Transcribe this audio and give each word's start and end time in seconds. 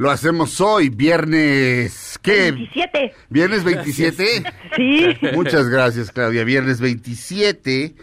Lo 0.00 0.10
hacemos 0.10 0.62
hoy, 0.62 0.88
viernes... 0.88 2.18
¿Qué? 2.22 2.52
27. 2.52 3.14
¿Viernes 3.28 3.64
27? 3.64 4.44
Sí. 4.76 5.14
Muchas 5.34 5.68
gracias, 5.68 6.10
Claudia. 6.10 6.42
Viernes 6.42 6.80
27 6.80 7.94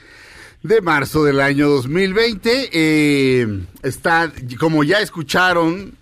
de 0.62 0.82
marzo 0.82 1.24
del 1.24 1.40
año 1.40 1.68
2020. 1.70 2.70
Eh, 2.72 3.48
está, 3.82 4.32
como 4.60 4.84
ya 4.84 5.00
escucharon, 5.00 5.96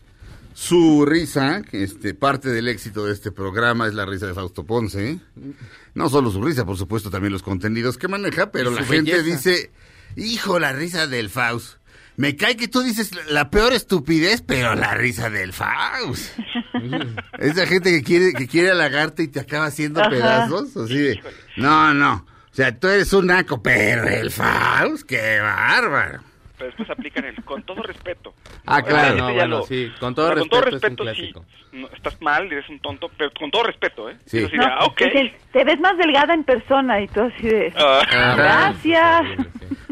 su 0.54 1.06
risa, 1.06 1.62
que 1.62 1.84
este, 1.84 2.14
parte 2.14 2.50
del 2.50 2.68
éxito 2.68 3.06
de 3.06 3.14
este 3.14 3.32
programa 3.32 3.88
es 3.88 3.94
la 3.94 4.06
risa 4.06 4.28
de 4.28 4.34
Fausto 4.34 4.66
Ponce. 4.66 5.20
No 5.94 6.10
solo 6.10 6.30
su 6.30 6.42
risa, 6.42 6.66
por 6.66 6.76
supuesto, 6.76 7.10
también 7.10 7.32
los 7.32 7.42
contenidos 7.42 7.98
que 7.98 8.10
maneja, 8.10 8.52
pero 8.52 8.70
la 8.70 8.84
gente 8.84 9.14
belleza. 9.14 9.50
dice, 9.50 9.72
hijo, 10.18 10.60
la 10.60 10.74
risa 10.74 11.08
del 11.08 11.30
Faust. 11.30 11.78
Me 12.18 12.36
cae 12.38 12.56
que 12.56 12.68
tú 12.68 12.82
dices 12.82 13.12
la 13.30 13.50
peor 13.50 13.74
estupidez, 13.74 14.42
pero 14.42 14.74
la 14.76 14.94
risa 14.94 15.30
del 15.30 15.52
Faust. 15.54 16.38
Esa 17.40 17.66
gente 17.68 17.92
que 17.92 18.04
quiere, 18.04 18.34
que 18.34 18.48
quiere 18.48 18.72
halagarte 18.72 19.24
y 19.24 19.28
te 19.28 19.40
acaba 19.42 19.66
haciendo 19.66 20.00
Ajá. 20.02 20.10
pedazos, 20.10 20.76
así 20.78 20.98
de, 20.98 21.20
no, 21.58 21.94
no. 21.94 22.26
O 22.52 22.56
sea, 22.56 22.78
tú 22.78 22.88
eres 22.88 23.12
un 23.12 23.28
naco, 23.28 23.62
pero 23.62 24.08
el 24.08 24.32
Faust, 24.32 25.06
qué 25.06 25.40
bárbaro. 25.42 26.22
pero 26.58 26.68
después 26.68 26.90
aplican 26.90 27.26
el 27.26 27.44
con 27.44 27.62
todo 27.64 27.84
respeto. 27.84 28.34
Ah, 28.66 28.82
claro. 28.82 29.18
No, 29.18 29.34
bueno, 29.34 29.60
lo- 29.60 29.66
sí, 29.68 29.92
con 30.00 30.16
todo 30.16 30.28
o 30.28 30.30
sea, 30.30 30.40
con 30.40 30.50
todo 30.50 30.62
respeto 30.62 31.04
es 31.04 31.20
un 31.20 31.24
respeto, 31.34 31.46
sí, 31.72 31.78
no, 31.78 31.88
estás 31.90 32.22
mal, 32.22 32.46
eres 32.50 32.70
un 32.70 32.80
tonto, 32.80 33.12
pero 33.18 33.30
con 33.38 33.52
todo 33.52 33.64
respeto, 33.64 34.10
¿eh? 34.10 34.16
Sí. 34.26 34.38
Eso 34.38 34.48
sí, 34.52 34.56
No, 34.58 34.64
ah, 34.66 34.86
ok. 34.86 35.02
dicen, 35.04 35.34
te 35.52 35.64
ves 35.66 35.80
más 35.82 35.98
delgada 35.98 36.34
en 36.34 36.46
persona 36.46 37.02
y 37.02 37.08
todo 37.10 37.26
así 37.26 37.46
de... 37.46 37.74
Ah, 37.76 38.34
Gracias. 38.38 39.48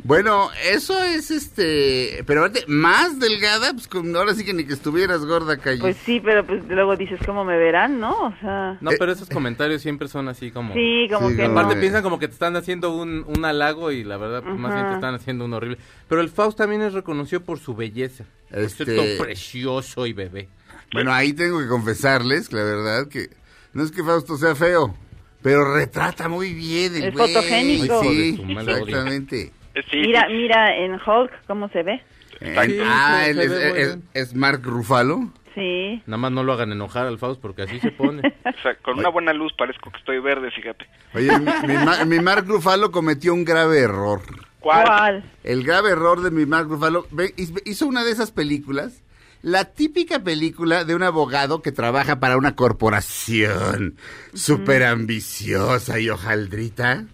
Bueno, 0.06 0.50
eso 0.70 1.02
es 1.02 1.32
este, 1.32 2.24
pero 2.28 2.42
aparte, 2.44 2.66
más 2.68 3.20
delgada, 3.20 3.72
pues 3.74 3.88
con- 3.88 4.14
ahora 4.16 4.34
sí 4.36 4.44
que 4.44 4.54
ni 4.54 4.66
que 4.66 4.74
estuvieras 4.74 5.24
gorda, 5.26 5.56
Calle. 5.58 5.80
Pues 5.80 5.96
sí, 6.06 6.20
pero 6.20 6.46
pues 6.46 6.62
luego 6.68 6.98
dices, 6.98 7.20
¿cómo 7.26 7.46
me 7.46 7.58
verán, 7.58 8.02
no? 8.02 8.12
O 8.12 8.34
sea... 8.42 8.78
No, 8.82 8.92
pero 9.00 9.14
esos 9.14 9.30
comentarios 9.30 9.82
siempre 9.82 10.10
son 10.10 10.28
así 10.28 10.52
como... 10.52 10.74
Sí, 10.74 11.08
como 11.10 11.30
Sí, 11.30 11.38
que... 11.38 11.44
como- 11.44 11.58
Aparte 11.58 11.80
piensan 11.80 12.04
como 12.04 12.20
que 12.20 12.28
te 12.28 12.34
están 12.34 12.58
haciendo 12.58 12.94
un, 12.94 13.24
un 13.26 13.46
halago 13.46 13.92
y 13.92 14.04
la 14.04 14.18
verdad 14.18 14.44
pues, 14.44 14.60
más 14.60 14.74
bien 14.74 14.88
te 14.90 14.94
están 14.96 15.16
haciendo 15.16 15.46
un 15.46 15.54
horrible. 15.54 15.78
Pero 16.10 16.20
el 16.20 16.28
Faust 16.30 16.58
también 16.58 16.82
es 16.82 16.92
reconocido 16.92 17.40
por 17.42 17.60
su 17.60 17.74
belleza. 17.74 18.26
Este- 18.52 18.84
Este... 18.84 18.96
todo 18.96 19.24
precioso 19.24 20.06
y 20.06 20.12
bebé. 20.12 20.50
Bueno, 20.92 21.14
ahí 21.14 21.32
tengo 21.32 21.60
que 21.60 21.68
confesarles 21.68 22.50
que 22.50 22.58
la 22.58 22.64
verdad 22.64 23.08
que 23.08 23.30
no 23.72 23.84
es 23.84 23.92
que 23.92 24.04
Fausto 24.04 24.36
sea 24.38 24.54
feo, 24.54 24.94
pero 25.42 25.74
retrata 25.74 26.28
muy 26.28 26.54
bien 26.54 26.94
el 26.94 27.04
Es 27.06 27.14
güey. 27.14 27.34
fotogénico. 27.34 28.02
Sí, 28.04 28.44
exactamente. 28.50 29.52
Sí, 29.90 29.98
Mira, 30.02 30.26
sí, 30.28 30.34
mira 30.34 30.76
en 30.78 30.94
Hulk 30.94 31.32
cómo 31.48 31.70
se 31.70 31.84
ve. 31.84 32.02
Sí, 32.40 32.80
ah, 32.84 33.22
se- 33.24 33.30
él 33.32 33.38
se 33.38 33.44
es, 33.46 33.50
ve 33.52 33.70
muy 33.72 33.80
es- 33.80 33.88
bien. 33.88 34.04
es 34.14 34.36
Mark 34.36 34.62
Ruffalo. 34.64 35.32
Sí. 35.56 36.02
Nada 36.08 36.18
más 36.18 36.32
no 36.32 36.44
lo 36.44 36.54
hagan 36.54 36.72
enojar 36.72 37.06
al 37.06 37.20
Faust 37.20 37.40
porque 37.40 37.62
así 37.62 37.80
se 37.80 37.92
pone. 37.92 38.22
o 38.46 38.62
sea, 38.64 38.76
con 38.82 38.98
una 39.00 39.10
buena 39.10 39.34
luz 39.34 39.54
parezco 39.58 39.92
que 39.92 40.00
estoy 40.00 40.20
verde, 40.20 40.50
fíjate. 40.52 40.88
Oye, 41.14 41.30
mi, 41.40 41.46
mi 41.68 41.74
Ma- 41.86 42.06
mi 42.06 42.20
Mark 42.20 42.46
Ruffalo 42.48 42.92
cometió 42.92 43.34
un 43.34 43.46
grave 43.46 43.80
error. 43.80 44.22
¿Cuál? 44.60 44.86
¿Cuál? 44.86 45.24
El 45.44 45.64
grave 45.64 45.92
error 45.92 46.22
de 46.22 46.32
mi 46.32 46.46
Mark 46.48 46.68
Ruffalo 46.70 47.06
ve- 47.12 47.34
hizo 47.66 47.86
una 47.86 48.04
de 48.04 48.12
esas 48.12 48.32
películas, 48.32 49.04
la 49.44 49.66
típica 49.66 50.24
película 50.24 50.86
de 50.86 50.96
un 50.96 51.04
abogado 51.04 51.62
que 51.62 51.72
trabaja 51.72 52.20
para 52.20 52.38
una 52.38 52.56
corporación 52.56 53.96
súper 54.34 54.84
ambiciosa 54.84 56.00
y 56.00 56.10
hojaldrita. 56.10 57.06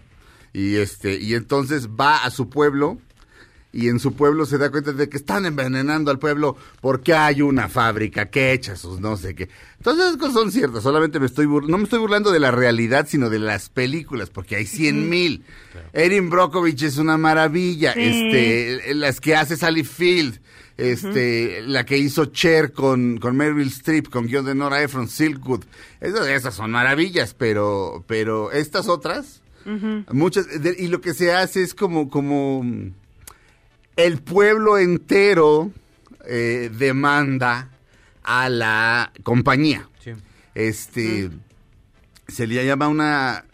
Y 0.52 0.76
este, 0.76 1.18
y 1.20 1.34
entonces 1.34 1.88
va 1.88 2.24
a 2.24 2.30
su 2.30 2.48
pueblo 2.48 2.98
y 3.72 3.86
en 3.86 4.00
su 4.00 4.14
pueblo 4.14 4.46
se 4.46 4.58
da 4.58 4.70
cuenta 4.72 4.92
de 4.92 5.08
que 5.08 5.16
están 5.16 5.46
envenenando 5.46 6.10
al 6.10 6.18
pueblo 6.18 6.56
porque 6.80 7.14
hay 7.14 7.40
una 7.40 7.68
fábrica 7.68 8.28
que 8.28 8.52
echa 8.52 8.74
sus 8.74 8.98
no 8.98 9.16
sé 9.16 9.36
qué. 9.36 9.48
Entonces 9.76 10.06
esas 10.06 10.16
cosas 10.16 10.34
son 10.34 10.50
ciertas, 10.50 10.82
solamente 10.82 11.20
me 11.20 11.26
estoy 11.26 11.46
no 11.46 11.78
me 11.78 11.84
estoy 11.84 12.00
burlando 12.00 12.32
de 12.32 12.40
la 12.40 12.50
realidad, 12.50 13.06
sino 13.08 13.30
de 13.30 13.38
las 13.38 13.68
películas, 13.68 14.28
porque 14.30 14.56
hay 14.56 14.66
cien 14.66 15.08
mil. 15.08 15.44
Erin 15.92 16.30
Brockovich 16.30 16.82
es 16.82 16.98
una 16.98 17.16
maravilla, 17.16 17.92
Sí. 17.94 18.00
este, 18.02 18.94
las 18.94 19.20
que 19.20 19.36
hace 19.36 19.56
Sally 19.56 19.84
Field, 19.84 20.40
este, 20.76 21.62
la 21.62 21.86
que 21.86 21.96
hizo 21.96 22.24
Cher 22.26 22.72
con, 22.72 23.18
con 23.18 23.36
Meryl 23.36 23.68
Streep, 23.68 24.08
con 24.08 24.26
guion 24.26 24.46
de 24.46 24.54
Nora 24.56 24.82
Ephron, 24.82 25.08
Silkwood, 25.08 25.62
esas, 26.00 26.26
esas 26.26 26.54
son 26.54 26.72
maravillas, 26.72 27.34
pero, 27.34 28.04
pero 28.08 28.50
estas 28.50 28.88
otras, 28.88 29.39
muchas, 30.12 30.46
de- 30.62 30.76
y 30.78 30.88
lo 30.88 31.00
que 31.00 31.14
se 31.14 31.32
hace 31.32 31.62
es 31.62 31.74
como, 31.74 32.08
como, 32.08 32.64
el 33.96 34.18
pueblo 34.22 34.78
entero 34.78 35.70
eh, 36.26 36.70
demanda 36.76 37.68
a 38.22 38.48
la 38.48 39.12
compañía. 39.22 39.88
Sí. 40.02 40.12
Este 40.54 41.30
se 42.28 42.46
le 42.46 42.64
llama 42.64 42.88
una 42.88 43.44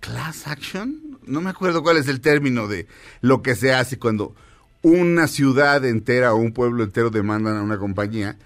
class 0.00 0.46
action, 0.46 1.18
no 1.26 1.40
me 1.40 1.50
acuerdo 1.50 1.82
cuál 1.82 1.96
es 1.96 2.06
el 2.08 2.20
término 2.20 2.68
de 2.68 2.86
lo 3.20 3.42
que 3.42 3.54
se 3.56 3.72
hace 3.74 3.98
cuando 3.98 4.34
una 4.82 5.26
ciudad 5.26 5.84
entera 5.84 6.32
o 6.32 6.36
un 6.36 6.52
pueblo 6.52 6.84
entero 6.84 7.10
demandan 7.10 7.56
a 7.56 7.62
una 7.62 7.78
compañía. 7.78 8.36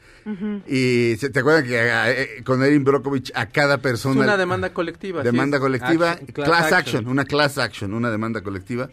Y 0.68 1.16
se- 1.16 1.30
te 1.30 1.40
acuerdas 1.40 1.64
que 1.64 1.78
eh, 1.78 2.42
con 2.44 2.62
Erin 2.62 2.84
Brockovich 2.84 3.32
a 3.34 3.46
cada 3.46 3.74
Es 3.76 3.80
persona 3.80 4.20
una 4.20 4.36
demanda 4.36 4.72
colectiva. 4.72 5.22
demanda 5.22 5.56
es 5.56 5.60
colectiva, 5.62 6.12
action- 6.12 6.26
class, 6.32 6.72
action. 6.72 7.06
una 7.08 7.24
class 7.24 7.58
action, 7.58 7.94
una 7.94 8.10
demanda 8.10 8.40
colectiva. 8.42 8.90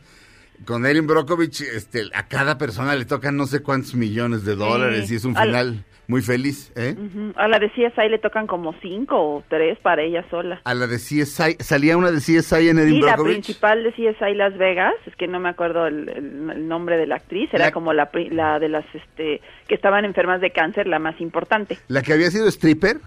Con 0.65 0.85
Erin 0.85 1.07
Brockovich, 1.07 1.61
este, 1.61 2.09
a 2.13 2.27
cada 2.27 2.57
persona 2.57 2.95
le 2.95 3.05
tocan 3.05 3.37
no 3.37 3.47
sé 3.47 3.61
cuántos 3.61 3.95
millones 3.95 4.43
de 4.43 4.55
dólares 4.55 5.09
y 5.11 5.15
es 5.15 5.23
un 5.23 5.37
Al- 5.37 5.47
final 5.47 5.85
muy 6.09 6.21
feliz, 6.23 6.73
¿eh? 6.75 6.95
A 7.35 7.47
la 7.47 7.59
de 7.59 7.69
CSI 7.69 8.09
le 8.09 8.17
tocan 8.17 8.47
como 8.47 8.73
cinco 8.81 9.15
o 9.15 9.43
tres 9.47 9.77
para 9.79 10.01
ella 10.01 10.25
sola. 10.29 10.59
A 10.65 10.73
la 10.73 10.87
de 10.87 10.97
CSI, 10.97 11.55
salía 11.59 11.95
una 11.97 12.09
de 12.11 12.17
CSI 12.17 12.67
en 12.69 12.79
Erin 12.79 12.95
Sí, 12.95 13.01
la 13.01 13.15
principal 13.15 13.83
de 13.83 13.91
CSI 13.93 14.33
Las 14.33 14.57
Vegas, 14.57 14.95
es 15.05 15.15
que 15.15 15.27
no 15.27 15.39
me 15.39 15.49
acuerdo 15.49 15.85
el, 15.87 16.09
el- 16.09 16.49
el 16.49 16.67
nombre 16.67 16.97
de 16.97 17.05
la 17.07 17.15
actriz, 17.17 17.47
era 17.53 17.65
La- 17.65 17.71
como 17.71 17.93
la, 17.93 18.09
la 18.31 18.57
de 18.59 18.69
las 18.69 18.85
este 18.93 19.39
que 19.67 19.75
estaban 19.75 20.03
enfermas 20.03 20.41
de 20.41 20.49
cáncer, 20.51 20.87
la 20.87 20.97
más 20.97 21.21
importante. 21.21 21.77
La 21.87 22.01
que 22.01 22.11
había 22.13 22.31
sido 22.31 22.47
stripper. 22.47 22.97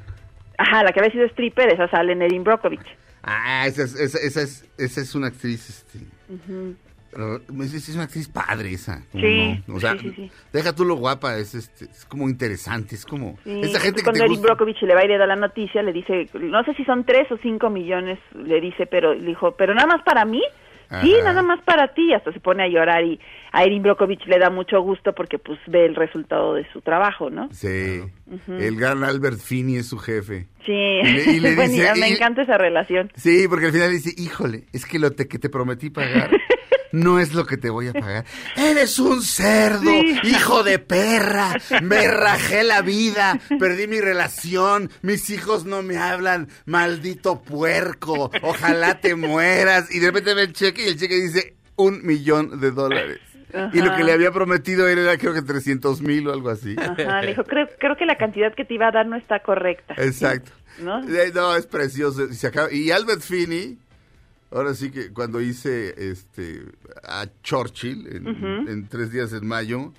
Ajá, 0.56 0.84
la 0.84 0.92
que 0.92 1.00
había 1.00 1.10
sido 1.10 1.24
stripper, 1.26 1.70
esa 1.72 1.88
sale 1.88 2.12
en 2.12 2.44
Brockovich. 2.44 2.86
Ah, 3.24 3.66
esa 3.66 3.82
es, 3.82 3.94
esa, 3.98 4.18
esa 4.18 4.42
es, 4.42 4.64
esa 4.78 5.00
es 5.00 5.14
una 5.16 5.26
actriz, 5.26 5.68
este... 5.68 6.06
es 7.16 7.88
una 7.94 8.04
actriz 8.04 8.28
padre 8.28 8.72
esa. 8.72 9.04
¿cómo 9.12 9.24
Sí, 9.24 9.62
no? 9.66 9.74
O 9.76 9.80
sea, 9.80 9.96
sí, 9.98 10.30
deja 10.52 10.74
tú 10.74 10.84
lo 10.84 10.94
guapa, 10.96 11.36
es, 11.38 11.54
este, 11.54 11.84
es 11.86 12.04
como 12.06 12.28
interesante, 12.28 12.94
es 12.94 13.04
como... 13.06 13.38
Esa 13.44 13.80
gente 13.80 14.00
que 14.00 14.04
cuando 14.04 14.20
te 14.20 14.24
Erin 14.24 14.36
gusta. 14.36 14.46
Brockovich 14.48 14.80
le 14.82 14.94
va 14.94 15.00
a 15.00 15.04
ir 15.04 15.12
a 15.12 15.18
dar 15.18 15.28
la 15.28 15.36
noticia, 15.36 15.82
le 15.82 15.92
dice, 15.92 16.28
no 16.34 16.64
sé 16.64 16.74
si 16.74 16.84
son 16.84 17.04
tres 17.04 17.30
o 17.30 17.36
cinco 17.42 17.70
millones, 17.70 18.18
le 18.34 18.60
dice, 18.60 18.86
pero 18.86 19.14
le 19.14 19.26
dijo, 19.26 19.54
pero 19.56 19.74
nada 19.74 19.86
más 19.86 20.02
para 20.02 20.24
mí. 20.24 20.42
Sí, 21.00 21.14
nada 21.24 21.40
más 21.42 21.58
para 21.62 21.94
ti. 21.94 22.12
Hasta 22.12 22.34
se 22.34 22.40
pone 22.40 22.64
a 22.64 22.68
llorar 22.68 23.02
y 23.02 23.18
a 23.52 23.64
Erin 23.64 23.82
Brockovich 23.82 24.26
le 24.26 24.38
da 24.38 24.50
mucho 24.50 24.78
gusto 24.82 25.14
porque 25.14 25.38
pues 25.38 25.58
ve 25.66 25.86
el 25.86 25.94
resultado 25.94 26.52
de 26.52 26.70
su 26.70 26.82
trabajo, 26.82 27.30
¿no? 27.30 27.48
Sí, 27.50 28.02
el 28.46 28.76
gran 28.76 29.02
Albert 29.02 29.38
Finney 29.38 29.76
es 29.76 29.86
su 29.88 29.96
jefe. 29.96 30.48
Sí, 30.66 30.70
le- 30.72 31.32
y 31.32 31.40
le 31.40 31.54
Bueno, 31.54 31.72
dice- 31.72 31.94
me 31.98 32.10
y- 32.10 32.12
encanta 32.12 32.42
esa 32.42 32.58
relación. 32.58 33.10
Sí, 33.16 33.46
porque 33.48 33.66
al 33.66 33.72
final 33.72 33.90
dice, 33.90 34.10
híjole, 34.18 34.64
es 34.74 34.84
que 34.84 34.98
lo 34.98 35.12
te, 35.12 35.28
que 35.28 35.38
te 35.38 35.48
prometí 35.48 35.88
pagar 35.88 36.28
no 36.92 37.18
es 37.18 37.34
lo 37.34 37.44
que 37.46 37.56
te 37.56 37.70
voy 37.70 37.88
a 37.88 37.92
pagar. 37.92 38.24
Eres 38.56 38.98
un 38.98 39.22
cerdo, 39.22 39.90
hijo 40.22 40.62
de 40.62 40.78
perra, 40.78 41.54
me 41.82 42.06
rajé 42.08 42.62
la 42.64 42.82
vida, 42.82 43.38
perdí 43.58 43.86
mi 43.86 44.00
relación, 44.00 44.90
mis 45.02 45.30
hijos 45.30 45.64
no 45.64 45.82
me 45.82 45.96
hablan, 45.98 46.48
maldito 46.66 47.42
puerco, 47.42 48.30
ojalá 48.42 49.00
te 49.00 49.14
mueras. 49.14 49.92
Y 49.94 49.98
de 50.00 50.06
repente 50.06 50.34
ve 50.34 50.42
el 50.42 50.52
cheque 50.52 50.84
y 50.84 50.88
el 50.88 50.98
cheque 50.98 51.16
dice 51.16 51.56
un 51.76 52.04
millón 52.04 52.60
de 52.60 52.70
dólares. 52.70 53.18
Y 53.74 53.82
lo 53.82 53.94
que 53.94 54.02
le 54.02 54.12
había 54.12 54.30
prometido 54.32 54.88
era 54.88 55.14
creo 55.18 55.34
que 55.34 55.42
300 55.42 56.00
mil 56.00 56.26
o 56.28 56.32
algo 56.32 56.48
así. 56.48 56.74
Ajá, 56.78 57.20
le 57.20 57.28
dijo, 57.28 57.44
creo, 57.44 57.68
creo 57.78 57.96
que 57.96 58.06
la 58.06 58.16
cantidad 58.16 58.54
que 58.54 58.64
te 58.64 58.72
iba 58.74 58.88
a 58.88 58.92
dar 58.92 59.06
no 59.06 59.16
está 59.16 59.40
correcta. 59.40 59.94
Exacto. 59.98 60.52
¿No? 60.78 61.00
Eh, 61.06 61.30
No, 61.34 61.54
es 61.54 61.66
precioso. 61.66 62.24
Y, 62.30 62.34
se 62.34 62.46
acaba- 62.46 62.72
y 62.72 62.90
Albert 62.90 63.20
Finney, 63.20 63.76
ahora 64.52 64.74
sí 64.74 64.90
que 64.90 65.12
cuando 65.12 65.40
hice 65.40 65.94
este 66.10 66.62
a 67.04 67.26
Churchill 67.42 68.06
en, 68.08 68.68
en 68.68 68.88
tres 68.88 69.10
días 69.12 69.32
en 69.32 69.46
mayo, 69.46 69.92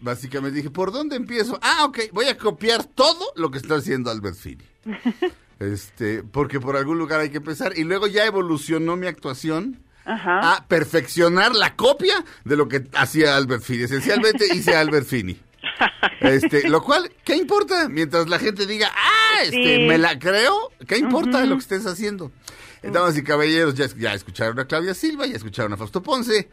básicamente 0.00 0.56
dije, 0.56 0.70
¿por 0.70 0.92
dónde 0.92 1.16
empiezo? 1.16 1.58
Ah, 1.62 1.84
ok, 1.86 1.98
voy 2.12 2.26
a 2.26 2.36
copiar 2.36 2.84
todo 2.84 3.24
lo 3.36 3.50
que 3.50 3.58
está 3.58 3.76
haciendo 3.76 4.10
Albert 4.10 4.36
Finney. 4.36 4.66
este, 5.60 6.22
porque 6.22 6.60
por 6.60 6.76
algún 6.76 6.98
lugar 6.98 7.20
hay 7.20 7.30
que 7.30 7.38
empezar. 7.38 7.76
Y 7.76 7.84
luego 7.84 8.06
ya 8.06 8.26
evolucionó 8.26 8.96
mi 8.96 9.06
actuación 9.06 9.80
Ajá. 10.04 10.54
a 10.56 10.68
perfeccionar 10.68 11.54
la 11.54 11.74
copia 11.76 12.24
de 12.44 12.56
lo 12.56 12.68
que 12.68 12.84
hacía 12.94 13.36
Albert 13.36 13.62
Finney. 13.62 13.84
Esencialmente 13.84 14.46
hice 14.54 14.74
a 14.76 14.80
Albert 14.80 15.06
Finney. 15.06 15.40
Este, 16.20 16.68
lo 16.68 16.82
cual, 16.82 17.10
¿qué 17.24 17.36
importa? 17.36 17.88
Mientras 17.88 18.28
la 18.28 18.38
gente 18.38 18.66
diga, 18.66 18.90
ah, 18.94 19.42
este, 19.42 19.78
Sí. 19.80 19.86
me 19.88 19.98
la 19.98 20.18
creo, 20.18 20.70
¿qué 20.86 20.96
importa 20.96 21.44
lo 21.44 21.56
que 21.56 21.60
estés 21.60 21.86
haciendo? 21.86 22.30
Eh, 22.84 22.90
Damas 22.92 23.16
y 23.16 23.22
caballeros, 23.22 23.74
ya, 23.74 23.86
ya 23.96 24.12
escucharon 24.12 24.58
a 24.60 24.66
Claudia 24.66 24.92
Silva, 24.92 25.26
ya 25.26 25.36
escucharon 25.36 25.72
a 25.72 25.76
Fausto 25.78 26.02
Ponce, 26.02 26.50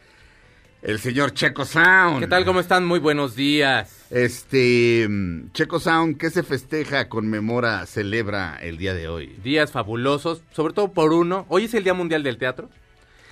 el 0.81 0.98
señor 1.00 1.33
Checo 1.33 1.66
Sound. 1.66 2.22
¿Qué 2.22 2.28
tal? 2.28 2.45
¿Cómo 2.45 2.62
están? 2.62 2.86
Muy 2.86 3.00
buenos 3.00 3.36
días. 3.36 4.06
Este, 4.10 5.07
mm, 5.10 5.51
Checo 5.51 5.81
Sound, 5.81 6.18
¿qué 6.18 6.30
se 6.30 6.44
festeja, 6.44 7.10
conmemora, 7.10 7.86
celebra 7.86 8.57
el 8.62 8.78
día 8.78 8.94
de 8.94 9.10
hoy? 9.10 9.36
Días 9.44 9.74
fabulosos, 9.74 10.42
sobre 10.54 10.74
todo 10.74 10.94
por 10.94 11.12
uno. 11.12 11.45
Hoy 11.50 11.66
es 11.66 11.74
el 11.74 11.83
Día 11.83 11.94
Mundial 11.94 12.24
del 12.24 12.38
Teatro. 12.38 12.69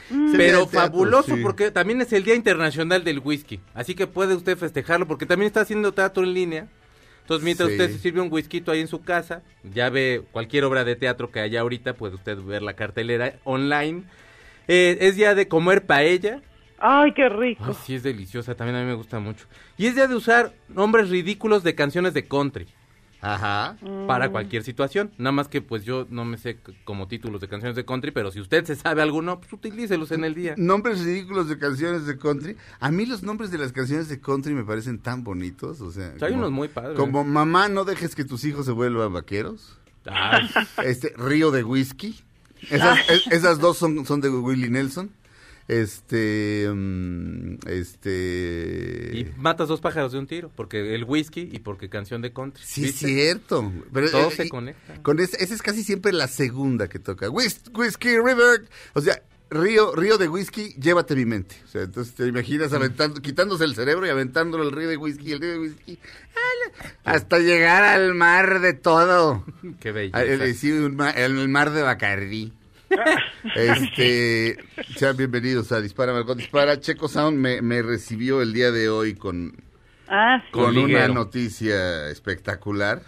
Día 0.09 0.33
Pero 0.35 0.67
teatro, 0.67 0.79
fabuloso 0.81 1.35
sí. 1.35 1.41
porque 1.41 1.71
también 1.71 2.01
es 2.01 2.11
el 2.11 2.25
Día 2.25 2.35
Internacional 2.35 3.05
del 3.05 3.19
Whisky. 3.19 3.61
Así 3.75 3.95
que 3.95 4.07
puede 4.07 4.35
usted 4.35 4.57
festejarlo 4.57 5.07
porque 5.07 5.25
también 5.25 5.47
está 5.47 5.61
haciendo 5.61 5.93
teatro 5.93 6.23
en 6.23 6.33
línea. 6.33 6.67
Entonces, 7.29 7.45
mientras 7.45 7.69
Sí. 7.69 7.75
usted 7.75 7.91
se 7.91 7.99
sirve 7.99 8.21
un 8.21 8.33
whisky 8.33 8.63
ahí 8.65 8.79
en 8.79 8.87
su 8.87 9.03
casa, 9.03 9.43
ya 9.61 9.91
ve 9.91 10.23
cualquier 10.31 10.63
obra 10.63 10.83
de 10.83 10.95
teatro 10.95 11.29
que 11.29 11.39
haya 11.39 11.61
ahorita, 11.61 11.93
puede 11.93 12.15
usted 12.15 12.39
ver 12.39 12.63
la 12.63 12.73
cartelera 12.73 13.35
online. 13.43 14.01
Eh, 14.67 14.97
es 14.99 15.15
día 15.15 15.35
de 15.35 15.47
comer 15.47 15.85
paella. 15.85 16.41
Ay, 16.79 17.13
qué 17.13 17.29
rico. 17.29 17.65
Ay, 17.67 17.75
sí, 17.85 17.93
es 17.93 18.01
deliciosa, 18.01 18.55
también 18.55 18.77
a 18.77 18.81
mí 18.81 18.87
me 18.87 18.95
gusta 18.95 19.19
mucho. 19.19 19.45
Y 19.77 19.85
es 19.85 19.93
día 19.93 20.07
de 20.07 20.15
usar 20.15 20.53
nombres 20.69 21.11
ridículos 21.11 21.61
de 21.61 21.75
canciones 21.75 22.15
de 22.15 22.27
country 22.27 22.65
Ajá. 23.21 23.75
para 24.07 24.29
cualquier 24.29 24.63
situación. 24.63 25.11
Nada 25.17 25.31
más 25.33 25.47
que 25.47 25.61
pues 25.61 25.83
yo 25.83 26.07
no 26.09 26.23
me 26.25 26.37
sé 26.37 26.57
como 26.85 27.07
títulos 27.07 27.41
de 27.41 27.47
canciones 27.47 27.75
de 27.75 27.83
country, 27.85 28.11
pero 28.11 28.31
si 28.31 28.39
usted 28.39 28.63
se 28.65 28.75
sabe 28.75 29.01
alguno, 29.01 29.39
pues 29.39 29.51
utilícelos 29.51 30.11
en 30.11 30.23
el 30.23 30.33
día. 30.35 30.53
Nombres 30.57 31.01
ridículos 31.03 31.49
de 31.49 31.57
canciones 31.57 32.05
de 32.05 32.17
country. 32.17 32.55
A 32.79 32.91
mí 32.91 33.05
los 33.05 33.21
nombres 33.23 33.51
de 33.51 33.57
las 33.57 33.71
canciones 33.73 34.07
de 34.09 34.19
country 34.21 34.53
me 34.53 34.63
parecen 34.63 34.99
tan 34.99 35.23
bonitos, 35.23 35.81
o 35.81 35.91
sea... 35.91 36.13
O 36.15 36.19
sea, 36.19 36.27
hay 36.27 36.33
como- 36.33 36.45
unos 36.45 36.51
muy 36.51 36.67
padres. 36.69 36.97
Como 36.97 37.23
mamá, 37.25 37.67
no 37.69 37.83
dejes 37.85 38.15
que 38.15 38.23
tus 38.25 38.45
hijos 38.45 38.65
se 38.65 38.71
vuelvan 38.71 39.11
vaqueros. 39.13 39.77
Ay, 40.05 40.49
Este, 40.85 41.13
Río 41.17 41.51
de 41.51 41.63
Whisky. 41.63 42.17
Esas, 42.69 42.99
es- 43.09 43.27
esas 43.27 43.59
dos 43.59 43.77
son, 43.77 44.05
son 44.05 44.21
de 44.21 44.29
Willie 44.29 44.69
Nelson. 44.69 45.11
Este, 45.69 46.67
mm, 46.67 47.57
este... 47.67 49.11
y 49.13 49.31
matas 49.37 49.67
dos 49.67 49.79
pájaros 49.81 50.11
de 50.11 50.17
un 50.17 50.25
tiro, 50.25 50.51
porque 50.55 50.95
el 50.95 51.03
whisky 51.03 51.47
y 51.51 51.59
porque 51.59 51.89
canción 51.89 52.23
de 52.23 52.33
country. 52.33 52.63
Sí, 52.65 52.81
¿viste? 52.81 53.05
cierto. 53.07 53.71
Pero, 53.93 54.09
Todo 54.09 54.29
eh, 54.29 54.35
se 54.35 54.49
conecta. 54.49 55.01
Con 55.03 55.19
ese, 55.19 55.41
esa 55.43 55.53
es 55.53 55.61
casi 55.61 55.83
siempre 55.83 56.11
la 56.11 56.27
segunda 56.27 56.89
que 56.89 56.97
toca. 56.97 57.27
Whis- 57.29 57.69
Whiskey 57.71 58.17
River. 58.17 58.67
O 58.95 59.01
sea, 59.01 59.21
río, 59.51 59.95
río 59.95 60.17
de 60.17 60.27
whisky, 60.27 60.73
llévate 60.79 61.15
mi 61.15 61.25
mente. 61.25 61.55
O 61.65 61.67
sea, 61.67 61.83
entonces 61.83 62.15
te 62.15 62.25
imaginas 62.25 62.73
aventando, 62.73 63.21
quitándose 63.21 63.63
el 63.65 63.75
cerebro 63.75 64.07
y 64.07 64.09
aventándolo 64.09 64.63
el 64.63 64.71
río 64.71 64.89
de 64.89 64.97
whisky, 64.97 65.33
el 65.33 65.39
río 65.39 65.51
de 65.51 65.59
whisky. 65.59 65.99
Hasta 67.03 67.37
llegar 67.39 67.83
al 67.83 68.15
mar 68.15 68.59
de 68.61 68.73
todo. 68.73 69.45
Qué 69.79 69.91
bello. 69.91 70.11
Ah, 70.15 70.23
el, 70.23 70.55
sí, 70.55 70.71
un 70.71 70.95
ma- 70.95 71.11
el 71.11 71.47
mar 71.47 71.69
de 71.71 71.83
Bacardí. 71.83 72.53
Este, 73.55 74.57
sean 74.97 75.15
bienvenidos 75.17 75.71
a 75.71 75.81
Dispara 75.81 76.13
Margot 76.13 76.37
Dispara. 76.37 76.79
Checo 76.79 77.07
Sound 77.07 77.37
me, 77.37 77.61
me 77.61 77.81
recibió 77.81 78.41
el 78.41 78.53
día 78.53 78.71
de 78.71 78.89
hoy 78.89 79.15
con, 79.15 79.53
Ah, 80.07 80.41
sí. 80.45 80.51
con 80.51 80.73
Con 80.75 80.77
una 80.77 81.07
noticia 81.07 82.09
espectacular. 82.09 83.01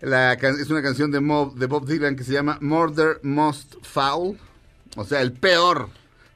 La 0.00 0.36
can- 0.36 0.58
es 0.60 0.70
una 0.70 0.82
canción 0.82 1.10
de, 1.10 1.20
Mob- 1.20 1.54
de 1.54 1.66
Bob 1.66 1.86
Dylan 1.86 2.14
que 2.16 2.22
se 2.24 2.32
llama 2.32 2.58
Murder 2.60 3.18
Most 3.22 3.74
Foul, 3.82 4.38
o 4.96 5.04
sea, 5.04 5.20
el 5.20 5.32
peor 5.32 5.88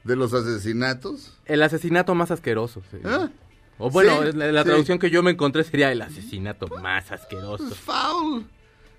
de 0.03 0.15
los 0.17 0.33
asesinatos. 0.33 1.37
El 1.45 1.63
asesinato 1.63 2.13
más 2.15 2.29
asqueroso. 2.31 2.81
sí. 2.91 2.97
Ah, 3.05 3.29
O 3.77 3.89
bueno, 3.89 4.21
Sí, 4.23 4.37
la, 4.37 4.51
la 4.51 4.63
sí. 4.63 4.67
traducción 4.67 4.99
que 4.99 5.09
yo 5.09 5.23
me 5.23 5.31
encontré 5.31 5.63
sería 5.63 5.91
el 5.91 6.01
asesinato 6.01 6.67
más 6.81 7.11
asqueroso. 7.13 7.63
pues, 7.69 7.79
foul, 7.79 8.45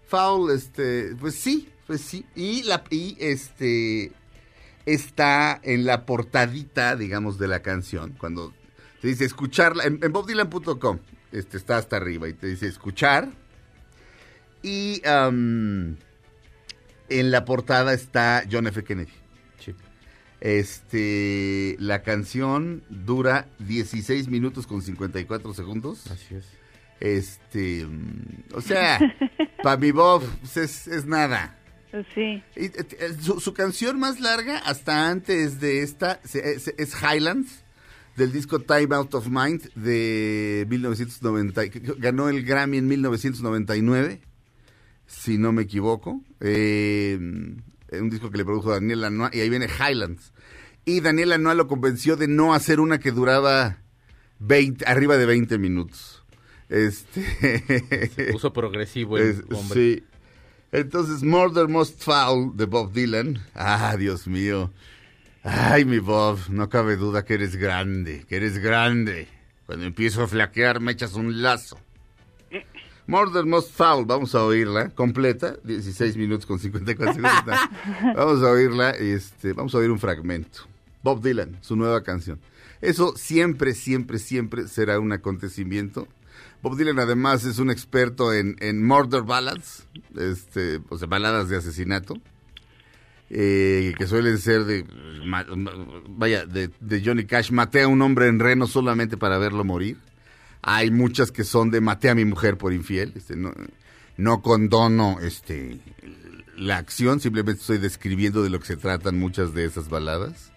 foul, 0.07 0.51
este, 0.51 1.15
pues 1.21 1.35
sí, 1.35 1.69
pues 1.87 2.01
sí. 2.01 2.27
Y 2.35 2.63
la 2.65 2.85
y 2.91 3.17
este 3.21 4.13
está 4.87 5.61
en 5.63 5.85
la 5.85 6.05
portadita, 6.07 6.97
digamos, 6.97 7.39
de 7.39 7.49
la 7.49 7.61
canción 7.61 8.15
cuando 8.19 8.53
te 9.01 9.09
dice 9.09 9.25
escucharla 9.25 9.85
en, 9.85 9.99
en 10.03 10.13
bobdylan.com, 10.13 10.99
este 11.33 11.57
está 11.57 11.79
hasta 11.79 11.97
arriba 11.97 12.29
y 12.29 12.35
te 12.35 12.47
dice 12.47 12.67
escuchar 12.67 13.31
y 14.65 15.03
en 15.05 15.99
la 17.09 17.45
portada 17.45 17.93
está 17.93 18.45
John 18.51 18.67
F. 18.67 18.83
Kennedy. 18.83 19.13
Sí. 19.59 19.75
Este, 20.41 21.77
la 21.79 22.03
canción 22.03 22.83
dura 22.89 23.47
16 23.59 24.29
minutos 24.29 24.67
con 24.67 24.81
54 24.81 25.53
segundos. 25.53 26.11
Así 26.11 26.37
es. 26.37 26.47
Este, 26.99 27.87
o 28.55 28.63
sea, 28.63 28.99
para 29.63 29.77
mi 29.77 29.91
Bob 29.91 30.23
pues, 30.41 30.57
es, 30.57 30.87
es 30.87 31.05
nada. 31.05 31.59
Sí. 32.15 32.43
Y, 32.57 32.65
eh, 32.67 32.73
eh, 32.99 33.17
su, 33.21 33.41
su 33.41 33.55
canción 33.55 33.99
más 33.99 34.21
larga, 34.21 34.59
hasta 34.59 35.09
antes 35.11 35.61
de 35.61 35.83
esta, 35.83 36.21
se- 36.25 36.55
es, 36.55 36.69
es 36.77 36.95
Highlands, 37.03 37.63
del 38.17 38.33
disco 38.33 38.61
Time 38.61 38.95
Out 38.95 39.15
of 39.15 39.29
Mind 39.29 39.73
de 39.75 40.67
1990. 40.69 41.69
que- 41.71 41.81
que 41.83 41.93
Ganó 41.99 42.29
el 42.29 42.45
Grammy 42.45 42.79
en 42.79 42.87
1999, 42.89 44.21
si 45.07 45.39
no 45.39 45.53
me 45.53 45.63
equivoco. 45.63 46.21
Eh, 46.41 47.17
un 47.21 48.11
disco 48.11 48.31
que 48.31 48.39
le 48.39 48.45
produjo 48.45 48.71
Daniel 48.73 49.01
Lanois, 49.01 49.35
y 49.35 49.41
ahí 49.41 49.49
viene 49.51 49.67
Highlands. 49.69 50.33
Y 50.85 51.01
Daniel 51.01 51.29
Lanois 51.31 51.57
lo 51.57 51.67
convenció 51.69 52.17
de 52.17 52.29
no 52.29 52.55
hacer 52.55 52.81
una 52.81 52.99
que 52.99 53.11
duraba 53.13 53.79
20, 54.41 54.85
arriba 54.87 55.17
de 55.17 55.27
20 55.27 55.59
minutos. 55.59 56.25
Este. 56.69 58.09
Se 58.15 58.33
puso 58.33 58.53
progresivo 58.53 59.17
el 59.19 59.31
Es- 59.31 59.43
hombre. 59.51 59.97
sí. 59.99 60.05
Entonces, 60.75 61.23
Murder 61.23 61.69
Most 61.69 62.03
Foul 62.03 62.57
de 62.57 62.65
Bob 62.67 62.93
Dylan. 62.93 63.39
Ah, 63.55 63.95
Dios 63.97 64.27
mío. 64.27 64.73
Ay, 65.45 65.85
mi 65.85 66.01
Bob, 66.01 66.41
no 66.49 66.69
cabe 66.69 66.97
duda 66.97 67.25
que 67.25 67.35
eres 67.35 67.55
grande, 67.55 68.25
que 68.29 68.35
eres 68.35 68.59
grande. 68.59 69.29
Cuando 69.67 69.85
empiezo 69.85 70.25
a 70.25 70.27
flaquear 70.27 70.81
me 70.81 70.91
echas 70.91 71.15
un 71.15 71.43
lazo. 71.43 71.79
Murder 73.07 73.47
Most 73.47 73.71
Foul, 73.71 74.05
vamos 74.05 74.35
a 74.35 74.43
oírla 74.43 74.91
completa, 74.91 75.57
16 75.63 76.17
minutos 76.17 76.45
con 76.45 76.59
54 76.59 77.15
segundos. 77.23 77.57
Vamos 78.17 78.43
a 78.43 78.51
oírla, 78.51 78.91
este, 78.91 79.53
vamos 79.53 79.77
a 79.77 79.79
oír 79.79 79.93
un 79.93 80.01
fragmento. 80.01 80.63
Bob 81.05 81.23
Dylan, 81.23 81.57
su 81.61 81.77
nueva 81.77 82.03
canción. 82.03 82.41
Eso 82.81 83.15
siempre, 83.17 83.75
siempre, 83.75 84.19
siempre 84.19 84.67
será 84.67 84.99
un 84.99 85.13
acontecimiento. 85.13 86.09
Bob 86.65 86.79
Dylan 86.79 86.99
además 86.99 87.45
es 87.45 87.59
un 87.59 87.71
experto 87.71 88.33
en, 88.33 88.57
en 88.61 88.83
murder 88.83 89.21
ballads, 89.21 89.87
este, 90.17 90.81
o 90.89 90.97
sea, 90.97 91.07
baladas 91.07 91.51
de 91.51 91.59
asesinato, 91.59 92.15
eh, 93.29 93.93
que 93.99 94.07
suelen 94.07 94.39
ser 94.39 94.65
de, 94.65 94.87
vaya, 96.09 96.47
de 96.47 97.03
Johnny 97.05 97.27
Cash, 97.27 97.51
maté 97.51 97.83
a 97.83 97.89
un 97.89 98.01
hombre 98.01 98.29
en 98.29 98.39
reno 98.39 98.67
solamente 98.67 99.19
para 99.19 99.37
verlo 99.37 99.63
morir. 99.63 99.99
Hay 100.63 100.91
muchas 100.91 101.31
que 101.31 101.45
son 101.45 101.71
de 101.71 101.83
maté 101.83 102.09
a 102.09 102.15
mi 102.15 102.25
mujer 102.25 102.57
por 102.57 102.73
infiel, 102.73 103.13
este, 103.15 103.37
no, 103.37 103.53
no 104.17 104.41
condono 104.41 105.19
este, 105.21 105.81
la 106.57 106.79
acción, 106.79 107.21
simplemente 107.21 107.61
estoy 107.61 107.77
describiendo 107.77 108.43
de 108.43 108.49
lo 108.49 108.59
que 108.59 108.69
se 108.69 108.79
tratan 108.79 109.19
muchas 109.19 109.53
de 109.53 109.67
esas 109.67 109.91
baladas. 109.91 110.51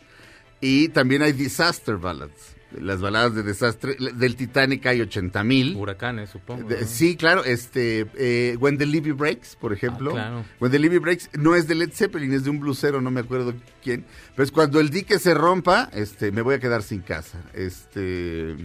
Y 0.61 0.87
también 0.87 1.21
hay 1.21 1.33
disaster 1.33 1.97
ballads. 1.97 2.56
Las 2.81 3.01
baladas 3.01 3.35
de 3.35 3.43
desastre. 3.43 3.95
Del 4.15 4.35
Titanic 4.35 4.85
hay 4.85 5.01
80 5.01 5.43
mil. 5.43 5.75
Huracanes, 5.75 6.29
supongo. 6.29 6.69
Sí, 6.85 7.15
claro, 7.15 7.43
este, 7.43 8.07
eh, 8.15 8.57
When 8.59 8.77
the 8.77 8.85
Levy 8.85 9.11
Breaks, 9.11 9.55
por 9.55 9.73
ejemplo. 9.73 10.11
Ah, 10.11 10.13
claro. 10.13 10.45
When 10.59 10.71
the 10.71 10.79
Levy 10.79 10.97
Breaks 10.99 11.29
no 11.33 11.55
es 11.55 11.67
de 11.67 11.75
Led 11.75 11.91
Zeppelin, 11.91 12.33
es 12.33 12.43
de 12.43 12.49
un 12.49 12.59
blusero, 12.59 13.01
no 13.01 13.11
me 13.11 13.21
acuerdo 13.21 13.53
quién. 13.83 14.05
Pero 14.35 14.43
es 14.43 14.51
cuando 14.51 14.79
el 14.79 14.89
dique 14.89 15.19
se 15.19 15.33
rompa, 15.33 15.89
este, 15.93 16.31
me 16.31 16.41
voy 16.41 16.55
a 16.55 16.59
quedar 16.59 16.83
sin 16.83 17.01
casa. 17.01 17.41
Este, 17.53 18.55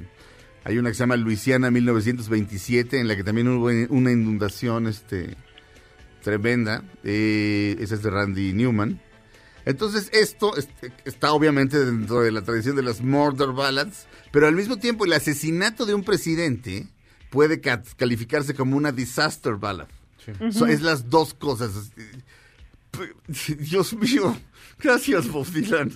hay 0.64 0.78
una 0.78 0.90
que 0.90 0.94
se 0.94 1.00
llama 1.00 1.16
Luisiana 1.16 1.70
1927, 1.70 3.00
en 3.00 3.08
la 3.08 3.16
que 3.16 3.24
también 3.24 3.48
hubo 3.48 3.70
una 3.90 4.12
inundación, 4.12 4.86
este, 4.86 5.36
tremenda. 6.22 6.82
Eh, 7.04 7.76
esa 7.80 7.96
es 7.96 8.02
de 8.02 8.10
Randy 8.10 8.52
Newman. 8.52 9.00
Entonces, 9.64 10.10
esto 10.12 10.52
está 11.04 11.32
obviamente 11.32 11.84
dentro 11.84 12.20
de 12.22 12.32
la 12.32 12.42
tradición 12.42 12.76
de 12.76 12.82
las 12.82 13.00
murder 13.00 13.48
ballads, 13.52 14.06
pero 14.32 14.46
al 14.48 14.54
mismo 14.54 14.76
tiempo 14.78 15.04
el 15.04 15.12
asesinato 15.12 15.86
de 15.86 15.94
un 15.94 16.02
presidente 16.04 16.86
puede 17.30 17.60
ca- 17.60 17.82
calificarse 17.96 18.54
como 18.54 18.76
una 18.76 18.92
disaster 18.92 19.54
ballad. 19.54 19.88
So, 20.50 20.66
es 20.66 20.82
las 20.82 21.10
dos 21.10 21.34
cosas. 21.34 21.92
Dios 23.58 23.94
mío, 23.94 24.36
gracias 24.78 25.28
Bob 25.28 25.46
Dylan. 25.46 25.92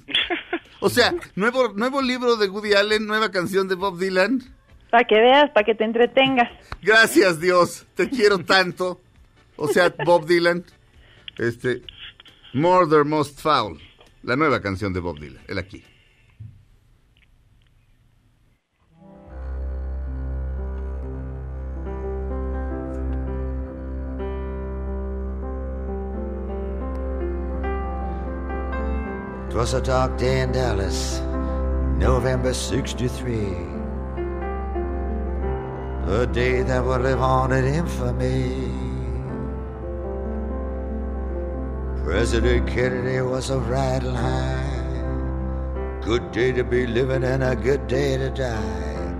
O 0.80 0.88
sea, 0.90 1.14
nuevo, 1.34 1.72
nuevo 1.74 2.00
libro 2.02 2.36
de 2.36 2.48
Woody 2.48 2.72
Allen, 2.74 3.06
nueva 3.06 3.30
canción 3.30 3.68
de 3.68 3.74
Bob 3.74 3.98
Dylan. 3.98 4.42
Para 4.90 5.04
que 5.06 5.16
veas, 5.16 5.50
para 5.50 5.64
que 5.66 5.74
te 5.74 5.84
entretengas. 5.84 6.48
Gracias 6.82 7.40
Dios, 7.40 7.86
te 7.94 8.08
quiero 8.08 8.38
tanto. 8.38 9.00
O 9.56 9.68
sea, 9.68 9.94
Bob 10.04 10.26
Dylan, 10.26 10.64
este, 11.38 11.82
Murder 12.56 13.04
Most 13.04 13.38
Foul, 13.38 13.78
la 14.22 14.34
nueva 14.34 14.62
canción 14.62 14.90
de 14.94 15.00
Bob 15.00 15.18
Dylan, 15.18 15.44
el 15.46 15.58
aquí. 15.58 15.84
Twas 29.50 29.74
a 29.74 29.82
dark 29.82 30.16
day 30.16 30.40
in 30.40 30.52
Dallas, 30.52 31.20
November 31.98 32.54
63. 32.54 33.36
A 36.08 36.26
day 36.32 36.62
that 36.62 36.82
would 36.82 37.02
live 37.02 37.20
on 37.20 37.52
in 37.52 37.66
infamy. 37.66 38.85
President 42.06 42.68
Kennedy 42.68 43.20
was 43.20 43.50
a 43.50 43.58
riding 43.58 44.14
high. 44.14 45.98
Good 46.02 46.30
day 46.30 46.52
to 46.52 46.62
be 46.62 46.86
living 46.86 47.24
and 47.24 47.42
a 47.42 47.56
good 47.56 47.88
day 47.88 48.16
to 48.16 48.30
die. 48.30 49.12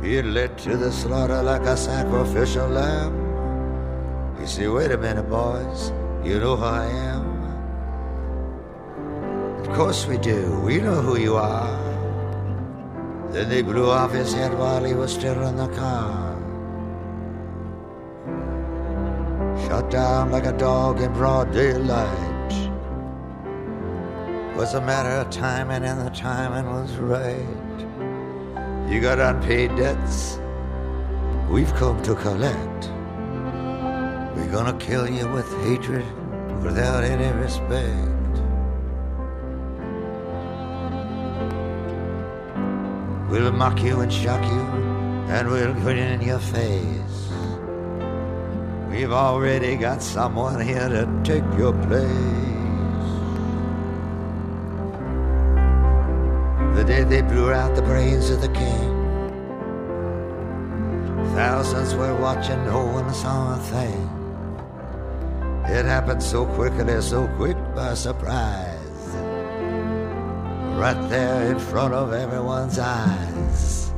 Being 0.00 0.32
led 0.32 0.56
to 0.64 0.78
the 0.78 0.90
slaughter 0.90 1.42
like 1.42 1.60
a 1.60 1.76
sacrificial 1.76 2.68
lamb. 2.68 3.12
He 4.40 4.46
said, 4.46 4.70
wait 4.70 4.92
a 4.92 4.96
minute, 4.96 5.28
boys, 5.28 5.92
you 6.24 6.40
know 6.40 6.56
who 6.56 6.64
I 6.64 6.86
am? 6.86 7.26
Of 9.60 9.68
course 9.76 10.06
we 10.06 10.16
do. 10.16 10.58
We 10.64 10.78
know 10.78 11.02
who 11.02 11.18
you 11.18 11.36
are. 11.36 11.78
Then 13.30 13.50
they 13.50 13.60
blew 13.60 13.90
off 13.90 14.12
his 14.12 14.32
head 14.32 14.56
while 14.58 14.82
he 14.82 14.94
was 14.94 15.12
still 15.12 15.42
in 15.46 15.56
the 15.56 15.68
car. 15.68 16.31
Shot 19.72 19.90
down 19.90 20.30
like 20.30 20.44
a 20.44 20.52
dog 20.52 21.00
in 21.00 21.10
broad 21.14 21.50
daylight. 21.50 22.52
Was 24.54 24.74
a 24.74 24.82
matter 24.82 25.08
of 25.08 25.30
timing, 25.30 25.82
and 25.82 25.98
the 25.98 26.10
timing 26.10 26.70
was 26.70 26.94
right. 26.96 27.78
You 28.86 29.00
got 29.00 29.18
unpaid 29.18 29.74
debts. 29.74 30.38
We've 31.48 31.72
come 31.76 32.02
to 32.02 32.14
collect. 32.14 32.90
We're 34.36 34.52
gonna 34.52 34.76
kill 34.78 35.08
you 35.08 35.26
with 35.28 35.50
hatred 35.64 36.04
without 36.62 37.02
any 37.02 37.32
respect. 37.38 38.34
We'll 43.30 43.52
mock 43.52 43.82
you 43.82 44.00
and 44.00 44.12
shock 44.12 44.44
you, 44.44 44.64
and 45.32 45.48
we'll 45.48 45.72
grin 45.72 45.96
in 45.96 46.20
your 46.20 46.40
face. 46.40 47.01
We've 48.92 49.10
already 49.10 49.76
got 49.76 50.02
someone 50.02 50.60
here 50.60 50.86
to 50.86 51.08
take 51.24 51.44
your 51.56 51.72
place. 51.72 52.12
The 56.76 56.84
day 56.84 57.02
they 57.02 57.22
blew 57.22 57.54
out 57.54 57.74
the 57.74 57.80
brains 57.80 58.28
of 58.28 58.42
the 58.42 58.48
king, 58.48 58.88
thousands 61.34 61.94
were 61.94 62.14
watching, 62.20 62.62
no 62.66 62.84
one 62.84 63.14
saw 63.14 63.54
a 63.54 63.58
thing. 63.58 64.08
It 65.64 65.86
happened 65.86 66.22
so 66.22 66.44
quickly, 66.44 67.00
so 67.00 67.26
quick 67.38 67.56
by 67.74 67.94
surprise 67.94 68.78
right 70.76 71.08
there 71.08 71.50
in 71.50 71.58
front 71.58 71.94
of 71.94 72.12
everyone's 72.12 72.78
eyes. 72.78 73.92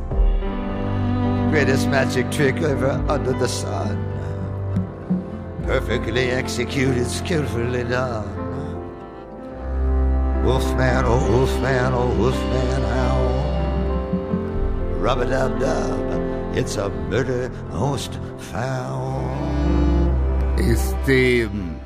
Greatest 1.51 1.89
magic 1.89 2.31
trick 2.31 2.57
ever 2.57 3.03
under 3.09 3.33
the 3.33 3.49
sun. 3.49 4.04
Perfectly 5.75 6.31
executed, 6.31 7.05
skillfully 7.05 7.83
done. 7.83 8.31
Wolfman, 10.45 11.05
oh 11.05 11.19
wolfman, 11.29 11.93
oh 11.93 12.15
wolfman, 12.17 12.83
how? 12.95 13.19
Rub 15.01 15.19
a 15.19 15.25
dub 15.25 15.59
dub, 15.59 16.57
it's 16.57 16.77
a 16.77 16.89
murder 17.11 17.51
most 17.73 18.21
foul. 18.39 19.21
Este, 20.59 21.49
mm, 21.49 21.77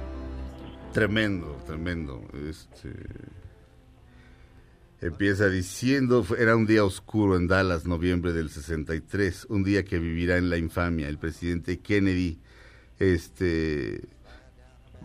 tremendo, 0.92 1.56
tremendo. 1.64 2.20
Este, 2.46 2.92
empieza 5.00 5.48
diciendo, 5.48 6.26
era 6.38 6.56
un 6.56 6.66
día 6.66 6.84
oscuro 6.84 7.36
en 7.36 7.48
Dallas, 7.48 7.86
noviembre 7.86 8.34
del 8.34 8.50
63, 8.50 9.46
un 9.48 9.64
día 9.64 9.86
que 9.86 9.98
vivirá 9.98 10.36
en 10.36 10.50
la 10.50 10.58
infamia. 10.58 11.08
El 11.08 11.16
presidente 11.16 11.78
Kennedy, 11.78 12.38
este, 12.98 14.00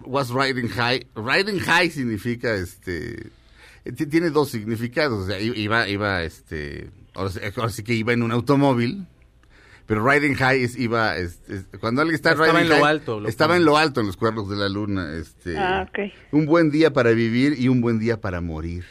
was 0.06 0.30
riding 0.32 0.68
high. 0.70 1.06
Riding 1.16 1.60
high 1.60 1.90
significa, 1.90 2.54
este, 2.56 3.30
ti- 3.96 4.06
tiene 4.08 4.30
dos 4.30 4.50
significados. 4.50 5.24
O 5.24 5.28
sea, 5.28 5.40
iba, 5.40 5.88
iba, 5.88 6.24
este, 6.24 6.90
ahora, 7.14 7.30
sí- 7.32 7.40
ahora 7.56 7.70
sí 7.72 7.84
que 7.84 7.94
iba 7.94 8.14
en 8.14 8.24
un 8.24 8.32
automóvil. 8.32 9.08
Pero 9.86 10.10
riding 10.10 10.36
high 10.36 10.64
es, 10.64 10.78
iba, 10.78 11.18
este, 11.18 11.62
cuando 11.80 12.02
alguien 12.02 12.16
está 12.16 12.32
Estaba 12.32 12.48
riding 12.54 12.62
en 12.64 12.70
lo 12.70 12.76
high, 12.76 12.84
alto, 12.86 13.20
lo 13.20 13.28
estaba 13.28 13.58
en 13.58 13.66
lo 13.66 13.78
alto 13.78 14.00
en 14.00 14.08
los 14.08 14.16
cuernos 14.16 14.50
de 14.50 14.56
la 14.56 14.70
luna, 14.70 15.12
este, 15.18 15.58
Ah, 15.58 15.86
ok. 15.90 16.00
un 16.32 16.46
buen 16.46 16.72
día 16.72 16.94
para 16.94 17.12
vivir 17.12 17.60
y 17.60 17.68
un 17.68 17.82
buen 17.82 18.00
día 18.00 18.22
para 18.22 18.40
morir. 18.40 18.86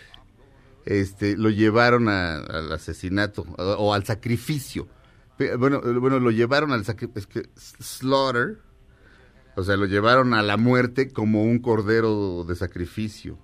Este, 0.84 1.34
lo 1.38 1.48
llevaron 1.48 2.10
a- 2.10 2.36
al 2.40 2.70
asesinato 2.72 3.46
o, 3.56 3.62
o 3.62 3.94
al 3.94 4.04
sacrificio. 4.04 4.86
Bueno, 5.58 5.80
bueno, 5.80 6.20
lo 6.20 6.30
llevaron 6.30 6.72
al 6.72 6.84
sacrificio, 6.84 7.42
slaughter, 7.56 8.58
o 9.56 9.62
sea, 9.64 9.76
lo 9.76 9.86
llevaron 9.86 10.34
a 10.34 10.42
la 10.42 10.56
muerte 10.56 11.10
como 11.10 11.42
un 11.44 11.58
cordero 11.58 12.44
de 12.44 12.54
sacrificio. 12.56 13.38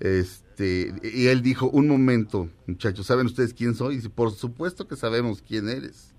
Este, 0.00 0.92
y 1.02 1.28
él 1.28 1.42
dijo, 1.42 1.68
un 1.70 1.88
momento, 1.88 2.50
muchachos, 2.66 3.06
¿saben 3.06 3.26
ustedes 3.26 3.54
quién 3.54 3.74
soy? 3.74 3.94
Y 3.94 3.96
dice, 3.98 4.10
por 4.10 4.32
supuesto 4.32 4.86
que 4.86 4.96
sabemos 4.96 5.42
quién 5.42 5.68
eres. 5.68 6.14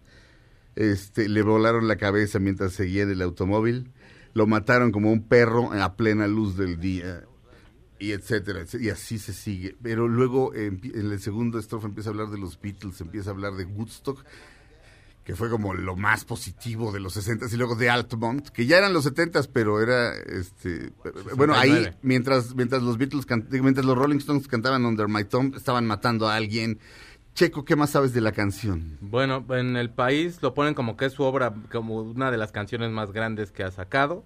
Este, 0.76 1.30
le 1.30 1.42
volaron 1.42 1.88
la 1.88 1.98
cabeza 1.98 2.40
mientras 2.40 2.74
seguía 2.74 3.04
en 3.04 3.12
el 3.12 3.22
automóvil, 3.22 3.92
lo 4.34 4.48
mataron 4.48 4.92
como 4.92 5.12
un 5.12 5.28
perro 5.28 5.72
a 5.72 5.96
plena 5.96 6.28
luz 6.28 6.58
del 6.58 6.80
día, 6.80 7.24
y 7.98 8.12
etcétera, 8.12 8.60
etcétera, 8.60 8.84
y 8.84 8.90
así 8.90 9.20
se 9.20 9.32
sigue. 9.32 9.78
Pero 9.82 10.10
luego 10.10 10.54
empie- 10.54 10.94
en 10.96 11.12
el 11.12 11.20
segundo 11.22 11.60
estrofa 11.60 11.88
empieza 11.88 12.10
a 12.10 12.12
hablar 12.12 12.30
de 12.30 12.38
los 12.38 12.60
Beatles, 12.60 13.00
empieza 13.00 13.30
a 13.30 13.34
hablar 13.34 13.54
de 13.54 13.64
Woodstock, 13.64 14.26
que 15.26 15.36
fue 15.36 15.50
como 15.50 15.74
lo 15.74 15.96
más 15.98 16.24
positivo 16.24 16.92
de 16.94 17.00
los 17.02 17.14
60 17.14 17.48
y 17.52 17.58
luego 17.58 17.76
de 17.76 17.90
Altamont, 17.90 18.48
que 18.50 18.66
ya 18.68 18.78
eran 18.78 18.94
los 18.94 19.04
70 19.04 19.42
pero 19.52 19.82
era 19.82 20.14
este 20.16 20.94
bueno, 21.36 21.54
ahí 21.56 21.70
69. 21.72 21.98
mientras 22.04 22.56
mientras 22.56 22.84
los 22.84 22.98
Beatles 22.98 23.26
can- 23.26 23.48
mientras 23.50 23.86
los 23.86 23.98
Rolling 23.98 24.18
Stones 24.20 24.48
cantaban 24.48 24.86
Under 24.86 25.08
My 25.08 25.24
Thumb, 25.26 25.56
estaban 25.56 25.86
matando 25.88 26.28
a 26.30 26.36
alguien. 26.36 26.80
Checo, 27.34 27.66
¿qué 27.66 27.76
más 27.76 27.90
sabes 27.90 28.14
de 28.14 28.22
la 28.22 28.32
canción? 28.32 28.98
Bueno, 29.02 29.44
en 29.50 29.76
el 29.76 29.90
país 29.90 30.40
lo 30.42 30.54
ponen 30.54 30.74
como 30.74 30.96
que 30.96 31.06
es 31.06 31.12
su 31.14 31.24
obra, 31.24 31.54
como 31.70 31.96
una 32.02 32.32
de 32.32 32.38
las 32.38 32.54
canciones 32.54 32.92
más 32.92 33.12
grandes 33.12 33.52
que 33.52 33.64
ha 33.64 33.72
sacado. 33.72 34.24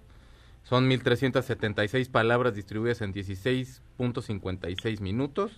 Son 0.70 0.86
1376 0.86 2.08
palabras 2.10 2.54
distribuidas 2.54 3.00
en 3.02 3.12
16.56 3.12 5.00
minutos. 5.00 5.50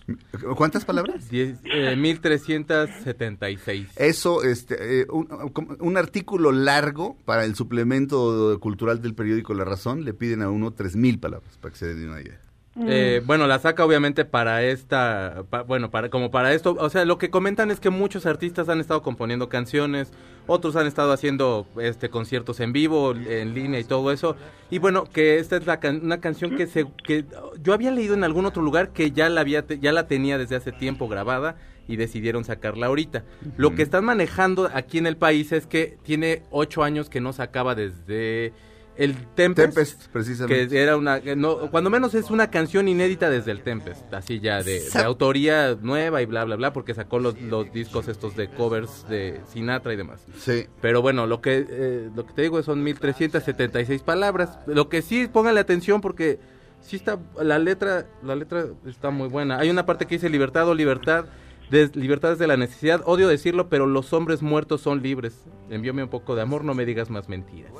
¿Cuántas 0.55 0.85
palabras? 0.85 1.29
Diez- 1.31 1.59
eh, 1.65 1.95
1376. 1.95 3.89
Eso, 3.95 4.43
este, 4.43 5.01
eh, 5.01 5.05
un, 5.11 5.27
un 5.79 5.97
artículo 5.97 6.51
largo 6.51 7.15
para 7.25 7.45
el 7.45 7.53
suplemento 7.55 8.57
cultural 8.59 9.03
del 9.03 9.13
periódico 9.13 9.53
La 9.53 9.65
Razón, 9.65 10.03
le 10.03 10.15
piden 10.15 10.41
a 10.41 10.49
uno 10.49 10.71
tres 10.71 10.95
mil 10.95 11.19
palabras 11.19 11.57
para 11.59 11.71
que 11.73 11.77
se 11.77 11.93
den 11.93 12.09
una 12.09 12.21
idea. 12.21 12.39
Eh, 12.87 13.21
bueno, 13.25 13.45
la 13.45 13.59
saca 13.59 13.85
obviamente 13.85 14.25
para 14.25 14.63
esta, 14.63 15.43
pa- 15.49 15.61
bueno, 15.61 15.91
para 15.91 16.09
como 16.09 16.31
para 16.31 16.53
esto, 16.53 16.75
o 16.79 16.89
sea, 16.89 17.05
lo 17.05 17.19
que 17.19 17.29
comentan 17.29 17.69
es 17.69 17.79
que 17.79 17.91
muchos 17.91 18.25
artistas 18.25 18.67
han 18.67 18.79
estado 18.79 19.03
componiendo 19.03 19.47
canciones, 19.47 20.11
otros 20.47 20.75
han 20.75 20.87
estado 20.87 21.11
haciendo 21.11 21.67
este 21.79 22.09
conciertos 22.09 22.59
en 22.59 22.73
vivo, 22.73 23.11
en 23.13 23.53
línea 23.53 23.79
y 23.79 23.83
todo 23.83 24.11
eso, 24.11 24.35
y 24.71 24.79
bueno, 24.79 25.03
que 25.03 25.37
esta 25.37 25.55
es 25.57 25.67
la 25.67 25.79
can- 25.79 26.01
una 26.03 26.19
canción 26.19 26.55
que 26.55 26.65
se 26.65 26.87
que 27.05 27.25
yo 27.61 27.73
había 27.73 27.91
leído 27.91 28.15
en 28.15 28.23
algún 28.23 28.45
otro 28.47 28.63
lugar 28.63 28.89
que 28.89 29.11
ya 29.11 29.29
la 29.29 29.41
había 29.41 29.63
ya 29.67 29.91
la 29.91 30.07
tenía 30.07 30.39
desde 30.39 30.55
hace 30.55 30.71
tiempo 30.71 31.07
grabada 31.07 31.55
y 31.87 31.97
decidieron 31.97 32.43
sacarla 32.43 32.87
ahorita. 32.87 33.23
Lo 33.55 33.75
que 33.75 33.83
están 33.83 34.03
manejando 34.05 34.69
aquí 34.73 34.97
en 34.97 35.05
el 35.05 35.17
país 35.17 35.51
es 35.51 35.67
que 35.67 35.97
tiene 36.01 36.41
ocho 36.49 36.81
años 36.81 37.09
que 37.09 37.21
no 37.21 37.33
sacaba 37.33 37.75
desde 37.75 38.51
el 38.95 39.15
Tempest, 39.33 39.75
Tempest, 39.75 40.07
precisamente. 40.09 40.67
que 40.67 40.81
era 40.81 40.97
una, 40.97 41.21
que 41.21 41.35
no, 41.35 41.71
cuando 41.71 41.89
menos 41.89 42.13
es 42.13 42.29
una 42.29 42.51
canción 42.51 42.87
inédita 42.87 43.29
desde 43.29 43.51
el 43.51 43.61
Tempest, 43.61 44.13
así 44.13 44.39
ya 44.39 44.61
de, 44.61 44.81
de 44.81 44.99
autoría 44.99 45.75
nueva 45.81 46.21
y 46.21 46.25
bla 46.25 46.43
bla 46.45 46.55
bla, 46.55 46.73
porque 46.73 46.93
sacó 46.93 47.19
los, 47.19 47.41
los 47.41 47.71
discos 47.73 48.07
estos 48.07 48.35
de 48.35 48.49
covers 48.49 49.07
de 49.09 49.41
Sinatra 49.51 49.93
y 49.93 49.97
demás. 49.97 50.25
Sí. 50.37 50.67
Pero 50.81 51.01
bueno, 51.01 51.25
lo 51.25 51.41
que 51.41 51.65
eh, 51.67 52.09
lo 52.15 52.25
que 52.25 52.33
te 52.33 52.41
digo 52.43 52.61
son 52.61 52.83
1376 52.83 54.03
palabras. 54.03 54.59
Lo 54.67 54.89
que 54.89 55.01
sí 55.01 55.27
póngale 55.27 55.59
atención 55.59 56.01
porque 56.01 56.39
sí 56.81 56.95
está 56.97 57.19
la 57.41 57.59
letra, 57.59 58.05
la 58.23 58.35
letra 58.35 58.65
está 58.85 59.09
muy 59.09 59.27
buena. 59.27 59.57
Hay 59.57 59.69
una 59.69 59.85
parte 59.85 60.05
que 60.05 60.15
dice 60.15 60.29
libertad 60.29 60.67
o 60.67 60.75
libertad, 60.75 61.25
de, 61.71 61.89
libertad 61.95 62.31
desde 62.31 62.47
la 62.47 62.57
necesidad. 62.57 63.01
Odio 63.05 63.27
decirlo, 63.27 63.69
pero 63.69 63.87
los 63.87 64.13
hombres 64.13 64.41
muertos 64.41 64.81
son 64.81 65.01
libres. 65.01 65.45
Envíame 65.69 66.03
un 66.03 66.09
poco 66.09 66.35
de 66.35 66.41
amor, 66.41 66.63
no 66.63 66.73
me 66.73 66.85
digas 66.85 67.09
más 67.09 67.29
mentiras. 67.29 67.71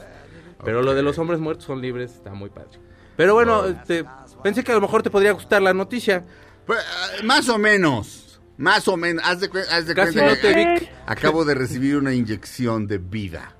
Pero 0.63 0.81
lo 0.81 0.93
de 0.93 1.01
los 1.03 1.17
hombres 1.17 1.39
muertos 1.39 1.65
son 1.65 1.81
libres 1.81 2.13
está 2.13 2.33
muy 2.33 2.49
padre. 2.49 2.79
Pero 3.17 3.33
bueno, 3.35 3.65
este, 3.65 4.05
pensé 4.41 4.63
que 4.63 4.71
a 4.71 4.75
lo 4.75 4.81
mejor 4.81 5.03
te 5.03 5.09
podría 5.09 5.31
gustar 5.33 5.61
la 5.61 5.73
noticia. 5.73 6.25
Pues, 6.65 6.79
más 7.23 7.47
o 7.49 7.57
menos. 7.57 8.39
Más 8.57 8.87
o 8.87 8.97
menos. 8.97 9.23
Haz 9.25 9.41
de, 9.41 9.49
haz 9.71 9.85
de 9.87 9.93
Casi 9.95 10.13
cuenta 10.13 10.33
no 10.35 10.41
te 10.41 10.53
vi. 10.55 10.63
ac- 10.63 10.89
acabo 11.05 11.43
de 11.45 11.53
recibir 11.55 11.97
una 11.97 12.13
inyección 12.13 12.87
de 12.87 12.97
vida. 12.99 13.55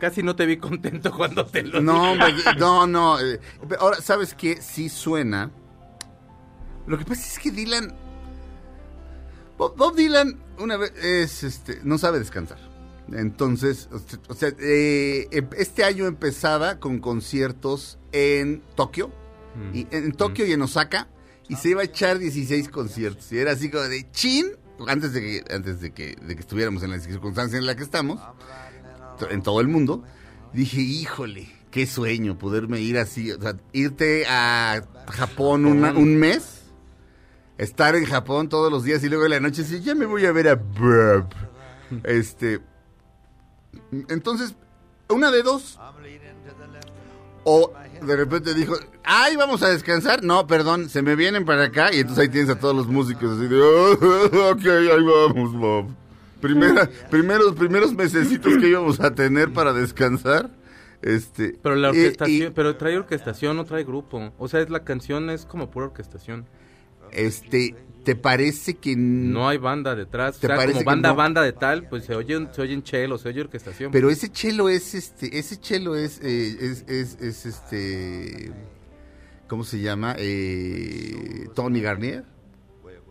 Casi 0.00 0.22
no 0.22 0.34
te 0.34 0.46
vi 0.46 0.56
contento 0.56 1.12
cuando 1.14 1.44
te 1.44 1.62
lo 1.62 1.80
No, 1.82 2.14
no, 2.58 2.86
no. 2.86 3.20
eh, 3.20 3.38
Ahora, 3.78 3.98
¿sabes 4.00 4.34
qué? 4.34 4.60
Sí 4.62 4.88
suena. 4.88 5.50
Lo 6.86 6.96
que 6.98 7.04
pasa 7.04 7.20
es 7.26 7.38
que 7.38 7.50
Dylan. 7.50 7.94
Bob, 9.58 9.76
Bob 9.76 9.94
Dylan, 9.94 10.40
una 10.58 10.76
vez, 10.76 10.92
es, 11.02 11.42
este, 11.44 11.80
no 11.84 11.98
sabe 11.98 12.18
descansar. 12.18 12.58
Entonces, 13.12 13.88
o 13.92 13.98
se- 13.98 14.18
o 14.28 14.34
sea, 14.34 14.52
eh, 14.60 15.28
em- 15.30 15.48
este 15.56 15.84
año 15.84 16.06
empezaba 16.06 16.78
con 16.80 16.98
conciertos 17.00 17.98
en 18.12 18.62
Tokio, 18.76 19.08
Mm. 19.54 19.74
y 19.76 19.86
en 19.90 20.12
Tokio 20.12 20.46
y 20.46 20.52
en 20.52 20.62
Osaka, 20.62 21.08
y 21.48 21.56
se 21.56 21.70
iba 21.70 21.82
a 21.82 21.84
echar 21.84 22.18
16 22.18 22.68
conciertos. 22.68 23.30
Y 23.32 23.38
era 23.38 23.52
así 23.52 23.68
como 23.70 23.84
de 23.84 24.10
chin, 24.10 24.46
antes 24.88 25.12
de 25.12 25.20
que, 25.20 25.54
antes 25.54 25.80
de 25.80 25.92
que, 25.92 26.16
de 26.16 26.34
que 26.34 26.40
estuviéramos 26.40 26.82
en 26.82 26.90
la 26.90 26.98
circunstancia 26.98 27.58
en 27.58 27.66
la 27.66 27.76
que 27.76 27.82
estamos, 27.82 28.20
en 29.30 29.42
todo 29.42 29.60
el 29.60 29.68
mundo, 29.68 30.02
dije, 30.52 30.80
híjole, 30.80 31.48
qué 31.70 31.86
sueño 31.86 32.38
poderme 32.38 32.80
ir 32.80 32.98
así, 32.98 33.30
o 33.32 33.40
sea, 33.40 33.56
irte 33.72 34.24
a 34.26 34.82
Japón 35.08 35.66
una- 35.66 35.92
un 35.92 36.16
mes, 36.16 36.62
estar 37.58 37.94
en 37.94 38.04
Japón 38.06 38.48
todos 38.48 38.72
los 38.72 38.82
días 38.82 39.04
y 39.04 39.08
luego 39.08 39.24
en 39.26 39.30
la 39.32 39.40
noche 39.40 39.62
decir, 39.62 39.80
ya 39.82 39.94
me 39.94 40.06
voy 40.06 40.24
a 40.26 40.32
ver 40.32 40.48
a 40.48 40.54
Bob. 40.56 41.28
Este, 42.04 42.60
entonces, 44.08 44.54
una 45.08 45.30
de 45.30 45.42
dos. 45.42 45.78
O 47.46 47.72
de 48.00 48.16
repente 48.16 48.54
dijo, 48.54 48.74
ay, 49.02 49.36
vamos 49.36 49.62
a 49.62 49.68
descansar. 49.68 50.22
No, 50.22 50.46
perdón, 50.46 50.88
se 50.88 51.02
me 51.02 51.14
vienen 51.14 51.44
para 51.44 51.64
acá. 51.64 51.92
Y 51.92 52.00
entonces 52.00 52.22
ahí 52.22 52.28
tienes 52.30 52.48
a 52.50 52.58
todos 52.58 52.74
los 52.74 52.86
músicos 52.86 53.36
así 53.36 53.46
de, 53.48 53.60
"Oh, 53.60 53.92
ok, 54.52 54.66
ahí 54.66 55.02
vamos, 55.04 55.52
Bob. 55.52 55.86
Primera, 56.40 56.88
primeros, 57.10 57.54
primeros 57.54 57.92
mesecitos 57.94 58.56
que 58.56 58.68
íbamos 58.68 59.00
a 59.00 59.14
tener 59.14 59.52
para 59.52 59.72
descansar. 59.74 60.50
Este, 61.02 61.58
Pero 61.62 61.74
la 61.74 61.88
y- 61.88 61.98
orquestación, 61.98 62.48
y, 62.48 62.50
pero 62.54 62.76
trae 62.76 62.96
orquestación, 62.96 63.56
no 63.58 63.64
trae 63.66 63.84
grupo. 63.84 64.32
O 64.38 64.48
sea, 64.48 64.60
es 64.60 64.70
la 64.70 64.84
canción 64.84 65.28
es 65.28 65.44
como 65.44 65.70
pura 65.70 65.86
orquestación. 65.86 66.46
este, 67.12 67.74
¿te 68.04 68.14
parece 68.16 68.74
que 68.74 68.94
No 68.96 69.48
hay 69.48 69.58
banda 69.58 69.94
detrás. 69.96 70.36
O 70.36 70.40
¿Te 70.40 70.46
sea, 70.46 70.56
parece 70.56 70.72
como 70.74 70.80
que 70.80 70.86
banda, 70.86 71.08
no? 71.10 71.16
banda 71.16 71.42
de 71.42 71.52
tal, 71.52 71.88
pues 71.88 72.04
se 72.04 72.14
oye, 72.14 72.36
un- 72.36 72.52
se 72.54 72.62
oye 72.62 72.74
en 72.74 72.82
chelo, 72.82 73.18
se 73.18 73.28
oye 73.30 73.40
orquestación. 73.40 73.90
Pero 73.90 74.10
ese 74.10 74.30
chelo 74.30 74.68
es 74.68 74.94
este, 74.94 75.38
ese 75.38 75.58
chelo 75.58 75.96
es, 75.96 76.20
eh, 76.22 76.56
es, 76.60 76.84
es, 76.88 77.20
es, 77.20 77.46
este, 77.46 78.52
¿cómo 79.48 79.64
se 79.64 79.80
llama? 79.80 80.14
Eh, 80.18 81.48
Tony 81.54 81.80
Garnier. 81.80 82.24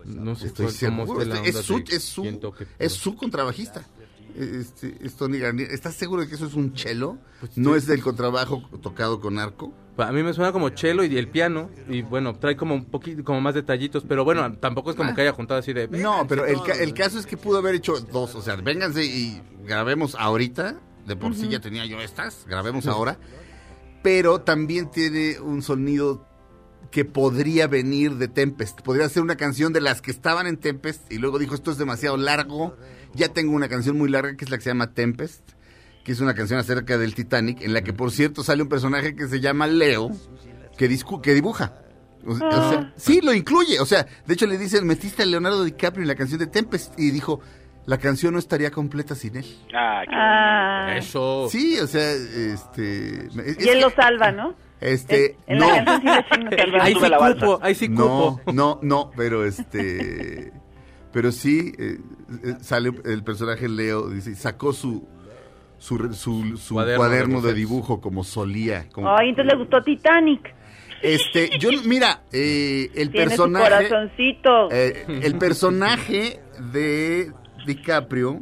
no 0.06 0.36
sé 0.36 0.48
Estoy 0.48 0.66
cómo 0.68 1.06
seguro. 1.06 1.22
Es 1.22 1.28
onda 1.28 1.64
su, 1.64 1.78
es 1.90 2.04
su, 2.04 2.54
es 2.80 2.92
su 2.94 3.16
contrabajista. 3.16 3.84
Este, 4.36 4.96
es 5.02 5.14
Tony 5.16 5.38
Garnier. 5.38 5.70
¿Estás 5.72 5.94
seguro 5.96 6.24
de 6.24 6.28
que 6.28 6.36
eso 6.36 6.48
es 6.48 6.56
un 6.56 6.74
chelo? 6.74 7.20
Pues 7.40 7.56
no 7.58 7.76
es 7.76 7.86
del 7.86 8.02
contrabajo 8.02 8.68
tocado 8.82 9.20
con 9.20 9.38
arco. 9.38 9.74
A 9.98 10.12
mí 10.12 10.24
me 10.24 10.34
suena 10.34 10.52
como 10.52 10.70
chelo 10.70 11.04
y 11.04 11.18
el 11.18 11.28
piano. 11.28 11.70
Y 11.88 12.02
bueno, 12.02 12.34
trae 12.36 12.56
como 12.58 12.74
un 12.74 12.86
poquito, 12.86 13.24
como 13.24 13.42
más 13.42 13.54
detallitos. 13.54 14.04
Pero 14.08 14.24
bueno, 14.26 14.52
tampoco 14.58 14.90
es 14.92 14.96
como 14.96 15.14
que 15.14 15.22
haya 15.22 15.32
juntado 15.34 15.60
así 15.60 15.72
de. 15.74 15.88
No, 15.88 16.26
"Vénganse 16.26 16.26
pero 16.30 16.46
el, 16.46 16.54
todos". 16.56 16.68
ca- 16.68 16.76
el 16.84 16.94
caso 16.94 17.20
es 17.20 17.26
que 17.26 17.38
pudo 17.38 17.60
haber 17.60 17.76
hecho 17.76 18.00
dos. 18.12 18.34
O 18.36 18.42
sea, 18.42 18.56
vénganse 18.56 19.04
y 19.06 19.42
grabemos 19.66 20.16
ahorita. 20.16 20.76
De 21.06 21.16
por 21.18 21.36
sí 21.36 21.48
ya 21.50 21.60
tenía 21.60 21.86
yo 21.86 22.00
estas. 22.02 22.46
Grabemos 22.48 22.88
ahora. 22.88 23.18
Pero 24.02 24.42
también 24.42 24.90
tiene 24.92 25.40
un 25.40 25.62
sonido 25.62 26.26
que 26.92 27.06
podría 27.06 27.68
venir 27.68 28.16
de 28.16 28.28
Tempest. 28.28 28.82
Podría 28.82 29.08
ser 29.10 29.24
una 29.24 29.36
canción 29.36 29.74
de 29.74 29.82
las 29.82 30.02
que 30.02 30.12
estaban 30.12 30.46
en 30.48 30.58
Tempest 30.58 31.12
y 31.12 31.18
luego 31.18 31.40
dijo, 31.40 31.56
esto 31.56 31.72
es 31.72 31.78
demasiado 31.78 32.18
largo. 32.18 32.76
Ya 33.16 33.30
tengo 33.30 33.54
una 33.54 33.68
canción 33.70 33.98
muy 33.98 34.10
larga 34.10 34.36
que 34.36 34.46
es 34.46 34.52
la 34.52 34.58
que 34.58 34.64
se 34.64 34.70
llama 34.72 34.94
Tempest, 34.94 35.53
que 36.04 36.12
es 36.12 36.20
una 36.20 36.34
canción 36.34 36.60
acerca 36.60 36.98
del 36.98 37.16
Titanic, 37.16 37.62
en 37.62 37.74
la 37.74 37.82
que 37.82 37.94
por 37.94 38.12
cierto 38.12 38.44
sale 38.44 38.62
un 38.64 38.70
personaje 38.70 39.16
que 39.16 39.28
se 39.28 39.40
llama 39.40 39.68
Leo, 39.68 40.12
que, 40.78 40.90
discu- 40.90 41.22
que 41.22 41.34
dibuja. 41.34 41.74
O 42.26 42.36
sea, 42.36 42.48
o 42.48 42.70
sea, 42.72 42.94
sí, 42.96 43.20
lo 43.22 43.34
incluye. 43.34 43.80
O 43.80 43.86
sea, 43.86 44.06
de 44.26 44.34
hecho 44.34 44.46
le 44.48 44.58
dicen, 44.58 44.86
metiste 44.88 45.24
a 45.24 45.26
Leonardo 45.26 45.64
DiCaprio 45.64 46.02
en 46.04 46.08
la 46.08 46.16
canción 46.16 46.40
de 46.40 46.48
Tempest 46.48 46.98
y 47.00 47.12
dijo, 47.12 47.42
la 47.86 47.98
canción 47.98 48.34
no 48.34 48.40
estaría 48.40 48.72
completa 48.72 49.14
sin 49.16 49.36
él. 49.38 49.46
Ah, 49.76 50.04
qué 50.06 50.16
Ah. 50.16 50.96
Eso. 50.98 51.48
Sí, 51.50 51.78
o 51.80 51.88
sea, 51.88 52.12
este... 52.12 53.26
es 53.28 53.66
Y 53.66 53.70
él 53.70 53.82
lo 53.82 53.90
salva, 53.90 54.32
¿no? 54.32 54.56
Este, 54.82 55.38
En 55.48 55.60
no. 55.60 55.68
la 55.70 55.86
canción 55.86 56.24
sí. 56.30 56.62
Ahí 56.82 56.94
sí 56.94 57.00
cupo, 57.40 57.60
ahí 57.62 57.76
sí 57.76 57.88
No, 57.90 58.38
cupo. 58.40 58.52
no, 58.54 58.80
no, 58.82 59.12
pero 59.16 59.46
este, 59.46 60.52
pero 61.14 61.32
sí 61.32 61.74
eh, 61.78 62.00
eh, 62.44 62.56
sale 62.62 62.92
el 63.06 63.24
personaje 63.24 63.70
Leo, 63.70 64.10
dice, 64.10 64.36
sacó 64.36 64.74
su 64.74 65.08
su, 65.84 65.98
re- 65.98 66.14
su, 66.14 66.56
su 66.56 66.76
Cuaderno 66.76 66.98
cuaderno, 66.98 67.42
de 67.42 67.54
dibujo 67.54 68.00
como 68.00 68.24
solía. 68.24 68.88
Como, 68.94 69.10
Ay, 69.14 69.30
entonces 69.30 69.52
le 69.54 69.60
gustó 69.60 69.84
Titanic. 69.84 70.54
Este, 71.02 71.50
yo, 71.60 71.70
mira, 71.86 72.22
eh, 72.32 72.90
el 72.96 73.12
Tiene 73.12 73.28
personaje, 73.28 73.66
su 73.66 73.90
corazoncito. 73.90 74.72
eh, 74.72 75.06
el 75.24 75.38
personaje 75.38 76.40
de 76.72 77.34
DiCaprio 77.68 78.40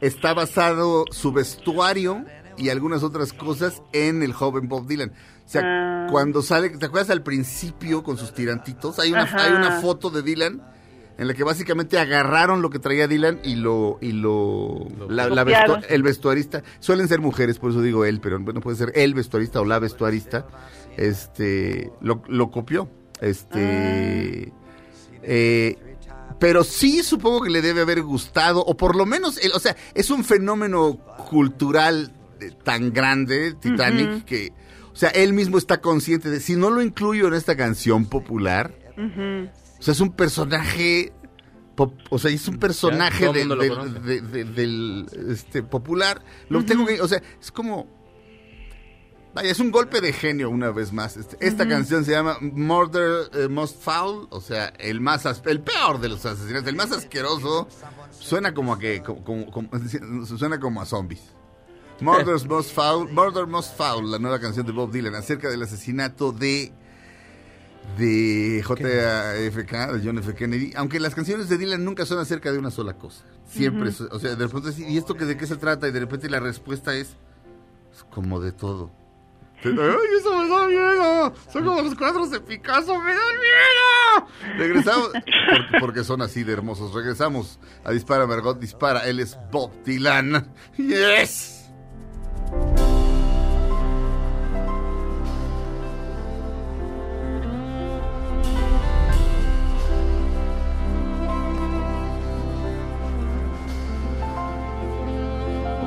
está 0.00 0.32
basado 0.32 1.04
su 1.10 1.30
vestuario 1.32 2.24
y 2.56 2.70
algunas 2.70 3.02
otras 3.02 3.34
cosas 3.34 3.82
en 3.92 4.22
el 4.22 4.32
joven 4.32 4.66
Bob 4.68 4.86
Dylan. 4.86 5.10
O 5.10 5.48
sea, 5.52 5.60
Ah. 5.64 6.06
cuando 6.10 6.40
sale, 6.40 6.70
¿te 6.70 6.86
acuerdas 6.86 7.10
al 7.10 7.22
principio 7.22 8.02
con 8.02 8.16
sus 8.16 8.32
tirantitos? 8.32 8.98
Hay 8.98 9.10
una, 9.12 9.24
Ajá. 9.24 9.44
hay 9.44 9.52
una 9.52 9.80
foto 9.82 10.08
de 10.08 10.22
Dylan 10.22 10.62
en 11.20 11.28
la 11.28 11.34
que 11.34 11.44
básicamente 11.44 11.98
agarraron 11.98 12.62
lo 12.62 12.70
que 12.70 12.78
traía 12.80 13.06
Dylan 13.06 13.40
y 13.44 13.54
lo 13.56 13.98
y 14.00 14.12
lo, 14.12 14.86
Lo 14.98 15.08
la- 15.10 15.28
la 15.28 15.42
copiaron. 15.44 15.80
vestu- 15.82 15.86
el 15.90 16.02
vestuarista. 16.02 16.62
Suelen 16.80 17.06
ser 17.08 17.20
mujeres 17.20 17.58
por 17.58 17.70
eso 17.70 17.82
digo 17.82 18.04
él 18.04 18.20
pero 18.20 18.40
bueno 18.40 18.60
puede 18.60 18.76
ser 18.78 18.90
el 18.96 19.14
vestuarista 19.14 19.60
o 19.60 19.64
la 19.64 19.78
vestuarista. 19.78 20.46
Este 20.96 21.92
lo, 22.00 22.22
lo 22.26 22.50
copió. 22.50 22.88
Este 23.20 24.52
eh, 25.22 25.76
pero 26.38 26.64
sí 26.64 27.02
supongo 27.02 27.42
que 27.42 27.50
le 27.50 27.60
debe 27.60 27.82
haber 27.82 28.02
gustado 28.02 28.60
o 28.64 28.76
por 28.76 28.96
lo 28.96 29.04
menos 29.06 29.36
el- 29.44 29.52
o 29.52 29.58
sea 29.60 29.76
es 29.94 30.10
un 30.10 30.24
fenómeno 30.24 30.96
cultural 31.28 32.12
eh, 32.40 32.50
tan 32.64 32.92
grande 32.92 33.54
Titanic 33.60 34.24
que 34.24 34.52
o 34.92 34.96
sea 34.96 35.10
él 35.10 35.32
mismo 35.34 35.58
está 35.58 35.80
consciente 35.82 36.30
de 36.30 36.40
si 36.40 36.56
no 36.56 36.70
lo 36.70 36.80
incluyo 36.80 37.28
en 37.28 37.34
esta 37.34 37.56
canción 37.56 38.06
popular 38.06 38.72
Ujú. 38.96 39.48
O 39.80 39.82
sea, 39.82 39.92
es 39.92 40.00
un 40.00 40.12
personaje. 40.12 41.12
pop- 41.74 41.98
o 42.10 42.18
sea, 42.18 42.30
es 42.30 42.46
un 42.46 42.58
personaje 42.58 43.24
del 43.32 45.06
este, 45.28 45.62
popular. 45.62 46.22
Lo 46.48 46.64
tengo 46.64 46.86
que. 46.86 47.00
O 47.00 47.08
sea, 47.08 47.22
es 47.40 47.50
como. 47.50 47.98
Vaya, 49.32 49.48
es 49.50 49.60
un 49.60 49.70
golpe 49.70 50.00
de 50.00 50.12
genio 50.12 50.50
una 50.50 50.70
vez 50.72 50.92
más. 50.92 51.16
Este, 51.16 51.36
esta 51.46 51.68
canción 51.68 52.04
se 52.04 52.10
llama 52.10 52.36
Murder 52.40 53.30
eh, 53.32 53.46
Most 53.48 53.80
Foul, 53.80 54.26
o 54.30 54.40
sea, 54.40 54.66
el 54.80 55.00
más 55.00 55.24
as- 55.24 55.40
el 55.46 55.60
peor 55.60 56.00
de 56.00 56.08
los 56.08 56.26
asesinatos, 56.26 56.66
el 56.68 56.74
más 56.74 56.90
asqueroso. 56.90 57.68
Suena 58.10 58.52
como 58.52 58.72
a 58.72 58.78
que 58.80 59.02
como, 59.02 59.22
como- 59.24 59.50
como- 59.52 59.70
suena 60.36 60.58
como 60.58 60.80
a 60.82 60.84
zombies. 60.84 61.22
Murder's 62.00 62.44
Most 62.46 62.74
Foul, 62.74 63.12
Murder 63.12 63.46
Most 63.46 63.76
Foul, 63.76 64.10
la 64.10 64.18
nueva 64.18 64.40
canción 64.40 64.64
de 64.66 64.72
Bob 64.72 64.90
Dylan 64.90 65.14
acerca 65.14 65.48
del 65.48 65.62
asesinato 65.62 66.32
de 66.32 66.72
de 67.98 68.62
JFK, 68.66 69.92
de 69.92 70.00
John 70.04 70.18
F. 70.18 70.34
Kennedy, 70.34 70.72
aunque 70.76 71.00
las 71.00 71.14
canciones 71.14 71.48
de 71.48 71.58
Dylan 71.58 71.84
nunca 71.84 72.06
son 72.06 72.18
acerca 72.18 72.52
de 72.52 72.58
una 72.58 72.70
sola 72.70 72.94
cosa. 72.94 73.24
Siempre, 73.48 73.90
o 74.10 74.18
sea, 74.18 74.34
de 74.36 74.46
repente, 74.46 74.70
¿y 74.88 74.96
esto 74.96 75.14
que 75.14 75.24
de 75.24 75.36
qué 75.36 75.46
se 75.46 75.56
trata? 75.56 75.88
Y 75.88 75.92
de 75.92 76.00
repente 76.00 76.30
la 76.30 76.40
respuesta 76.40 76.94
es, 76.94 77.16
es 77.92 78.04
como 78.10 78.40
de 78.40 78.52
todo. 78.52 78.90
¡Ay, 79.62 79.72
eso 80.18 80.38
me 80.38 80.48
da 80.48 80.66
miedo! 80.68 81.34
Son 81.52 81.64
como 81.64 81.82
los 81.82 81.94
cuadros 81.94 82.30
de 82.30 82.40
Picasso, 82.40 82.98
¡me 82.98 83.12
dan 83.12 83.34
miedo! 83.38 84.56
Regresamos, 84.56 85.08
porque, 85.08 85.78
porque 85.80 86.04
son 86.04 86.22
así 86.22 86.44
de 86.44 86.52
hermosos. 86.52 86.94
Regresamos 86.94 87.58
a 87.84 87.90
Dispara 87.90 88.26
Margot, 88.26 88.58
dispara. 88.58 89.06
Él 89.06 89.20
es 89.20 89.38
Bob 89.52 89.70
Dylan. 89.84 90.50
¡Yes! 90.78 91.59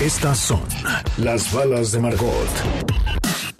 Estas 0.00 0.38
son 0.38 0.62
las 1.18 1.52
balas 1.52 1.92
de 1.92 2.00
Margot. 2.00 2.48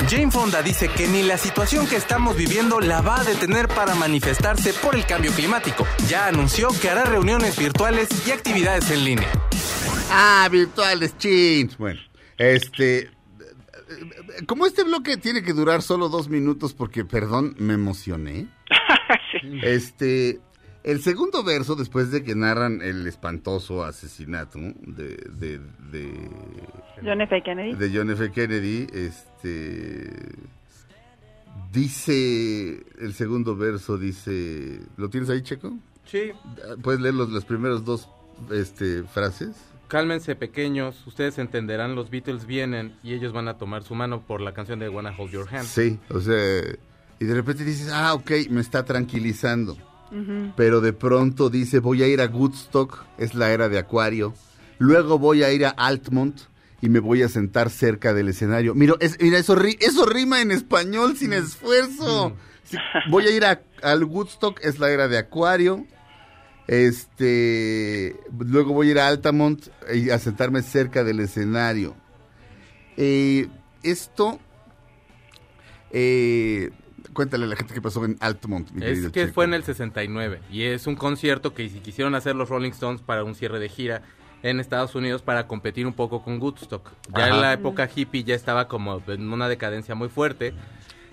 Jane 0.09 0.31
Fonda 0.31 0.63
dice 0.63 0.89
que 0.89 1.07
ni 1.07 1.23
la 1.23 1.39
situación 1.39 1.87
que 1.87 1.97
estamos 1.97 2.37
viviendo 2.37 2.81
la 2.81 3.01
va 3.01 3.21
a 3.21 3.25
detener 3.25 3.69
para 3.69 3.95
manifestarse 3.95 4.73
por 4.75 4.95
el 4.95 5.07
cambio 5.07 5.31
climático. 5.33 5.87
Ya 6.09 6.27
anunció 6.27 6.69
que 6.81 6.91
hará 6.91 7.05
reuniones 7.05 7.57
virtuales 7.57 8.09
y 8.27 8.33
actividades 8.33 8.91
en 8.91 9.05
línea. 9.05 9.29
Ah, 10.11 10.49
virtuales, 10.51 11.17
chin. 11.19 11.71
Bueno, 11.79 12.01
este. 12.39 13.11
Como 14.47 14.67
este 14.67 14.83
bloque 14.85 15.17
tiene 15.17 15.43
que 15.43 15.53
durar 15.53 15.83
solo 15.83 16.09
dos 16.09 16.29
minutos 16.29 16.75
porque, 16.75 17.05
perdón, 17.05 17.55
me 17.59 17.75
emocioné. 17.75 18.49
Este. 19.63 20.41
El 20.85 21.01
segundo 21.01 21.45
verso, 21.45 21.77
después 21.77 22.11
de 22.11 22.25
que 22.25 22.35
narran 22.35 22.83
el 22.83 23.07
espantoso 23.07 23.85
asesinato 23.85 24.59
de, 24.59 25.17
de, 25.31 25.61
de, 25.93 26.31
John 27.05 27.21
F. 27.21 27.41
Kennedy. 27.43 27.75
de 27.75 27.97
John 27.97 28.11
F. 28.11 28.33
Kennedy, 28.33 28.89
este 28.93 30.33
dice 31.71 32.85
el 32.99 33.15
segundo 33.15 33.57
verso 33.57 33.97
dice, 33.97 34.81
¿lo 34.97 35.09
tienes 35.09 35.31
ahí, 35.31 35.43
Checo? 35.43 35.73
Sí. 36.05 36.33
¿Puedes 36.83 37.01
leer 37.01 37.15
los, 37.15 37.31
las 37.31 37.45
primeras 37.45 37.85
dos 37.85 38.09
este, 38.51 39.05
frases? 39.05 39.51
Cálmense 39.87 40.35
pequeños, 40.35 41.07
ustedes 41.07 41.39
entenderán, 41.39 41.95
los 41.95 42.11
Beatles 42.11 42.47
vienen 42.47 42.97
y 43.03 43.15
ellos 43.15 43.33
van 43.33 43.47
a 43.47 43.59
tomar 43.59 43.83
su 43.85 43.95
mano 43.95 44.23
por 44.27 44.41
la 44.41 44.53
canción 44.53 44.79
de 44.79 44.89
Wanna 44.89 45.15
Hold 45.17 45.33
Your 45.33 45.55
Hand. 45.55 45.67
Sí, 45.67 45.99
o 46.09 46.19
sea, 46.19 46.63
y 47.21 47.25
de 47.25 47.35
repente 47.35 47.63
dices, 47.63 47.91
ah, 47.93 48.15
ok, 48.15 48.31
me 48.51 48.61
está 48.61 48.85
tranquilizando. 48.85 49.77
Pero 50.57 50.81
de 50.81 50.93
pronto 50.93 51.49
dice, 51.51 51.79
voy 51.79 52.03
a 52.03 52.07
ir 52.09 52.21
a 52.21 52.27
Woodstock, 52.27 53.05
es 53.19 53.35
la 53.35 53.51
era 53.53 53.69
de 53.69 53.79
Acuario. 53.79 54.35
Luego 54.79 55.19
voy 55.19 55.43
a 55.43 55.53
ir 55.53 55.65
a 55.65 55.71
Altmont 55.71 56.39
y 56.81 56.89
me 56.89 56.99
voy 56.99 57.23
a 57.23 57.29
sentar 57.29 57.71
cerca 57.71 58.13
del 58.13 58.29
escenario. 58.29 58.75
Mira, 58.75 58.95
es- 59.01 59.17
mira 59.21 59.39
eso, 59.39 59.57
ri- 59.57 59.79
eso 59.81 60.05
rima 60.05 60.41
en 60.43 60.51
español 60.51 61.17
sin 61.17 61.33
esfuerzo. 61.33 62.37
Sí, 62.65 62.77
voy 63.09 63.27
a 63.27 63.31
ir 63.31 63.45
a, 63.45 63.63
al 63.83 64.05
Woodstock, 64.05 64.61
es 64.63 64.79
la 64.79 64.91
era 64.91 65.09
de 65.09 65.19
Acuario. 65.19 65.87
Este, 66.67 68.17
luego 68.39 68.73
voy 68.75 68.89
a 68.89 68.91
ir 68.93 68.99
a 68.99 69.09
Altamont 69.09 69.67
y 69.95 70.11
a 70.11 70.19
sentarme 70.19 70.63
cerca 70.63 71.05
del 71.05 71.21
escenario. 71.21 71.95
Eh, 72.97 73.49
esto, 73.83 74.39
eh, 75.91 76.71
cuéntale 77.13 77.45
a 77.45 77.49
la 77.49 77.57
gente 77.57 77.75
qué 77.75 77.81
pasó 77.83 78.05
en 78.05 78.17
Altamont. 78.21 78.71
mi 78.73 78.85
Es 78.85 79.07
que 79.11 79.23
Checo. 79.23 79.35
fue 79.35 79.45
en 79.45 79.55
el 79.55 79.65
69 79.65 80.41
y 80.51 80.65
es 80.65 80.87
un 80.87 80.97
concierto 80.97 81.55
que 81.55 81.69
si 81.69 81.81
quisieron 81.81 82.15
hacer 82.15 82.35
los 82.37 82.49
Rolling 82.49 82.71
Stones 82.71 83.03
para 83.03 83.25
un 83.25 83.35
cierre 83.35 83.59
de 83.59 83.69
gira 83.69 84.03
en 84.43 84.59
Estados 84.59 84.95
Unidos 84.95 85.23
para 85.23 85.47
competir 85.47 85.87
un 85.87 85.93
poco 85.93 86.23
con 86.23 86.41
Woodstock. 86.41 86.91
Ya 87.17 87.27
Ajá. 87.27 87.35
en 87.35 87.41
la 87.41 87.53
época 87.53 87.89
hippie 87.95 88.25
ya 88.25 88.35
estaba 88.35 88.67
como 88.69 89.03
en 89.07 89.33
una 89.33 89.49
decadencia 89.49 89.95
muy 89.95 90.09
fuerte 90.09 90.53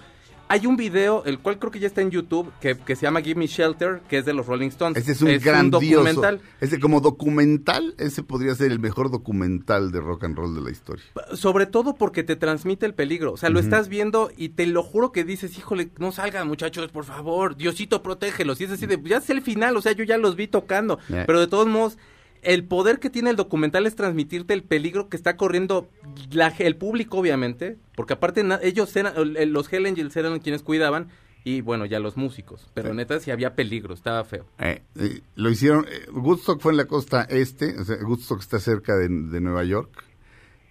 Hay 0.48 0.66
un 0.66 0.76
video, 0.76 1.24
el 1.24 1.38
cual 1.38 1.58
creo 1.58 1.70
que 1.70 1.80
ya 1.80 1.86
está 1.86 2.02
en 2.02 2.10
YouTube, 2.10 2.52
que, 2.60 2.76
que 2.76 2.96
se 2.96 3.02
llama 3.02 3.22
Give 3.22 3.38
Me 3.38 3.46
Shelter, 3.46 4.02
que 4.08 4.18
es 4.18 4.24
de 4.24 4.34
los 4.34 4.46
Rolling 4.46 4.68
Stones. 4.68 4.98
Ese 4.98 5.12
es 5.12 5.22
un 5.22 5.38
grandioso. 5.38 5.96
documental. 5.96 6.40
Ese 6.60 6.80
como 6.80 7.00
documental, 7.00 7.94
ese 7.98 8.22
podría 8.22 8.54
ser 8.54 8.70
el 8.70 8.78
mejor 8.78 9.10
documental 9.10 9.90
de 9.90 10.00
rock 10.00 10.24
and 10.24 10.36
roll 10.36 10.54
de 10.54 10.60
la 10.60 10.70
historia. 10.70 11.04
Sobre 11.32 11.66
todo 11.66 11.94
porque 11.94 12.22
te 12.22 12.36
transmite 12.36 12.84
el 12.86 12.94
peligro. 12.94 13.32
O 13.32 13.36
sea, 13.36 13.50
lo 13.50 13.58
estás 13.58 13.88
viendo 13.88 14.30
y 14.36 14.50
te 14.50 14.66
lo 14.66 14.82
juro 14.82 15.12
que 15.12 15.24
dices, 15.24 15.56
híjole, 15.56 15.90
no 15.98 16.12
salgan 16.12 16.46
muchachos, 16.46 16.90
por 16.90 17.04
favor, 17.04 17.56
Diosito, 17.56 18.02
protégelos. 18.02 18.60
Y 18.60 18.64
es 18.64 18.70
así 18.70 18.86
de, 18.86 19.00
ya 19.02 19.18
es 19.18 19.30
el 19.30 19.42
final, 19.42 19.76
o 19.76 19.82
sea, 19.82 19.92
yo 19.92 20.04
ya 20.04 20.18
los 20.18 20.36
vi 20.36 20.46
tocando. 20.46 20.98
Yeah. 21.08 21.26
Pero 21.26 21.40
de 21.40 21.46
todos 21.46 21.66
modos, 21.66 21.98
el 22.44 22.64
poder 22.64 22.98
que 23.00 23.10
tiene 23.10 23.30
el 23.30 23.36
documental 23.36 23.86
es 23.86 23.94
transmitirte 23.96 24.54
el 24.54 24.62
peligro 24.62 25.08
que 25.08 25.16
está 25.16 25.36
corriendo 25.36 25.88
la- 26.30 26.48
el 26.58 26.76
público, 26.76 27.18
obviamente. 27.18 27.76
Porque 27.96 28.12
aparte, 28.14 28.42
na- 28.44 28.60
ellos 28.62 28.94
eran, 28.96 29.14
los 29.52 29.72
Hell 29.72 29.86
Angels 29.86 30.16
eran 30.16 30.38
quienes 30.40 30.62
cuidaban. 30.62 31.08
Y 31.46 31.60
bueno, 31.60 31.84
ya 31.84 31.98
los 32.00 32.16
músicos. 32.16 32.70
Pero 32.72 32.88
Sí. 32.90 32.96
neta, 32.96 33.20
sí 33.20 33.30
había 33.30 33.54
peligro, 33.54 33.92
estaba 33.92 34.24
feo. 34.24 34.46
Eh, 34.58 34.80
eh, 34.96 35.20
lo 35.34 35.50
hicieron, 35.50 35.84
eh, 35.90 36.06
Woodstock 36.10 36.58
fue 36.60 36.72
en 36.72 36.78
la 36.78 36.86
costa 36.86 37.22
este, 37.28 37.78
o 37.78 37.84
sea, 37.84 37.96
Woodstock 38.02 38.40
está 38.40 38.58
cerca 38.58 38.96
de, 38.96 39.08
de 39.08 39.40
Nueva 39.42 39.62
York 39.64 39.90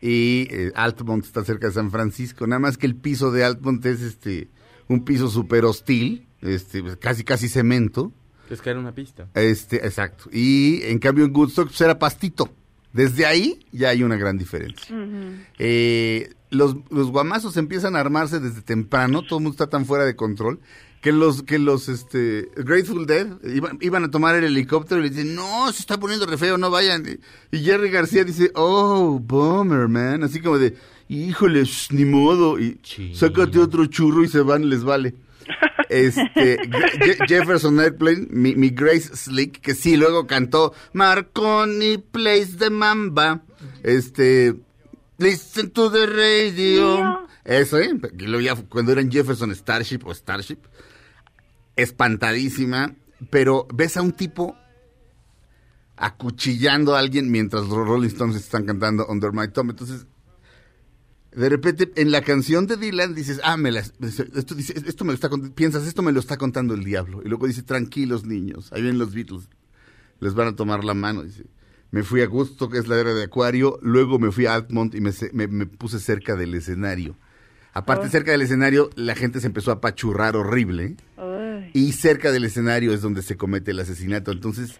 y 0.01 0.47
eh, 0.49 0.71
Altamont 0.75 1.23
está 1.23 1.43
cerca 1.45 1.67
de 1.67 1.73
San 1.73 1.91
Francisco, 1.91 2.47
nada 2.47 2.59
más 2.59 2.77
que 2.77 2.87
el 2.87 2.95
piso 2.95 3.31
de 3.31 3.43
Altamont 3.43 3.85
es 3.85 4.01
este 4.01 4.47
un 4.89 5.05
piso 5.05 5.29
súper 5.29 5.63
hostil, 5.63 6.27
este, 6.41 6.81
pues, 6.81 6.97
casi 6.97 7.23
casi 7.23 7.47
cemento, 7.49 8.11
Es 8.49 8.61
que 8.61 8.69
era 8.69 8.79
una 8.79 8.93
pista. 8.93 9.27
este, 9.33 9.77
exacto, 9.77 10.29
y 10.31 10.81
en 10.83 10.99
cambio 10.99 11.25
en 11.25 11.35
Woodstock 11.35 11.67
pues, 11.67 11.81
era 11.81 11.97
pastito, 11.97 12.49
desde 12.91 13.25
ahí 13.25 13.65
ya 13.71 13.89
hay 13.89 14.03
una 14.03 14.17
gran 14.17 14.37
diferencia. 14.37 14.95
Eh, 15.57 16.33
los, 16.49 16.75
los 16.89 17.09
guamazos 17.09 17.57
empiezan 17.57 17.95
a 17.95 17.99
armarse 17.99 18.39
desde 18.39 18.61
temprano, 18.61 19.23
todo 19.23 19.39
el 19.39 19.43
mundo 19.43 19.55
está 19.55 19.67
tan 19.67 19.85
fuera 19.85 20.05
de 20.05 20.15
control 20.15 20.59
que 21.03 21.11
los, 21.11 21.43
que 21.43 21.59
los, 21.59 21.89
este, 21.89 22.49
Grateful 22.55 23.05
Dead 23.05 23.27
iban, 23.43 23.77
iban 23.81 24.05
a 24.05 24.09
tomar 24.09 24.35
el 24.35 24.45
helicóptero 24.45 25.01
y 25.01 25.03
le 25.03 25.09
dicen, 25.09 25.35
no, 25.35 25.69
se 25.73 25.81
está 25.81 25.99
poniendo 25.99 26.25
re 26.25 26.37
feo, 26.37 26.57
no 26.57 26.71
vayan. 26.71 27.03
Y, 27.51 27.57
Jerry 27.57 27.89
García 27.89 28.23
dice, 28.23 28.51
oh, 28.55 29.19
bummer, 29.19 29.89
man. 29.89 30.23
Así 30.23 30.39
como 30.39 30.57
de, 30.57 30.77
híjole, 31.09 31.65
sh, 31.65 31.91
ni 31.91 32.05
modo. 32.05 32.57
Y 32.57 32.79
sácate 33.13 33.59
otro 33.59 33.85
churro 33.87 34.23
y 34.23 34.29
se 34.29 34.39
van, 34.39 34.69
les 34.69 34.85
vale. 34.85 35.13
Este, 35.89 36.57
Je- 36.59 37.17
Jefferson 37.27 37.79
Airplane, 37.79 38.27
mi, 38.29 38.55
mi 38.55 38.69
Grace 38.69 39.15
Slick, 39.15 39.59
que 39.61 39.75
sí, 39.75 39.95
luego 39.97 40.25
cantó 40.27 40.73
Marconi 40.93 41.97
Plays 41.97 42.57
the 42.57 42.69
Mamba. 42.69 43.43
Este, 43.83 44.55
Listen 45.17 45.69
to 45.71 45.91
the 45.91 46.05
radio. 46.07 47.27
Eso, 47.45 47.77
¿eh? 47.79 47.91
Cuando 48.69 48.91
eran 48.91 49.11
Jefferson 49.11 49.53
Starship 49.53 49.99
o 50.05 50.13
Starship, 50.13 50.57
espantadísima, 51.75 52.95
pero 53.29 53.67
ves 53.73 53.97
a 53.97 54.01
un 54.01 54.11
tipo 54.13 54.55
acuchillando 55.95 56.95
a 56.95 56.99
alguien 56.99 57.29
mientras 57.31 57.63
los 57.67 57.87
Rolling 57.87 58.07
Stones 58.07 58.35
están 58.35 58.65
cantando 58.65 59.05
Under 59.07 59.31
My 59.31 59.47
Thumb. 59.47 59.71
Entonces, 59.71 60.05
de 61.35 61.49
repente, 61.49 61.91
en 61.95 62.11
la 62.11 62.21
canción 62.21 62.67
de 62.67 62.77
Dylan 62.77 63.15
dices, 63.15 63.39
ah, 63.43 63.57
me 63.57 63.71
la, 63.71 63.79
esto, 63.81 64.55
dice, 64.55 64.73
esto 64.85 65.03
me 65.05 65.11
lo 65.11 65.15
está 65.15 65.29
piensas, 65.55 65.85
esto 65.87 66.01
me 66.01 66.11
lo 66.11 66.19
está 66.19 66.37
contando 66.37 66.73
el 66.73 66.83
diablo. 66.83 67.21
Y 67.23 67.29
luego 67.29 67.47
dice, 67.47 67.63
tranquilos 67.63 68.25
niños, 68.25 68.71
ahí 68.73 68.81
vienen 68.81 68.99
los 68.99 69.13
Beatles, 69.13 69.49
les 70.19 70.33
van 70.33 70.47
a 70.49 70.55
tomar 70.55 70.83
la 70.83 70.93
mano. 70.93 71.23
Dice, 71.23 71.45
me 71.91 72.03
fui 72.03 72.21
a 72.21 72.25
Gusto, 72.27 72.69
que 72.69 72.77
es 72.79 72.87
la 72.87 72.99
era 72.99 73.13
de 73.13 73.23
Acuario, 73.23 73.77
luego 73.81 74.19
me 74.19 74.31
fui 74.31 74.45
a 74.45 74.55
Altmont 74.55 74.93
y 74.95 75.01
me, 75.01 75.11
se- 75.11 75.31
me- 75.33 75.47
me 75.47 75.65
puse 75.65 75.99
cerca 75.99 76.35
del 76.35 76.53
escenario. 76.55 77.15
Aparte, 77.73 78.07
cerca 78.09 78.31
del 78.31 78.41
escenario, 78.43 78.89
la 78.95 79.15
gente 79.15 79.39
se 79.39 79.47
empezó 79.47 79.71
a 79.71 79.75
apachurrar 79.75 80.35
horrible. 80.35 80.95
Y 81.73 81.93
cerca 81.93 82.31
del 82.31 82.43
escenario 82.45 82.93
es 82.93 83.01
donde 83.01 83.21
se 83.23 83.35
comete 83.37 83.71
el 83.71 83.79
asesinato. 83.79 84.31
Entonces, 84.31 84.79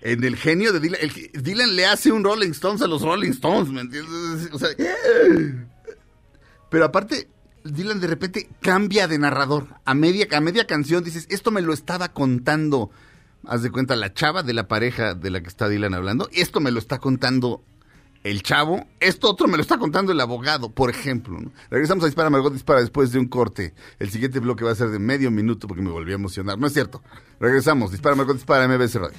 en 0.00 0.24
el 0.24 0.36
genio 0.36 0.72
de 0.72 0.80
Dylan, 0.80 1.00
el- 1.02 1.42
Dylan 1.42 1.76
le 1.76 1.84
hace 1.86 2.10
un 2.10 2.24
Rolling 2.24 2.50
Stones 2.52 2.80
a 2.82 2.86
los 2.86 3.02
Rolling 3.02 3.30
Stones, 3.32 3.68
¿me 3.70 3.82
entiendes? 3.82 4.48
O 4.52 4.58
sea, 4.58 4.70
pero 6.72 6.86
aparte, 6.86 7.28
Dylan 7.64 8.00
de 8.00 8.06
repente 8.06 8.48
cambia 8.62 9.06
de 9.06 9.18
narrador. 9.18 9.68
A 9.84 9.92
media, 9.92 10.26
a 10.32 10.40
media 10.40 10.66
canción 10.66 11.04
dices, 11.04 11.26
esto 11.28 11.50
me 11.50 11.60
lo 11.60 11.74
estaba 11.74 12.08
contando, 12.08 12.90
haz 13.46 13.62
de 13.62 13.70
cuenta, 13.70 13.94
la 13.94 14.14
chava 14.14 14.42
de 14.42 14.54
la 14.54 14.68
pareja 14.68 15.14
de 15.14 15.28
la 15.28 15.42
que 15.42 15.48
está 15.48 15.68
Dylan 15.68 15.92
hablando. 15.92 16.30
Esto 16.32 16.60
me 16.60 16.70
lo 16.70 16.78
está 16.78 16.98
contando 16.98 17.62
el 18.24 18.42
chavo. 18.42 18.86
Esto 19.00 19.28
otro 19.28 19.48
me 19.48 19.58
lo 19.58 19.60
está 19.60 19.76
contando 19.76 20.12
el 20.12 20.20
abogado, 20.20 20.70
por 20.70 20.88
ejemplo. 20.88 21.38
¿no? 21.38 21.52
Regresamos 21.68 22.04
a 22.04 22.06
Dispara, 22.06 22.30
Margot 22.30 22.54
Dispara 22.54 22.80
después 22.80 23.12
de 23.12 23.18
un 23.18 23.28
corte. 23.28 23.74
El 23.98 24.08
siguiente 24.10 24.40
bloque 24.40 24.64
va 24.64 24.70
a 24.70 24.74
ser 24.74 24.88
de 24.88 24.98
medio 24.98 25.30
minuto 25.30 25.68
porque 25.68 25.82
me 25.82 25.90
volví 25.90 26.12
a 26.12 26.14
emocionar. 26.14 26.58
No 26.58 26.66
es 26.66 26.72
cierto. 26.72 27.02
Regresamos. 27.38 27.90
Dispara, 27.90 28.16
Margot 28.16 28.36
Dispara, 28.36 28.66
MBS 28.66 28.94
Radio. 28.94 29.18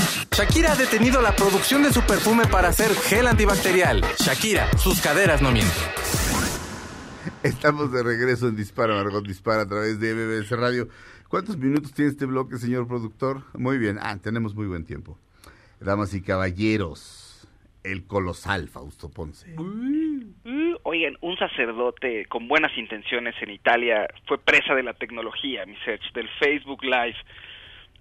Shakira 0.33 0.71
ha 0.71 0.75
detenido 0.75 1.21
la 1.21 1.35
producción 1.35 1.83
de 1.83 1.91
su 1.91 1.99
perfume 2.07 2.45
para 2.49 2.69
hacer 2.69 2.89
gel 2.91 3.27
antibacterial. 3.27 4.01
Shakira, 4.17 4.65
sus 4.77 5.01
caderas 5.01 5.41
no 5.41 5.51
mienten. 5.51 5.83
Estamos 7.43 7.91
de 7.91 8.01
regreso 8.01 8.47
en 8.47 8.55
Dispara, 8.55 8.95
Margot 8.95 9.27
Dispara 9.27 9.63
a 9.63 9.67
través 9.67 9.99
de 9.99 10.13
MBS 10.15 10.51
Radio. 10.51 10.87
¿Cuántos 11.27 11.57
minutos 11.57 11.93
tiene 11.93 12.11
este 12.11 12.25
bloque, 12.25 12.55
señor 12.55 12.87
productor? 12.87 13.43
Muy 13.59 13.77
bien. 13.77 13.97
Ah, 14.01 14.17
tenemos 14.23 14.55
muy 14.55 14.67
buen 14.67 14.85
tiempo. 14.85 15.17
Damas 15.81 16.13
y 16.13 16.21
caballeros, 16.21 17.45
el 17.83 18.07
colosal 18.07 18.69
Fausto 18.69 19.09
Ponce. 19.09 19.53
Mm, 19.57 20.75
Oigan, 20.83 21.17
un 21.19 21.35
sacerdote 21.35 22.25
con 22.27 22.47
buenas 22.47 22.71
intenciones 22.77 23.35
en 23.41 23.49
Italia 23.49 24.07
fue 24.27 24.37
presa 24.37 24.75
de 24.75 24.83
la 24.83 24.93
tecnología, 24.93 25.65
mi 25.65 25.75
search, 25.83 26.13
del 26.13 26.29
Facebook 26.39 26.83
Live. 26.83 27.17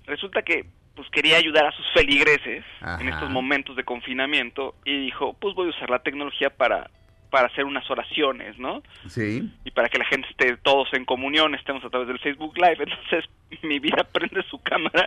Resulta 0.07 0.43
que 0.43 0.65
pues 1.01 1.11
quería 1.13 1.39
ayudar 1.39 1.65
a 1.65 1.73
sus 1.73 1.87
feligreses 1.95 2.63
Ajá. 2.83 3.01
en 3.01 3.09
estos 3.09 3.31
momentos 3.31 3.75
de 3.75 3.85
confinamiento 3.85 4.75
y 4.85 4.99
dijo, 5.07 5.35
pues 5.41 5.55
voy 5.55 5.69
a 5.69 5.71
usar 5.71 5.89
la 5.89 6.01
tecnología 6.01 6.51
para 6.51 6.91
para 7.31 7.47
hacer 7.47 7.65
unas 7.65 7.89
oraciones, 7.89 8.59
¿no? 8.59 8.83
Sí. 9.09 9.49
Y 9.65 9.71
para 9.71 9.89
que 9.89 9.99
la 9.99 10.05
gente 10.05 10.29
esté 10.29 10.57
todos 10.59 10.93
en 10.93 11.07
comunión, 11.07 11.55
estemos 11.55 11.83
a 11.85 11.89
través 11.89 12.09
del 12.09 12.19
Facebook 12.19 12.55
Live. 12.59 12.77
Entonces, 12.81 13.25
mi 13.63 13.79
vida 13.79 14.05
prende 14.13 14.43
su 14.51 14.61
cámara 14.61 15.05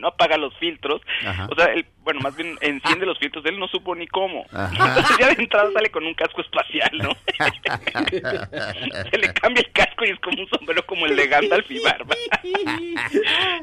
no 0.00 0.08
apaga 0.08 0.36
los 0.36 0.56
filtros. 0.58 1.00
Ajá. 1.24 1.48
O 1.50 1.54
sea, 1.54 1.66
él, 1.66 1.86
bueno, 2.02 2.20
más 2.20 2.36
bien 2.36 2.56
enciende 2.60 3.06
los 3.06 3.18
filtros, 3.18 3.44
él 3.46 3.58
no 3.58 3.68
supo 3.68 3.94
ni 3.94 4.06
cómo. 4.06 4.44
Entonces 4.52 5.16
ya 5.18 5.28
de 5.28 5.42
entrada 5.42 5.70
sale 5.72 5.90
con 5.90 6.04
un 6.04 6.14
casco 6.14 6.40
espacial, 6.40 6.90
¿no? 6.94 7.10
Se 9.10 9.18
le 9.18 9.32
cambia 9.34 9.62
el 9.62 9.72
casco 9.72 10.04
y 10.04 10.10
es 10.10 10.20
como 10.20 10.42
un 10.42 10.48
sombrero 10.48 10.84
como 10.86 11.06
el 11.06 11.16
de 11.16 11.28
Gandalf 11.28 11.70
y 11.70 11.78
barba. 11.80 12.14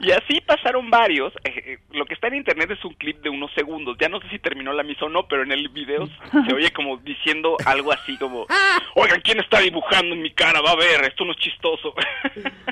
y 0.01 0.11
así 0.11 0.41
pasaron 0.41 0.89
varios. 0.89 1.33
Eh, 1.43 1.63
eh, 1.65 1.79
lo 1.91 2.05
que 2.05 2.13
está 2.13 2.27
en 2.27 2.35
internet 2.35 2.71
es 2.71 2.85
un 2.85 2.93
clip 2.93 3.21
de 3.21 3.29
unos 3.29 3.51
segundos. 3.53 3.97
Ya 3.99 4.09
no 4.09 4.19
sé 4.21 4.29
si 4.29 4.39
terminó 4.39 4.71
la 4.73 4.83
misa 4.83 5.05
o 5.05 5.09
no, 5.09 5.27
pero 5.27 5.43
en 5.43 5.51
el 5.51 5.69
video 5.69 6.07
se 6.07 6.53
oye 6.53 6.71
como 6.71 6.97
diciendo 6.97 7.57
algo 7.65 7.91
así 7.91 8.17
como, 8.17 8.45
oigan, 8.95 9.21
¿quién 9.21 9.39
está 9.39 9.59
dibujando 9.59 10.15
en 10.15 10.21
mi 10.21 10.31
cara? 10.31 10.61
Va 10.61 10.71
a 10.71 10.75
ver, 10.75 11.03
esto 11.05 11.25
no 11.25 11.31
es 11.31 11.37
chistoso. 11.39 11.93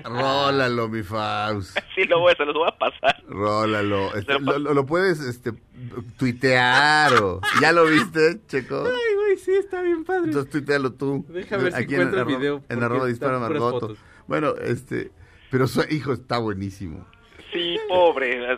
Rólalo, 0.04 0.88
mi 0.88 1.04
Faust. 1.04 1.78
sí, 1.96 2.04
lo 2.06 2.20
voy 2.20 2.34
a, 2.34 2.36
se 2.36 2.46
los 2.46 2.54
voy 2.54 2.68
a 2.68 2.78
pasar. 2.78 3.22
Rólalo. 3.28 3.55
Este, 3.64 4.40
lo, 4.40 4.60
lo- 4.60 4.74
lo 4.74 4.86
puedes 4.86 5.20
este, 5.22 5.54
tuitear 6.18 7.14
o... 7.22 7.42
¿Ya 7.62 7.72
lo 7.72 7.86
viste, 7.86 8.40
Checo? 8.48 8.84
Ay, 8.86 9.16
güey, 9.16 9.38
sí, 9.38 9.52
está 9.54 9.82
bien 9.82 10.04
padre. 10.04 10.26
Entonces 10.26 10.52
tuitealo 10.52 10.94
tú. 10.94 11.26
Deja 11.30 11.58
ver 11.58 11.72
si 11.74 11.84
Aquí 11.84 11.96
en 11.96 12.02
encuentro 12.02 12.22
el 12.22 12.28
arro- 12.28 12.38
video, 12.40 12.64
En 12.70 12.84
arroba 12.84 13.06
dispara 13.08 13.40
Margoto. 13.40 13.96
Bueno, 14.28 14.56
este... 14.56 15.12
Pero 15.52 15.68
su 15.68 15.82
hijo 15.90 16.12
está 16.14 16.40
buenísimo. 16.40 17.06
Sí, 17.54 17.78
pobre. 17.88 18.58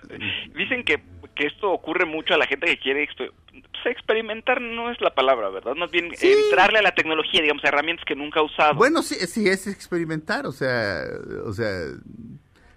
Dicen 0.55 0.83
que, 0.83 1.03
que 1.35 1.45
esto 1.47 1.69
ocurre 1.71 2.05
mucho 2.05 2.33
a 2.33 2.37
la 2.37 2.47
gente 2.47 2.65
que 2.65 2.79
quiere 2.79 3.07
exper- 3.07 3.31
pues, 3.51 3.85
experimentar, 3.95 4.59
no 4.61 4.89
es 4.89 4.99
la 5.01 5.13
palabra, 5.13 5.49
¿verdad? 5.49 5.75
Más 5.75 5.91
bien 5.91 6.09
Sí. 6.15 6.31
entrarle 6.31 6.79
a 6.79 6.81
la 6.81 6.95
tecnología, 6.95 7.41
digamos, 7.41 7.63
a 7.63 7.67
herramientas 7.67 8.05
que 8.05 8.15
nunca 8.15 8.39
ha 8.39 8.43
usado. 8.43 8.73
Bueno, 8.75 9.03
sí, 9.03 9.15
sí 9.27 9.47
es 9.47 9.67
experimentar, 9.67 10.47
o 10.47 10.51
sea, 10.51 11.03
o 11.45 11.53
sea, 11.53 11.69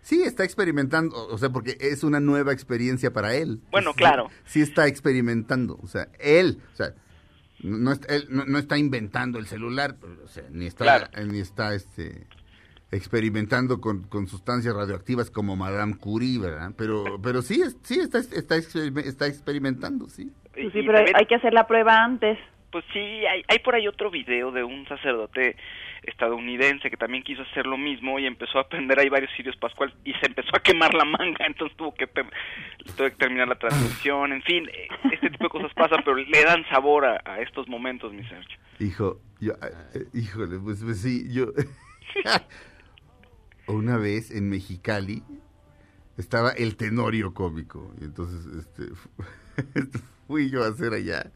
sí 0.02 0.22
está 0.22 0.44
experimentando, 0.44 1.16
o 1.28 1.38
sea, 1.38 1.50
porque 1.50 1.76
es 1.80 2.02
una 2.04 2.20
nueva 2.20 2.52
experiencia 2.52 3.12
para 3.12 3.34
él. 3.34 3.60
Bueno, 3.70 3.92
Sí, 3.92 3.98
claro. 3.98 4.30
Sí 4.44 4.60
está 4.60 4.86
experimentando, 4.86 5.78
o 5.82 5.86
sea, 5.86 6.08
él, 6.18 6.58
o 6.72 6.76
sea, 6.76 6.94
no, 7.62 7.92
él 7.92 8.26
no, 8.30 8.44
no 8.46 8.58
está 8.58 8.78
inventando 8.78 9.38
el 9.38 9.46
celular, 9.46 9.96
o 10.24 10.28
sea, 10.28 10.44
ni 10.50 10.66
está, 10.66 10.84
Claro. 10.84 11.26
ni 11.26 11.38
está, 11.40 11.74
este, 11.74 12.26
experimentando 12.92 13.80
con, 13.80 14.02
con 14.04 14.26
sustancias 14.26 14.74
radioactivas 14.74 15.30
como 15.30 15.56
Madame 15.56 15.96
Curie, 15.96 16.38
¿verdad? 16.38 16.72
Pero, 16.76 17.04
pero 17.22 17.42
sí, 17.42 17.62
sí 17.82 18.00
está, 18.00 18.18
está, 18.18 18.56
está 18.56 19.26
experimentando, 19.26 20.08
sí. 20.08 20.30
Sí, 20.54 20.82
pero 20.84 20.98
hay 20.98 21.26
que 21.26 21.36
hacer 21.36 21.52
la 21.54 21.66
prueba 21.66 22.04
antes. 22.04 22.38
Pues 22.72 22.84
sí, 22.92 22.98
hay, 22.98 23.42
hay 23.48 23.58
por 23.60 23.74
ahí 23.74 23.88
otro 23.88 24.10
video 24.10 24.52
de 24.52 24.62
un 24.62 24.86
sacerdote 24.86 25.56
estadounidense 26.02 26.90
que 26.90 26.96
también 26.96 27.22
quiso 27.22 27.42
hacer 27.42 27.66
lo 27.66 27.76
mismo 27.76 28.18
y 28.18 28.26
empezó 28.26 28.58
a 28.58 28.62
aprender 28.62 28.98
ahí 28.98 29.08
varios 29.08 29.30
sirios 29.36 29.56
pascuales 29.56 29.94
y 30.04 30.12
se 30.14 30.26
empezó 30.26 30.56
a 30.56 30.60
quemar 30.60 30.94
la 30.94 31.04
manga, 31.04 31.44
entonces 31.46 31.76
tuvo 31.76 31.94
que, 31.94 32.06
que 32.08 33.10
terminar 33.12 33.48
la 33.48 33.56
transmisión, 33.58 34.32
en 34.32 34.42
fin, 34.42 34.68
eh, 34.68 34.88
este 35.12 35.30
tipo 35.30 35.44
de 35.44 35.50
cosas 35.50 35.72
pasan, 35.74 36.00
pero 36.04 36.16
le 36.16 36.44
dan 36.44 36.64
sabor 36.68 37.04
a, 37.04 37.40
estos 37.40 37.68
momentos, 37.68 38.12
mi 38.12 38.24
Sergio. 38.24 38.58
Hijo, 38.78 39.20
yo, 39.40 39.52
eh, 39.94 40.06
híjole, 40.14 40.58
pues, 40.58 40.82
pues 40.82 41.00
sí, 41.00 41.24
yo... 41.32 41.46
Una 43.66 43.98
vez 43.98 44.30
en 44.32 44.48
Mexicali 44.48 45.22
estaba 46.16 46.50
el 46.50 46.76
tenorio 46.76 47.32
cómico, 47.34 47.94
y 48.00 48.04
entonces 48.04 48.46
este, 48.56 48.94
fu- 48.94 49.10
fui 50.26 50.50
yo 50.50 50.64
a 50.64 50.68
hacer 50.68 50.92
allá 50.92 51.30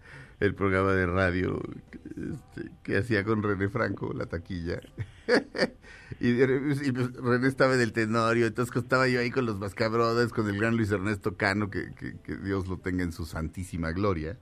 el 0.44 0.54
programa 0.54 0.92
de 0.92 1.06
radio 1.06 1.60
este, 2.08 2.70
que 2.82 2.98
hacía 2.98 3.24
con 3.24 3.42
René 3.42 3.68
Franco, 3.68 4.12
la 4.12 4.26
taquilla. 4.26 4.80
y, 6.20 6.92
pues, 6.92 7.12
René 7.14 7.48
estaba 7.48 7.74
en 7.74 7.80
el 7.80 7.92
tenorio, 7.92 8.46
entonces 8.46 8.74
estaba 8.76 9.08
yo 9.08 9.20
ahí 9.20 9.30
con 9.30 9.46
los 9.46 9.58
Mascabrothers, 9.58 10.32
con 10.32 10.48
el 10.48 10.58
gran 10.58 10.76
Luis 10.76 10.90
Ernesto 10.90 11.36
Cano, 11.36 11.70
que, 11.70 11.92
que- 11.94 12.16
que 12.20 12.36
Dios 12.36 12.68
lo 12.68 12.78
tenga 12.78 13.02
en 13.02 13.12
su 13.12 13.24
santísima 13.26 13.92
gloria. 13.92 14.38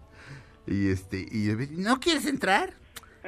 Y 0.66 0.88
este, 0.88 1.26
y 1.30 1.46
yo, 1.46 1.54
¿no 1.78 1.98
quieres 1.98 2.26
entrar? 2.26 2.74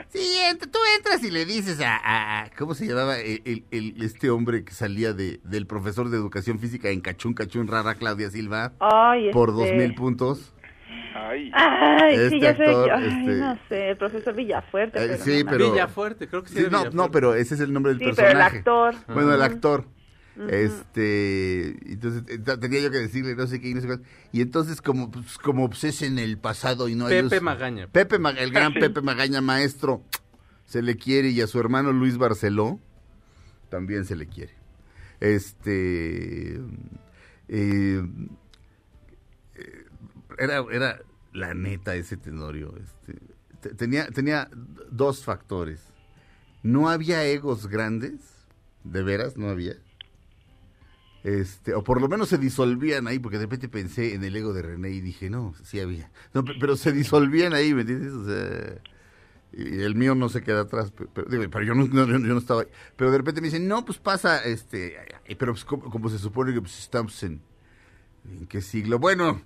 Sí, 0.09 0.39
ent- 0.51 0.71
tú 0.71 0.79
entras 0.99 1.23
y 1.23 1.31
le 1.31 1.45
dices 1.47 1.79
a, 1.81 2.51
¿cómo 2.59 2.75
se 2.75 2.87
llamaba 2.87 3.19
el, 3.19 3.65
este 4.01 4.29
hombre 4.31 4.65
que 4.65 4.73
salía 4.73 5.13
de, 5.13 5.41
del 5.45 5.67
profesor 5.69 6.11
de 6.11 6.17
educación 6.17 6.59
física 6.59 6.91
en 6.91 7.01
Cachún 7.01 7.33
Cachún 7.35 7.69
Rara, 7.69 7.95
Claudia 7.95 8.29
Silva, 8.31 8.73
Ay, 8.81 9.31
por 9.33 9.51
este... 9.51 9.61
dos 9.63 9.73
mil 9.73 9.95
puntos? 9.95 10.53
Ay, 11.15 11.51
Ay, 11.55 12.15
Este 12.15 12.31
sí, 12.31 12.41
ya 12.41 12.57
sé. 12.57 12.65
actor, 12.65 12.91
Ay, 12.93 13.07
este- 13.07 13.37
no 13.39 13.59
sé, 13.69 13.91
el 13.91 13.97
profesor 13.97 14.35
Villafuerte. 14.35 14.99
Eh, 15.05 15.09
pero 15.09 15.25
sí, 15.25 15.45
no, 15.45 15.51
pero- 15.51 15.73
Villafuerte, 15.73 16.29
creo 16.29 16.43
que 16.43 16.49
sí. 16.51 16.57
Sí, 16.59 16.67
no, 16.71 16.91
no, 16.91 17.11
pero 17.11 17.35
ese 17.35 17.55
es 17.55 17.61
el 17.61 17.73
nombre 17.73 17.95
del 17.95 17.99
Sí, 18.01 18.05
pero 18.17 18.29
el 18.29 18.33
personaje. 18.35 18.59
actor. 18.59 18.95
Bueno, 19.15 19.35
el 19.35 19.43
actor. 19.43 19.85
Este, 20.49 21.69
entonces 21.93 22.25
eh, 22.29 22.39
tenía 22.61 22.81
yo 22.81 22.91
que 22.91 22.99
decirle 22.99 23.37
no 23.37 23.47
sé 23.47 23.61
qué 23.61 23.69
y 23.69 23.75
no 23.75 23.81
sé 23.81 23.87
cuánto. 23.87 24.05
Y 24.33 24.41
entonces 24.41 24.83
como 24.83 25.11
pues, 25.11 25.39
como 25.39 25.69
pues, 25.69 25.85
es 25.85 26.03
en 26.03 26.19
el 26.19 26.39
pasado 26.39 26.89
y 26.89 26.97
no 26.97 27.07
hay 27.07 27.23
Pepe 27.23 27.37
luz. 27.37 27.43
Magaña. 27.43 27.87
Pepe 27.87 28.19
Ma- 28.19 28.31
el 28.31 28.51
gran 28.51 28.75
Pepe 28.75 29.01
Magaña 29.01 29.41
maestro 29.41 30.03
se 30.65 30.83
le 30.83 30.97
quiere 30.97 31.29
y 31.29 31.41
a 31.41 31.47
su 31.47 31.61
hermano 31.61 31.93
Luis 31.93 32.19
Barceló 32.19 32.81
también 33.69 34.05
se 34.07 34.17
le 34.17 34.27
quiere. 34.27 34.55
Este 35.21 36.59
eh, 37.49 38.03
era 40.39 40.65
era 40.71 41.01
la 41.33 41.55
neta 41.55 41.95
ese 41.97 42.17
Tenorio, 42.17 42.75
este, 42.77 43.19
te- 43.61 43.75
tenía 43.75 44.07
tenía 44.09 44.49
dos 44.91 45.25
factores. 45.25 45.81
No 46.63 46.89
había 46.89 47.25
egos 47.25 47.67
grandes, 47.67 48.21
de 48.85 49.03
veras 49.03 49.37
no 49.37 49.49
había. 49.49 49.75
Este, 51.23 51.73
o 51.75 51.83
por 51.83 52.01
lo 52.03 52.09
menos 52.09 52.29
se 52.29 52.37
disolvían 52.37 53.07
ahí, 53.09 53.19
porque 53.19 53.39
de 53.39 53.45
repente 53.45 53.69
pensé 53.69 54.15
en 54.15 54.25
el 54.25 54.37
ego 54.37 54.53
de 54.53 54.61
René 54.63 54.91
y 54.91 55.01
dije, 55.01 55.31
no, 55.31 55.55
sí 55.63 55.81
había. 55.81 56.11
No, 56.35 56.45
pe- 56.45 56.53
pero 56.61 56.77
se 56.77 56.93
disolvían 56.93 57.55
ahí, 57.55 57.73
¿me 57.73 57.81
entiendes? 57.81 58.13
Y 59.57 59.81
el 59.83 59.95
mío 59.95 60.15
no 60.15 60.29
se 60.29 60.43
queda 60.43 60.63
atrás, 60.63 60.91
pe- 60.91 61.07
pero, 61.15 61.63
yo, 61.65 61.75
no, 61.75 62.39
estaba 62.39 62.63
ahí. 62.63 62.69
Pero 62.97 63.11
de 63.11 63.19
repente 63.19 63.41
me 63.41 63.47
dicen, 63.47 63.67
no, 63.69 63.85
pues 63.85 63.99
pasa, 63.99 64.45
este, 64.45 64.97
ay, 65.27 65.35
pero 65.37 65.53
pues, 65.53 65.65
como, 65.65 66.09
se 66.11 66.19
supone 66.19 66.53
que 66.53 66.61
pues, 66.61 66.79
estamos 66.79 67.23
¿en 67.23 67.41
qué 68.47 68.61
siglo? 68.61 68.99
Bueno, 68.99 69.41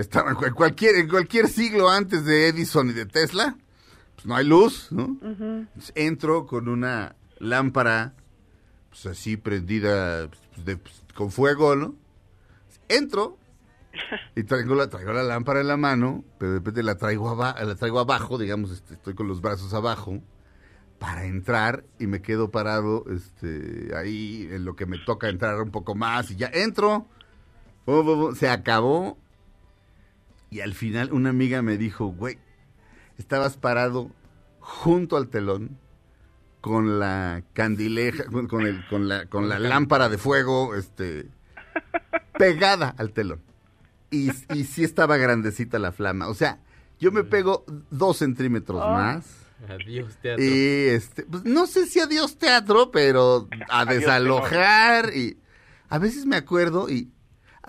estaba 0.00 0.30
en 0.30 0.36
cual- 0.36 0.54
cualquier, 0.54 0.96
en 0.96 1.08
cualquier 1.08 1.48
siglo 1.48 1.88
antes 1.90 2.24
de 2.24 2.48
Edison 2.48 2.88
y 2.90 2.92
de 2.92 3.06
Tesla, 3.06 3.56
pues 4.14 4.26
no 4.26 4.36
hay 4.36 4.46
luz, 4.46 4.88
¿no? 4.90 5.16
Entro 5.94 6.46
con 6.46 6.68
una 6.68 7.16
lámpara, 7.38 8.14
pues 8.90 9.06
así 9.06 9.36
prendida 9.36 10.28
pues, 10.28 10.64
de- 10.66 10.76
pues, 10.76 11.02
con 11.14 11.30
fuego, 11.30 11.76
¿no? 11.76 11.94
Entro 12.88 13.38
y 14.36 14.42
traigo 14.44 14.74
la, 14.74 14.88
traigo 14.88 15.12
la 15.12 15.22
lámpara 15.22 15.60
en 15.60 15.68
la 15.68 15.76
mano, 15.76 16.24
pero 16.38 16.52
de 16.52 16.58
repente 16.58 16.82
la 16.82 16.96
traigo, 16.96 17.28
aba- 17.28 17.60
la 17.62 17.74
traigo 17.76 17.98
abajo, 18.00 18.38
digamos, 18.38 18.70
este, 18.72 18.94
estoy 18.94 19.14
con 19.14 19.26
los 19.28 19.40
brazos 19.40 19.72
abajo, 19.74 20.20
para 20.98 21.24
entrar 21.24 21.82
y 21.98 22.06
me 22.06 22.20
quedo 22.20 22.50
parado 22.50 23.04
este, 23.10 23.90
ahí 23.96 24.46
en 24.50 24.66
lo 24.66 24.76
que 24.76 24.84
me 24.84 24.98
toca 24.98 25.30
entrar 25.30 25.58
un 25.62 25.70
poco 25.70 25.94
más 25.94 26.30
y 26.30 26.36
ya 26.36 26.50
entro. 26.52 27.06
Se 28.36 28.48
acabó 28.50 29.16
y 30.50 30.60
al 30.60 30.74
final 30.74 31.12
una 31.12 31.30
amiga 31.30 31.62
me 31.62 31.76
dijo, 31.78 32.06
güey, 32.06 32.38
estabas 33.18 33.56
parado 33.56 34.10
junto 34.60 35.16
al 35.16 35.28
telón 35.28 35.78
con 36.60 36.98
la 36.98 37.42
candileja, 37.54 38.24
con, 38.26 38.46
con 38.48 38.66
el, 38.66 38.86
con 38.88 39.08
la, 39.08 39.26
con 39.26 39.48
la 39.48 39.58
lámpara 39.58 40.08
de 40.08 40.18
fuego, 40.18 40.74
este, 40.74 41.26
pegada 42.38 42.94
al 42.98 43.12
telón. 43.12 43.40
Y, 44.10 44.30
y 44.54 44.64
sí 44.64 44.82
estaba 44.84 45.16
grandecita 45.16 45.78
la 45.78 45.92
flama. 45.92 46.28
O 46.28 46.34
sea, 46.34 46.58
yo 46.98 47.12
me 47.12 47.24
pego 47.24 47.64
dos 47.90 48.18
centímetros 48.18 48.80
Oh. 48.82 48.90
más. 48.92 49.36
Adiós, 49.68 50.16
teatro. 50.22 50.42
Y 50.44 50.86
este, 50.88 51.24
pues 51.24 51.44
no 51.44 51.66
sé 51.66 51.86
si 51.86 52.00
adiós 52.00 52.38
teatro, 52.38 52.90
pero 52.90 53.46
a 53.68 53.80
Adiós, 53.80 54.00
desalojar 54.00 55.14
y 55.14 55.38
a 55.90 55.98
veces 55.98 56.24
me 56.24 56.36
acuerdo 56.36 56.88
y 56.88 57.10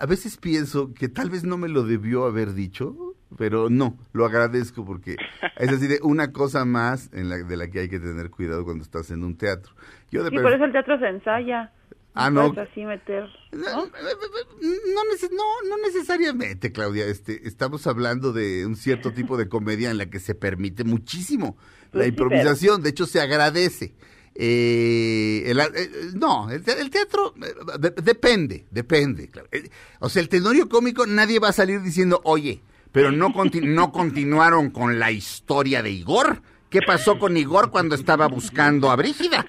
a 0.02 0.06
veces 0.06 0.36
pienso 0.36 0.92
que 0.94 1.08
tal 1.08 1.30
vez 1.30 1.44
no 1.44 1.56
me 1.56 1.68
lo 1.68 1.84
debió 1.84 2.24
haber 2.24 2.54
dicho, 2.54 3.14
pero 3.38 3.70
no, 3.70 3.96
lo 4.12 4.26
agradezco 4.26 4.84
porque 4.84 5.16
es 5.56 5.68
así 5.70 5.86
de 5.86 6.00
una 6.02 6.32
cosa 6.32 6.64
más 6.64 7.08
en 7.12 7.28
la, 7.28 7.36
de 7.38 7.56
la 7.56 7.68
que 7.68 7.78
hay 7.78 7.88
que 7.88 8.00
tener 8.00 8.28
cuidado 8.30 8.64
cuando 8.64 8.82
estás 8.82 9.12
en 9.12 9.22
un 9.22 9.36
teatro. 9.36 9.72
Yo 10.10 10.24
de 10.24 10.30
Sí, 10.30 10.36
por 10.38 10.52
eso 10.52 10.64
el 10.64 10.72
teatro 10.72 10.98
se 10.98 11.06
ensaya. 11.06 11.70
Ah, 12.14 12.30
no. 12.30 12.52
puedes 12.52 12.68
así 12.68 12.84
meter. 12.84 13.28
no, 13.52 13.60
¿no? 13.60 13.84
no, 13.86 15.00
neces- 15.14 15.30
no, 15.30 15.68
no 15.68 15.76
necesariamente, 15.86 16.72
Claudia. 16.72 17.06
Este, 17.06 17.46
estamos 17.46 17.86
hablando 17.86 18.32
de 18.32 18.66
un 18.66 18.74
cierto 18.74 19.12
tipo 19.12 19.36
de 19.36 19.48
comedia 19.48 19.90
en 19.92 19.98
la 19.98 20.06
que 20.10 20.18
se 20.18 20.34
permite 20.34 20.82
muchísimo 20.82 21.56
la 21.92 22.00
Pues 22.00 22.08
improvisación. 22.08 22.82
De 22.82 22.90
hecho, 22.90 23.06
se 23.06 23.20
agradece. 23.20 23.94
Eh, 24.34 25.44
el- 25.46 25.60
eh, 25.60 25.90
no, 26.14 26.50
el, 26.50 26.62
el 26.66 26.90
teatro 26.90 27.34
eh, 27.42 27.54
de- 27.78 27.90
depende, 28.02 28.66
depende. 28.70 29.30
Eh, 29.52 29.68
O 30.00 30.08
sea, 30.08 30.22
el 30.22 30.28
tenorio 30.28 30.68
cómico 30.68 31.06
nadie 31.06 31.38
va 31.38 31.48
a 31.48 31.52
salir 31.52 31.82
diciendo, 31.82 32.20
oye, 32.24 32.62
pero 32.92 33.10
no, 33.12 33.32
no 33.62 33.92
continuaron 33.92 34.70
con 34.70 34.98
la 34.98 35.10
historia 35.10 35.82
de 35.82 35.90
Igor. 35.90 36.42
¿Qué 36.72 36.80
pasó 36.80 37.18
con 37.18 37.36
Igor 37.36 37.70
cuando 37.70 37.94
estaba 37.94 38.26
buscando 38.28 38.90
a 38.90 38.96
Brígida? 38.96 39.46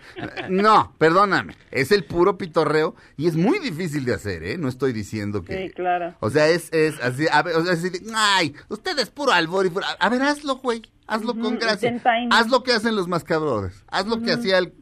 No, 0.50 0.94
perdóname, 0.98 1.56
es 1.72 1.94
el 1.94 2.04
puro 2.04 2.38
pitorreo 2.38 2.96
y 3.16 3.28
es 3.28 3.38
muy 3.38 3.60
difícil 3.60 4.04
de 4.04 4.14
hacer, 4.14 4.44
¿eh? 4.44 4.58
No 4.58 4.68
estoy 4.68 4.92
diciendo 4.92 5.42
que... 5.42 5.68
Sí, 5.68 5.74
claro. 5.74 6.16
O 6.20 6.30
sea, 6.30 6.50
es, 6.50 6.68
es 6.74 7.00
así, 7.02 7.26
a 7.32 7.42
ver, 7.42 7.56
o 7.56 7.64
sea, 7.64 7.74
así 7.74 7.90
de, 7.90 8.02
ay, 8.14 8.54
usted 8.68 9.00
es 9.00 9.10
puro 9.10 9.32
albor 9.32 9.66
y 9.66 9.70
puro... 9.70 9.86
A 9.98 10.10
ver, 10.10 10.22
hazlo, 10.22 10.58
güey, 10.58 10.82
hazlo 11.08 11.34
con 11.34 11.58
gracia. 11.58 12.02
Haz 12.30 12.50
lo 12.50 12.62
que 12.62 12.74
hacen 12.74 12.96
los 12.98 13.08
mascabrones, 13.08 13.86
haz 13.88 14.06
lo 14.06 14.22
que 14.22 14.34
hacía 14.34 14.58
el, 14.58 14.74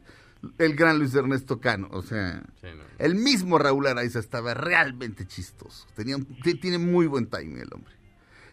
el 0.58 0.74
gran 0.74 0.98
Luis 0.98 1.14
Ernesto 1.14 1.60
Cano, 1.60 1.88
o 1.92 2.02
sea... 2.02 2.42
Sí, 2.60 2.66
no. 2.76 2.82
El 2.98 3.14
mismo 3.14 3.58
Raúl 3.58 3.86
Araiza 3.86 4.18
estaba 4.18 4.54
realmente 4.54 5.26
chistoso. 5.26 5.86
Tenía 5.94 6.16
tiene 6.60 6.78
muy 6.78 7.06
buen 7.06 7.26
timing 7.26 7.58
el 7.58 7.68
hombre. 7.72 7.94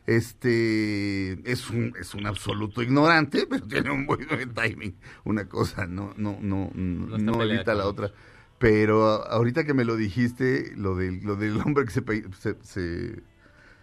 Este 0.10 1.34
es 1.52 1.70
un, 1.70 1.94
es 2.00 2.16
un 2.16 2.26
absoluto 2.26 2.82
ignorante, 2.82 3.46
pero 3.50 3.66
tiene 3.68 3.92
un 3.92 4.06
muy 4.08 4.26
buen 4.26 4.54
timing. 4.56 4.96
Una 5.24 5.48
cosa 5.48 5.86
no, 5.86 6.16
no, 6.18 6.38
no, 6.42 6.72
no, 6.74 7.10
peleada 7.38 7.44
evita 7.46 7.74
la 7.76 7.86
otra. 7.86 8.12
Pero 8.58 9.06
ahorita 9.28 9.64
que 9.66 9.76
me 9.76 9.86
lo 9.86 9.96
dijiste, 9.96 10.74
lo 10.76 10.96
del, 10.96 11.24
lo 11.24 11.36
del 11.36 11.58
hombre 11.62 11.86
que 11.86 11.92
se, 11.92 12.04
se, 12.40 12.58
se- 12.64 13.22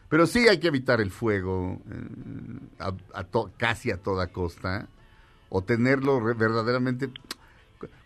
Pero 0.09 0.27
sí 0.27 0.49
hay 0.49 0.59
que 0.59 0.67
evitar 0.67 1.01
el 1.01 1.13
fuego 1.13 1.81
eh, 1.91 2.59
a, 2.81 2.93
a 3.15 3.25
to- 3.25 3.53
casi 3.57 3.93
a 3.93 3.97
toda 3.99 4.27
costa. 4.27 4.89
O 5.49 5.63
tenerlo 5.63 6.19
re- 6.19 6.35
verdaderamente... 6.35 7.09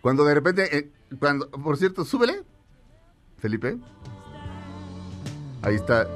Cuando 0.02 0.26
de 0.26 0.34
repente... 0.34 0.76
eh, 0.76 0.90
cuando, 1.18 1.50
por 1.50 1.78
cierto, 1.78 2.04
súbele. 2.04 2.42
Felipe. 3.38 3.78
Ahí 5.62 5.74
está 5.74 6.06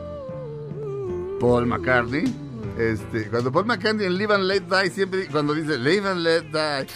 Paul 1.41 1.67
McCartney. 1.67 2.25
Este, 2.79 3.29
cuando 3.29 3.53
Paul 3.53 3.67
McCartney 3.67 4.07
en 4.07 4.19
Live 4.19 4.35
and 4.35 4.45
Let 4.45 4.63
Die, 4.63 4.91
siempre 4.91 5.27
cuando 5.29 5.55
dice 5.55 5.79
Live 5.79 6.09
and 6.09 6.21
Let 6.23 6.43
Die, 6.45 6.87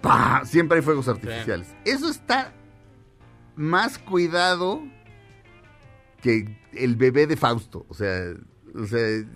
¡pah! 0.00 0.44
siempre 0.44 0.78
hay 0.78 0.82
fuegos 0.84 1.08
artificiales. 1.08 1.68
Eso 1.84 2.08
está 2.10 2.52
más 3.56 3.98
cuidado 3.98 4.82
que 6.22 6.58
el 6.72 6.96
bebé 6.96 7.26
de 7.26 7.36
Fausto. 7.36 7.86
O 7.88 7.94
sea, 7.94 8.32
o 8.74 8.86
sea, 8.86 8.98
eh, 9.00 9.26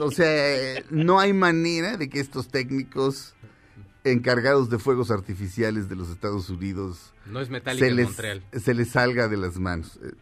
o 0.00 0.10
sea, 0.10 0.82
no 0.90 1.20
hay 1.20 1.32
manera 1.32 1.96
de 1.96 2.08
que 2.08 2.20
estos 2.20 2.48
técnicos 2.48 3.34
encargados 4.02 4.70
de 4.70 4.78
fuegos 4.78 5.10
artificiales 5.10 5.88
de 5.88 5.94
los 5.94 6.08
Estados 6.08 6.48
Unidos 6.48 7.12
No 7.26 7.38
es 7.40 7.48
se 7.48 7.90
les, 7.90 8.06
Montreal. 8.06 8.42
se 8.52 8.72
les 8.74 8.88
salga 8.90 9.28
de 9.28 9.36
las 9.36 9.58
manos. 9.58 10.00
Eh, 10.02 10.12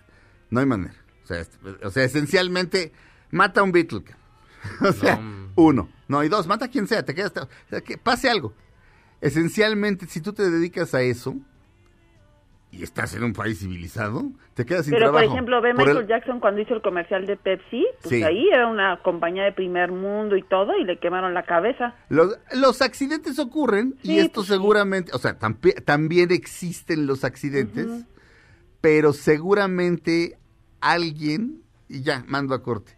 No 0.50 0.60
hay 0.60 0.66
manera. 0.66 0.94
O 1.22 1.26
sea, 1.26 1.46
o 1.84 1.90
sea 1.90 2.04
esencialmente, 2.04 2.92
mata 3.30 3.60
a 3.60 3.64
un 3.64 3.72
Beatle. 3.72 4.02
O 4.80 4.92
sea, 4.92 5.16
No. 5.16 5.48
uno. 5.56 5.88
No, 6.08 6.24
y 6.24 6.28
dos, 6.28 6.46
mata 6.46 6.64
a 6.66 6.68
quien 6.68 6.86
sea, 6.86 7.04
te 7.04 7.14
quedas... 7.14 7.32
o 7.36 7.48
sea, 7.68 7.80
que 7.80 7.98
pase 7.98 8.28
algo. 8.30 8.54
Esencialmente, 9.20 10.06
si 10.06 10.20
tú 10.20 10.32
te 10.32 10.48
dedicas 10.50 10.94
a 10.94 11.02
eso 11.02 11.36
y 12.70 12.82
estás 12.82 13.14
en 13.14 13.24
un 13.24 13.32
país 13.32 13.58
civilizado, 13.60 14.30
te 14.54 14.66
quedas 14.66 14.84
sin 14.84 14.92
Pero, 14.94 15.06
por 15.06 15.12
trabajo. 15.16 15.32
ejemplo, 15.34 15.60
ve 15.62 15.70
Por 15.74 15.78
Michael 15.86 16.02
el- 16.02 16.06
Jackson 16.06 16.38
cuando 16.40 16.60
hizo 16.60 16.74
el 16.74 16.82
comercial 16.82 17.24
de 17.26 17.36
Pepsi, 17.36 17.86
pues 18.02 18.10
Sí. 18.10 18.22
ahí 18.22 18.48
era 18.52 18.66
una 18.68 19.00
compañía 19.02 19.44
de 19.44 19.52
primer 19.52 19.90
mundo 19.90 20.36
y 20.36 20.42
todo, 20.42 20.76
y 20.78 20.84
le 20.84 20.98
quemaron 20.98 21.32
la 21.34 21.44
cabeza. 21.44 21.94
Los, 22.10 22.38
los 22.54 22.82
accidentes 22.82 23.38
ocurren 23.38 23.96
y 24.02 24.18
esto 24.18 24.34
pues 24.40 24.48
sí. 24.48 24.52
seguramente, 24.52 25.12
o 25.14 25.18
sea, 25.18 25.38
también 25.84 26.30
existen 26.30 27.06
los 27.06 27.24
accidentes, 27.24 27.88
pero 28.82 29.12
seguramente 29.14 30.38
alguien, 30.80 31.62
y 31.88 32.02
ya, 32.02 32.22
mando 32.28 32.54
a 32.54 32.62
corte. 32.62 32.97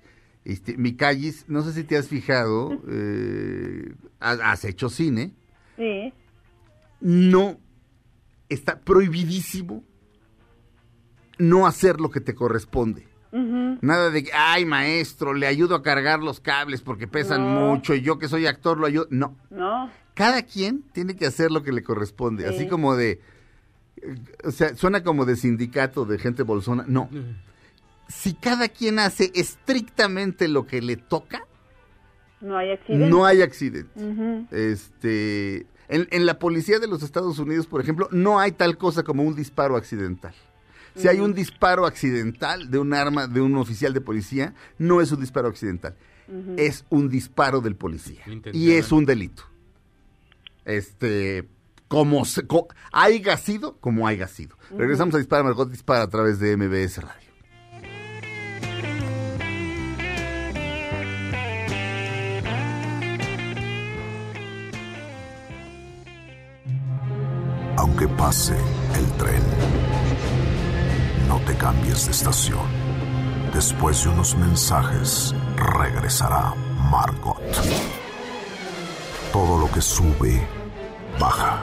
Este, 0.52 0.76
mi 0.76 0.94
callis, 0.96 1.44
no 1.48 1.62
sé 1.62 1.72
si 1.72 1.84
te 1.84 1.96
has 1.96 2.08
fijado, 2.08 2.70
eh, 2.88 3.94
has, 4.18 4.64
hecho 4.64 4.88
cine, 4.88 5.32
Sí. 5.76 6.12
no, 7.00 7.58
está 8.48 8.80
prohibidísimo 8.80 9.84
no 11.38 11.66
hacer 11.66 12.00
lo 12.00 12.10
que 12.10 12.20
te 12.20 12.34
corresponde. 12.34 13.06
Nada 13.32 14.10
de 14.10 14.24
que, 14.24 14.32
ay 14.34 14.64
maestro, 14.66 15.34
le 15.34 15.46
ayudo 15.46 15.76
a 15.76 15.82
cargar 15.84 16.18
los 16.20 16.40
cables 16.40 16.80
porque 16.82 17.06
pesan 17.06 17.54
No. 17.54 17.60
mucho 17.68 17.94
y 17.94 18.00
yo 18.02 18.18
que 18.18 18.26
soy 18.28 18.46
actor 18.46 18.76
lo 18.76 18.86
ayudo. 18.86 19.06
No, 19.10 19.36
No. 19.50 19.88
cada 20.14 20.42
quien 20.42 20.82
tiene 20.92 21.14
que 21.14 21.26
hacer 21.26 21.52
lo 21.52 21.62
que 21.62 21.70
le 21.70 21.84
corresponde, 21.84 22.48
así 22.48 22.66
como 22.66 22.96
de, 22.96 23.20
eh, 24.02 24.14
o 24.44 24.50
sea, 24.50 24.74
suena 24.74 25.04
como 25.04 25.24
de 25.26 25.36
sindicato 25.36 26.04
de 26.04 26.18
gente 26.18 26.42
bolsona, 26.42 26.84
no. 26.88 27.08
Si 28.10 28.34
cada 28.34 28.68
quien 28.68 28.98
hace 28.98 29.30
estrictamente 29.34 30.48
lo 30.48 30.66
que 30.66 30.82
le 30.82 30.96
toca, 30.96 31.44
No 32.40 32.56
hay 32.58 32.72
accidente. 32.72 33.08
no 33.08 33.24
hay 33.24 33.42
accidente. 33.42 33.90
Este, 34.50 35.66
en, 35.88 36.08
en 36.10 36.26
la 36.26 36.38
policía 36.38 36.78
de 36.78 36.86
los 36.88 37.02
Estados 37.02 37.38
Unidos, 37.38 37.66
por 37.66 37.80
ejemplo, 37.80 38.08
no 38.12 38.38
hay 38.40 38.52
tal 38.52 38.76
cosa 38.78 39.02
como 39.02 39.22
un 39.22 39.34
disparo 39.34 39.76
accidental. 39.76 40.34
Si 40.96 41.06
hay 41.06 41.20
un 41.20 41.34
disparo 41.34 41.86
accidental 41.86 42.68
de 42.70 42.78
un 42.78 42.92
arma 42.94 43.28
de 43.28 43.40
un 43.40 43.56
oficial 43.56 43.92
de 43.94 44.00
policía, 44.00 44.54
no 44.76 45.00
es 45.00 45.12
un 45.12 45.20
disparo 45.20 45.46
accidental, 45.48 45.94
es 46.56 46.84
un 46.90 47.08
disparo 47.08 47.60
del 47.60 47.76
policía 47.76 48.22
y 48.52 48.72
es 48.72 48.90
un 48.92 49.06
delito. 49.06 49.44
Este, 50.64 51.48
como 51.88 52.24
se, 52.24 52.46
co- 52.46 52.68
haya 52.92 53.36
sido, 53.36 53.76
como 53.78 54.06
haya 54.06 54.26
sido. 54.28 54.56
Regresamos 54.76 55.14
a 55.14 55.18
Dispara 55.18 55.42
Margot 55.42 55.70
Dispara 55.70 56.02
a 56.02 56.08
través 56.08 56.38
de 56.38 56.56
MBS 56.56 56.98
Radio. 57.02 57.29
Aunque 68.00 68.16
pase 68.16 68.56
el 68.96 69.06
tren, 69.18 69.42
no 71.28 71.38
te 71.40 71.54
cambies 71.54 72.06
de 72.06 72.12
estación. 72.12 72.64
Después 73.52 74.02
de 74.04 74.08
unos 74.08 74.34
mensajes, 74.38 75.34
regresará 75.78 76.54
Margot. 76.90 77.36
Todo 79.34 79.58
lo 79.60 79.70
que 79.70 79.82
sube, 79.82 80.40
baja. 81.18 81.62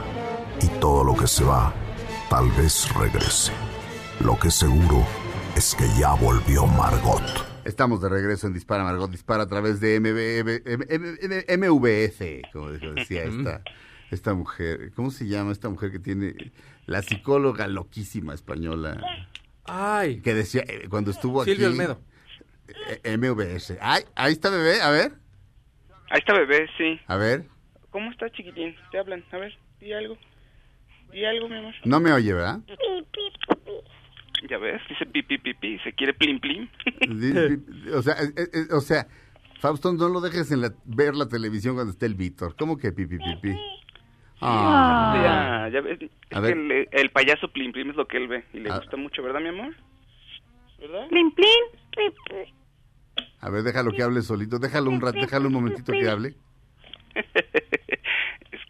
Y 0.61 0.67
todo 0.79 1.03
lo 1.03 1.15
que 1.17 1.25
se 1.25 1.43
va, 1.43 1.73
tal 2.29 2.51
vez 2.51 2.87
regrese. 2.93 3.53
Lo 4.19 4.37
que 4.37 4.51
seguro 4.51 5.07
es 5.55 5.73
que 5.73 5.87
ya 5.99 6.13
volvió 6.13 6.67
Margot. 6.67 7.23
Estamos 7.65 7.99
de 7.99 8.09
regreso 8.09 8.45
en 8.45 8.53
Dispara 8.53 8.83
Margot 8.83 9.09
Dispara 9.09 9.43
a 9.43 9.47
través 9.47 9.79
de 9.79 9.99
MB, 9.99 10.39
M- 10.67 10.85
M- 10.87 11.17
M- 11.19 11.57
MVS, 11.57 12.43
como 12.53 12.69
decía 12.69 13.23
esta, 13.23 13.61
esta 14.11 14.33
mujer. 14.33 14.91
¿Cómo 14.95 15.11
se 15.11 15.27
llama 15.27 15.51
esta 15.51 15.69
mujer 15.69 15.91
que 15.91 15.99
tiene 15.99 16.35
la 16.85 17.01
psicóloga 17.01 17.67
loquísima 17.67 18.33
española 18.33 19.01
Ay, 19.65 20.21
que 20.21 20.33
decía 20.33 20.63
eh, 20.67 20.87
cuando 20.89 21.11
estuvo 21.11 21.41
aquí? 21.41 21.51
Silvio 21.51 21.67
Olmedo. 21.67 21.99
eh, 23.03 23.17
MVS. 23.17 23.77
Ay, 23.81 24.03
ahí 24.15 24.31
está 24.33 24.49
bebé, 24.49 24.81
a 24.81 24.89
ver, 24.91 25.13
Ahí 26.09 26.19
está 26.19 26.33
bebé, 26.33 26.67
sí. 26.77 26.99
a 27.07 27.17
ver. 27.17 27.45
¿Cómo 27.89 28.09
está, 28.11 28.29
chiquitín? 28.31 28.75
Te 28.91 28.97
hablan. 28.99 29.25
A 29.31 29.37
ver, 29.37 29.57
di 29.81 29.91
algo. 29.91 30.17
Di 31.11 31.25
algo, 31.25 31.49
mi 31.49 31.57
amor. 31.57 31.73
No 31.83 31.99
me 31.99 32.13
oye, 32.13 32.31
¿verdad? 32.33 32.61
Ya 34.49 34.57
ves, 34.57 34.81
dice 34.87 35.05
pi, 35.05 35.23
pi, 35.23 35.37
pi, 35.39 35.53
pi. 35.53 35.79
Se 35.79 35.91
quiere 35.93 36.13
plim, 36.13 36.39
plim. 36.39 36.69
O 37.93 38.01
sea, 38.01 38.13
eh, 38.21 38.31
eh, 38.53 38.67
o 38.71 38.79
sea, 38.81 39.07
Fausto, 39.59 39.91
no 39.91 40.07
lo 40.09 40.21
dejes 40.21 40.51
en 40.51 40.61
la, 40.61 40.73
ver 40.85 41.15
la 41.15 41.27
televisión 41.27 41.75
cuando 41.75 41.91
esté 41.91 42.05
el 42.05 42.15
Víctor. 42.15 42.55
¿Cómo 42.57 42.77
que 42.77 42.91
pipi 42.91 43.17
pipi? 43.17 43.57
Ah. 44.41 45.67
Ya, 45.69 45.69
ya 45.73 45.81
ves. 45.81 45.99
Es 46.01 46.11
A 46.37 46.41
que 46.41 46.53
ver. 46.53 46.57
el, 46.57 46.87
el 46.91 47.09
payaso 47.09 47.47
plim, 47.49 47.71
plim 47.71 47.89
es 47.89 47.95
lo 47.95 48.07
que 48.07 48.17
él 48.17 48.27
ve. 48.27 48.43
Y 48.53 48.59
le 48.59 48.69
Ah. 48.69 48.77
gusta 48.77 48.97
mucho, 48.97 49.21
¿verdad, 49.23 49.39
mi 49.41 49.49
amor? 49.49 49.73
¿Verdad? 50.79 51.07
Plin, 51.09 51.31
plin. 51.31 51.63
A 53.41 53.49
ver, 53.49 53.63
déjalo 53.63 53.91
que 53.91 54.03
hable 54.03 54.21
solito, 54.21 54.59
déjalo 54.59 54.89
un 54.91 55.01
rato, 55.01 55.19
déjalo 55.19 55.47
un 55.47 55.53
momentito 55.53 55.91
que 55.91 56.07
hable. 56.09 56.33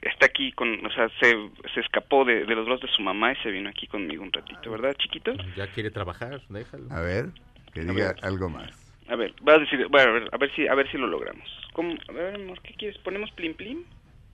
Está 0.01 0.25
aquí 0.27 0.51
con, 0.53 0.85
o 0.85 0.89
sea, 0.91 1.09
se, 1.19 1.33
se 1.73 1.79
escapó 1.81 2.23
de, 2.25 2.45
de 2.45 2.55
los 2.55 2.65
brazos 2.65 2.89
de 2.89 2.95
su 2.95 3.01
mamá 3.01 3.33
y 3.33 3.35
se 3.37 3.51
vino 3.51 3.69
aquí 3.69 3.87
conmigo 3.87 4.23
un 4.23 4.31
ratito, 4.31 4.71
¿verdad, 4.71 4.93
chiquito? 4.97 5.33
Ya 5.55 5.67
quiere 5.67 5.91
trabajar, 5.91 6.41
déjalo. 6.49 6.85
A 6.91 7.01
ver, 7.01 7.25
que 7.73 7.81
A 7.81 7.83
diga 7.83 8.13
ver. 8.13 8.15
algo 8.25 8.49
más. 8.49 8.71
A 9.09 9.15
ver, 9.15 9.33
vas 9.41 9.57
a 9.57 9.59
decir, 9.59 9.85
bueno, 9.89 10.09
a 10.09 10.13
ver, 10.13 10.29
a 10.31 10.37
ver 10.37 10.55
si, 10.55 10.67
a 10.67 10.73
ver 10.75 10.89
si 10.91 10.97
lo 10.97 11.07
logramos. 11.07 11.47
¿Cómo? 11.73 11.93
A 12.07 12.11
ver, 12.11 12.35
amor, 12.35 12.59
¿qué 12.61 12.73
quieres? 12.73 12.97
¿Ponemos 12.99 13.29
plim, 13.31 13.53
plim? 13.53 13.83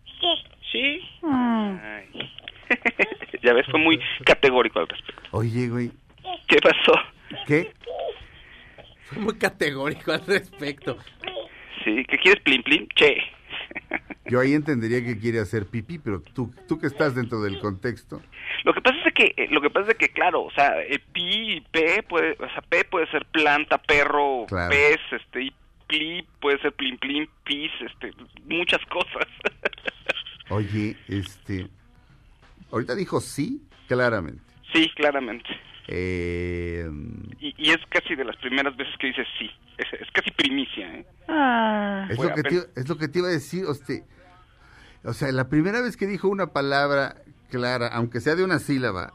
Sí. 0.06 0.44
¿Sí? 0.74 1.00
Mm. 1.22 1.78
Ay. 1.82 2.32
ya 3.44 3.54
ves, 3.54 3.66
fue 3.72 3.80
muy 3.80 4.00
categórico 4.26 4.80
al 4.80 4.88
respecto. 4.90 5.22
Oye, 5.32 5.70
güey, 5.70 5.92
¿Qué 6.48 6.58
pasó? 6.58 6.94
¿qué? 7.48 7.72
Fue 9.04 9.20
muy 9.20 9.38
categórico 9.38 10.12
al 10.12 10.26
respecto. 10.26 10.98
¿Sí? 11.84 12.04
¿Qué 12.06 12.18
quieres, 12.18 12.42
plim, 12.44 12.64
plim? 12.64 12.88
Che. 12.96 13.18
Yo 14.26 14.40
ahí 14.40 14.54
entendería 14.54 15.04
que 15.04 15.20
quiere 15.20 15.40
hacer 15.40 15.68
pipí, 15.68 16.00
pero 16.00 16.22
tú, 16.22 16.54
tú 16.68 16.80
que 16.80 16.88
estás 16.88 17.14
dentro 17.14 17.42
del 17.42 17.60
contexto. 17.60 18.22
Lo 18.64 18.74
que 18.74 18.82
pasa 18.82 18.98
es 19.06 19.14
que, 19.14 19.34
eh, 19.38 19.48
lo 19.52 19.62
que 19.62 19.70
pasa 19.70 19.92
es 19.92 19.98
que, 19.98 20.10
claro, 20.10 20.44
o 20.44 20.52
sea, 20.52 20.82
eh, 20.82 21.00
pi 21.12 21.58
y 21.58 21.62
p 21.62 22.02
puede, 22.04 22.32
o 22.34 22.50
sea, 22.50 22.62
p 22.68 22.86
puede 22.86 23.06
ser 23.12 23.26
planta, 23.26 23.78
perro, 23.78 24.46
Claro. 24.48 24.70
pez, 24.70 25.00
este, 25.12 25.44
y 25.44 25.54
pli 25.88 26.26
puede 26.40 26.60
ser 26.60 26.72
plim, 26.72 26.98
plim, 26.98 27.28
pis, 27.44 27.72
este, 27.82 28.12
muchas 28.46 28.84
cosas. 28.86 29.28
Oye, 30.54 30.96
este, 31.08 31.68
ahorita 32.72 32.96
dijo 32.96 33.20
sí, 33.22 33.62
claramente. 33.88 34.42
sí, 34.74 34.90
claramente. 34.96 35.50
Eh, 35.88 36.88
Y, 37.40 37.54
y 37.58 37.72
es 37.72 37.80
casi 37.90 38.16
de 38.16 38.24
las 38.24 38.38
primeras 38.38 38.76
veces 38.78 38.94
que 39.00 39.08
dices 39.08 39.28
sí. 39.38 39.50
Es, 39.78 39.88
es 40.00 40.10
casi 40.12 40.32
primicia, 40.32 40.88
¿eh? 40.96 41.06
Ah. 41.28 42.08
es, 42.10 42.18
lo 42.18 42.34
que 42.34 42.44
te, 42.44 42.56
es 42.76 42.88
lo 42.88 42.98
que 42.98 43.08
te 43.08 43.20
iba 43.20 43.28
a 43.28 43.32
decir, 43.32 43.66
este, 43.70 44.04
o 45.04 45.14
sea, 45.14 45.32
la 45.32 45.50
primera 45.50 45.82
vez 45.82 45.98
que 45.98 46.06
dijo 46.06 46.30
una 46.30 46.48
palabra 46.48 47.16
clara, 47.50 47.88
aunque 47.88 48.22
sea 48.22 48.36
de 48.36 48.44
una 48.44 48.60
sílaba, 48.60 49.12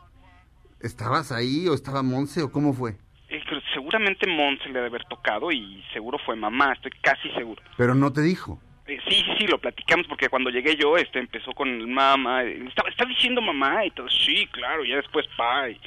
¿estabas 0.80 1.32
ahí 1.32 1.68
o 1.68 1.74
estaba 1.74 2.02
Monse 2.02 2.42
o 2.42 2.50
cómo 2.50 2.72
fue? 2.74 2.96
Eh, 3.28 3.40
seguramente 3.72 4.26
Mon 4.26 4.58
se 4.58 4.68
le 4.70 4.78
ha 4.78 4.82
de 4.82 4.88
haber 4.88 5.04
tocado 5.04 5.52
y 5.52 5.82
seguro 5.92 6.18
fue 6.26 6.34
mamá, 6.36 6.72
estoy 6.72 6.90
casi 7.02 7.30
seguro. 7.30 7.62
Pero 7.76 7.94
no 7.94 8.12
te 8.12 8.20
dijo. 8.22 8.60
Eh, 8.88 8.98
sí, 9.08 9.16
sí, 9.16 9.24
sí, 9.38 9.46
lo 9.46 9.58
platicamos 9.58 10.06
porque 10.06 10.28
cuando 10.28 10.50
llegué 10.50 10.74
yo, 10.76 10.96
este, 10.96 11.18
empezó 11.18 11.52
con 11.52 11.68
el 11.68 11.86
mamá, 11.88 12.42
estaba, 12.44 12.88
está 12.88 13.04
diciendo 13.04 13.40
mamá 13.42 13.84
y 13.84 13.90
todo, 13.90 14.08
sí, 14.08 14.46
claro, 14.50 14.84
ya 14.84 14.96
después 14.96 15.26
pa. 15.36 15.68
y- 15.68 15.78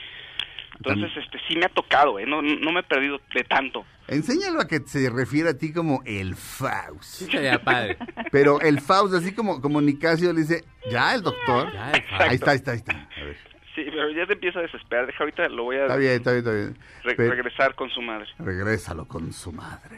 Entonces, 0.77 1.11
este, 1.17 1.39
sí 1.47 1.55
me 1.55 1.65
ha 1.65 1.69
tocado, 1.69 2.17
¿eh? 2.19 2.25
No, 2.25 2.41
no 2.41 2.71
me 2.71 2.79
he 2.79 2.83
perdido 2.83 3.19
de 3.35 3.43
tanto. 3.43 3.85
Enséñalo 4.07 4.61
a 4.61 4.67
que 4.67 4.79
se 4.85 5.09
refiere 5.09 5.49
a 5.49 5.57
ti 5.57 5.71
como 5.73 6.01
el 6.05 6.35
Faust. 6.35 7.03
Sí, 7.03 7.25
sería 7.25 7.59
padre. 7.63 7.97
Pero 8.31 8.59
el 8.61 8.79
Faust, 8.81 9.13
así 9.15 9.33
como, 9.33 9.61
como 9.61 9.79
Nicasio 9.81 10.31
le 10.33 10.41
dice, 10.41 10.63
ya 10.91 11.13
el 11.15 11.21
doctor. 11.21 11.71
Ya, 11.73 11.91
el 11.91 12.03
Faust. 12.03 12.21
Ahí 12.21 12.35
está, 12.35 12.51
ahí 12.51 12.57
está, 12.57 12.71
ahí 12.71 12.77
está. 12.77 12.91
A 12.93 13.23
ver. 13.23 13.37
Sí, 13.75 13.83
pero 13.85 14.09
ya 14.11 14.25
te 14.27 14.33
empiezo 14.33 14.59
a 14.59 14.63
desesperar, 14.63 15.05
deja 15.07 15.19
ahorita 15.23 15.47
lo 15.49 15.63
voy 15.63 15.77
a 15.77 15.83
Está 15.83 15.95
bien, 15.95 16.11
está 16.13 16.31
bien, 16.31 16.39
está 16.45 16.51
bien. 16.53 16.77
re- 17.03 17.15
Pero- 17.15 17.31
regresar 17.31 17.73
con 17.75 17.89
su 17.89 18.01
madre. 18.01 18.27
Regrésalo 18.39 19.07
con 19.07 19.31
su 19.33 19.51
madre. 19.53 19.97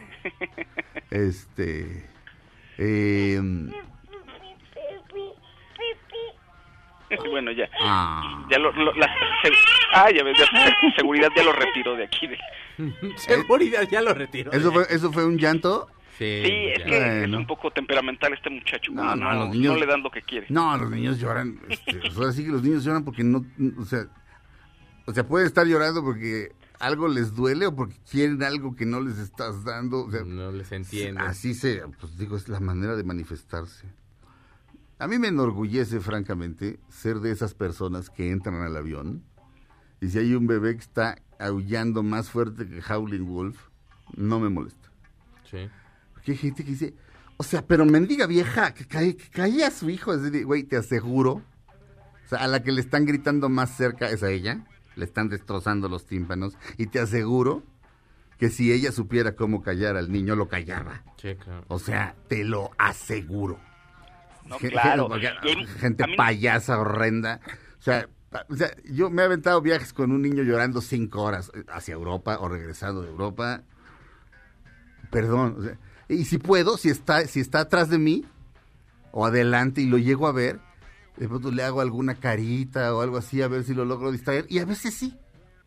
Este. 1.09 2.05
Eh, 2.77 3.39
bueno, 7.29 7.51
ya. 7.51 7.69
ah, 7.81 8.45
Ya 8.49 8.57
lo, 8.57 8.71
lo- 8.71 8.93
la, 8.93 9.07
se- 9.43 9.51
ah, 9.93 10.09
ya 10.11 10.23
ves, 10.23 10.37
ya, 10.37 10.45
seguridad 10.95 11.29
ya 11.35 11.43
lo 11.43 11.53
retiró 11.53 11.95
de 11.95 12.05
aquí. 12.05 12.27
de- 12.27 12.37
Seguridad, 13.17 13.87
ya 13.89 14.01
lo 14.01 14.13
retiro. 14.13 14.51
¿eso, 14.51 14.71
fue, 14.71 14.83
¿Eso 14.89 15.11
fue 15.11 15.25
un 15.25 15.37
llanto? 15.37 15.87
Sí, 16.17 16.41
Sí, 16.45 16.67
es 16.75 16.83
que 16.83 17.23
es 17.23 17.29
un 17.31 17.45
poco 17.47 17.71
temperamental 17.71 18.33
este 18.33 18.49
muchacho. 18.49 18.91
No, 18.91 19.01
como 19.03 19.15
no, 19.15 19.33
los 19.33 19.49
niños- 19.49 19.73
no 19.73 19.79
le 19.79 19.85
dan 19.85 20.01
lo 20.03 20.09
que 20.11 20.21
quiere. 20.21 20.47
No, 20.49 20.75
los 20.77 20.89
niños 20.89 21.19
lloran. 21.19 21.59
Este, 21.69 21.99
o 22.07 22.11
sea, 22.11 22.31
sí 22.31 22.45
que 22.45 22.51
los 22.51 22.63
niños 22.63 22.83
lloran 22.83 23.03
porque 23.03 23.23
no. 23.23 23.43
O 23.79 23.85
sea, 23.85 24.05
o 25.05 25.11
sea, 25.13 25.23
puede 25.27 25.45
estar 25.47 25.65
llorando 25.65 26.03
porque 26.03 26.51
algo 26.83 27.07
les 27.07 27.33
duele 27.33 27.67
o 27.67 27.75
porque 27.75 27.95
quieren 28.09 28.43
algo 28.43 28.75
que 28.75 28.85
no 28.85 28.99
les 28.99 29.17
estás 29.17 29.63
dando. 29.63 30.05
O 30.05 30.11
sea, 30.11 30.23
No 30.23 30.51
les 30.51 30.71
entiendo. 30.71 31.21
Así 31.21 31.53
se, 31.53 31.83
pues 31.99 32.17
digo, 32.17 32.35
es 32.37 32.49
la 32.49 32.59
manera 32.59 32.95
de 32.95 33.03
manifestarse. 33.03 33.87
A 34.99 35.07
mí 35.07 35.17
me 35.17 35.29
enorgullece, 35.29 35.99
francamente, 35.99 36.79
ser 36.89 37.19
de 37.19 37.31
esas 37.31 37.53
personas 37.53 38.09
que 38.09 38.31
entran 38.31 38.61
al 38.61 38.75
avión 38.77 39.23
y 40.03 40.09
si 40.09 40.19
hay 40.19 40.33
un 40.33 40.47
bebé 40.47 40.75
que 40.75 40.81
está 40.81 41.17
aullando 41.39 42.03
más 42.03 42.29
fuerte 42.29 42.67
que 42.67 42.81
Howling 42.81 43.25
Wolf, 43.25 43.57
no 44.17 44.37
me 44.37 44.49
molesta. 44.49 44.91
Sí. 45.49 45.69
Porque 46.13 46.31
hay 46.31 46.37
gente 46.37 46.65
que 46.65 46.71
dice, 46.71 46.93
o 47.37 47.43
sea, 47.43 47.65
pero 47.65 47.85
mendiga 47.85 48.27
vieja, 48.27 48.73
que, 48.73 48.85
cae, 48.85 49.15
que 49.15 49.29
caía 49.29 49.67
a 49.67 49.71
su 49.71 49.89
hijo. 49.89 50.13
Es 50.13 50.21
decir, 50.21 50.45
güey, 50.45 50.63
te 50.63 50.75
aseguro, 50.75 51.35
o 51.35 52.27
sea, 52.27 52.39
a 52.39 52.47
la 52.47 52.61
que 52.61 52.73
le 52.73 52.81
están 52.81 53.05
gritando 53.05 53.47
más 53.47 53.77
cerca 53.77 54.09
es 54.09 54.23
a 54.23 54.29
ella, 54.29 54.65
le 54.95 55.05
están 55.05 55.29
destrozando 55.29 55.89
los 55.89 56.05
tímpanos, 56.05 56.57
y 56.77 56.87
te 56.87 56.99
aseguro 56.99 57.63
que 58.37 58.49
si 58.49 58.71
ella 58.73 58.91
supiera 58.91 59.35
cómo 59.35 59.61
callar 59.61 59.95
al 59.95 60.11
niño, 60.11 60.35
lo 60.35 60.47
callaba. 60.47 61.03
Sí, 61.17 61.35
claro. 61.35 61.63
O 61.67 61.79
sea, 61.79 62.15
te 62.27 62.43
lo 62.43 62.71
aseguro. 62.77 63.59
No, 64.45 64.59
Gen- 64.59 64.71
claro. 64.71 65.09
gente 65.79 66.03
payasa 66.17 66.77
horrenda. 66.79 67.39
O 67.79 67.81
sea, 67.81 68.09
pa- 68.29 68.45
o 68.49 68.55
sea, 68.55 68.71
yo 68.83 69.09
me 69.09 69.21
he 69.21 69.25
aventado 69.25 69.61
viajes 69.61 69.93
con 69.93 70.11
un 70.11 70.21
niño 70.21 70.43
llorando 70.43 70.81
cinco 70.81 71.21
horas 71.23 71.49
eh, 71.55 71.63
hacia 71.69 71.93
Europa 71.93 72.37
o 72.39 72.49
regresando 72.49 73.01
de 73.01 73.09
Europa. 73.09 73.61
Perdón. 75.09 75.55
o 75.59 75.63
sea, 75.63 75.77
y 76.09 76.25
si 76.25 76.37
puedo, 76.37 76.77
si 76.77 76.89
está, 76.89 77.25
si 77.27 77.39
está 77.39 77.61
atrás 77.61 77.89
de 77.89 77.97
mí, 77.99 78.25
o 79.11 79.25
adelante 79.25 79.79
y 79.81 79.85
lo 79.85 79.97
llego 79.97 80.27
a 80.27 80.31
ver, 80.31 80.59
de 81.17 81.27
pronto 81.27 81.51
le 81.51 81.63
hago 81.63 81.81
alguna 81.81 82.15
carita 82.15 82.93
o 82.95 83.01
algo 83.01 83.17
así 83.17 83.41
a 83.41 83.47
ver 83.47 83.63
si 83.63 83.73
lo 83.73 83.85
logro 83.85 84.11
distraer 84.11 84.45
y 84.49 84.59
a 84.59 84.65
veces 84.65 84.93
sí. 84.93 85.17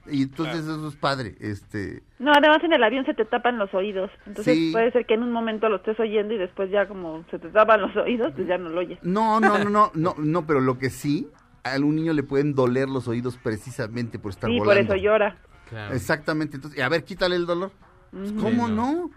Y 0.09 0.23
entonces 0.23 0.61
eso 0.65 0.87
es 0.87 0.95
padre, 0.95 1.35
este... 1.41 2.05
No, 2.21 2.31
además 2.33 2.63
en 2.63 2.73
el 2.73 2.83
avión 2.85 3.05
se 3.05 3.15
te 3.15 3.25
tapan 3.25 3.59
los 3.59 3.75
oídos. 3.75 4.09
Entonces 4.25 4.57
Sí. 4.57 4.71
puede 4.73 4.93
ser 4.93 5.05
que 5.05 5.15
en 5.15 5.25
un 5.25 5.33
momento 5.33 5.69
lo 5.69 5.77
estés 5.79 5.99
oyendo 5.99 6.33
y 6.33 6.39
después 6.39 6.71
ya 6.71 6.87
como 6.87 7.25
se 7.29 7.41
te 7.41 7.49
tapan 7.49 7.81
los 7.81 7.97
oídos, 7.97 8.33
pues 8.37 8.47
ya 8.47 8.57
no 8.57 8.69
lo 8.69 8.79
oyes. 8.81 9.01
No, 9.03 9.41
no, 9.41 9.59
no, 9.59 9.69
no, 9.69 9.91
no, 9.95 10.15
no, 10.17 10.47
pero 10.47 10.61
lo 10.61 10.79
que 10.79 10.91
sí, 10.91 11.29
a 11.65 11.73
algún 11.73 11.97
niño 11.97 12.13
le 12.13 12.23
pueden 12.23 12.55
doler 12.55 12.89
los 12.89 13.09
oídos 13.09 13.37
precisamente 13.37 14.21
por 14.21 14.31
estar 14.31 14.49
Sí, 14.49 14.59
por 14.59 14.69
volando. 14.69 14.95
eso 14.95 15.03
llora. 15.03 15.39
Claro. 15.69 15.93
Exactamente, 15.97 16.55
entonces, 16.55 16.81
a 16.81 16.89
ver, 16.89 17.03
quítale 17.03 17.35
el 17.35 17.45
dolor. 17.47 17.73
Pues. 18.13 18.31
¿Cómo 18.35 18.69
Sí, 18.69 18.73
no? 18.75 18.93
no. 18.93 19.11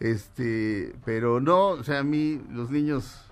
Este, 0.00 0.94
pero 1.06 1.40
no, 1.40 1.68
o 1.68 1.82
sea, 1.82 2.00
a 2.00 2.04
mí 2.04 2.42
los 2.50 2.70
niños... 2.70 3.22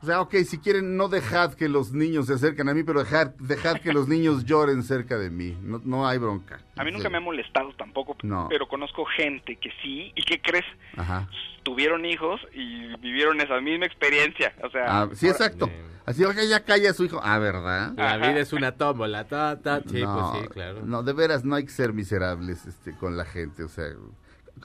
O 0.00 0.06
sea, 0.06 0.20
ok, 0.20 0.32
si 0.46 0.58
quieren, 0.58 0.96
no 0.96 1.08
dejad 1.08 1.54
que 1.54 1.68
los 1.68 1.92
niños 1.92 2.26
se 2.26 2.34
acerquen 2.34 2.68
a 2.68 2.74
mí, 2.74 2.84
pero 2.84 3.00
dejad, 3.02 3.32
dejad 3.40 3.80
que 3.80 3.92
los 3.92 4.06
niños 4.06 4.44
lloren 4.46 4.82
cerca 4.84 5.18
de 5.18 5.28
mí. 5.30 5.56
No, 5.62 5.80
no 5.84 6.06
hay 6.06 6.18
bronca. 6.18 6.60
A 6.76 6.84
mí 6.84 6.92
nunca 6.92 7.08
me 7.10 7.16
ha 7.18 7.20
molestado 7.20 7.72
tampoco, 7.74 8.16
No. 8.22 8.46
pero 8.48 8.68
conozco 8.68 9.04
gente 9.16 9.56
que 9.56 9.70
sí, 9.82 10.12
y 10.14 10.22
¿qué 10.22 10.40
crees? 10.40 10.64
Ajá. 10.96 11.28
Tuvieron 11.64 12.04
hijos 12.04 12.40
y 12.54 12.94
vivieron 12.98 13.40
esa 13.40 13.60
misma 13.60 13.86
experiencia. 13.86 14.54
O 14.62 14.70
sea, 14.70 14.84
Ah, 15.02 15.08
sí, 15.14 15.26
ahora- 15.26 15.36
exacto. 15.36 15.66
Sí. 15.66 15.72
Así, 16.06 16.24
oiga, 16.24 16.42
ya 16.44 16.64
calla 16.64 16.90
a 16.90 16.94
su 16.94 17.04
hijo. 17.04 17.20
Ah, 17.22 17.38
¿verdad? 17.38 17.92
La 17.96 18.14
Ajá. 18.14 18.16
vida 18.30 18.40
es 18.40 18.52
una 18.54 18.72
tómbola, 18.72 19.24
ta, 19.28 19.60
ta. 19.60 19.82
Sí, 19.86 20.00
no, 20.00 20.30
pues 20.32 20.42
sí, 20.44 20.48
claro. 20.48 20.80
No, 20.86 21.02
de 21.02 21.12
veras, 21.12 21.44
no 21.44 21.54
hay 21.56 21.64
que 21.64 21.70
ser 21.70 21.92
miserables 21.92 22.64
este, 22.66 22.94
con 22.96 23.16
la 23.18 23.26
gente. 23.26 23.62
O 23.64 23.68
sea, 23.68 23.84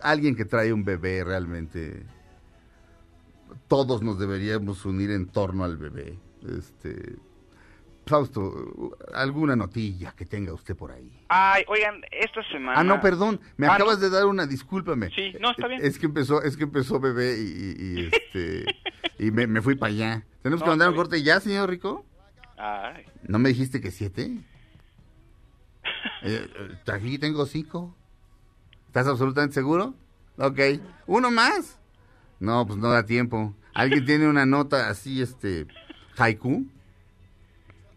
alguien 0.01 0.36
que 0.38 0.45
trae 0.45 0.71
un 0.71 0.86
bebé 0.86 1.23
realmente. 1.25 2.03
Todos 3.68 4.01
nos 4.01 4.20
deberíamos 4.20 4.86
unir 4.86 5.11
en 5.11 5.28
torno 5.28 5.64
al 5.64 5.78
bebé. 5.78 6.20
Este. 6.47 7.16
Fausto, 8.05 8.91
alguna 9.14 9.55
notilla 9.55 10.11
que 10.11 10.26
tenga 10.26 10.53
usted 10.53 10.76
por 10.76 10.91
ahí. 10.91 11.09
Ay, 11.30 11.64
oigan, 11.70 12.01
esta 12.11 12.43
semana... 12.51 12.78
Ah, 12.78 12.84
no, 12.84 12.99
perdón, 12.99 13.39
me 13.55 13.66
Ah, 13.68 13.76
acabas 13.76 13.97
no. 13.99 14.03
de 14.03 14.09
dar 14.09 14.26
una, 14.26 14.45
discúlpame. 14.45 15.09
Sí, 15.16 15.34
no, 15.39 15.51
está 15.51 15.68
bien. 15.70 15.80
Es 15.82 15.97
que 15.97 16.07
empezó, 16.07 16.41
es 16.43 16.57
que 16.57 16.64
empezó 16.66 16.99
bebé 16.99 17.38
y, 17.39 17.45
y- 17.45 17.99
y, 18.01 18.05
este 18.11 18.66
y 19.20 19.32
me, 19.32 19.47
me 19.47 19.61
fui 19.61 19.76
para 19.76 19.93
allá. 19.93 20.26
Tenemos 20.41 20.61
que 20.61 20.70
mandar 20.70 20.89
un 20.89 20.95
corte 20.97 21.24
ya, 21.24 21.39
señor 21.39 21.70
Rico. 21.70 22.05
Ay, 22.57 23.05
¿No 23.24 23.39
me 23.39 23.47
dijiste 23.49 23.80
que 23.80 23.89
siete? 23.89 24.38
Eh, 26.24 26.47
eh, 26.55 26.91
aquí 26.91 27.18
tengo 27.18 27.45
cinco. 27.45 27.95
¿Estás 28.88 29.07
absolutamente 29.07 29.53
seguro? 29.53 29.93
Ok. 30.38 30.59
¿Uno 31.07 31.32
más? 31.32 31.80
No, 32.43 32.67
pues 32.67 32.77
no 32.77 32.89
da 32.89 33.05
tiempo. 33.05 33.53
¿Alguien 33.73 34.03
tiene 34.05 34.27
una 34.27 34.45
nota 34.45 34.89
así, 34.89 35.21
este, 35.21 35.65
haiku? 36.17 36.65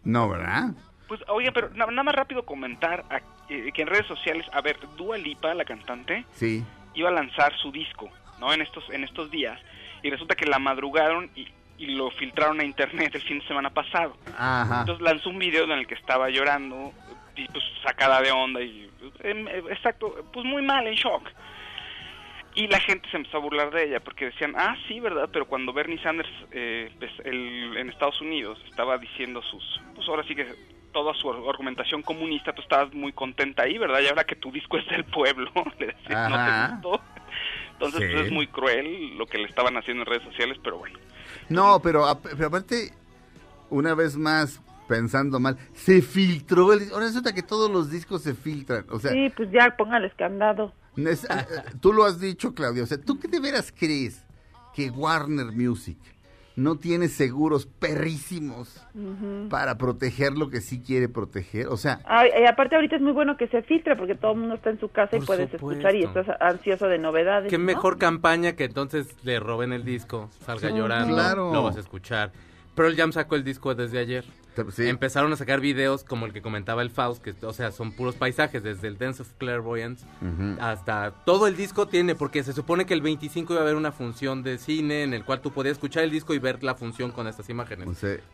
No, 0.05 0.29
¿verdad? 0.29 0.69
Pues, 1.09 1.19
oigan, 1.27 1.53
pero 1.53 1.69
na- 1.71 1.85
nada 1.87 2.03
más 2.03 2.15
rápido 2.15 2.45
comentar 2.45 3.03
a- 3.09 3.19
eh, 3.49 3.71
que 3.73 3.81
en 3.81 3.89
redes 3.89 4.07
sociales, 4.07 4.45
a 4.53 4.61
ver, 4.61 4.77
Dua 4.95 5.17
Lipa, 5.17 5.53
la 5.53 5.65
cantante, 5.65 6.25
Sí. 6.31 6.63
iba 6.93 7.09
a 7.09 7.11
lanzar 7.11 7.53
su 7.61 7.71
disco, 7.73 8.09
¿no? 8.39 8.53
En 8.53 8.61
estos, 8.61 8.89
en 8.89 9.03
estos 9.03 9.29
días. 9.31 9.59
Y 10.01 10.09
resulta 10.11 10.35
que 10.35 10.45
la 10.45 10.59
madrugaron 10.59 11.29
y, 11.35 11.47
y 11.77 11.87
lo 11.95 12.09
filtraron 12.11 12.61
a 12.61 12.63
internet 12.63 13.13
el 13.15 13.21
fin 13.23 13.39
de 13.39 13.47
semana 13.47 13.69
pasado. 13.69 14.15
Ajá. 14.37 14.79
Entonces 14.81 15.03
lanzó 15.03 15.29
un 15.29 15.39
video 15.39 15.65
en 15.65 15.71
el 15.71 15.87
que 15.87 15.95
estaba 15.95 16.29
llorando, 16.29 16.93
y 17.35 17.47
pues 17.49 17.63
sacada 17.83 18.21
de 18.21 18.31
onda 18.31 18.61
y 18.61 18.89
eh, 19.23 19.63
exacto, 19.71 20.25
pues 20.33 20.45
muy 20.45 20.61
mal, 20.63 20.87
en 20.87 20.95
shock. 20.95 21.27
Y 22.57 22.67
la 22.67 22.79
gente 22.79 23.07
se 23.11 23.17
empezó 23.17 23.37
a 23.37 23.39
burlar 23.39 23.69
de 23.71 23.83
ella 23.85 23.99
porque 23.99 24.25
decían, 24.25 24.53
ah, 24.57 24.75
sí, 24.87 24.99
¿verdad? 24.99 25.29
Pero 25.31 25.45
cuando 25.47 25.73
Bernie 25.73 26.01
Sanders 26.01 26.29
eh, 26.51 26.91
pues, 26.97 27.11
el- 27.23 27.77
en 27.77 27.89
Estados 27.89 28.19
Unidos 28.19 28.57
estaba 28.67 28.97
diciendo 28.97 29.41
sus, 29.43 29.63
pues 29.93 30.07
ahora 30.09 30.23
sí 30.27 30.33
que 30.35 30.47
toda 30.91 31.13
su 31.13 31.29
argumentación 31.47 32.01
comunista, 32.01 32.53
tú 32.53 32.63
estabas 32.63 32.91
muy 32.93 33.11
contenta 33.13 33.61
ahí, 33.63 33.77
¿verdad? 33.77 33.99
Y 34.01 34.07
ahora 34.07 34.23
que 34.23 34.35
tu 34.35 34.51
disco 34.51 34.77
es 34.79 34.87
del 34.87 35.05
pueblo, 35.05 35.51
le 35.79 35.87
decían, 35.87 36.31
no 36.31 36.37
te 36.37 36.73
gustó. 36.73 37.01
Entonces 37.73 38.01
Sí. 38.01 38.13
pues, 38.13 38.25
es 38.25 38.31
muy 38.31 38.47
cruel 38.47 39.15
lo 39.17 39.27
que 39.27 39.37
le 39.37 39.45
estaban 39.45 39.77
haciendo 39.77 40.01
en 40.03 40.07
redes 40.09 40.23
sociales, 40.23 40.57
pero 40.63 40.79
bueno. 40.79 40.97
No, 41.49 41.79
pero, 41.83 42.05
pero 42.23 42.47
aparte, 42.47 42.91
una 43.69 43.93
vez 43.93 44.17
más, 44.17 44.63
pensando 44.87 45.39
mal, 45.39 45.57
se 45.73 46.01
filtró 46.01 46.73
el 46.73 46.89
Ahora 46.91 47.05
resulta 47.05 47.33
que 47.35 47.43
todos 47.43 47.69
los 47.69 47.91
discos 47.91 48.23
se 48.23 48.33
filtran. 48.33 48.85
O 48.89 48.97
sea, 48.97 49.11
Sí, 49.11 49.31
pues 49.37 49.51
ya 49.51 49.75
póngales 49.77 50.11
candado. 50.15 50.73
Es- 50.97 51.25
eh, 51.25 51.45
tú 51.81 51.93
lo 51.93 52.03
has 52.05 52.19
dicho, 52.19 52.53
Claudia. 52.53 52.83
O 52.83 52.87
sea, 52.87 52.97
¿tú 52.99 53.19
qué 53.19 53.27
de 53.27 53.39
veras 53.39 53.73
crees 53.77 54.23
que 54.73 54.89
Warner 54.89 55.47
Music 55.51 55.97
no 56.55 56.75
tiene 56.77 57.07
seguros 57.07 57.67
perrísimos 57.67 58.83
para 59.49 59.77
proteger 59.77 60.33
lo 60.33 60.49
que 60.49 60.59
sí 60.61 60.81
quiere 60.81 61.07
proteger? 61.07 61.67
O 61.67 61.77
sea, 61.77 62.01
Ay, 62.05 62.29
y 62.41 62.45
aparte 62.47 62.75
ahorita 62.75 62.95
es 62.95 63.01
muy 63.01 63.11
bueno 63.11 63.37
que 63.37 63.47
se 63.47 63.61
filtre 63.61 63.95
porque 63.95 64.15
todo 64.15 64.31
el 64.33 64.39
mundo 64.39 64.55
está 64.55 64.71
en 64.71 64.79
su 64.79 64.89
casa 64.89 65.17
y 65.17 65.21
puedes 65.21 65.51
supuesto. 65.51 65.69
escuchar 65.71 65.95
y 65.95 66.03
estás 66.03 66.25
ansioso 66.39 66.87
de 66.87 66.97
novedades. 66.97 67.49
Qué 67.49 67.57
¿no? 67.59 67.63
mejor 67.65 67.97
campaña 67.99 68.53
que 68.53 68.63
entonces 68.65 69.07
le 69.23 69.39
roben 69.39 69.71
el 69.71 69.83
disco, 69.83 70.29
salga 70.45 70.69
Sí, 70.69 70.75
llorando, 70.75 71.13
claro. 71.13 71.53
lo 71.53 71.63
vas 71.63 71.77
a 71.77 71.81
escuchar. 71.81 72.31
Pearl 72.75 72.95
Jam 72.95 73.11
sacó 73.11 73.35
el 73.35 73.43
disco 73.43 73.73
desde 73.75 73.99
ayer. 73.99 74.25
Sí. 74.71 74.87
Empezaron 74.87 75.31
a 75.33 75.35
sacar 75.35 75.59
videos 75.59 76.03
como 76.03 76.25
el 76.25 76.33
que 76.33 76.41
comentaba 76.41 76.81
el 76.81 76.89
Faust, 76.89 77.23
que 77.23 77.33
o 77.45 77.53
sea, 77.53 77.71
son 77.71 77.91
puros 77.91 78.15
paisajes, 78.15 78.63
desde 78.63 78.87
el 78.87 78.97
Dance 78.97 79.21
of 79.21 79.31
Clairvoyance 79.37 80.05
hasta 80.59 81.11
todo 81.25 81.47
el 81.47 81.55
disco 81.55 81.87
tiene, 81.87 82.15
porque 82.15 82.43
se 82.43 82.53
supone 82.53 82.85
que 82.85 82.93
el 82.93 83.01
25 83.01 83.53
iba 83.53 83.61
a 83.61 83.63
haber 83.63 83.75
una 83.75 83.91
función 83.91 84.43
de 84.43 84.57
cine 84.57 85.03
en 85.03 85.13
el 85.13 85.23
cual 85.23 85.41
tú 85.41 85.51
podías 85.51 85.73
escuchar 85.73 86.03
el 86.03 86.11
disco 86.11 86.33
y 86.33 86.39
ver 86.39 86.63
la 86.63 86.75
función 86.75 87.11
con 87.11 87.27
estas 87.27 87.49
imágenes. 87.49 87.87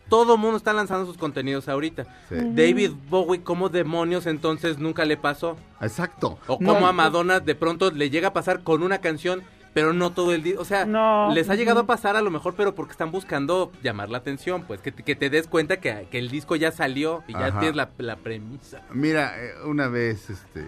Todo 0.09 0.35
el 0.35 0.39
mundo 0.39 0.57
está 0.57 0.73
lanzando 0.73 1.05
sus 1.05 1.17
contenidos 1.17 1.67
ahorita. 1.67 2.03
sí. 2.29 2.35
David 2.53 2.91
Bowie, 3.09 3.41
¿cómo 3.43 3.69
demonios 3.69 4.25
entonces 4.25 4.77
nunca 4.77 5.05
le 5.05 5.17
pasó? 5.17 5.57
Exacto. 5.81 6.39
O 6.47 6.57
No, 6.59 6.73
como 6.73 6.87
a 6.87 6.91
Madonna 6.91 7.39
de 7.39 7.55
pronto 7.55 7.91
le 7.91 8.09
llega 8.09 8.29
a 8.29 8.33
pasar 8.33 8.63
con 8.63 8.83
una 8.83 8.99
canción, 8.99 9.43
pero 9.73 9.93
no 9.93 10.11
todo 10.11 10.33
el 10.33 10.43
día. 10.43 10.55
O 10.59 10.65
sea, 10.65 10.85
No. 10.85 11.33
les 11.33 11.49
ha 11.49 11.55
llegado 11.55 11.79
a 11.81 11.85
pasar 11.85 12.15
a 12.15 12.21
lo 12.21 12.29
mejor, 12.31 12.53
pero 12.55 12.75
porque 12.75 12.91
están 12.91 13.11
buscando 13.11 13.71
llamar 13.81 14.09
la 14.09 14.19
atención, 14.19 14.63
pues 14.67 14.81
que, 14.81 14.91
te- 14.91 15.03
que 15.03 15.15
te 15.15 15.29
des 15.29 15.47
cuenta 15.47 15.79
que, 15.79 16.07
que 16.11 16.19
el 16.19 16.29
disco 16.29 16.55
ya 16.55 16.71
salió 16.71 17.23
y 17.27 17.33
ya 17.33 17.47
Ajá. 17.47 17.59
tienes 17.59 17.75
la, 17.75 17.89
la 17.97 18.15
premisa. 18.17 18.81
Mira, 18.93 19.33
eh, 19.43 19.51
una 19.65 19.87
vez, 19.87 20.29
este, 20.29 20.65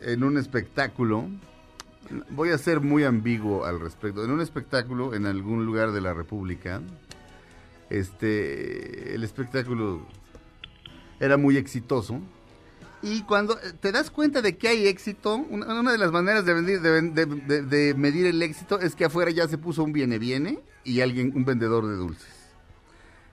en 0.00 0.22
un 0.24 0.38
espectáculo, 0.38 1.26
voy 2.30 2.50
a 2.50 2.58
ser 2.58 2.80
muy 2.80 3.04
ambiguo 3.04 3.64
al 3.64 3.80
respecto. 3.80 4.24
En 4.24 4.30
un 4.30 4.40
espectáculo 4.40 5.14
en 5.14 5.26
algún 5.26 5.66
lugar 5.66 5.92
de 5.92 6.00
la 6.00 6.14
República, 6.14 6.80
este, 7.90 9.14
el 9.14 9.24
espectáculo 9.24 10.06
era 11.18 11.36
muy 11.36 11.56
exitoso. 11.56 12.20
Y 13.02 13.22
cuando 13.22 13.54
eh, 13.58 13.72
te 13.80 13.92
das 13.92 14.10
cuenta 14.10 14.42
de 14.42 14.58
que 14.58 14.68
hay 14.68 14.86
éxito, 14.86 15.36
una, 15.36 15.92
de 15.92 15.98
las 15.98 16.12
maneras 16.12 16.44
de, 16.44 16.54
vendir- 16.54 16.80
de 16.80 16.90
ven- 16.90 17.14
de- 17.14 17.24
de- 17.26 17.62
de 17.62 17.94
medir 17.94 18.26
el 18.26 18.42
éxito 18.42 18.78
es 18.78 18.94
que 18.94 19.06
afuera 19.06 19.30
ya 19.30 19.48
se 19.48 19.56
puso 19.58 19.82
un 19.82 19.92
viene 19.92 20.18
viene 20.18 20.58
y 20.84 21.00
alguien, 21.00 21.32
un 21.34 21.44
vendedor 21.44 21.86
de 21.86 21.94
dulces. 21.96 22.28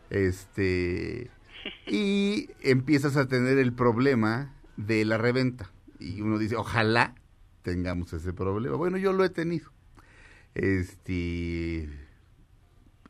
Este 0.09 1.30
y 1.88 2.49
empiezas 2.61 3.18
a 3.18 3.28
tener 3.28 3.57
el 3.57 3.74
problema 3.74 4.53
de 4.78 5.03
la 5.05 5.18
reventa. 5.18 5.70
Y 5.99 6.22
uno 6.22 6.38
dice, 6.38 6.55
ojalá 6.55 7.15
tengamos 7.63 8.13
ese 8.13 8.32
problema. 8.32 8.78
Bueno, 8.78 8.97
yo 8.97 9.11
lo 9.11 9.26
he 9.26 9.30
tenido. 9.30 9.72
Este. 10.55 11.89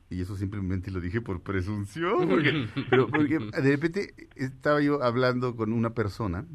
Y 0.10 0.22
eso 0.22 0.38
simplemente 0.38 0.90
lo 0.92 1.02
dije 1.02 1.20
por 1.22 1.42
presunción. 1.42 2.28
Porque, 2.30 2.68
pero 2.90 3.08
porque 3.08 3.40
de 3.62 3.70
repente 3.72 4.14
estaba 4.36 4.82
yo 4.82 5.04
hablando 5.04 5.56
con 5.56 5.74
una 5.74 5.90
persona. 5.94 6.46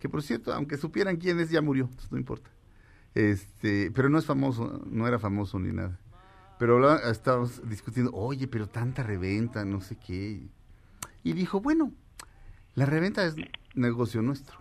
Que 0.00 0.08
por 0.08 0.22
cierto, 0.22 0.52
aunque 0.52 0.76
supieran 0.76 1.16
quién 1.16 1.38
es, 1.40 1.50
ya 1.50 1.60
murió. 1.60 1.90
no 2.10 2.16
importa. 2.18 2.50
Este, 3.14 3.90
pero 3.90 4.08
no 4.08 4.18
es 4.18 4.24
famoso, 4.26 4.84
no 4.90 5.06
era 5.08 5.18
famoso 5.18 5.58
ni 5.58 5.72
nada. 5.72 5.98
Pero 6.58 6.76
hablaba- 6.76 7.10
estábamos 7.10 7.68
discutiendo, 7.68 8.12
oye, 8.14 8.46
pero 8.48 8.68
tanta 8.68 9.02
reventa, 9.02 9.64
no 9.64 9.80
sé 9.80 9.96
qué. 9.96 10.48
Y 11.24 11.32
dijo, 11.32 11.60
bueno, 11.60 11.92
la 12.74 12.86
reventa 12.86 13.24
es 13.26 13.34
negocio 13.74 14.22
nuestro. 14.22 14.56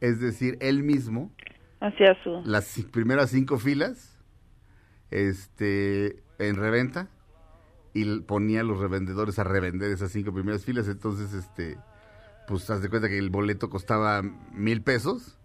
Es 0.00 0.20
decir, 0.20 0.56
él 0.60 0.82
mismo, 0.84 1.32
Hacia 1.80 2.16
su... 2.22 2.40
las 2.44 2.78
primeras 2.92 3.30
cinco 3.30 3.58
filas, 3.58 4.17
este, 5.10 6.22
en 6.38 6.56
reventa, 6.56 7.08
y 7.94 8.20
ponía 8.20 8.60
a 8.60 8.64
los 8.64 8.78
revendedores 8.78 9.38
a 9.38 9.44
revender 9.44 9.90
esas 9.90 10.12
cinco 10.12 10.32
primeras 10.32 10.64
filas. 10.64 10.86
Entonces, 10.88 11.32
este, 11.32 11.78
pues 12.46 12.68
haz 12.70 12.82
de 12.82 12.88
cuenta 12.88 13.08
que 13.08 13.18
el 13.18 13.30
boleto 13.30 13.70
costaba 13.70 14.22
mil 14.22 14.82
pesos. 14.82 15.36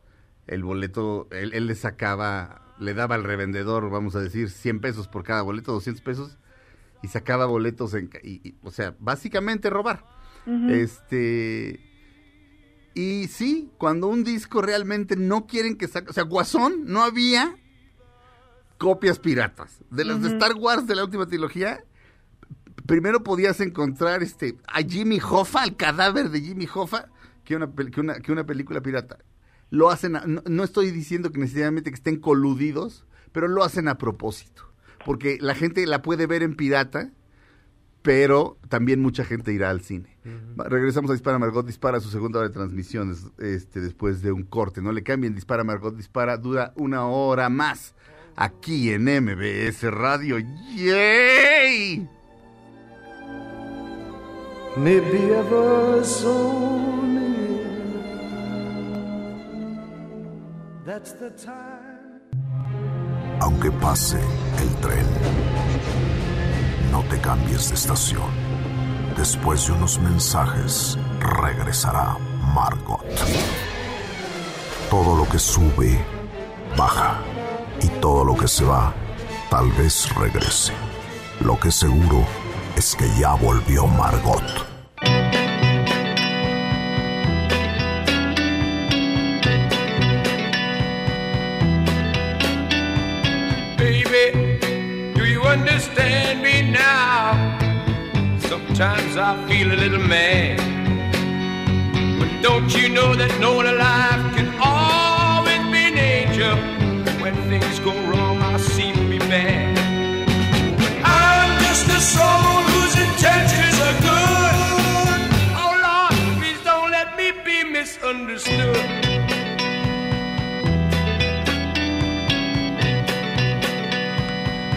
El 0.45 0.64
boleto, 0.64 1.28
él, 1.32 1.53
él 1.53 1.68
le 1.68 1.76
sacaba, 1.76 2.74
le 2.80 2.93
daba 2.93 3.16
al 3.16 3.24
revendedor, 3.24 3.89
vamos 3.89 4.16
a 4.16 4.20
decir, 4.20 4.49
100 4.49 4.82
pesos 4.82 5.07
por 5.07 5.24
cada 5.24 5.41
boleto, 5.41 5.72
200 5.72 6.01
pesos, 6.03 6.38
y 7.01 7.07
sacaba 7.07 7.45
boletos, 7.45 7.93
en, 7.93 8.09
y- 8.24 8.49
y, 8.49 8.55
o 8.61 8.70
sea, 8.72 8.93
básicamente 8.99 9.70
robar. 9.70 10.03
Este. 10.70 11.80
Y 12.93 13.28
sí, 13.30 13.72
cuando 13.78 14.07
un 14.07 14.24
disco 14.26 14.61
realmente 14.61 15.16
no 15.16 15.47
quieren 15.47 15.78
que 15.78 15.88
saque. 15.88 16.09
O 16.09 16.14
sea, 16.14 16.24
Guasón 16.24 16.84
no 16.86 17.01
había 17.01 17.55
copias 18.84 19.18
piratas. 19.18 19.80
De 19.90 20.04
las 20.04 20.22
de 20.22 20.28
Star 20.34 20.54
Wars 20.56 20.86
de 20.88 20.96
la 20.96 21.06
última 21.06 21.26
trilogía, 21.26 21.84
primero 22.86 23.24
podías 23.24 23.60
encontrar 23.62 24.22
este 24.24 24.58
a 24.68 24.82
Jimmy 24.82 25.20
Hoffa, 25.22 25.64
el 25.64 25.76
cadáver 25.78 26.30
de 26.30 26.42
Jimmy 26.42 26.68
Hoffa, 26.74 27.08
que 27.46 27.56
una, 27.56 27.68
pel- 27.68 27.92
que 27.92 28.02
una, 28.02 28.16
que 28.20 28.32
una 28.34 28.46
película 28.46 28.82
pirata. 28.82 29.20
Lo 29.70 29.90
hacen, 29.90 30.16
a- 30.18 30.26
no, 30.26 30.44
no 30.46 30.64
estoy 30.66 30.92
diciendo 30.92 31.32
que 31.32 31.40
necesariamente 31.40 31.90
que 31.92 31.96
estén 31.96 32.18
coludidos, 32.20 33.06
pero 33.32 33.48
lo 33.48 33.64
hacen 33.64 33.88
a 33.88 33.98
propósito. 33.98 34.64
Porque 35.06 35.38
la 35.40 35.56
gente 35.56 35.86
la 35.88 36.02
puede 36.02 36.28
ver 36.28 36.44
en 36.44 36.56
pirata, 36.56 37.12
pero 38.02 38.58
también 38.68 39.02
mucha 39.02 39.24
gente 39.24 39.54
irá 39.54 39.70
al 39.70 39.82
cine. 39.82 40.18
Regresamos 40.58 41.10
a 41.10 41.14
Dispara 41.14 41.40
Margot 41.40 41.66
Dispara, 41.66 42.00
su 42.02 42.10
segunda 42.10 42.40
hora 42.40 42.50
de 42.50 42.54
transmisión 42.54 43.12
es- 43.12 43.32
este, 43.40 43.80
después 43.80 44.22
de 44.22 44.32
un 44.34 44.44
corte. 44.44 44.82
No 44.82 44.92
le 44.92 45.04
cambien, 45.04 45.36
Dispara 45.36 45.64
Margot 45.64 45.96
Dispara, 45.96 46.38
dura 46.38 46.74
una 46.76 47.06
hora 47.08 47.48
más 47.50 47.96
aquí 48.36 48.92
en 48.92 49.04
MBS 49.04 49.84
Radio. 49.92 50.40
¡Yay! 50.76 52.08
maybe 54.76 55.34
ever 55.34 56.04
so 56.04 57.02
near. 57.04 57.68
That's 60.86 61.14
the 61.14 61.32
time. 61.32 62.22
Aunque 63.40 63.72
pase 63.72 64.20
el 64.62 64.70
tren, 64.82 65.06
no 66.92 67.04
te 67.04 67.20
cambies 67.20 67.70
de 67.70 67.76
estación. 67.76 68.32
Después 69.18 69.68
de 69.68 69.74
unos 69.74 70.00
mensajes, 70.00 70.98
regresará 71.20 72.18
Margot. 72.54 73.04
Todo 74.90 75.16
lo 75.16 75.28
que 75.30 75.40
sube, 75.40 76.00
baja. 76.78 77.33
Y 77.84 77.90
todo 78.00 78.24
lo 78.24 78.38
que 78.38 78.48
se 78.48 78.64
va, 78.64 78.94
tal 79.50 79.70
vez 79.74 80.08
regrese. 80.16 80.72
Lo 81.42 81.60
que 81.60 81.70
seguro 81.70 82.26
es 82.78 82.96
que 82.96 83.06
ya 83.20 83.34
volvió 83.34 83.86
Margot. 83.88 84.42
Baby, 93.78 94.60
do 95.14 95.26
you 95.26 95.42
understand 95.42 96.42
me 96.42 96.62
now? 96.72 97.34
Sometimes 98.48 99.18
I 99.18 99.36
feel 99.50 99.74
a 99.74 99.76
little 99.76 100.00
mad. 100.00 100.58
But 102.18 102.30
don't 102.42 102.74
you 102.74 102.88
know 102.88 103.14
that 103.14 103.38
no 103.42 103.58
one 103.58 103.68
alive 103.68 104.36
can 104.36 104.53
things 107.60 107.80
go 107.80 107.93
wrong, 108.10 108.38
I 108.41 108.58
seem 108.58 108.95
to 108.95 109.08
be 109.10 109.20
bad. 109.20 109.76
But 110.78 110.93
I'm 111.06 111.51
just 111.66 111.86
a 111.88 111.99
soul 112.16 112.58
whose 112.72 112.95
intentions 113.08 113.78
are 113.88 113.97
good. 114.10 115.20
Oh 115.64 115.74
Lord, 115.88 116.16
please 116.39 116.62
don't 116.64 116.89
let 116.91 117.10
me 117.20 117.28
be 117.47 117.58
misunderstood. 117.78 118.86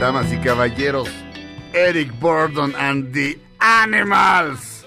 Damas 0.01 0.31
y 0.31 0.39
caballeros, 0.45 1.11
Eric 1.73 2.13
Burdon 2.21 2.75
and 2.77 3.13
the 3.13 3.39
Animals. 3.61 4.85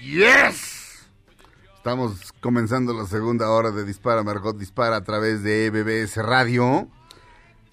Yes. 0.00 1.04
Estamos 1.76 2.31
comenzando 2.42 2.92
la 2.92 3.06
segunda 3.06 3.48
hora 3.50 3.70
de 3.70 3.84
Dispara 3.84 4.24
Margot 4.24 4.58
Dispara 4.58 4.96
a 4.96 5.04
través 5.04 5.44
de 5.44 5.66
EBBS 5.66 6.16
Radio. 6.16 6.88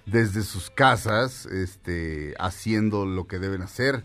Desde 0.06 0.44
sus 0.44 0.70
casas, 0.70 1.46
este, 1.48 2.34
haciendo 2.40 3.06
lo 3.06 3.28
que 3.28 3.38
deben 3.38 3.62
hacer, 3.62 4.04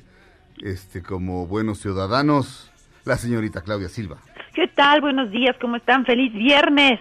este, 0.62 1.02
como 1.02 1.46
buenos 1.46 1.80
ciudadanos. 1.80 2.70
La 3.04 3.16
señorita 3.16 3.60
Claudia 3.60 3.88
Silva. 3.88 4.18
¿Qué 4.54 4.66
tal? 4.68 5.02
Buenos 5.02 5.30
días, 5.30 5.54
¿cómo 5.60 5.76
están? 5.76 6.04
¡Feliz 6.04 6.32
viernes! 6.32 6.98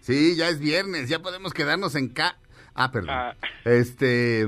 Sí, 0.00 0.34
ya 0.36 0.48
es 0.48 0.58
viernes, 0.58 1.08
ya 1.08 1.20
podemos 1.20 1.52
quedarnos 1.52 1.94
en 1.94 2.08
ca... 2.08 2.36
Ah, 2.74 2.90
perdón. 2.90 3.10
Ah. 3.10 3.34
Este, 3.64 4.46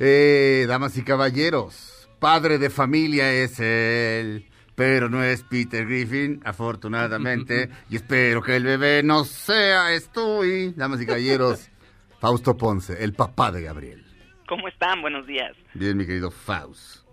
eh, 0.00 0.64
damas 0.68 0.96
y 0.96 1.02
caballeros, 1.02 2.08
padre 2.18 2.58
de 2.58 2.68
familia 2.68 3.32
es 3.32 3.60
él, 3.60 4.49
pero 4.80 5.10
no 5.10 5.22
es 5.22 5.42
Peter 5.42 5.84
Griffin, 5.84 6.40
afortunadamente, 6.42 7.68
y 7.90 7.96
espero 7.96 8.40
que 8.40 8.56
el 8.56 8.64
bebé 8.64 9.02
no 9.02 9.24
sea 9.24 9.94
Stewie. 10.00 10.72
Damas 10.74 11.02
y 11.02 11.04
caballeros, 11.06 11.68
Fausto 12.18 12.56
Ponce, 12.56 13.04
el 13.04 13.12
papá 13.12 13.52
de 13.52 13.60
Gabriel. 13.60 14.02
¿Cómo 14.48 14.68
están? 14.68 15.02
Buenos 15.02 15.26
días. 15.26 15.54
Bien, 15.74 15.98
mi 15.98 16.06
querido 16.06 16.30
Faust. 16.30 17.04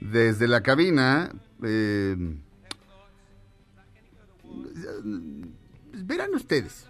Desde 0.00 0.48
la 0.48 0.62
cabina, 0.62 1.30
eh, 1.62 2.16
verán 5.92 6.34
ustedes, 6.34 6.88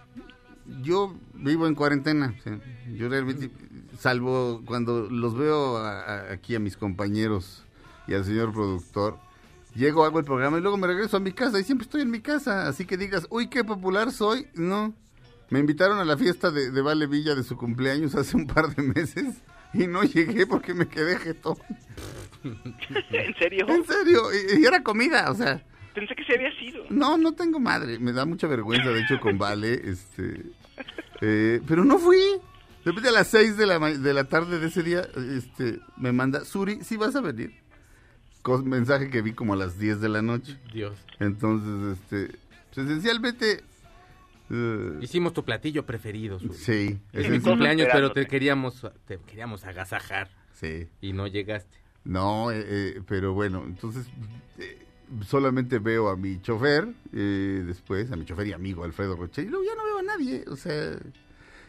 yo 0.82 1.16
vivo 1.34 1.66
en 1.66 1.74
cuarentena. 1.74 2.36
sí. 2.44 2.50
Yo 2.96 3.08
realmente, 3.08 3.50
salvo 3.98 4.62
cuando 4.64 5.08
los 5.10 5.36
veo 5.36 5.78
a- 5.78 6.02
a- 6.02 6.32
aquí 6.34 6.54
a 6.54 6.60
mis 6.60 6.76
compañeros 6.76 7.64
y 8.06 8.14
al 8.14 8.24
señor 8.24 8.52
productor, 8.52 9.18
llego, 9.74 10.04
hago 10.04 10.18
el 10.18 10.24
programa 10.24 10.58
y 10.58 10.60
luego 10.60 10.76
me 10.76 10.86
regreso 10.86 11.16
a 11.16 11.20
mi 11.20 11.32
casa 11.32 11.58
y 11.60 11.64
siempre 11.64 11.84
estoy 11.84 12.02
en 12.02 12.10
mi 12.10 12.20
casa. 12.20 12.68
Así 12.68 12.84
que 12.84 12.96
digas, 12.96 13.26
uy, 13.30 13.48
qué 13.48 13.64
popular 13.64 14.10
soy. 14.10 14.46
No. 14.54 14.94
Me 15.50 15.58
invitaron 15.58 15.98
a 15.98 16.04
la 16.04 16.16
fiesta 16.16 16.50
de, 16.50 16.70
de 16.70 16.82
Vale 16.82 17.06
Villa 17.06 17.34
de 17.34 17.42
su 17.42 17.56
cumpleaños 17.56 18.14
hace 18.14 18.36
un 18.36 18.46
par 18.46 18.74
de 18.74 18.82
meses 18.82 19.42
y 19.74 19.86
no 19.86 20.02
llegué 20.02 20.46
porque 20.46 20.74
me 20.74 20.88
quedé 20.88 21.18
jetón. 21.18 21.56
¿En 22.44 23.34
serio? 23.38 23.66
En 23.68 23.84
serio, 23.84 24.22
y, 24.32 24.60
y 24.60 24.64
era 24.64 24.82
comida, 24.82 25.30
o 25.30 25.34
sea. 25.34 25.62
Pensé 25.94 26.14
que 26.14 26.24
se 26.24 26.34
había 26.34 26.50
sido. 26.58 26.84
No, 26.88 27.18
no 27.18 27.34
tengo 27.34 27.60
madre. 27.60 27.98
Me 27.98 28.12
da 28.12 28.24
mucha 28.24 28.46
vergüenza, 28.46 28.90
de 28.90 29.00
hecho, 29.00 29.20
con 29.20 29.36
Vale. 29.38 29.74
Este, 29.74 30.42
eh, 31.20 31.60
pero 31.66 31.84
no 31.84 31.98
fui. 31.98 32.18
De 32.84 32.90
repente 32.90 33.10
a 33.10 33.12
las 33.12 33.28
6 33.28 33.56
de 33.56 33.66
la, 33.66 33.78
de 33.78 34.14
la 34.14 34.24
tarde 34.24 34.58
de 34.58 34.66
ese 34.66 34.82
día, 34.82 35.06
este, 35.36 35.78
me 35.96 36.10
manda, 36.12 36.44
Suri, 36.44 36.82
sí 36.82 36.96
vas 36.96 37.14
a 37.14 37.20
venir. 37.20 37.61
Mensaje 38.64 39.08
que 39.10 39.22
vi 39.22 39.32
como 39.32 39.52
a 39.52 39.56
las 39.56 39.78
10 39.78 40.00
de 40.00 40.08
la 40.08 40.22
noche. 40.22 40.58
Dios. 40.72 40.98
Entonces, 41.20 41.98
este, 41.98 42.38
pues, 42.74 42.86
esencialmente... 42.86 43.62
eh, 44.50 44.98
Hicimos 45.00 45.32
tu 45.32 45.44
platillo 45.44 45.86
preferido. 45.86 46.38
Suri. 46.40 46.54
sí, 46.54 46.98
Es 47.12 47.28
mi 47.30 47.40
cumpleaños, 47.40 47.88
pero 47.92 48.12
te 48.12 48.26
queríamos, 48.26 48.86
te 49.06 49.18
queríamos 49.18 49.64
agasajar 49.64 50.30
sí. 50.54 50.88
y 51.00 51.12
no 51.12 51.26
llegaste. 51.26 51.78
No, 52.04 52.50
eh, 52.50 52.64
eh, 52.66 53.02
pero 53.06 53.32
bueno, 53.32 53.62
entonces 53.64 54.08
eh, 54.58 54.76
solamente 55.24 55.78
veo 55.78 56.08
a 56.08 56.16
mi 56.16 56.40
chofer, 56.42 56.88
eh, 57.12 57.62
después 57.64 58.10
a 58.10 58.16
mi 58.16 58.24
chofer 58.24 58.48
y 58.48 58.52
amigo 58.52 58.82
Alfredo 58.82 59.14
Roche, 59.14 59.42
y 59.42 59.46
luego 59.46 59.64
ya 59.64 59.76
no 59.76 59.84
veo 59.84 59.98
a 59.98 60.02
nadie, 60.02 60.44
o 60.48 60.56
sea, 60.56 60.98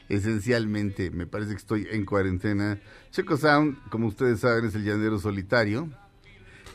esencialmente 0.09 1.11
me 1.11 1.27
parece 1.27 1.51
que 1.51 1.57
estoy 1.57 1.87
en 1.91 2.05
cuarentena. 2.05 2.79
Checo 3.11 3.37
Sound, 3.37 3.77
como 3.89 4.07
ustedes 4.07 4.39
saben, 4.39 4.65
es 4.65 4.75
el 4.75 4.83
llanero 4.83 5.19
solitario. 5.19 5.89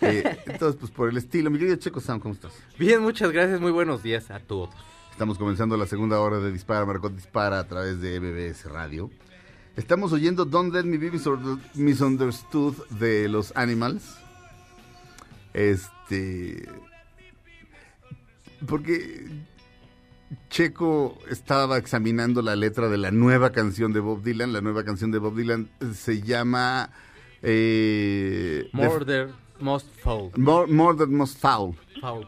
Eh, 0.01 0.39
entonces, 0.47 0.79
pues 0.79 0.91
por 0.93 1.09
el 1.09 1.17
estilo, 1.17 1.51
mi 1.51 1.59
querido 1.59 1.77
Checo 1.77 2.01
Sound, 2.01 2.23
¿cómo 2.23 2.35
estás? 2.35 2.53
Bien, 2.79 3.01
muchas 3.03 3.31
gracias. 3.33 3.61
Muy 3.61 3.73
buenos 3.73 4.03
días 4.03 4.31
a 4.31 4.39
todos. 4.41 4.71
Estamos 5.11 5.39
comenzando 5.39 5.77
la 5.77 5.87
segunda 5.87 6.21
hora 6.21 6.39
de 6.39 6.53
Dispara, 6.53 6.87
Marcot 6.87 7.13
Dispara 7.15 7.59
a 7.59 7.67
través 7.67 8.01
de 8.01 8.21
MBS 8.21 8.67
Radio. 8.67 9.11
Estamos 9.77 10.13
oyendo 10.13 10.45
Don't 10.45 10.73
Let 10.73 10.85
Me 10.85 10.99
Be 10.99 11.11
Misunderstood 11.75 12.75
de 12.91 13.29
los 13.29 13.53
Animals. 13.57 14.17
Este. 15.55 16.69
Porque 18.67 19.27
Checo 20.51 21.19
estaba 21.31 21.79
examinando 21.79 22.43
la 22.43 22.57
letra 22.57 22.89
de 22.89 22.99
la 22.99 23.11
nueva 23.11 23.51
canción 23.51 23.93
de 23.93 24.01
Bob 24.01 24.23
Dylan. 24.23 24.53
La 24.53 24.61
nueva 24.61 24.85
canción 24.85 25.11
de 25.11 25.19
Bob 25.19 25.37
Dylan 25.37 25.69
se 25.95 26.21
llama. 26.23 26.91
eh, 27.43 28.69
Murder 28.73 29.31
Most 29.61 29.89
Foul. 30.03 30.31
Than 30.33 31.15
Most 31.15 31.39
Foul. 31.41 31.77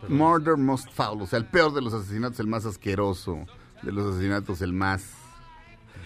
Murder 0.09 0.57
Most 0.57 0.91
Foul, 0.93 1.23
o 1.23 1.27
sea, 1.27 1.39
el 1.39 1.47
peor 1.47 1.73
de 1.75 1.81
los 1.83 1.93
asesinatos, 1.95 2.41
el 2.41 2.47
más 2.47 2.67
asqueroso 2.67 3.47
de 3.83 3.93
los 3.93 4.15
asesinatos, 4.15 4.61
el 4.63 4.73
más... 4.73 5.05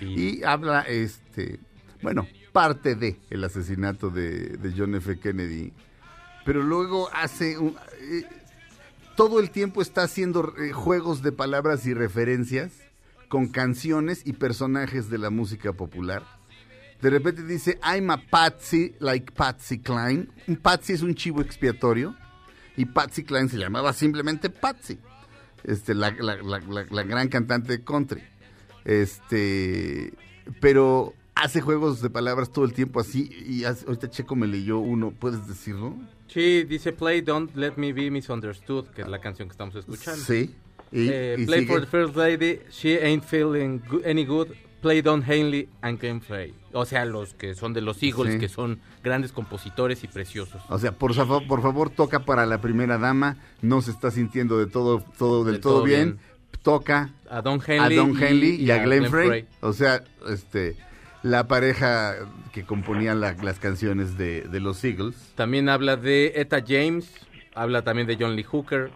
Y 0.00 0.42
habla, 0.42 0.82
este, 0.82 1.58
bueno, 2.02 2.26
parte 2.52 2.94
de 2.94 3.18
el 3.30 3.42
asesinato 3.44 4.10
de, 4.10 4.56
de 4.58 4.74
John 4.76 4.94
F. 4.96 5.18
Kennedy, 5.18 5.72
pero 6.44 6.62
luego 6.62 7.08
hace... 7.12 7.58
un- 7.58 7.76
eh, 8.00 8.24
todo 9.16 9.38
el 9.38 9.50
tiempo 9.50 9.80
está 9.80 10.02
haciendo 10.02 10.52
eh, 10.58 10.72
juegos 10.72 11.22
de 11.22 11.30
palabras 11.30 11.86
y 11.86 11.94
referencias 11.94 12.72
con 13.28 13.46
canciones 13.46 14.22
y 14.26 14.32
personajes 14.32 15.08
de 15.08 15.18
la 15.18 15.30
música 15.30 15.72
popular. 15.72 16.24
De 17.04 17.10
repente 17.10 17.42
dice, 17.42 17.78
I'm 17.84 18.08
a 18.10 18.16
Patsy 18.16 18.94
like 18.98 19.30
Patsy 19.32 19.78
Cline. 19.78 20.26
Un 20.48 20.56
Patsy 20.56 20.94
es 20.94 21.02
un 21.02 21.14
chivo 21.14 21.42
expiatorio 21.42 22.16
y 22.78 22.86
Patsy 22.86 23.24
Cline 23.24 23.50
se 23.50 23.58
llamaba 23.58 23.92
simplemente 23.92 24.48
Patsy, 24.48 24.98
este, 25.64 25.94
la, 25.94 26.12
la- 26.18 26.36
la- 26.42 26.60
la- 26.90 27.02
gran 27.02 27.28
cantante 27.28 27.72
de 27.76 27.84
country. 27.84 28.22
Este, 28.86 30.14
pero 30.60 31.12
hace 31.34 31.60
juegos 31.60 32.00
de 32.00 32.08
palabras 32.08 32.50
todo 32.50 32.64
el 32.64 32.72
tiempo 32.72 33.00
así 33.00 33.28
y 33.46 33.64
hace- 33.64 33.84
ahorita 33.86 34.08
Checo 34.08 34.34
me 34.34 34.46
leyó 34.46 34.78
uno, 34.78 35.10
¿puedes 35.10 35.46
decirlo? 35.46 35.94
Sí, 36.28 36.64
dice 36.64 36.92
Play 36.92 37.20
Don't 37.20 37.54
Let 37.54 37.74
Me 37.76 37.92
Be 37.92 38.10
Misunderstood, 38.10 38.86
que 38.88 39.02
es 39.02 39.08
la 39.08 39.20
canción 39.20 39.48
que 39.48 39.52
estamos 39.52 39.74
escuchando. 39.76 40.22
Sí. 40.24 40.54
Y, 40.90 41.08
Eh, 41.10 41.36
y 41.38 41.44
play 41.46 41.60
sigue. 41.60 41.72
for 41.72 41.80
the 41.82 41.86
First 41.86 42.16
Lady, 42.16 42.60
She 42.70 42.98
Ain't 43.04 43.24
Feeling 43.24 43.82
Any 44.06 44.24
Good, 44.24 44.48
Play 44.84 45.00
Don 45.00 45.24
Henley 45.26 45.66
and 45.80 45.98
Game 45.98 46.20
Frey. 46.20 46.52
O 46.74 46.84
sea, 46.84 47.06
los 47.06 47.32
que 47.32 47.54
son 47.54 47.72
de 47.72 47.80
los 47.80 48.02
Eagles, 48.02 48.34
Sí. 48.34 48.38
que 48.38 48.48
son 48.50 48.80
grandes 49.02 49.32
compositores 49.32 50.04
y 50.04 50.08
preciosos. 50.08 50.60
O 50.68 50.78
sea, 50.78 50.92
por, 50.92 51.14
favor, 51.14 51.46
por 51.46 51.62
favor, 51.62 51.88
toca 51.88 52.20
para 52.26 52.44
la 52.44 52.60
primera 52.60 52.98
dama, 52.98 53.38
no 53.62 53.80
se 53.80 53.90
está 53.92 54.10
sintiendo 54.10 54.58
de 54.58 54.66
todo, 54.66 55.02
todo 55.18 55.42
del 55.44 55.54
Del 55.54 55.60
todo, 55.62 55.72
todo 55.76 55.84
bien. 55.84 56.04
bien. 56.04 56.34
toca 56.62 57.10
A 57.30 57.40
Don 57.40 57.60
a 57.60 57.64
Henley, 57.66 57.96
Don 57.96 58.22
Henley 58.22 58.56
y, 58.62 58.70
a 58.70 58.84
Glenn, 58.84 59.06
Frey. 59.10 59.28
Frey. 59.28 59.46
O 59.62 59.72
sea, 59.72 60.04
este 60.28 60.76
la 61.22 61.48
pareja 61.48 62.16
que 62.52 62.64
componía 62.64 63.14
la- 63.14 63.32
las 63.42 63.58
canciones 63.58 64.18
de, 64.18 64.42
de 64.42 64.60
los 64.60 64.84
Eagles. 64.84 65.16
También 65.34 65.70
habla 65.70 65.96
de 65.96 66.32
Etta 66.36 66.62
James, 66.66 67.10
habla 67.54 67.80
también 67.82 68.06
de 68.06 68.18
John 68.20 68.36
Lee 68.36 68.42
Hooker. 68.42 68.90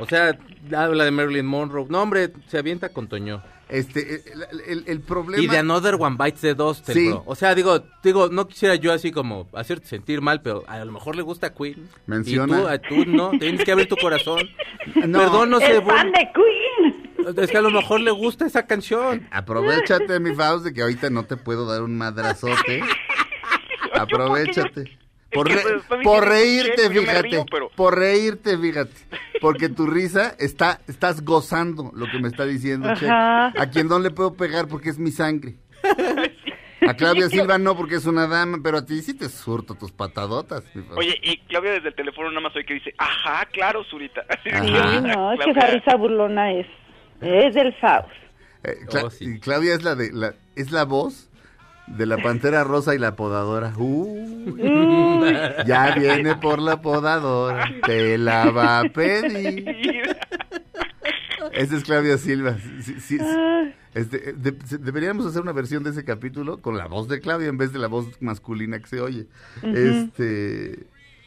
O 0.00 0.06
sea, 0.06 0.36
habla 0.76 1.04
de 1.04 1.10
Marilyn 1.12 1.46
Monroe. 1.46 1.86
No, 1.88 2.02
hombre, 2.02 2.32
se 2.48 2.58
avienta 2.58 2.88
con 2.88 3.06
Toño. 3.08 3.42
Este, 3.68 4.22
el, 4.32 4.60
el- 4.66 4.84
el 4.86 5.00
problema... 5.00 5.42
Y 5.42 5.46
de 5.46 5.58
Another 5.58 5.96
One 5.98 6.16
Bites 6.18 6.40
the 6.40 6.54
Dust, 6.54 6.88
Sí. 6.90 7.08
bro. 7.08 7.22
O 7.26 7.34
sea, 7.34 7.54
digo, 7.54 7.84
digo, 8.02 8.28
no 8.30 8.48
quisiera 8.48 8.74
yo 8.76 8.92
así 8.92 9.12
como 9.12 9.46
hacerte 9.52 9.86
sentir 9.86 10.20
mal, 10.22 10.40
pero 10.40 10.64
a 10.66 10.82
lo 10.84 10.90
mejor 10.92 11.16
le 11.16 11.22
gusta 11.22 11.52
Queen. 11.52 11.88
Menciona. 12.06 12.58
Y 12.58 12.60
tú, 12.62 12.68
a 12.68 12.78
tú 12.78 13.04
no, 13.06 13.30
tienes 13.38 13.64
que 13.64 13.72
abrir 13.72 13.88
tu 13.88 13.96
corazón. 13.96 14.40
No. 15.06 15.18
Perdón, 15.18 15.50
no 15.50 15.58
sé. 15.60 15.76
Es 15.76 15.84
fan 15.84 16.10
de 16.12 16.30
Queen. 16.34 17.36
Es 17.36 17.50
que 17.50 17.58
a 17.58 17.60
lo 17.60 17.70
mejor 17.70 18.00
le 18.00 18.10
gusta 18.10 18.46
esa 18.46 18.66
canción. 18.66 19.28
Aprovechate, 19.30 20.18
mi 20.18 20.34
Faust, 20.34 20.64
de 20.64 20.72
que 20.72 20.80
ahorita 20.80 21.10
no 21.10 21.24
te 21.24 21.36
puedo 21.36 21.66
dar 21.66 21.82
un 21.82 21.96
madrazote. 21.98 22.80
Aprovechate. 23.92 24.97
Por, 25.30 25.46
re- 25.48 25.60
pues, 25.88 26.02
por 26.04 26.26
reírte, 26.26 26.88
fíjate. 26.90 27.22
río, 27.22 27.46
pero- 27.50 27.68
Por 27.70 27.98
reírte, 27.98 28.56
fíjate. 28.56 28.92
Porque 29.40 29.68
tu 29.68 29.86
risa 29.86 30.34
está, 30.38 30.80
estás 30.88 31.22
gozando 31.24 31.90
lo 31.94 32.06
que 32.10 32.18
me 32.18 32.28
está 32.28 32.44
diciendo. 32.46 32.88
Ajá. 32.90 33.52
A 33.60 33.70
quien 33.70 33.88
no 33.88 33.98
le 33.98 34.10
puedo 34.10 34.34
pegar 34.34 34.68
porque 34.68 34.88
es 34.90 34.98
mi 34.98 35.10
sangre. 35.10 35.56
A 36.86 36.94
Claudia 36.94 37.28
Silva 37.28 37.58
no 37.58 37.76
porque 37.76 37.96
es 37.96 38.06
una 38.06 38.26
dama, 38.26 38.58
pero 38.62 38.78
a 38.78 38.86
ti 38.86 39.02
sí 39.02 39.12
te 39.12 39.28
surto 39.28 39.74
tus 39.74 39.92
patadotas. 39.92 40.64
Oye, 40.96 41.18
y 41.22 41.36
Claudia 41.40 41.72
desde 41.72 41.88
el 41.88 41.94
teléfono 41.94 42.28
nada 42.30 42.40
más 42.40 42.56
hoy 42.56 42.64
que 42.64 42.74
dice, 42.74 42.94
ajá, 42.96 43.44
claro, 43.46 43.84
Zurita. 43.84 44.22
Ajá. 44.52 44.64
Sí, 44.64 45.00
no, 45.02 45.32
es 45.32 45.40
que 45.44 45.50
esa 45.50 45.66
risa 45.66 45.96
burlona 45.96 46.52
es, 46.52 46.66
es 47.20 47.54
del 47.54 47.74
Faust. 47.74 48.08
Eh, 48.64 48.76
Cla- 48.88 49.04
Oh, 49.04 49.10
sí. 49.10 49.38
Claudia 49.40 49.74
es 49.74 49.82
la 49.82 49.94
de 49.96 50.10
la, 50.12 50.34
es 50.56 50.70
la 50.72 50.84
voz 50.84 51.27
de 51.96 52.06
la 52.06 52.18
pantera 52.18 52.64
rosa 52.64 52.94
y 52.94 52.98
la 52.98 53.16
podadora. 53.16 53.72
Uh, 53.76 55.24
ya 55.66 55.94
viene 55.96 56.36
por 56.36 56.60
la 56.60 56.80
podadora, 56.80 57.68
te 57.86 58.18
la 58.18 58.50
va 58.50 58.80
a 58.80 58.84
pedir. 58.84 59.64
Esa 61.52 61.76
es 61.76 61.84
Claudia 61.84 62.18
Silva. 62.18 62.56
Sí, 62.82 62.94
sí, 63.00 63.18
sí. 63.18 63.24
Este, 63.94 64.32
de- 64.34 64.56
se- 64.64 64.78
deberíamos 64.78 65.26
hacer 65.26 65.42
una 65.42 65.52
versión 65.52 65.82
de 65.82 65.90
ese 65.90 66.04
capítulo 66.04 66.60
con 66.60 66.76
la 66.76 66.86
voz 66.86 67.08
de 67.08 67.20
Claudia 67.20 67.48
en 67.48 67.56
vez 67.58 67.72
de 67.72 67.78
la 67.78 67.88
voz 67.88 68.06
masculina 68.20 68.78
que 68.78 68.86
se 68.86 69.00
oye. 69.00 69.26
Este, 69.62 70.78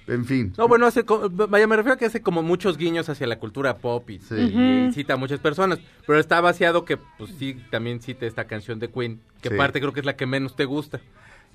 en 0.07 0.25
fin. 0.25 0.53
No, 0.57 0.67
bueno, 0.67 0.85
hace, 0.87 1.03
vaya, 1.31 1.67
me 1.67 1.75
refiero 1.75 1.93
a 1.93 1.97
que 1.97 2.05
hace 2.05 2.21
como 2.21 2.41
muchos 2.43 2.77
guiños 2.77 3.07
hacia 3.09 3.27
la 3.27 3.39
cultura 3.39 3.77
pop 3.77 4.09
y, 4.09 4.19
Sí. 4.19 4.35
y 4.35 4.91
cita 4.93 5.13
a 5.13 5.17
muchas 5.17 5.39
personas, 5.39 5.79
pero 6.07 6.19
está 6.19 6.41
vaciado 6.41 6.85
que, 6.85 6.97
pues 6.97 7.31
sí, 7.37 7.57
también 7.69 8.01
cita 8.01 8.25
esta 8.25 8.45
canción 8.45 8.79
de 8.79 8.89
Queen, 8.89 9.19
que 9.41 9.49
Sí. 9.49 9.55
aparte 9.55 9.79
creo 9.79 9.93
que 9.93 9.99
es 10.01 10.05
la 10.05 10.15
que 10.15 10.25
menos 10.25 10.55
te 10.55 10.65
gusta, 10.65 10.99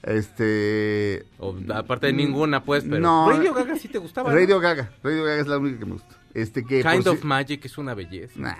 Este, 0.02 1.24
o 1.38 1.54
aparte 1.74 2.06
de 2.08 2.12
ninguna, 2.12 2.62
pues, 2.64 2.84
pero 2.84 3.00
No. 3.00 3.28
Radio 3.30 3.52
Gaga 3.54 3.76
sí 3.76 3.88
te 3.88 3.98
gustaba, 3.98 4.30
¿no? 4.30 4.36
Radio 4.36 4.60
Gaga, 4.60 4.90
Radio 5.02 5.24
Gaga 5.24 5.40
es 5.40 5.46
la 5.46 5.58
única 5.58 5.78
que 5.80 5.86
me 5.86 5.92
gusta. 5.92 6.16
Este 6.34 6.64
que 6.64 6.82
Kind 6.82 7.02
si- 7.04 7.08
of 7.08 7.24
Magic 7.24 7.64
es 7.64 7.78
una 7.78 7.94
belleza. 7.94 8.38
Nah, 8.38 8.56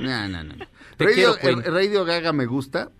nah, 0.00 0.26
nah, 0.28 0.42
nah. 0.42 0.54
Te 0.96 1.04
Radio, 1.04 1.14
quiero, 1.14 1.36
Queen. 1.36 1.62
el 1.66 1.72
Radio 1.74 2.04
Gaga 2.04 2.32
me 2.32 2.46
gusta. 2.46 2.90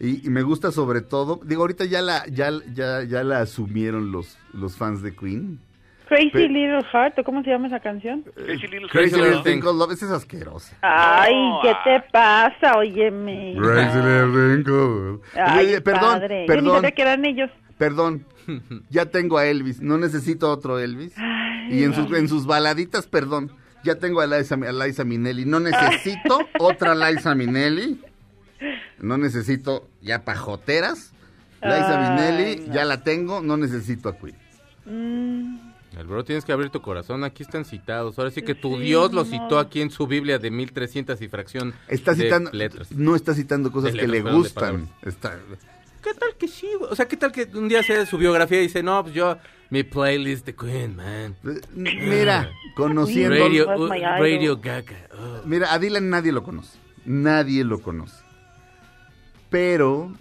Y, 0.00 0.26
y 0.26 0.30
me 0.30 0.42
gusta 0.42 0.70
sobre 0.70 1.00
todo, 1.00 1.40
digo, 1.44 1.62
ahorita 1.62 1.84
ya 1.84 2.02
la, 2.02 2.24
ya, 2.28 2.50
ya, 2.72 3.02
ya 3.02 3.24
la 3.24 3.40
asumieron 3.40 4.12
los, 4.12 4.38
los 4.52 4.76
fans 4.76 5.02
de 5.02 5.14
Queen. 5.14 5.58
Crazy 6.08 6.30
Pe- 6.30 6.48
Little 6.48 6.84
Heart, 6.90 7.18
¿o 7.18 7.24
cómo 7.24 7.42
se 7.42 7.50
llama 7.50 7.66
esa 7.66 7.80
canción? 7.80 8.22
Crazy 8.34 8.66
Little 8.68 8.88
Crazy 8.88 9.14
Thing. 9.14 9.22
Little 9.22 9.42
Thing 9.42 9.60
Called 9.60 9.76
Love, 9.78 9.92
esa 9.92 10.06
es 10.06 10.12
asquerosa. 10.12 10.76
Ay, 10.80 11.34
No, 11.34 11.60
¿qué 11.62 11.70
ah. 11.70 11.80
te 11.84 12.00
pasa? 12.12 12.78
Óyeme. 12.78 13.54
Crazy 13.58 13.96
Little 13.98 14.54
Thing 14.56 14.64
Called 14.64 15.10
Love. 15.10 15.20
Ay, 15.36 15.80
perdón, 15.80 16.20
padre. 16.20 16.46
Yo 16.46 16.54
ni 16.54 16.60
perdón, 16.60 16.74
sabía 16.76 16.90
que 16.92 17.02
eran 17.02 17.24
ellos. 17.26 17.50
perdón. 17.76 18.24
Ya 18.88 19.04
tengo 19.06 19.36
a 19.36 19.44
Elvis, 19.44 19.82
no 19.82 19.98
necesito 19.98 20.50
otro 20.50 20.78
Elvis. 20.78 21.12
Ay, 21.18 21.80
Y 21.80 21.84
en 21.84 21.92
sus, 21.92 22.10
en 22.16 22.28
sus 22.28 22.46
baladitas, 22.46 23.06
perdón, 23.06 23.52
ya 23.84 23.96
tengo 23.96 24.22
a 24.22 24.26
Liza, 24.26 24.54
a 24.54 24.72
Liza 24.86 25.04
Minnelli. 25.04 25.44
No 25.44 25.60
necesito 25.60 26.38
otra 26.58 26.94
Liza 26.94 27.34
Minnelli. 27.34 28.00
No 28.98 29.18
necesito 29.18 29.88
ya 30.02 30.24
pajoteras. 30.24 31.12
Liza 31.62 31.98
Ay, 32.16 32.30
Minnelli, 32.30 32.66
no. 32.68 32.74
ya 32.74 32.84
la 32.84 33.02
tengo, 33.02 33.40
no 33.40 33.56
necesito 33.56 34.08
a 34.08 34.16
Queen. 34.16 34.36
Mm, 34.86 35.58
El 35.98 36.06
bro, 36.06 36.24
tienes 36.24 36.44
que 36.44 36.52
abrir 36.52 36.70
tu 36.70 36.80
corazón, 36.80 37.24
aquí 37.24 37.42
están 37.42 37.64
citados. 37.64 38.16
Ahora 38.18 38.30
sí 38.30 38.42
que 38.42 38.54
tu 38.54 38.78
Dios 38.78 39.12
lo 39.12 39.24
citó 39.24 39.58
aquí 39.58 39.80
en 39.80 39.90
su 39.90 40.06
Biblia 40.06 40.38
de 40.38 40.50
1300 40.52 41.20
y 41.20 41.28
fracción 41.28 41.74
Está 41.88 42.14
de 42.14 42.24
citando, 42.24 42.50
letras. 42.52 42.92
no 42.92 43.16
está 43.16 43.34
citando 43.34 43.72
cosas 43.72 43.92
De 43.92 43.98
que 43.98 44.06
le 44.06 44.18
letras, 44.18 44.34
gustan. 44.34 44.88
Está, 45.02 45.36
¿Qué 46.02 46.14
tal 46.14 46.36
que 46.38 46.46
sí? 46.46 46.68
O 46.88 46.94
sea, 46.94 47.08
¿qué 47.08 47.16
tal 47.16 47.32
que 47.32 47.48
un 47.54 47.68
día 47.68 47.82
sea 47.82 47.98
de 47.98 48.06
su 48.06 48.16
biografía 48.18 48.60
y 48.60 48.62
dice, 48.62 48.82
no, 48.84 49.02
pues 49.02 49.14
yo, 49.14 49.36
mi 49.70 49.82
playlist 49.82 50.46
de 50.46 50.54
Queen, 50.54 50.94
man. 50.94 51.34
mira, 51.74 52.48
conociendo, 52.76 53.36
Radio, 53.36 53.68
uh. 53.76 53.88
Radio 53.88 54.56
Gaga. 54.58 55.08
oh. 55.18 55.42
mira, 55.44 55.72
a 55.72 55.78
Dylan 55.80 56.08
nadie 56.08 56.30
lo 56.30 56.44
conoce, 56.44 56.78
nadie 57.04 57.64
lo 57.64 57.80
conoce. 57.82 58.14
Pero, 59.50 60.12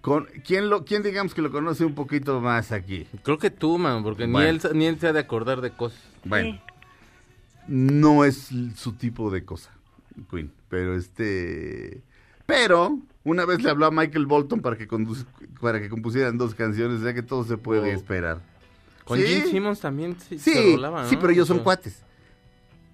con, 0.00 0.26
¿quién, 0.44 0.68
lo, 0.70 0.84
¿quién 0.84 1.02
digamos 1.02 1.34
que 1.34 1.42
lo 1.42 1.50
conoce 1.50 1.84
un 1.84 1.94
poquito 1.94 2.40
más 2.40 2.72
aquí? 2.72 3.06
Creo 3.22 3.38
que 3.38 3.50
tú, 3.50 3.78
man, 3.78 4.02
porque 4.02 4.26
Bueno. 4.26 4.38
ni, 4.40 4.44
él, 4.48 4.60
ni 4.74 4.86
él 4.86 4.98
se 4.98 5.08
ha 5.08 5.12
de 5.12 5.20
acordar 5.20 5.60
de 5.60 5.70
cosas. 5.70 6.00
Bueno, 6.24 6.52
Sí. 6.54 6.60
no 7.68 8.24
es 8.24 8.48
su 8.76 8.92
tipo 8.94 9.30
de 9.30 9.44
cosa, 9.44 9.70
Queen. 10.30 10.50
Pero 10.68 10.94
este. 10.96 12.02
Pero, 12.46 12.98
una 13.24 13.44
vez 13.44 13.62
le 13.62 13.70
habló 13.70 13.86
a 13.86 13.90
Michael 13.90 14.26
Bolton 14.26 14.60
para 14.60 14.76
que, 14.76 14.88
condu- 14.88 15.24
para 15.60 15.80
que 15.80 15.88
compusieran 15.88 16.36
dos 16.38 16.54
canciones, 16.54 17.00
ya 17.02 17.14
que 17.14 17.22
todo 17.22 17.44
se 17.44 17.56
puede 17.58 17.92
Oh. 17.92 17.96
esperar. 17.96 18.40
Con 19.04 19.18
Sí. 19.18 19.24
Jim 19.26 19.44
Simmons 19.50 19.80
también 19.80 20.16
sí, 20.20 20.38
Sí, 20.38 20.52
se 20.52 20.72
rolaba, 20.76 21.06
sí, 21.08 21.14
¿no? 21.14 21.20
pero 21.20 21.32
ellos 21.32 21.46
son 21.48 21.56
O 21.56 21.60
sea, 21.60 21.64
cuates. 21.64 22.02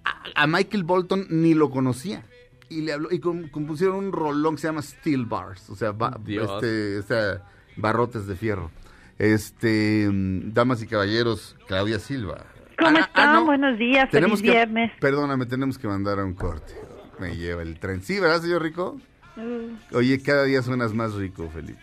A, 0.03 0.43
a 0.43 0.47
Michael 0.47 0.83
Bolton 0.83 1.25
ni 1.29 1.53
lo 1.53 1.69
conocía. 1.69 2.23
Y 2.69 2.81
le 2.81 2.93
habló, 2.93 3.09
y 3.11 3.19
com- 3.19 3.47
compusieron 3.49 3.95
un 3.95 4.11
rolón 4.11 4.55
que 4.55 4.61
se 4.61 4.67
llama 4.67 4.81
Steel 4.81 5.25
Bars, 5.25 5.69
o 5.69 5.75
sea, 5.75 5.91
ba- 5.91 6.19
este, 6.27 6.97
o 6.99 7.03
sea, 7.03 7.43
barrotes 7.77 8.27
de 8.27 8.35
fierro. 8.35 8.71
Este, 9.17 10.07
mm, 10.11 10.53
damas 10.53 10.81
y 10.83 10.87
caballeros, 10.87 11.55
Claudia 11.67 11.99
Silva. 11.99 12.45
¿Cómo 12.77 12.97
Ah, 12.97 13.01
están? 13.01 13.29
ah, 13.29 13.33
no. 13.33 13.45
Buenos 13.45 13.79
días, 13.79 14.09
Tenemos 14.11 14.39
feliz 14.41 14.51
que- 14.51 14.57
viernes. 14.57 14.91
Perdóname, 14.99 15.45
tenemos 15.45 15.77
que 15.77 15.87
mandar 15.87 16.19
a 16.19 16.25
un 16.25 16.33
corte. 16.33 16.73
Me 17.19 17.35
lleva 17.35 17.63
el 17.63 17.79
tren. 17.79 18.03
Sí, 18.03 18.19
¿verdad, 18.19 18.41
señor 18.41 18.61
Rico? 18.61 18.99
Mm. 19.35 19.95
Oye, 19.95 20.21
cada 20.21 20.43
día 20.43 20.61
suenas 20.61 20.93
más 20.93 21.13
rico, 21.15 21.49
Felipe. 21.49 21.79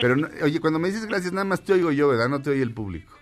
Pero, 0.00 0.16
no- 0.16 0.28
oye, 0.42 0.60
cuando 0.60 0.78
me 0.78 0.88
dices 0.88 1.06
gracias, 1.06 1.32
nada 1.32 1.44
más 1.44 1.62
te 1.62 1.72
oigo 1.74 1.90
yo, 1.92 2.08
¿verdad? 2.08 2.28
No 2.28 2.40
te 2.40 2.50
oye 2.50 2.62
el 2.62 2.72
público. 2.72 3.12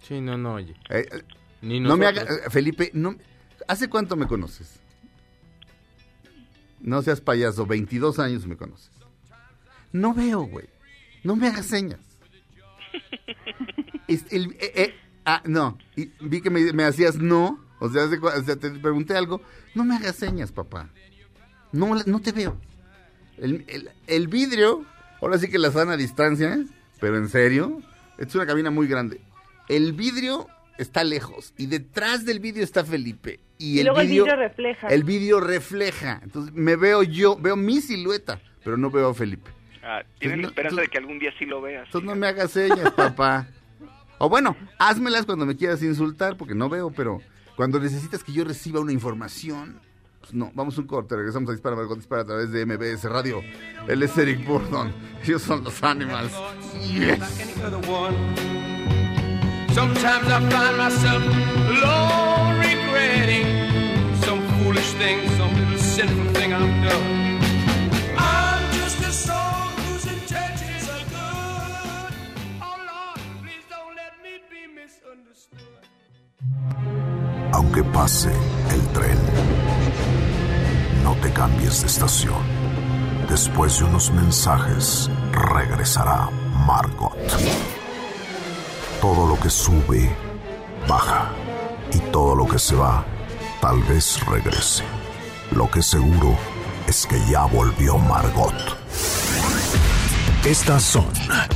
Sí, 0.00 0.20
no, 0.20 0.36
no, 0.36 0.54
oye. 0.54 0.74
Eh, 0.90 1.06
eh, 1.10 1.22
Ni 1.62 1.80
no 1.80 1.96
me 1.96 2.06
nosotros. 2.12 2.38
haga, 2.40 2.50
Felipe, 2.50 2.90
no, 2.94 3.16
¿hace 3.68 3.88
cuánto 3.88 4.16
me 4.16 4.26
conoces? 4.26 4.80
No 6.80 7.00
seas 7.02 7.20
payaso, 7.20 7.66
22 7.66 8.18
años 8.18 8.46
me 8.46 8.56
conoces. 8.56 8.90
No 9.92 10.14
veo, 10.14 10.42
güey. 10.42 10.68
No 11.22 11.36
me 11.36 11.48
hagas 11.48 11.66
señas. 11.66 12.00
Es 14.08 14.24
el- 14.30 14.56
eh, 14.58 14.72
eh, 14.74 14.94
ah, 15.24 15.42
no, 15.46 15.78
y 15.96 16.06
vi 16.20 16.40
que 16.42 16.50
me, 16.50 16.72
me 16.72 16.84
hacías 16.84 17.16
no, 17.16 17.64
o 17.78 17.88
sea, 17.88 18.04
hace 18.04 18.18
o 18.18 18.42
sea, 18.42 18.56
te 18.56 18.70
pregunté 18.70 19.16
algo. 19.16 19.40
No 19.74 19.84
me 19.84 19.94
hagas 19.96 20.16
señas, 20.16 20.52
papá. 20.52 20.90
No, 21.70 21.94
no 22.04 22.20
te 22.20 22.32
veo. 22.32 22.58
El, 23.38 23.64
el- 23.68 23.90
el 24.08 24.28
vidrio, 24.28 24.84
ahora 25.22 25.38
sí 25.38 25.48
que 25.48 25.58
la 25.58 25.70
sana 25.70 25.96
distancia, 25.96 26.54
¿eh? 26.54 26.66
pero 27.00 27.16
en 27.16 27.28
serio, 27.28 27.80
es 28.18 28.34
una 28.34 28.44
cabina 28.44 28.70
muy 28.70 28.86
grande. 28.88 29.20
El 29.68 29.92
vidrio 29.92 30.48
está 30.78 31.04
lejos 31.04 31.52
y 31.58 31.66
detrás 31.66 32.24
del 32.24 32.40
vidrio 32.40 32.64
está 32.64 32.84
Felipe. 32.84 33.40
Y, 33.58 33.76
Y, 33.76 33.78
el 33.80 33.86
luego 33.86 34.00
vidrio, 34.00 34.24
el 34.24 34.30
vidrio 34.30 34.36
refleja. 34.48 34.88
el 34.88 35.04
vidrio 35.04 35.40
refleja. 35.40 36.20
Entonces 36.22 36.52
me 36.54 36.76
veo 36.76 37.02
yo, 37.02 37.36
veo 37.36 37.56
mi 37.56 37.80
silueta, 37.80 38.40
pero 38.64 38.76
no 38.76 38.90
veo 38.90 39.10
a 39.10 39.14
Felipe. 39.14 39.50
Ah, 39.84 40.02
tienen 40.18 40.38
Tú 40.38 40.42
la 40.42 40.42
no- 40.42 40.48
esperanza 40.50 40.76
tú- 40.76 40.80
de 40.82 40.88
que 40.88 40.98
algún 40.98 41.18
día 41.18 41.30
sí 41.38 41.44
lo 41.46 41.60
veas. 41.60 41.86
Entonces 41.86 42.08
no 42.08 42.14
me 42.16 42.26
hagas 42.26 42.50
señas, 42.52 42.90
papá. 42.92 43.46
O 44.18 44.28
bueno, 44.28 44.56
házmelas 44.78 45.26
cuando 45.26 45.44
me 45.46 45.56
quieras 45.56 45.82
insultar, 45.82 46.36
porque 46.36 46.54
no 46.54 46.68
veo, 46.68 46.90
pero 46.90 47.20
cuando 47.56 47.78
necesitas 47.80 48.22
que 48.24 48.32
yo 48.32 48.44
reciba 48.44 48.80
una 48.80 48.92
información, 48.92 49.80
Pues 50.20 50.34
no, 50.34 50.52
vamos 50.54 50.78
un 50.78 50.86
corte, 50.86 51.16
regresamos 51.16 51.50
a 51.50 51.52
Dispara 51.52 51.74
Margot 51.74 51.96
Dispara 51.98 52.22
a 52.22 52.24
través 52.24 52.52
de 52.52 52.64
MBS 52.64 53.08
Radio. 53.08 53.42
Él 53.88 54.04
es 54.04 54.16
Eric 54.16 54.46
Burdon, 54.46 54.94
ellos 55.24 55.42
son 55.42 55.64
los 55.64 55.82
Animals. 55.82 56.32
Yes. 56.80 57.18
Sometimes 59.74 60.28
I 60.28 60.38
find 60.50 60.76
myself 60.76 61.22
alone 61.72 62.60
regretting 62.60 63.46
some 64.22 64.40
foolish 64.58 64.92
thing, 65.00 65.18
some 65.38 65.52
little 65.56 65.78
sinful 65.78 66.28
thing 66.34 66.52
I've 66.52 66.88
done. 66.88 67.40
I'm 68.18 68.62
just 68.74 69.00
a 69.00 69.12
soul 69.12 69.62
whose 69.80 70.04
intentions 70.12 70.84
are 70.94 71.04
good. 71.16 72.12
Oh 72.60 72.76
Lord, 72.90 73.20
please 73.40 73.64
don't 73.70 73.94
let 73.96 74.12
me 74.22 74.34
be 74.52 74.62
misunderstood. 74.80 75.82
Aunque 77.52 77.82
pase 77.94 78.32
el 78.70 78.82
tren, 78.92 79.18
no 81.02 81.14
te 81.22 81.32
cambies 81.32 81.80
de 81.80 81.86
estación. 81.86 82.42
Después 83.26 83.78
de 83.78 83.84
unos 83.86 84.10
mensajes, 84.10 85.10
regresará 85.32 86.28
Margot. 86.66 87.16
Todo 89.02 89.26
lo 89.26 89.36
que 89.40 89.50
sube, 89.50 90.14
baja. 90.88 91.32
Y 91.92 91.98
todo 92.12 92.36
lo 92.36 92.46
que 92.46 92.56
se 92.56 92.76
va, 92.76 93.04
tal 93.60 93.82
vez 93.82 94.24
regrese. 94.26 94.84
Lo 95.50 95.68
que 95.68 95.82
seguro 95.82 96.38
es 96.86 97.04
que 97.08 97.18
ya 97.28 97.46
volvió 97.46 97.98
Margot. 97.98 98.54
Estas 100.44 100.84
son 100.84 101.08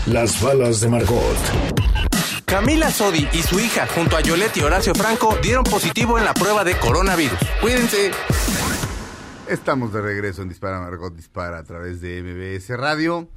las 0.06 0.42
balas 0.42 0.80
de 0.80 0.88
Margot. 0.88 1.36
Camila 2.44 2.90
Sodi 2.90 3.28
y 3.32 3.42
su 3.44 3.60
hija, 3.60 3.86
junto 3.94 4.16
a 4.16 4.22
Yolette 4.22 4.56
y 4.56 4.62
Horacio 4.62 4.92
Franco, 4.96 5.38
dieron 5.40 5.62
positivo 5.62 6.18
en 6.18 6.24
la 6.24 6.34
prueba 6.34 6.64
de 6.64 6.76
coronavirus. 6.76 7.38
Cuídense. 7.60 8.10
Estamos 9.46 9.92
de 9.92 10.02
regreso 10.02 10.42
en 10.42 10.48
Dispara 10.48 10.80
Margot 10.80 11.14
Dispara 11.14 11.58
a 11.58 11.62
través 11.62 12.00
de 12.00 12.24
MBS 12.24 12.76
Radio. 12.76 13.28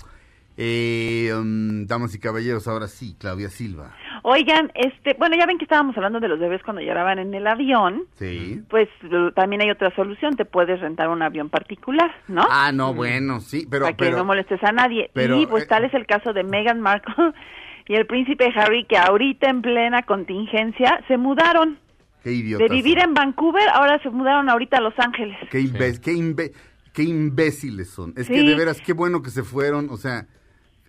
Eh, 0.61 1.31
um, 1.33 1.85
damas 1.87 2.13
y 2.13 2.19
caballeros, 2.19 2.67
ahora 2.67 2.89
sí, 2.89 3.15
Claudia 3.17 3.49
Silva. 3.49 3.95
Oigan, 4.23 4.73
este, 4.75 5.15
bueno, 5.17 5.37
ya 5.37 5.45
ven 5.45 5.57
que 5.57 5.63
estábamos 5.63 5.95
hablando 5.95 6.19
de 6.19 6.27
los 6.27 6.37
bebés 6.37 6.61
cuando 6.63 6.81
lloraban 6.81 7.17
en 7.17 7.33
el 7.33 7.47
avión. 7.47 8.03
Sí. 8.15 8.61
Pues 8.69 8.89
también 9.35 9.61
hay 9.61 9.69
otra 9.71 9.95
solución, 9.95 10.35
te 10.35 10.43
puedes 10.43 10.81
rentar 10.81 11.07
un 11.07 11.21
avión 11.21 11.47
particular, 11.49 12.11
¿no? 12.27 12.45
Ah, 12.49 12.73
no, 12.73 12.93
bueno, 12.93 13.39
sí, 13.39 13.67
pero... 13.71 13.85
para 13.85 13.95
que 13.95 14.03
pero 14.03 14.17
no 14.17 14.25
molestes 14.25 14.61
a 14.61 14.73
nadie. 14.73 15.09
pero, 15.13 15.39
y 15.39 15.45
pues 15.47 15.63
eh, 15.63 15.67
tal 15.67 15.85
es 15.85 15.93
el 15.93 16.05
caso 16.05 16.33
de 16.33 16.43
Meghan 16.43 16.81
Markle 16.81 17.31
y 17.87 17.95
el 17.95 18.05
príncipe 18.05 18.51
Harry, 18.53 18.83
que 18.83 18.97
ahorita 18.97 19.49
en 19.49 19.61
plena 19.61 20.03
contingencia 20.03 21.01
se 21.07 21.15
mudaron. 21.17 21.79
qué 22.21 22.33
idiota. 22.33 22.65
De 22.65 22.69
vivir 22.69 22.99
en 22.99 23.13
Vancouver, 23.13 23.69
ahora 23.69 23.97
se 24.03 24.09
mudaron 24.09 24.49
ahorita 24.49 24.79
a 24.79 24.81
Los 24.81 24.93
Ángeles. 24.99 25.37
Qué, 25.49 25.61
imbé- 25.61 26.01
qué, 26.01 26.11
imbé- 26.11 26.51
qué 26.93 27.03
imbéciles 27.03 27.89
son. 27.89 28.13
Es 28.17 28.27
que 28.27 28.41
Sí. 28.41 28.45
de 28.45 28.55
veras, 28.55 28.81
qué 28.81 28.91
bueno 28.91 29.21
que 29.21 29.29
se 29.29 29.43
fueron. 29.43 29.89
O 29.89 29.95
sea, 29.95 30.27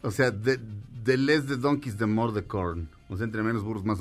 o 0.03 0.11
sea, 0.11 0.31
de, 0.31 0.59
de 1.05 1.17
less 1.17 1.47
the 1.47 1.57
donkeys, 1.57 1.97
the 1.97 2.07
more 2.07 2.33
the 2.33 2.47
corn. 2.47 2.89
O 3.09 3.17
sea, 3.17 3.25
entre 3.25 3.43
menos 3.43 3.63
burros, 3.63 3.85
más 3.85 4.01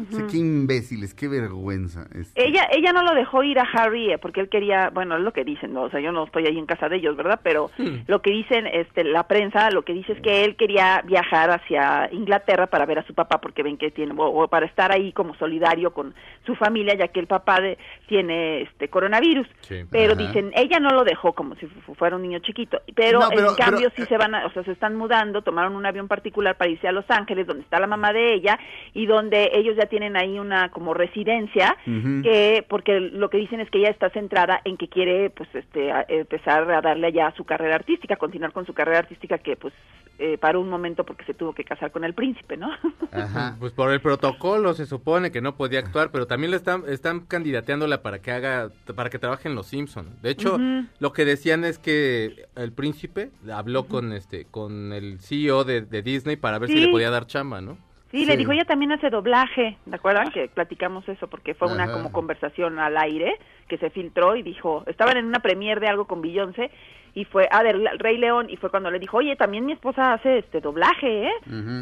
O 0.00 0.14
sea, 0.16 0.26
qué 0.26 0.38
imbéciles, 0.38 1.14
qué 1.14 1.28
vergüenza. 1.28 2.06
este. 2.14 2.46
Ella, 2.46 2.66
ella 2.72 2.92
no 2.92 3.02
lo 3.02 3.14
dejó 3.14 3.42
ir 3.42 3.58
a 3.58 3.62
Harry 3.72 4.12
eh, 4.12 4.18
porque 4.18 4.40
él 4.40 4.48
quería, 4.48 4.90
bueno, 4.90 5.16
es 5.16 5.22
lo 5.22 5.32
que 5.32 5.44
dicen, 5.44 5.72
¿no? 5.74 5.82
o 5.82 5.90
sea, 5.90 6.00
yo 6.00 6.12
no 6.12 6.24
estoy 6.24 6.46
ahí 6.46 6.58
en 6.58 6.66
casa 6.66 6.88
de 6.88 6.96
ellos, 6.96 7.16
¿verdad? 7.16 7.40
Pero 7.42 7.70
lo 8.06 8.22
que 8.22 8.30
dicen, 8.30 8.66
este, 8.66 9.04
la 9.04 9.26
prensa, 9.28 9.70
lo 9.70 9.82
que 9.82 9.92
dice 9.92 10.12
es 10.12 10.20
que 10.20 10.44
él 10.44 10.56
quería 10.56 11.02
viajar 11.04 11.50
hacia 11.50 12.08
Inglaterra 12.12 12.66
para 12.68 12.86
ver 12.86 13.00
a 13.00 13.06
su 13.06 13.14
papá 13.14 13.40
porque 13.40 13.62
ven 13.62 13.76
que 13.76 13.90
tiene, 13.90 14.14
o, 14.16 14.24
o 14.42 14.48
para 14.48 14.66
estar 14.66 14.92
ahí 14.92 15.12
como 15.12 15.34
solidario 15.36 15.92
con 15.92 16.14
su 16.46 16.54
familia, 16.54 16.94
ya 16.94 17.08
que 17.08 17.20
el 17.20 17.26
papá 17.26 17.60
de, 17.60 17.76
tiene 18.08 18.62
este 18.62 18.88
coronavirus. 18.88 19.46
Sí. 19.60 19.82
Pero 19.90 20.14
Ajá. 20.14 20.22
dicen, 20.22 20.52
ella 20.54 20.80
no 20.80 20.90
lo 20.90 21.04
dejó 21.04 21.32
como 21.34 21.54
si 21.56 21.66
fu- 21.66 21.94
fuera 21.94 22.16
un 22.16 22.22
niño 22.22 22.38
chiquito, 22.40 22.80
pero, 22.94 23.20
No, 23.20 23.28
pero- 23.28 23.50
en 23.50 23.56
cambio 23.56 23.90
pero, 23.90 24.04
sí 24.06 24.08
se 24.08 24.16
van, 24.16 24.34
a, 24.34 24.46
o 24.46 24.52
sea, 24.52 24.62
se 24.64 24.72
están 24.72 24.96
mudando, 24.96 25.42
tomaron 25.42 25.76
un 25.76 25.86
avión 25.86 26.08
particular 26.08 26.56
para 26.56 26.70
irse 26.70 26.88
a 26.88 26.92
Los 26.92 27.08
Ángeles, 27.10 27.46
donde 27.46 27.62
está 27.62 27.78
la 27.78 27.86
mamá 27.86 28.12
de 28.12 28.34
ella 28.34 28.58
y 28.94 29.06
donde 29.06 29.50
ellos 29.54 29.76
ya 29.76 29.81
tienen 29.86 30.16
ahí 30.16 30.38
una 30.38 30.70
como 30.70 30.94
residencia 30.94 31.76
que 32.22 32.64
porque 32.68 33.00
lo 33.00 33.30
que 33.30 33.38
dicen 33.38 33.60
es 33.60 33.70
que 33.70 33.78
ella 33.78 33.90
está 33.90 34.10
centrada 34.10 34.60
en 34.64 34.76
que 34.76 34.88
quiere 34.88 35.30
pues 35.30 35.48
este 35.54 35.90
a- 35.92 36.04
empezar 36.08 36.70
a 36.70 36.80
darle 36.80 37.12
ya 37.12 37.28
a 37.28 37.34
su 37.36 37.44
carrera 37.44 37.74
artística, 37.76 38.16
continuar 38.16 38.52
con 38.52 38.66
su 38.66 38.74
carrera 38.74 38.98
artística 39.00 39.38
que 39.38 39.56
pues 39.56 39.72
eh, 40.18 40.38
paró 40.38 40.60
un 40.60 40.68
momento 40.68 41.04
porque 41.04 41.24
se 41.24 41.34
tuvo 41.34 41.52
que 41.54 41.64
casar 41.64 41.90
con 41.90 42.04
el 42.04 42.14
príncipe, 42.14 42.56
¿no? 42.56 42.70
Ajá. 43.12 43.56
Pues 43.58 43.72
por 43.72 43.90
el 43.92 44.00
protocolo 44.00 44.74
se 44.74 44.86
supone 44.86 45.30
que 45.32 45.40
no 45.40 45.56
podía 45.56 45.80
actuar, 45.80 46.10
pero 46.12 46.26
también 46.26 46.50
le 46.50 46.56
están, 46.58 46.82
están 46.86 47.20
candidateándola 47.20 48.02
para 48.02 48.20
que 48.20 48.30
haga, 48.30 48.70
para 48.94 49.10
que 49.10 49.18
trabaje 49.18 49.48
en 49.48 49.54
Los 49.54 49.66
Simpson. 49.66 50.16
De 50.22 50.30
hecho, 50.30 50.58
lo 51.00 51.12
que 51.12 51.24
decían 51.24 51.64
es 51.64 51.78
que 51.78 52.46
el 52.56 52.72
príncipe 52.72 53.30
habló 53.52 53.86
con 53.86 54.12
este, 54.12 54.44
con 54.44 54.92
el 54.92 55.18
CEO 55.18 55.64
de, 55.64 55.80
de 55.82 56.02
Disney 56.02 56.36
para 56.36 56.58
ver 56.58 56.68
si 56.68 56.78
le 56.78 56.88
podía 56.88 57.10
dar 57.10 57.26
chamba, 57.26 57.60
¿no? 57.60 57.78
Sí, 58.12 58.26
le 58.26 58.36
dijo, 58.36 58.52
ella 58.52 58.66
también 58.66 58.92
hace 58.92 59.08
doblaje, 59.08 59.78
¿de 59.86 59.96
acuerdan? 59.96 60.30
Que 60.30 60.46
platicamos 60.46 61.08
eso 61.08 61.28
porque 61.28 61.54
fue 61.54 61.72
una 61.72 61.90
como 61.90 62.12
conversación 62.12 62.78
al 62.78 62.98
aire 62.98 63.38
que 63.68 63.78
se 63.78 63.88
filtró 63.88 64.36
y 64.36 64.42
dijo, 64.42 64.84
estaban 64.86 65.16
en 65.16 65.24
una 65.24 65.40
premiere 65.40 65.80
de 65.80 65.88
algo 65.88 66.04
con 66.06 66.20
Beyoncé 66.20 66.70
y 67.14 67.24
fue, 67.24 67.48
ah, 67.50 67.62
del 67.62 67.88
Rey 67.98 68.18
León 68.18 68.50
y 68.50 68.58
fue 68.58 68.70
cuando 68.70 68.90
le 68.90 68.98
dijo, 68.98 69.16
oye, 69.16 69.34
también 69.36 69.64
mi 69.64 69.72
esposa 69.72 70.12
hace 70.12 70.38
este 70.38 70.60
doblaje, 70.60 71.28
¿eh? 71.28 71.32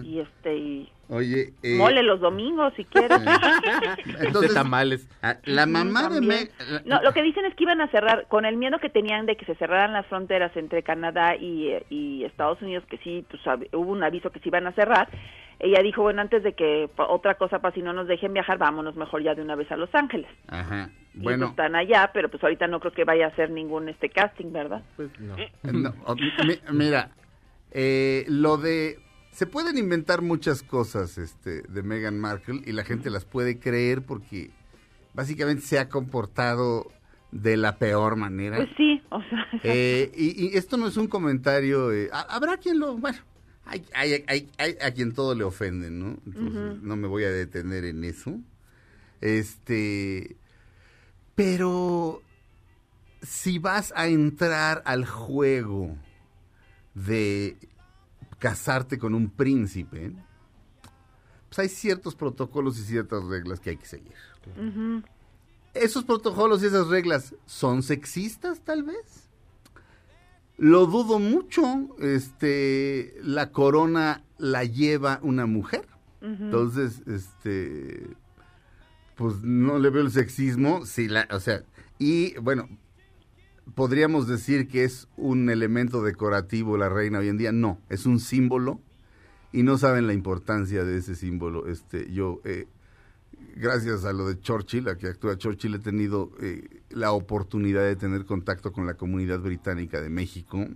Y 0.05 0.21
este, 0.21 0.57
y 0.57 0.89
Oye, 1.13 1.55
eh, 1.65 1.77
mole 1.77 2.05
los 2.05 2.21
domingos 2.21 2.73
si 2.77 2.85
quieres. 2.85 3.11
entonces, 4.21 4.51
de 4.51 4.55
tamales. 4.55 5.09
ah, 5.23 5.39
la 5.45 5.67
mamá 5.67 6.09
de. 6.09 6.21
Meg... 6.21 6.53
No, 6.85 7.03
lo 7.03 7.13
que 7.13 7.23
dicen 7.23 7.45
es 7.47 7.55
que 7.57 7.65
iban 7.65 7.81
a 7.81 7.89
cerrar, 7.89 8.27
con 8.29 8.45
el 8.45 8.57
miedo 8.57 8.79
que 8.79 8.91
tenían 8.91 9.27
de 9.27 9.37
que 9.37 9.45
se 9.45 9.57
cerraran 9.57 9.93
las 9.93 10.07
fronteras 10.07 10.57
entre 10.57 10.85
Canadá 10.85 11.35
y, 11.35 11.67
eh, 11.67 11.85
y 11.91 12.23
Estados 12.23 12.63
Unidos, 12.63 12.85
que 12.89 12.99
sí, 12.99 13.25
pues 13.29 13.43
hubo 13.73 13.91
un 13.91 14.05
aviso 14.05 14.31
que 14.31 14.39
se 14.39 14.49
iban 14.51 14.69
a 14.69 14.73
cerrar, 14.73 15.09
ella 15.61 15.83
dijo, 15.83 16.03
bueno, 16.03 16.21
antes 16.23 16.43
de 16.43 16.55
que 16.55 16.89
otra 16.97 17.35
cosa 17.37 17.61
pase 17.61 17.81
y 17.81 17.83
no 17.83 17.93
nos 17.93 18.09
dejen 18.09 18.33
viajar, 18.33 18.59
vámonos 18.59 18.97
mejor 18.97 19.23
ya 19.23 19.35
de 19.35 19.43
una 19.43 19.55
vez 19.57 19.71
a 19.71 19.77
Los 19.77 19.95
Ángeles. 19.95 20.31
Ajá. 20.49 20.91
Bueno, 21.15 21.47
pues 21.47 21.51
están 21.51 21.75
allá, 21.77 22.11
pero 22.15 22.29
pues 22.31 22.43
ahorita 22.43 22.67
no 22.67 22.81
creo 22.81 22.93
que 22.93 23.05
vaya 23.05 23.27
a 23.27 23.29
hacer 23.29 23.51
ningún 23.51 23.89
este 23.89 24.09
casting, 24.09 24.53
¿verdad? 24.53 24.83
Pues 24.97 25.11
no. 25.21 25.37
No, 25.73 25.95
o- 26.07 26.15
mi- 26.17 26.61
mira, 26.73 27.11
eh, 27.73 28.25
lo 28.29 28.57
de... 28.57 28.99
Se 29.33 29.47
pueden 29.47 29.79
inventar 29.79 30.23
muchas 30.23 30.63
cosas 30.63 31.17
este, 31.19 31.63
de 31.63 31.83
Meghan 31.83 32.19
Markle 32.19 32.61
y 32.67 32.73
la 32.73 32.83
gente 32.85 33.11
las 33.11 33.25
puede 33.25 33.61
creer 33.61 34.03
porque 34.03 34.51
básicamente 35.15 35.63
se 35.63 35.79
ha 35.79 35.89
comportado 35.89 36.91
de 37.31 37.57
la 37.57 37.77
peor 37.77 38.17
manera. 38.17 38.57
Pues 38.57 38.71
sí, 38.77 39.01
o 39.11 39.21
sea, 39.23 39.47
Eh, 39.63 40.11
y, 40.17 40.47
y 40.49 40.57
esto 40.57 40.77
no 40.77 40.87
es 40.89 40.97
un 40.97 41.07
comentario... 41.07 41.93
eh, 41.93 42.09
ha- 42.13 42.27
habrá 42.35 42.57
quien 42.57 42.79
lo... 42.81 42.97
Bueno, 42.97 43.19
hay, 43.71 43.87
hay, 43.95 44.25
hay, 44.27 44.51
hay 44.59 44.77
a 44.83 44.91
quien 44.91 45.15
todo 45.15 45.35
le 45.35 45.45
ofende, 45.45 45.91
¿no? 45.91 46.19
Entonces 46.27 46.83
no 46.83 46.97
me 46.97 47.07
voy 47.07 47.25
a 47.25 47.31
detener 47.31 47.85
en 47.85 48.05
eso. 48.05 48.39
Este... 49.21 50.37
Pero 51.37 52.21
si 53.23 53.59
vas 53.59 53.93
a 53.97 54.09
entrar 54.09 54.83
al 54.85 55.07
juego 55.07 55.97
de 56.95 57.57
casarte 58.39 58.99
con 58.99 59.15
un 59.15 59.31
príncipe, 59.31 60.13
pues 61.49 61.59
hay 61.61 61.69
ciertos 61.69 62.15
protocolos 62.15 62.79
y 62.79 62.83
ciertas 62.83 63.25
reglas 63.25 63.61
que 63.61 63.71
hay 63.71 63.77
que 63.77 63.87
seguir. 63.87 64.15
¿Esos 65.73 66.05
protocolos 66.05 66.63
y 66.63 66.67
esas 66.67 66.89
reglas 66.89 67.35
son 67.47 67.83
sexistas, 67.83 68.61
tal 68.61 68.83
vez? 68.83 69.30
Lo 70.61 70.85
dudo 70.85 71.19
mucho. 71.19 71.89
Este, 72.01 73.15
la 73.25 73.51
corona 73.51 74.23
la 74.37 74.65
lleva 74.65 75.19
una 75.23 75.47
mujer. 75.47 75.89
Entonces, 76.21 77.01
este, 77.07 78.09
pues 79.17 79.43
no 79.43 79.79
le 79.79 79.89
veo 79.89 80.03
el 80.03 80.11
sexismo. 80.11 80.85
Si 80.85 81.09
la, 81.09 81.27
o 81.31 81.41
sea, 81.41 81.65
y 81.99 82.39
bueno, 82.41 82.69
podríamos 83.75 84.29
decir 84.29 84.69
que 84.69 84.85
es 84.85 85.09
un 85.17 85.49
elemento 85.49 86.03
decorativo 86.03 86.77
la 86.77 86.91
reina 86.91 87.21
hoy 87.21 87.29
en 87.29 87.39
día. 87.39 87.53
No, 87.53 87.81
es 87.89 88.05
un 88.05 88.21
símbolo 88.21 88.83
y 89.55 89.63
no 89.63 89.79
saben 89.79 90.07
la 90.07 90.13
importancia 90.13 90.85
de 90.85 90.99
ese 90.99 91.15
símbolo. 91.15 91.69
Este, 91.69 92.13
yo, 92.13 92.43
eh, 92.45 92.69
gracias 93.57 94.05
a 94.05 94.13
lo 94.13 94.29
de 94.29 94.39
Churchill, 94.39 94.91
a 94.91 94.99
que 94.99 95.07
actúa 95.07 95.39
Churchill, 95.39 95.77
he 95.77 95.79
tenido 95.79 96.33
eh, 96.43 96.80
la 96.91 97.13
oportunidad 97.13 97.83
de 97.83 97.97
tener 97.97 98.25
contacto 98.25 98.73
con 98.73 98.87
la 98.87 98.95
comunidad 98.95 99.41
británica 99.41 100.01
de 100.01 100.11
México. 100.11 100.67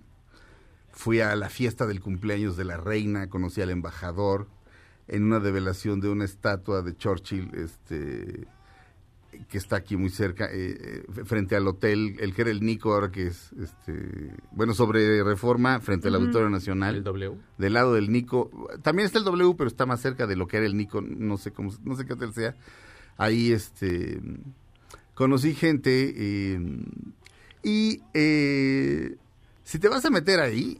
Fui 0.91 1.19
a 1.19 1.35
la 1.35 1.49
fiesta 1.49 1.85
del 1.85 2.01
cumpleaños 2.01 2.55
de 2.57 2.65
la 2.65 2.77
reina, 2.77 3.29
conocí 3.29 3.61
al 3.61 3.69
embajador 3.69 4.47
en 5.07 5.23
una 5.23 5.39
develación 5.39 5.99
de 5.99 6.09
una 6.09 6.25
estatua 6.25 6.81
de 6.81 6.95
Churchill, 6.95 7.51
este 7.53 8.47
que 9.49 9.57
está 9.57 9.75
aquí 9.75 9.97
muy 9.97 10.09
cerca, 10.09 10.45
eh, 10.45 10.77
eh, 11.09 11.23
frente 11.25 11.57
al 11.57 11.67
hotel, 11.67 12.15
el 12.19 12.33
que 12.33 12.43
era 12.43 12.51
el 12.51 12.61
Nico, 12.61 12.93
ahora 12.93 13.11
que 13.11 13.27
es, 13.27 13.51
este, 13.61 14.33
bueno, 14.51 14.73
sobre 14.73 15.23
Reforma, 15.25 15.81
frente 15.81 16.07
al 16.07 16.15
Auditorio 16.15 16.49
Nacional 16.49 16.95
El 16.95 17.03
W. 17.03 17.35
del 17.57 17.73
lado 17.73 17.93
del 17.93 18.11
Nico. 18.11 18.49
También 18.81 19.05
está 19.05 19.19
el 19.19 19.25
W, 19.25 19.55
pero 19.57 19.67
está 19.67 19.85
más 19.85 19.99
cerca 19.99 20.25
de 20.25 20.37
lo 20.37 20.47
que 20.47 20.57
era 20.57 20.65
el 20.65 20.77
Nico, 20.77 21.01
no 21.01 21.37
sé 21.37 21.51
cómo, 21.51 21.71
no 21.83 21.95
sé 21.95 22.05
qué 22.05 22.13
hotel 22.13 22.33
sea. 22.33 22.55
Ahí 23.17 23.51
este 23.51 24.21
conocí 25.15 25.55
gente 25.55 26.13
eh, 26.15 26.59
y 27.63 28.01
eh, 28.13 29.15
si 29.63 29.79
te 29.79 29.87
vas 29.89 30.05
a 30.05 30.09
meter 30.11 30.39
ahí, 30.39 30.79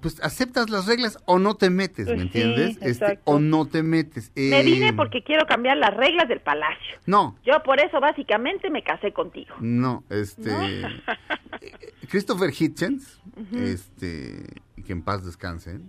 pues 0.00 0.20
aceptas 0.22 0.70
las 0.70 0.86
reglas 0.86 1.18
o 1.24 1.38
no 1.40 1.54
te 1.56 1.70
metes, 1.70 2.06
¿me 2.06 2.14
sí, 2.16 2.20
entiendes? 2.22 2.78
Este, 2.82 3.18
o 3.24 3.40
no 3.40 3.66
te 3.66 3.82
metes. 3.82 4.30
Me 4.36 4.60
Eh, 4.60 4.62
vine 4.62 4.92
porque 4.92 5.22
quiero 5.24 5.44
cambiar 5.46 5.76
las 5.78 5.92
reglas 5.96 6.28
del 6.28 6.40
palacio. 6.40 6.98
No, 7.06 7.36
Yo 7.44 7.62
por 7.64 7.80
eso 7.80 7.98
básicamente 7.98 8.70
me 8.70 8.84
casé 8.84 9.12
contigo. 9.12 9.54
no, 9.60 10.04
este... 10.10 10.82
eh, 10.82 11.72
Christopher 12.08 12.50
Hitchens, 12.56 13.18
este, 13.52 14.44
que 14.86 14.92
en 14.92 15.02
paz 15.02 15.24
descanse. 15.24 15.80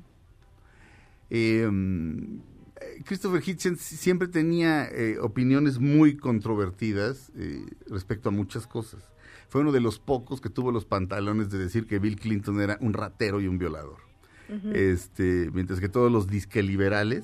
eh, 1.30 1.70
Christopher 3.06 3.42
Hitchens 3.46 3.80
siempre 3.82 4.28
tenía 4.28 4.88
eh, 4.88 5.18
opiniones 5.20 5.80
muy 5.80 6.16
controvertidas 6.18 7.32
eh, 7.36 7.66
respecto 7.88 8.30
a 8.30 8.32
muchas 8.32 8.68
cosas. 8.68 9.02
Fue 9.50 9.62
uno 9.62 9.72
de 9.72 9.80
los 9.82 10.00
pocos 10.00 10.42
que 10.42 10.50
tuvo 10.50 10.72
los 10.72 10.86
pantalones 10.86 11.50
de 11.50 11.58
decir 11.58 11.88
que 11.88 12.00
Bill 12.00 12.20
Clinton 12.20 12.62
era 12.62 12.78
un 12.82 12.94
ratero 12.94 13.42
y 13.42 13.48
un 13.48 13.58
violador. 13.58 13.98
este, 14.74 15.50
mientras 15.54 15.80
que 15.80 15.90
todos 15.90 16.12
los 16.12 16.28
disque 16.28 16.64
liberales 16.64 17.24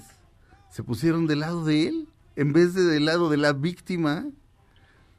se 0.72 0.84
pusieron 0.84 1.26
del 1.28 1.40
lado 1.40 1.66
de 1.66 1.88
él 1.88 2.08
en 2.36 2.54
vez 2.54 2.74
de 2.76 2.84
del 2.84 3.06
lado 3.06 3.30
de 3.30 3.38
la 3.38 3.52
víctima 3.54 4.28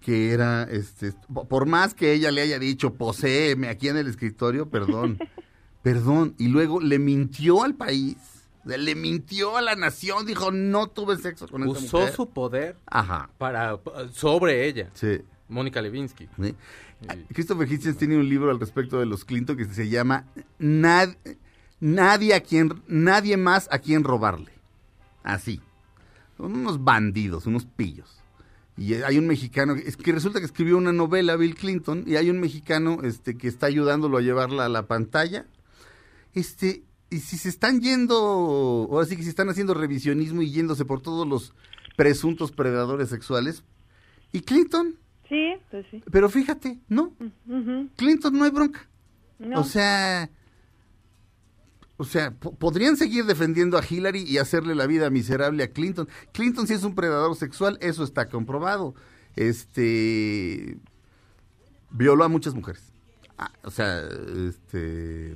que 0.00 0.30
era 0.30 0.62
este 0.64 1.12
po- 1.32 1.48
por 1.48 1.66
más 1.66 1.94
que 1.94 2.12
ella 2.12 2.30
le 2.30 2.42
haya 2.42 2.58
dicho 2.60 2.94
poséeme 2.94 3.68
aquí 3.68 3.88
en 3.88 3.96
el 3.96 4.06
escritorio 4.06 4.68
perdón 4.70 5.18
perdón 5.82 6.34
y 6.38 6.46
luego 6.48 6.80
le 6.80 6.98
mintió 7.00 7.64
al 7.64 7.74
país 7.74 8.16
le 8.66 8.94
mintió 8.94 9.56
a 9.56 9.62
la 9.62 9.76
nación 9.76 10.26
dijo 10.26 10.50
no 10.50 10.88
tuve 10.88 11.16
sexo 11.18 11.46
con 11.48 11.62
Usó 11.68 11.98
mujer 11.98 12.14
su 12.14 12.28
poder 12.30 12.76
ajá. 12.86 13.30
para 13.38 13.78
sobre 14.12 14.66
ella. 14.66 14.90
sí. 14.94 15.20
Mónica 15.48 15.80
Levinsky. 15.80 16.28
¿sí? 16.42 16.56
Christopher 17.32 17.70
Hitchens 17.70 17.96
tiene 17.96 18.16
un 18.16 18.28
libro 18.28 18.50
al 18.50 18.58
respecto 18.58 18.98
de 18.98 19.06
los 19.06 19.24
Clinton 19.24 19.56
que 19.56 19.64
se 19.66 19.88
llama 19.88 20.24
Nad- 20.58 21.16
nadie 21.78 22.34
a 22.34 22.40
quien 22.40 22.82
nadie 22.88 23.36
más 23.36 23.68
a 23.70 23.78
quien 23.78 24.02
robarle 24.02 24.50
así. 25.22 25.60
Son 26.36 26.52
unos 26.52 26.82
bandidos 26.82 27.46
unos 27.46 27.64
pillos. 27.64 28.12
Y 28.76 28.94
hay 28.94 29.18
un 29.18 29.26
mexicano 29.28 29.74
es 29.74 29.96
que 29.96 30.10
resulta 30.12 30.40
que 30.40 30.46
escribió 30.46 30.76
una 30.76 30.92
novela 30.92 31.36
Bill 31.36 31.54
Clinton 31.54 32.02
y 32.06 32.16
hay 32.16 32.28
un 32.28 32.40
mexicano 32.40 32.98
este 33.04 33.38
que 33.38 33.46
está 33.46 33.66
ayudándolo 33.66 34.18
a 34.18 34.22
llevarla 34.22 34.64
a 34.64 34.68
la 34.68 34.86
pantalla. 34.88 35.46
Este 36.34 36.82
y 37.10 37.18
si 37.20 37.38
se 37.38 37.48
están 37.48 37.80
yendo 37.80 38.16
ahora 38.90 39.06
sí 39.06 39.16
que 39.16 39.22
si 39.22 39.28
están 39.28 39.48
haciendo 39.48 39.74
revisionismo 39.74 40.42
y 40.42 40.50
yéndose 40.50 40.84
por 40.84 41.00
todos 41.00 41.26
los 41.26 41.52
presuntos 41.96 42.52
predadores 42.52 43.08
sexuales 43.08 43.62
y 44.32 44.40
Clinton 44.40 44.96
Sí, 45.28 45.54
pues 45.70 45.84
sí. 45.90 46.02
pero 46.12 46.28
fíjate, 46.28 46.78
no. 46.88 47.12
Clinton 47.96 48.38
no 48.38 48.44
hay 48.44 48.50
bronca. 48.50 48.88
No. 49.40 49.60
O 49.60 49.64
sea, 49.64 50.30
o 51.96 52.04
sea, 52.04 52.30
po- 52.32 52.54
podrían 52.54 52.96
seguir 52.96 53.24
defendiendo 53.24 53.76
a 53.76 53.82
Hillary 53.88 54.22
y 54.22 54.38
hacerle 54.38 54.74
la 54.76 54.86
vida 54.86 55.10
miserable 55.10 55.64
a 55.64 55.72
Clinton. 55.72 56.08
Clinton 56.32 56.66
sí 56.68 56.74
es 56.74 56.84
un 56.84 56.94
predador 56.94 57.34
sexual, 57.36 57.76
eso 57.80 58.04
está 58.04 58.28
comprobado. 58.28 58.94
Este 59.34 60.78
violó 61.90 62.24
a 62.24 62.28
muchas 62.28 62.54
mujeres. 62.54 62.92
Ah, 63.38 63.50
o 63.64 63.70
sea, 63.70 64.00
este 64.48 65.34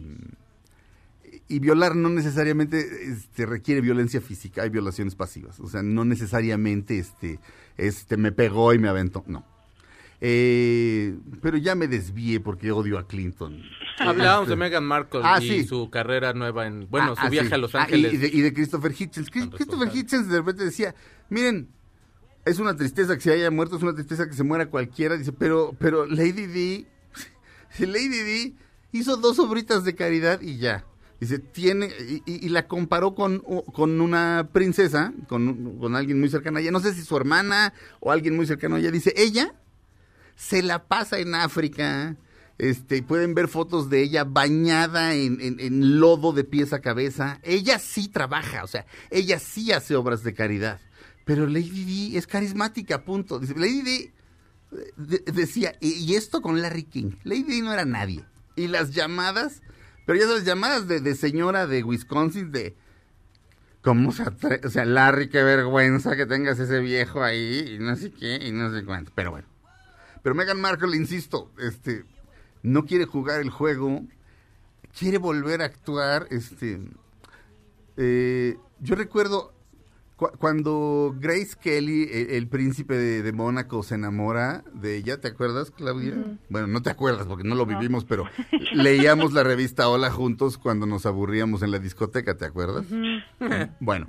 y 1.51 1.59
violar 1.59 1.97
no 1.97 2.09
necesariamente 2.09 2.79
este, 3.11 3.45
requiere 3.45 3.81
violencia 3.81 4.21
física, 4.21 4.63
hay 4.63 4.71
violaciones 4.71 5.15
pasivas. 5.17 5.59
O 5.61 5.69
sea, 5.69 5.83
no 5.83 6.05
necesariamente 6.05 6.99
este, 6.99 7.39
este 7.77 8.17
me 8.17 8.33
pegó 8.33 8.73
y 8.73 8.79
me 8.79 8.89
aventó, 8.89 9.25
no. 9.27 9.45
Eh, 10.23 11.17
pero 11.41 11.57
ya 11.57 11.75
me 11.75 11.89
desvié 11.89 12.41
porque 12.41 12.71
odio 12.73 12.99
a 12.99 13.07
Clinton. 13.07 13.63
Hablábamos 13.99 14.43
Este, 14.45 14.51
de 14.51 14.57
Meghan 14.57 14.85
Markle 14.85 15.21
Ah, 15.25 15.39
y 15.43 15.49
sí. 15.49 15.65
su 15.65 15.89
carrera 15.91 16.33
nueva 16.35 16.67
en, 16.67 16.87
bueno, 16.91 17.13
Ah, 17.17 17.21
su 17.21 17.27
ah, 17.27 17.31
viaje 17.31 17.49
sí. 17.49 17.55
a 17.55 17.59
Los 17.59 17.75
Ángeles. 17.75 18.13
y, 18.13 18.17
de, 18.19 18.29
y 18.29 18.41
de 18.43 18.53
Christopher 18.53 18.93
Hitchens. 18.93 19.31
Christopher. 19.31 19.91
Hitchens 19.95 20.29
de 20.29 20.37
repente 20.39 20.65
decía, 20.65 20.95
miren, 21.31 21.69
es 22.45 22.59
una 22.59 22.77
tristeza 22.77 23.15
que 23.15 23.23
se 23.23 23.33
haya 23.33 23.51
muerto, 23.51 23.77
es 23.77 23.83
una 23.83 23.95
tristeza 23.95 24.27
que 24.29 24.35
se 24.35 24.45
muera 24.45 24.67
cualquiera. 24.67 25.17
Dice, 25.17 25.33
pero, 25.33 25.75
pero 25.79 26.07
Lady 26.07 26.47
D, 26.47 26.87
Lady 27.81 28.09
D 28.09 28.55
hizo 28.93 29.17
dos 29.17 29.39
obritas 29.39 29.85
de 29.85 29.95
caridad 29.95 30.41
y 30.43 30.59
ya. 30.59 30.85
Dice, 31.21 31.39
tiene, 31.39 31.91
y, 32.27 32.47
y- 32.47 32.49
la 32.49 32.67
comparó 32.67 33.15
con, 33.15 33.41
con 33.41 34.01
una 34.01 34.49
princesa, 34.53 35.13
con, 35.29 35.79
con 35.79 35.95
alguien 35.95 36.19
muy 36.19 36.31
cercano 36.31 36.57
a 36.59 36.61
ella. 36.63 36.71
No 36.71 36.81
sé 36.81 36.95
si 36.95 37.03
su 37.03 37.15
hermana 37.17 37.75
o 38.01 38.11
alguien 38.11 38.35
muy 38.37 38.47
cercano 38.47 38.77
a 38.77 38.79
ella. 38.79 38.91
Dice, 38.91 39.13
ella 39.17 39.55
se 40.35 40.63
la 40.63 40.89
pasa 40.89 41.19
en 41.19 41.35
África. 41.35 42.17
Este, 42.57 43.03
pueden 43.03 43.35
ver 43.35 43.49
fotos 43.49 43.89
de 43.91 44.03
ella 44.03 44.25
bañada 44.25 45.15
en, 45.15 45.41
en- 45.41 45.61
en 45.61 46.01
lodo 46.01 46.33
de 46.33 46.45
pies 46.45 46.73
a 46.73 46.81
cabeza. 46.81 47.39
Ella 47.43 47.79
sí 47.79 48.09
trabaja, 48.09 48.65
o 48.65 48.67
sea, 48.67 48.87
ella 49.11 49.39
sí 49.39 49.73
hace 49.73 49.97
obras 49.97 50.23
de 50.23 50.33
caridad. 50.35 50.81
Pero 51.27 51.47
Lady 51.47 52.11
D 52.11 52.19
es 52.19 52.27
carismática, 52.27 53.05
punto. 53.05 53.39
Dice, 53.39 53.55
Lady 53.57 53.83
D 53.83 54.13
eh, 54.73 54.93
de- 54.97 55.33
decía, 55.33 55.75
y, 55.81 55.93
y 56.05 56.15
esto 56.17 56.41
con 56.43 56.61
Larry 56.63 56.85
King. 56.85 57.13
Lady 57.25 57.43
D 57.45 57.63
no 57.63 57.73
era 57.75 57.85
nadie. 57.85 58.25
Y 58.57 58.69
las 58.69 58.91
llamadas, 58.93 59.63
pero 60.11 60.19
ya 60.23 60.27
sabes, 60.27 60.45
llamadas 60.45 60.89
de, 60.89 60.99
de 61.01 61.15
señora 61.15 61.69
de 61.69 61.85
Wisconsin, 61.85 62.51
de... 62.51 62.75
¿Cómo 63.81 64.11
se 64.11 64.25
atre- 64.25 64.65
O 64.67 64.69
sea, 64.69 64.85
Larry, 64.85 65.29
qué 65.29 65.41
vergüenza 65.45 66.17
que 66.17 66.27
tengas 66.27 66.59
ese 66.59 66.81
viejo 66.81 67.23
ahí 67.23 67.77
y 67.77 67.79
no 67.79 67.95
sé 67.95 68.11
qué 68.11 68.35
y 68.45 68.51
no 68.51 68.73
sé 68.75 68.85
cuánto. 68.85 69.13
Pero 69.15 69.31
bueno. 69.31 69.47
Pero 70.25 70.35
Meghan 70.35 70.61
Markle, 70.61 70.97
insisto, 70.97 71.53
este, 71.61 72.05
no 72.65 72.87
quiere 72.87 73.05
jugar 73.05 73.41
el 73.41 73.51
juego, 73.51 74.03
quiere 74.99 75.19
volver 75.19 75.63
a 75.63 75.67
actuar, 75.67 76.27
este, 76.31 76.81
eh, 77.97 78.57
yo 78.81 78.97
recuerdo 78.97 79.53
cu- 79.53 79.60
cuando 80.39 81.15
Grace 81.19 81.57
Kelly, 81.61 82.09
el, 82.13 82.31
el 82.31 82.49
príncipe 82.49 82.95
de, 82.95 83.23
de 83.23 83.33
Mónaco, 83.33 83.83
se 83.83 83.95
enamora 83.95 84.63
de 84.75 84.97
ella, 84.97 85.21
¿te 85.21 85.29
acuerdas, 85.29 85.71
Claudia? 85.71 86.15
Bueno, 86.49 86.67
no 86.67 86.83
te 86.83 86.91
acuerdas 86.91 87.27
porque 87.27 87.45
no 87.49 87.55
lo 87.55 87.67
vivimos, 87.67 88.05
pero 88.05 88.25
leíamos 88.73 89.33
la 89.33 89.43
revista 89.43 89.89
Hola 89.89 90.11
juntos 90.11 90.59
cuando 90.59 90.87
nos 90.87 91.07
aburríamos 91.07 91.63
en 91.63 91.71
la 91.71 91.79
discoteca, 91.79 92.37
¿te 92.37 92.45
acuerdas? 92.45 92.87
Bueno, 93.81 94.07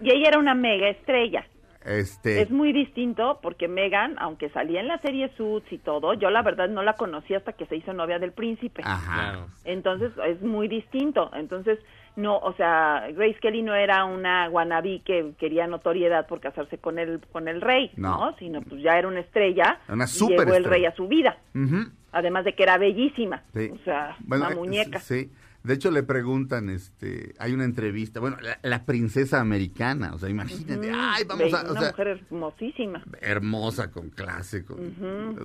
Y 0.00 0.10
ella 0.10 0.28
era 0.28 0.38
una 0.38 0.54
mega 0.54 0.88
estrella. 0.90 1.46
este... 1.84 2.42
Es 2.42 2.50
muy 2.50 2.72
distinto 2.72 3.38
porque 3.42 3.68
Megan, 3.68 4.16
aunque 4.18 4.50
salía 4.50 4.80
en 4.80 4.88
la 4.88 4.98
serie 4.98 5.30
Suits 5.36 5.72
y 5.72 5.78
todo, 5.78 6.14
yo 6.14 6.30
la 6.30 6.42
verdad 6.42 6.68
no 6.68 6.82
la 6.82 6.94
conocí 6.94 7.34
hasta 7.34 7.52
que 7.54 7.66
se 7.66 7.76
hizo 7.76 7.92
novia 7.92 8.18
del 8.18 8.32
príncipe. 8.32 8.82
Ajá. 8.84 9.46
Entonces 9.64 10.12
es 10.26 10.42
muy 10.42 10.68
distinto. 10.68 11.30
Entonces, 11.34 11.78
no, 12.18 12.36
o 12.38 12.52
sea, 12.54 13.06
Grace 13.14 13.38
Kelly 13.40 13.62
no 13.62 13.74
era 13.74 14.04
una 14.04 14.48
wannabe 14.50 15.02
que 15.04 15.32
quería 15.38 15.66
notoriedad 15.66 16.26
por 16.26 16.40
casarse 16.40 16.76
con 16.78 16.98
el, 16.98 17.20
con 17.32 17.48
el 17.48 17.60
rey, 17.60 17.90
No. 17.96 18.18
¿no? 18.30 18.36
Sino 18.38 18.60
pues 18.62 18.82
ya 18.82 18.98
era 18.98 19.06
una 19.08 19.20
estrella. 19.20 19.78
Una 19.88 20.04
y 20.04 20.28
llegó 20.28 20.54
el 20.54 20.64
rey 20.64 20.84
a 20.84 20.94
su 20.94 21.06
vida. 21.08 21.38
Ujú. 21.54 21.90
Además 22.12 22.44
de 22.44 22.54
que 22.54 22.62
era 22.64 22.76
bellísima. 22.78 23.42
Sí. 23.54 23.70
O 23.72 23.78
sea, 23.84 24.16
Bueno, 24.20 24.46
una 24.46 24.54
eh, 24.54 24.58
muñeca. 24.58 24.98
Sí. 25.00 25.30
De 25.62 25.74
hecho, 25.74 25.90
le 25.90 26.02
preguntan, 26.02 26.70
este, 26.70 27.34
hay 27.38 27.52
una 27.52 27.64
entrevista, 27.64 28.20
bueno, 28.20 28.36
la, 28.40 28.58
la 28.62 28.84
princesa 28.86 29.40
americana, 29.40 30.12
o 30.14 30.18
sea, 30.18 30.28
imagínate, 30.30 30.90
ay, 30.94 31.24
vamos 31.28 31.52
a, 31.52 31.62
o 31.66 31.70
una 31.72 31.80
sea, 31.80 31.90
mujer 31.90 32.08
hermosísima. 32.08 33.02
hermosa, 33.20 33.90
con 33.90 34.08
clase, 34.10 34.64
con, 34.64 34.94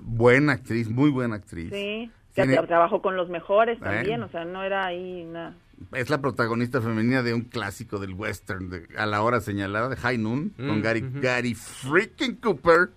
buena 0.03 0.53
actriz, 0.53 0.89
muy 0.89 1.09
buena 1.09 1.35
actriz. 1.35 1.69
Sí. 1.71 2.09
Tiene- 2.33 2.55
tra- 2.57 2.67
trabajó 2.67 3.01
con 3.01 3.15
los 3.17 3.29
mejores 3.29 3.79
también, 3.79 4.23
o 4.23 4.29
sea, 4.29 4.45
no 4.45 4.63
era 4.63 4.85
ahí 4.85 5.23
una... 5.27 5.55
Es 5.93 6.09
la 6.09 6.21
protagonista 6.21 6.81
femenina 6.81 7.21
de 7.23 7.33
un 7.33 7.41
clásico 7.41 7.99
del 7.99 8.13
western, 8.13 8.69
de- 8.69 8.87
a 8.97 9.05
la 9.05 9.21
hora 9.21 9.41
señalada, 9.41 9.89
de 9.89 9.95
High 9.97 10.17
Noon, 10.17 10.49
con 10.57 10.79
Mm, 10.79 10.81
Gary, 10.81 11.03
ujú. 11.03 11.21
Gary 11.21 11.53
freaking 11.55 12.35
Cooper. 12.37 12.89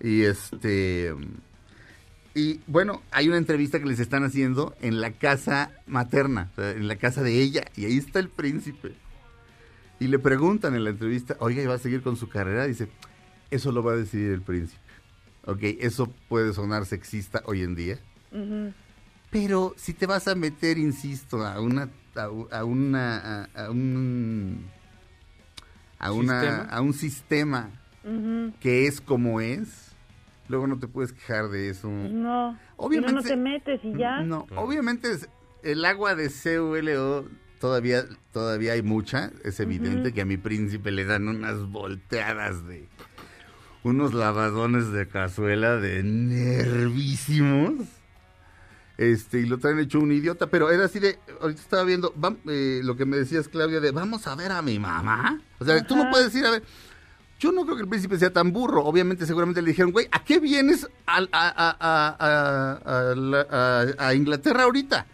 Y 0.00 0.22
este... 0.22 1.14
Y 2.36 2.60
bueno, 2.66 3.00
hay 3.12 3.28
una 3.28 3.36
entrevista 3.38 3.78
que 3.78 3.86
les 3.86 4.00
están 4.00 4.24
haciendo 4.24 4.74
en 4.80 5.00
la 5.00 5.12
casa 5.12 5.70
materna, 5.86 6.50
o 6.52 6.56
sea, 6.56 6.70
en 6.72 6.88
la 6.88 6.96
casa 6.96 7.22
de 7.22 7.40
ella, 7.40 7.64
y 7.76 7.84
ahí 7.84 7.96
está 7.96 8.18
el 8.18 8.28
príncipe. 8.28 8.92
Y 10.00 10.08
le 10.08 10.18
preguntan 10.18 10.74
en 10.74 10.82
la 10.82 10.90
entrevista, 10.90 11.36
oiga, 11.38 11.62
¿y 11.62 11.66
va 11.66 11.74
a 11.74 11.78
seguir 11.78 12.02
con 12.02 12.16
su 12.16 12.28
carrera? 12.28 12.66
Dice, 12.66 12.88
eso 13.52 13.70
lo 13.70 13.84
va 13.84 13.92
a 13.92 13.96
decidir 13.96 14.32
el 14.32 14.42
príncipe. 14.42 14.80
Ok, 15.44 15.60
eso 15.78 16.12
puede 16.28 16.52
sonar 16.52 16.86
sexista 16.86 17.40
hoy 17.46 17.62
en 17.62 17.76
día. 17.76 18.00
Pero 19.30 19.72
si 19.76 19.94
te 19.94 20.06
vas 20.06 20.26
a 20.26 20.34
meter, 20.34 20.76
insisto, 20.78 21.44
a 21.46 21.60
una 21.60 21.88
a, 22.16 22.24
a 22.58 22.64
una 22.64 23.44
a, 23.54 23.64
a 23.66 23.70
un 23.70 24.64
a 25.98 26.12
una 26.12 26.40
¿Sistema? 26.40 26.62
a 26.70 26.80
un 26.80 26.92
sistema 26.94 27.70
que 28.60 28.86
es 28.86 29.00
como 29.00 29.40
es, 29.40 29.92
luego 30.48 30.66
no 30.66 30.78
te 30.78 30.86
puedes 30.88 31.12
quejar 31.14 31.48
de 31.48 31.70
eso. 31.70 31.88
No, 31.88 32.58
Obviamente- 32.76 33.14
no, 33.14 33.20
no 33.22 33.26
te 33.26 33.36
metes 33.36 33.80
y 33.82 33.96
ya. 33.96 34.20
No, 34.20 34.44
Claro. 34.46 34.62
obviamente 34.62 35.10
es- 35.10 35.28
el 35.62 35.82
agua 35.86 36.14
de 36.14 36.28
CULO 36.30 37.24
todavía 37.60 38.04
todavía 38.32 38.74
hay 38.74 38.82
mucha, 38.82 39.30
es 39.42 39.58
evidente 39.60 40.12
que 40.12 40.20
a 40.20 40.26
mi 40.26 40.36
príncipe 40.36 40.90
le 40.90 41.06
dan 41.06 41.28
unas 41.28 41.64
volteadas 41.70 42.66
de 42.66 42.86
unos 43.84 44.12
lavadones 44.12 44.90
de 44.92 45.08
cazuela 45.08 45.76
de 45.76 46.02
nervísimos. 46.02 47.72
Este, 48.96 49.40
y 49.40 49.46
lo 49.46 49.58
traen 49.58 49.80
hecho 49.80 49.98
un 49.98 50.12
idiota, 50.12 50.46
pero 50.46 50.70
era 50.70 50.84
así 50.84 51.00
de, 51.00 51.18
ahorita 51.40 51.60
estaba 51.60 51.82
viendo 51.82 52.14
eh, 52.46 52.80
lo 52.84 52.96
que 52.96 53.04
me 53.04 53.16
decías, 53.16 53.48
Claudia, 53.48 53.80
de 53.80 53.90
vamos 53.90 54.26
a 54.28 54.36
ver 54.36 54.52
a 54.52 54.62
mi 54.62 54.78
mamá. 54.78 55.40
O 55.58 55.64
sea, 55.64 55.84
tú 55.84 55.96
no 55.96 56.08
puedes 56.10 56.32
ir 56.34 56.46
a 56.46 56.50
ver. 56.52 56.62
Yo 57.40 57.50
no 57.50 57.64
creo 57.64 57.74
que 57.74 57.82
el 57.82 57.88
príncipe 57.88 58.16
sea 58.18 58.32
tan 58.32 58.52
burro. 58.52 58.84
Obviamente, 58.84 59.26
seguramente 59.26 59.60
le 59.60 59.70
dijeron, 59.70 59.90
güey, 59.90 60.06
¿a 60.12 60.22
qué 60.24 60.38
vienes 60.38 60.86
a, 61.06 61.18
a- 61.32 61.76
a- 62.88 63.86
a 63.98 64.14
Inglaterra 64.14 64.62
ahorita? 64.62 65.06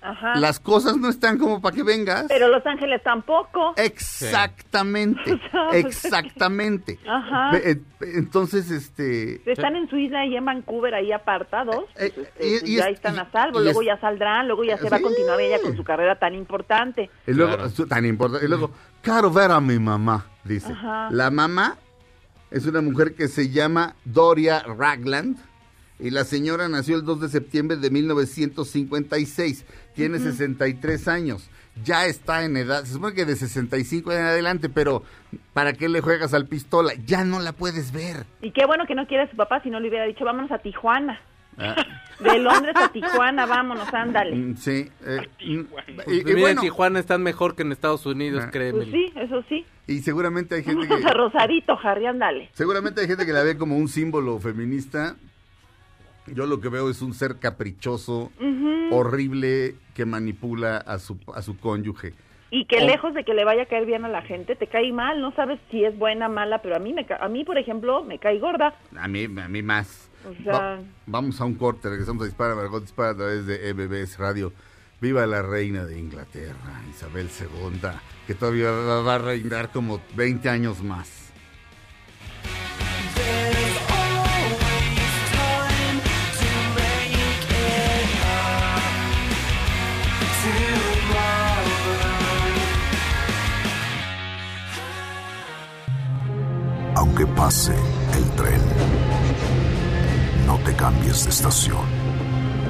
Ajá. 0.00 0.36
Las 0.36 0.60
cosas 0.60 0.96
no 0.96 1.08
están 1.08 1.38
como 1.38 1.60
para 1.60 1.74
que 1.74 1.82
vengas. 1.82 2.26
Pero 2.28 2.48
Los 2.48 2.64
Ángeles 2.66 3.02
tampoco. 3.02 3.74
Exactamente, 3.76 5.40
exactamente. 5.72 6.98
Ajá. 7.06 7.56
Eh, 7.58 7.80
Entonces, 8.00 8.70
este... 8.70 9.40
Están 9.50 9.74
en 9.76 9.88
su 9.88 9.96
isla 9.96 10.24
y 10.26 10.36
en 10.36 10.44
Vancouver 10.44 10.94
ahí 10.94 11.10
apartados. 11.12 11.84
Eh, 11.96 12.12
pues, 12.14 12.28
y- 12.40 12.54
este, 12.54 12.68
y 12.70 12.76
ya 12.76 12.84
es- 12.88 12.94
están 12.96 13.16
y- 13.16 13.18
a 13.18 13.30
salvo. 13.30 13.60
y 13.60 13.64
luego 13.64 13.80
es- 13.82 13.86
ya 13.88 13.98
saldrán, 14.00 14.46
luego 14.46 14.64
ya 14.64 14.78
se 14.78 14.88
va 14.88 14.98
a 14.98 15.00
continuar 15.00 15.40
ella 15.40 15.58
con 15.62 15.76
su 15.76 15.82
carrera 15.84 16.18
tan 16.18 16.34
importante. 16.34 17.10
Y 17.26 17.32
luego, 17.32 17.56
Claro. 17.56 17.86
tan 17.88 18.04
importante. 18.06 18.46
Y 18.46 18.48
luego, 18.48 18.70
quiero 19.02 19.30
ver 19.30 19.50
a 19.50 19.60
mi 19.60 19.78
mamá, 19.78 20.26
dice. 20.44 20.72
Ajá. 20.72 21.08
La 21.10 21.30
mamá 21.30 21.76
es 22.50 22.64
una 22.66 22.80
mujer 22.80 23.14
que 23.14 23.28
se 23.28 23.50
llama 23.50 23.96
Doria 24.04 24.60
Ragland. 24.60 25.38
Y 26.00 26.10
la 26.10 26.24
señora 26.24 26.68
nació 26.68 26.96
el 26.96 27.04
2 27.04 27.20
de 27.22 27.28
septiembre 27.28 27.76
de 27.76 27.90
1956. 27.90 29.64
Tiene 29.94 30.18
63 30.18 31.08
años. 31.08 31.50
Ya 31.84 32.06
está 32.06 32.44
en 32.44 32.56
edad. 32.56 32.84
Se 32.84 32.94
supone 32.94 33.14
que 33.14 33.24
de 33.24 33.36
65 33.36 34.12
en 34.12 34.22
adelante, 34.22 34.68
pero 34.68 35.02
¿para 35.52 35.72
qué 35.72 35.88
le 35.88 36.00
juegas 36.00 36.34
al 36.34 36.46
pistola? 36.46 36.92
Ya 37.06 37.24
no 37.24 37.40
la 37.40 37.52
puedes 37.52 37.92
ver. 37.92 38.26
Y 38.42 38.50
qué 38.52 38.66
bueno 38.66 38.84
que 38.86 38.94
no 38.94 39.06
quiere 39.06 39.24
a 39.24 39.30
su 39.30 39.36
papá, 39.36 39.60
si 39.62 39.70
no 39.70 39.78
le 39.80 39.88
hubiera 39.88 40.04
dicho, 40.04 40.24
vámonos 40.24 40.50
a 40.50 40.58
Tijuana. 40.58 41.20
Ah, 41.56 41.74
De 42.20 42.38
Londres 42.38 42.74
a 42.76 42.88
Tijuana, 42.90 43.46
vámonos, 43.46 43.92
ándale. 43.94 44.34
mm, 44.34 44.56
sí. 44.56 44.88
eh, 45.04 45.28
mm, 45.44 45.60
Pues, 45.64 45.84
y, 46.08 46.20
y 46.20 46.24
mira, 46.24 46.40
bueno, 46.40 46.60
en 46.60 46.66
Tijuana 46.66 46.98
están 47.00 47.22
mejor 47.22 47.54
que 47.54 47.62
en 47.62 47.70
Estados 47.72 48.06
Unidos, 48.06 48.42
Ah. 48.46 48.50
créeme. 48.50 48.78
Pues 48.84 48.90
sí, 48.90 49.12
eso 49.16 49.44
sí. 49.48 49.64
y 49.86 50.00
seguramente 50.00 50.56
hay 50.56 50.64
gente 50.64 50.86
Vámonos 50.86 51.04
a 51.04 51.08
que... 51.10 51.14
Rosarito, 51.16 51.78
Harry, 51.82 52.06
ándale. 52.06 52.50
Seguramente 52.54 53.00
hay 53.00 53.06
gente 53.08 53.24
que 53.26 53.32
la 53.32 53.42
ve 53.44 53.56
como 53.56 53.76
un 53.76 53.88
símbolo 53.88 54.38
feminista. 54.40 55.16
Yo 56.34 56.46
lo 56.46 56.60
que 56.60 56.68
veo 56.68 56.88
es 56.90 57.02
un 57.02 57.14
ser 57.14 57.36
caprichoso, 57.38 58.30
horrible, 58.90 59.74
que 59.94 60.04
manipula 60.06 60.78
a 60.78 60.98
su, 60.98 61.16
a 61.34 61.42
su 61.42 61.58
cónyuge. 61.58 62.14
Y 62.50 62.64
que 62.64 62.78
Oh. 62.78 62.86
lejos 62.86 63.12
de 63.12 63.24
que 63.24 63.34
le 63.34 63.44
vaya 63.44 63.64
a 63.64 63.66
caer 63.66 63.84
bien 63.84 64.04
a 64.06 64.08
la 64.08 64.22
gente, 64.22 64.56
te 64.56 64.66
cae 64.68 64.90
mal, 64.92 65.20
no 65.20 65.32
sabes 65.32 65.60
si 65.70 65.84
es 65.84 65.96
buena, 65.98 66.28
mala, 66.28 66.62
pero 66.62 66.76
a 66.76 66.78
mí, 66.78 66.94
me 66.94 67.04
ca- 67.04 67.18
a 67.20 67.28
mí 67.28 67.44
por 67.44 67.58
ejemplo, 67.58 68.02
me 68.04 68.18
cae 68.18 68.38
gorda. 68.38 68.74
A 68.98 69.06
mí, 69.06 69.24
a 69.24 69.48
mí 69.48 69.62
más. 69.62 70.08
O 70.26 70.42
sea- 70.42 70.52
Va- 70.52 70.78
vamos 71.06 71.40
a 71.40 71.44
un 71.44 71.54
corte, 71.54 71.90
regresamos 71.90 72.22
a 72.22 72.26
Dispara, 72.26 72.54
Margot 72.54 72.80
Dispara 72.80 73.10
a 73.10 73.16
través 73.16 73.46
de 73.46 73.68
MBS 73.74 74.16
Radio. 74.18 74.52
Viva 75.00 75.26
la 75.26 75.42
reina 75.42 75.84
de 75.84 75.98
Inglaterra, 75.98 76.82
Isabel 76.90 77.28
II, 77.38 77.80
que 78.26 78.34
todavía 78.34 78.70
va, 78.70 79.02
va 79.02 79.14
a 79.14 79.18
reinar 79.18 79.70
como 79.70 80.00
20 80.16 80.48
años 80.48 80.82
más. 80.82 81.17
Aunque 97.18 97.34
pase 97.34 97.74
el 98.14 98.30
tren, 98.36 98.60
no 100.46 100.56
te 100.58 100.72
cambies 100.76 101.24
de 101.24 101.30
estación. 101.30 101.84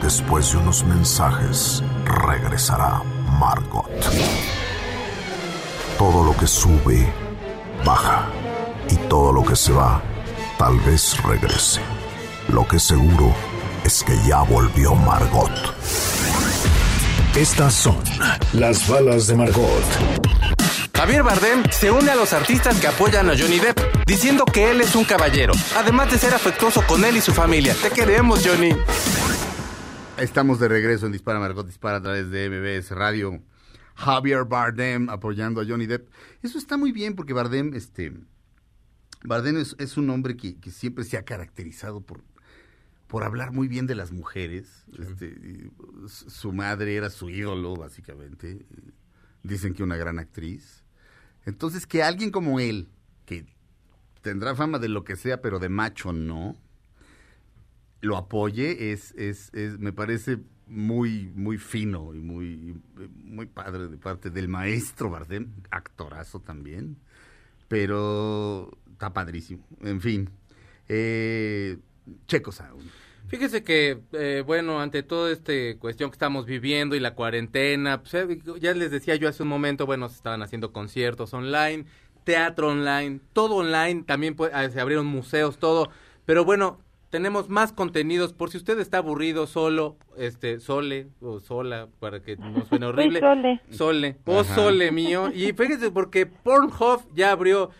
Después 0.00 0.52
de 0.52 0.56
unos 0.56 0.84
mensajes, 0.84 1.82
regresará 2.26 3.02
Margot. 3.38 3.90
Todo 5.98 6.24
lo 6.24 6.34
que 6.34 6.46
sube, 6.46 7.12
baja. 7.84 8.24
Y 8.88 8.96
todo 9.10 9.34
lo 9.34 9.44
que 9.44 9.54
se 9.54 9.72
va, 9.72 10.00
tal 10.56 10.80
vez 10.80 11.22
regrese. 11.24 11.82
Lo 12.48 12.66
que 12.66 12.78
seguro 12.78 13.34
es 13.84 14.02
que 14.02 14.16
ya 14.26 14.44
volvió 14.44 14.94
Margot. 14.94 15.52
Estas 17.36 17.74
son 17.74 17.98
las 18.54 18.88
balas 18.88 19.26
de 19.26 19.36
Margot. 19.36 19.84
Javier 20.98 21.22
Bardem 21.22 21.62
se 21.70 21.92
une 21.92 22.10
a 22.10 22.16
los 22.16 22.32
artistas 22.32 22.76
que 22.80 22.88
apoyan 22.88 23.30
a 23.30 23.34
Johnny 23.38 23.60
Depp, 23.60 23.78
diciendo 24.08 24.46
que 24.46 24.70
él 24.70 24.80
es 24.80 24.96
un 24.96 25.04
caballero, 25.04 25.52
además 25.76 26.10
de 26.10 26.16
ser 26.16 26.32
afectuoso 26.32 26.82
con 26.88 27.04
él 27.04 27.18
y 27.18 27.20
su 27.20 27.32
familia. 27.32 27.76
Te 27.80 27.90
queremos, 27.90 28.40
Johnny. 28.44 28.70
Estamos 30.16 30.58
de 30.58 30.66
regreso 30.66 31.04
en 31.04 31.12
Dispara 31.12 31.38
Margot 31.38 31.66
Dispara 31.66 31.98
a 31.98 32.02
través 32.02 32.30
de 32.30 32.48
MBS 32.48 32.90
Radio. 32.92 33.42
Javier 33.94 34.44
Bardem 34.44 35.10
apoyando 35.10 35.60
a 35.60 35.66
Johnny 35.66 35.86
Depp. 35.86 36.08
Eso 36.42 36.56
está 36.56 36.78
muy 36.78 36.90
bien 36.90 37.16
porque 37.16 37.34
Bardem, 37.34 37.74
este, 37.74 38.14
Bardem 39.24 39.58
es, 39.58 39.76
es 39.78 39.98
un 39.98 40.08
hombre 40.08 40.38
que, 40.38 40.58
que 40.58 40.70
siempre 40.70 41.04
se 41.04 41.18
ha 41.18 41.24
caracterizado 41.24 42.00
por, 42.00 42.24
por 43.08 43.24
hablar 43.24 43.52
muy 43.52 43.68
bien 43.68 43.86
de 43.86 43.94
las 43.94 44.10
mujeres. 44.10 44.86
Este, 44.98 45.70
su 46.06 46.52
madre 46.54 46.96
era 46.96 47.10
su 47.10 47.28
ídolo, 47.28 47.76
básicamente. 47.76 48.64
Dicen 49.42 49.74
que 49.74 49.82
una 49.82 49.96
gran 49.96 50.18
actriz. 50.18 50.82
Entonces, 51.44 51.86
que 51.86 52.02
alguien 52.02 52.30
como 52.30 52.58
él, 52.58 52.88
tendrá 54.28 54.54
fama 54.54 54.78
de 54.78 54.90
lo 54.90 55.04
que 55.04 55.16
sea, 55.16 55.40
pero 55.40 55.58
de 55.58 55.70
macho 55.70 56.12
no, 56.12 56.54
lo 58.02 58.18
apoye 58.18 58.92
es, 58.92 59.12
es, 59.12 59.50
es 59.54 59.78
me 59.78 59.94
parece 59.94 60.40
muy, 60.66 61.32
muy 61.34 61.56
fino 61.56 62.14
y 62.14 62.18
muy, 62.18 62.76
muy 63.24 63.46
padre 63.46 63.88
de 63.88 63.96
parte 63.96 64.28
del 64.28 64.46
maestro 64.48 65.08
Bardem, 65.08 65.50
actorazo 65.70 66.40
también, 66.40 66.98
pero 67.68 68.70
está 68.92 69.14
padrísimo. 69.14 69.64
En 69.80 70.02
fin, 70.02 70.28
eh, 70.88 71.78
Checo 72.26 72.52
Sound. 72.52 72.90
Fíjese 73.28 73.62
que, 73.62 74.00
eh, 74.12 74.42
bueno, 74.46 74.78
ante 74.78 75.02
toda 75.02 75.32
esta 75.32 75.52
cuestión 75.78 76.10
que 76.10 76.16
estamos 76.16 76.44
viviendo 76.44 76.96
y 76.96 77.00
la 77.00 77.14
cuarentena, 77.14 78.02
pues, 78.02 78.12
eh, 78.12 78.40
ya 78.60 78.74
les 78.74 78.90
decía 78.90 79.16
yo 79.16 79.26
hace 79.26 79.42
un 79.42 79.48
momento, 79.48 79.86
bueno, 79.86 80.10
se 80.10 80.16
estaban 80.16 80.42
haciendo 80.42 80.72
conciertos 80.72 81.32
online, 81.32 81.86
teatro 82.28 82.68
online, 82.68 83.20
todo 83.32 83.56
online, 83.56 84.02
también 84.02 84.34
pues, 84.36 84.50
ah, 84.52 84.68
se 84.68 84.78
abrieron 84.78 85.06
museos, 85.06 85.56
todo, 85.56 85.88
pero 86.26 86.44
bueno, 86.44 86.78
tenemos 87.08 87.48
más 87.48 87.72
contenidos, 87.72 88.34
por 88.34 88.50
si 88.50 88.58
usted 88.58 88.78
está 88.80 88.98
aburrido, 88.98 89.46
solo, 89.46 89.96
este, 90.18 90.60
sole, 90.60 91.08
o 91.22 91.40
sola, 91.40 91.88
para 92.00 92.20
que 92.20 92.36
no 92.36 92.66
suene 92.66 92.84
horrible. 92.90 93.20
Sole. 93.20 93.60
Sole, 93.70 94.16
o 94.26 94.44
sole 94.44 94.92
mío, 94.92 95.30
y 95.34 95.54
fíjese 95.54 95.90
porque 95.90 96.26
Pornhub 96.26 97.00
ya 97.14 97.32
abrió 97.32 97.70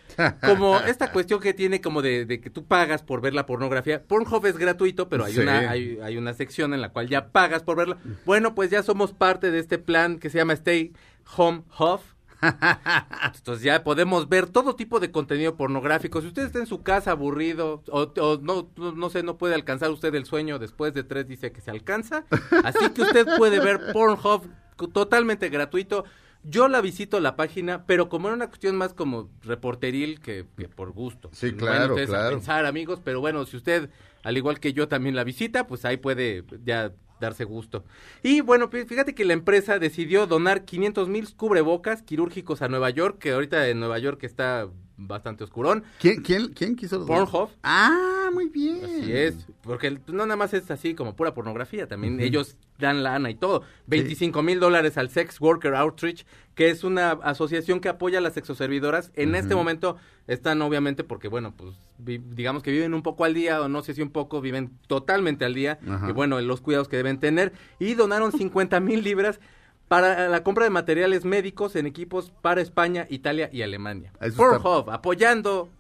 como 0.47 0.79
esta 0.87 1.13
cuestión 1.13 1.41
que 1.41 1.53
tiene 1.53 1.83
como 1.83 2.01
de, 2.01 2.25
de 2.25 2.41
que 2.41 2.49
tú 2.49 2.65
pagas 2.65 3.03
por 3.03 3.21
ver 3.21 3.35
la 3.35 3.45
pornografía. 3.45 4.03
Pornhub 4.03 4.47
es 4.47 4.57
gratuito, 4.57 5.11
pero 5.11 5.27
hay 5.27 5.35
Sí. 5.35 5.41
una 5.41 5.59
hay, 5.59 5.99
hay 6.03 6.17
una 6.17 6.33
sección 6.33 6.73
en 6.73 6.81
la 6.81 6.89
cual 6.89 7.11
ya 7.11 7.29
pagas 7.29 7.63
por 7.63 7.77
verla. 7.77 7.99
Bueno, 8.25 8.55
pues 8.55 8.71
ya 8.71 8.83
somos 8.83 9.13
parte 9.13 9.51
de 9.51 9.59
este 9.59 9.77
plan 9.77 10.19
que 10.19 10.31
se 10.31 10.39
llama 10.39 10.55
Stay 10.55 10.95
Home 11.37 11.65
Hub. 11.79 12.01
Entonces 13.35 13.65
ya 13.65 13.83
podemos 13.83 14.29
ver 14.29 14.49
todo 14.49 14.77
tipo 14.77 15.01
de 15.01 15.11
contenido 15.11 15.57
pornográfico. 15.57 16.21
Si 16.21 16.29
usted 16.29 16.45
está 16.47 16.59
en 16.59 16.67
su 16.67 16.83
casa 16.83 17.13
aburrido 17.13 17.83
o, 17.91 18.01
o 18.03 18.39
no, 18.41 18.71
no, 18.77 18.93
no 18.93 19.11
sé, 19.11 19.23
no 19.23 19.39
puede 19.39 19.55
alcanzar 19.55 19.91
usted 19.91 20.15
el 20.15 20.25
sueño 20.25 20.59
después 20.59 20.95
de 20.95 21.05
tres, 21.05 21.27
dice 21.27 21.53
que 21.53 21.61
se 21.61 21.71
alcanza. 21.71 22.25
Así 22.65 22.91
que 22.91 23.03
usted 23.03 23.27
puede 23.37 23.61
ver 23.61 23.93
Pornhub 23.93 24.49
totalmente 24.93 25.49
gratuito. 25.49 26.05
Yo 26.45 26.69
la 26.69 26.81
visito 26.81 27.19
la 27.21 27.35
página, 27.35 27.85
pero 27.85 28.09
como 28.09 28.29
era 28.29 28.37
una 28.37 28.47
cuestión 28.47 28.77
más 28.77 28.95
como 28.95 29.29
reporteril 29.43 30.21
que, 30.21 30.47
que 30.57 30.69
por 30.69 30.93
gusto. 30.93 31.31
Sí, 31.33 31.53
claro, 31.53 31.97
a 31.99 32.07
claro. 32.07 32.31
pensar, 32.31 32.65
amigos, 32.65 33.01
pero 33.03 33.21
bueno, 33.21 33.45
si 33.45 33.57
usted, 33.57 33.91
al 34.23 34.37
igual 34.37 34.61
que 34.61 34.73
yo, 34.73 34.87
también 34.87 35.17
la 35.17 35.25
visita, 35.25 35.67
pues 35.67 35.85
ahí 35.85 35.97
puede 35.97 36.45
ya 36.65 36.93
darse 37.21 37.45
gusto. 37.45 37.85
Y 38.23 38.41
bueno, 38.41 38.71
fí- 38.71 38.87
fíjate 38.87 39.15
que 39.15 39.25
la 39.25 39.33
empresa 39.33 39.79
decidió 39.79 40.27
donar 40.27 40.65
500 40.65 41.09
mil 41.09 41.35
cubrebocas 41.35 42.03
quirúrgicos 42.03 42.63
a 42.63 42.69
Nueva 42.69 42.91
York, 42.91 43.19
que 43.19 43.33
ahorita 43.33 43.69
en 43.69 43.81
Nueva 43.81 43.99
York 43.99 44.23
está 44.25 44.69
bastante 44.99 45.45
oscurón. 45.45 45.85
¿Quién, 46.01 46.23
quién, 46.23 46.49
quién 46.53 46.77
quiso? 46.77 47.07
Pornhub. 47.07 47.49
Ah, 47.63 48.29
muy 48.35 48.49
bien. 48.49 48.85
Así 48.85 49.13
es, 49.13 49.47
porque 49.63 49.99
no 50.09 50.27
nada 50.27 50.37
más 50.37 50.53
es 50.53 50.71
así 50.71 50.95
como 50.95 51.15
pura 51.17 51.33
pornografía, 51.33 51.87
también 51.87 52.21
ellos 52.21 52.57
dan 52.79 53.03
lana 53.03 53.31
y 53.31 53.35
todo. 53.35 53.63
25 53.87 54.43
mil 54.43 54.61
dólares 54.61 54.99
al 54.99 55.09
Sex 55.09 55.41
Worker 55.41 55.75
Outreach, 55.77 56.27
que 56.55 56.69
es 56.71 56.85
una 56.85 57.13
asociación 57.13 57.81
que 57.81 57.89
apoya 57.89 58.19
a 58.19 58.21
las 58.21 58.35
sexoservidoras. 58.35 59.11
En 59.15 59.35
este 59.35 59.55
momento 59.55 59.97
están 60.27 60.61
obviamente 60.63 61.05
porque, 61.05 61.29
bueno, 61.29 61.55
pues 61.57 61.75
vi- 61.99 62.19
digamos 62.19 62.63
que 62.63 62.71
viven 62.73 62.93
un 62.95 63.03
poco 63.03 63.25
al 63.25 63.35
día, 63.35 63.61
o 63.63 63.69
no 63.69 63.83
sé 63.83 63.95
si 63.95 64.03
un 64.03 64.11
poco, 64.11 64.41
viven 64.41 64.71
totalmente 64.89 65.45
al 65.45 65.55
día. 65.55 65.79
Y 66.09 66.13
bueno, 66.13 66.41
los 66.41 66.61
cuidados 66.61 66.89
que 66.89 66.97
deben 66.97 67.19
tener. 67.21 67.53
Y 67.79 67.95
donaron 67.95 68.33
50 68.37 68.81
mil 68.81 69.03
libras 69.05 69.41
para 69.89 70.29
la 70.29 70.43
compra 70.43 70.65
de 70.65 70.71
materiales 70.71 71.25
médicos 71.25 71.75
en 71.77 71.87
equipos 71.87 72.31
para 72.43 72.61
España, 72.61 73.07
Italia 73.09 73.49
y 73.53 73.63
Alemania. 73.63 74.13
Pornhub, 74.37 74.91
apoyando 74.91 75.71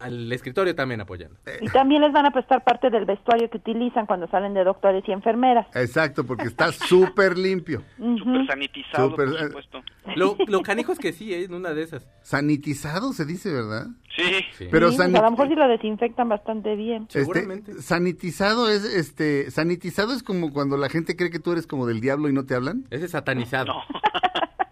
al 0.00 0.32
escritorio 0.32 0.74
también 0.74 1.00
apoyando. 1.00 1.36
Y 1.60 1.68
también 1.68 2.02
les 2.02 2.12
van 2.12 2.26
a 2.26 2.30
prestar 2.30 2.64
parte 2.64 2.90
del 2.90 3.04
vestuario 3.04 3.48
que 3.50 3.58
utilizan 3.58 4.06
cuando 4.06 4.28
salen 4.28 4.54
de 4.54 4.64
doctores 4.64 5.04
y 5.06 5.12
enfermeras. 5.12 5.66
Exacto, 5.74 6.24
porque 6.24 6.44
está 6.44 6.72
súper 6.72 7.36
limpio. 7.38 7.82
Súper 7.96 8.46
sanitizado, 8.46 9.14
por 9.14 9.28
eh, 9.28 9.46
supuesto. 9.46 9.82
Lo, 10.14 10.36
lo 10.46 10.62
canijo 10.62 10.92
es 10.92 10.98
que 10.98 11.12
sí, 11.12 11.32
¿eh? 11.34 11.44
en 11.44 11.54
una 11.54 11.74
de 11.74 11.82
esas. 11.82 12.06
Sanitizado 12.22 13.12
se 13.12 13.24
dice, 13.24 13.52
¿verdad? 13.52 13.86
Sí. 14.16 14.68
Pero 14.70 14.90
Sí, 14.90 14.98
sanit- 14.98 15.18
a 15.18 15.22
lo 15.22 15.30
mejor 15.32 15.48
sí 15.48 15.54
lo 15.54 15.68
desinfectan 15.68 16.28
bastante 16.28 16.74
bien. 16.76 17.08
Este, 17.12 17.82
sanitizado 17.82 18.70
es 18.70 18.84
este 18.84 19.50
sanitizado 19.50 20.12
es 20.14 20.22
como 20.22 20.52
cuando 20.52 20.76
la 20.76 20.88
gente 20.88 21.16
cree 21.16 21.30
que 21.30 21.38
tú 21.38 21.52
eres 21.52 21.66
como 21.66 21.86
del 21.86 22.00
diablo 22.00 22.28
y 22.28 22.32
no 22.32 22.44
te 22.46 22.54
hablan. 22.54 22.84
Ese 22.90 23.06
es 23.06 23.10
satanizado. 23.10 23.74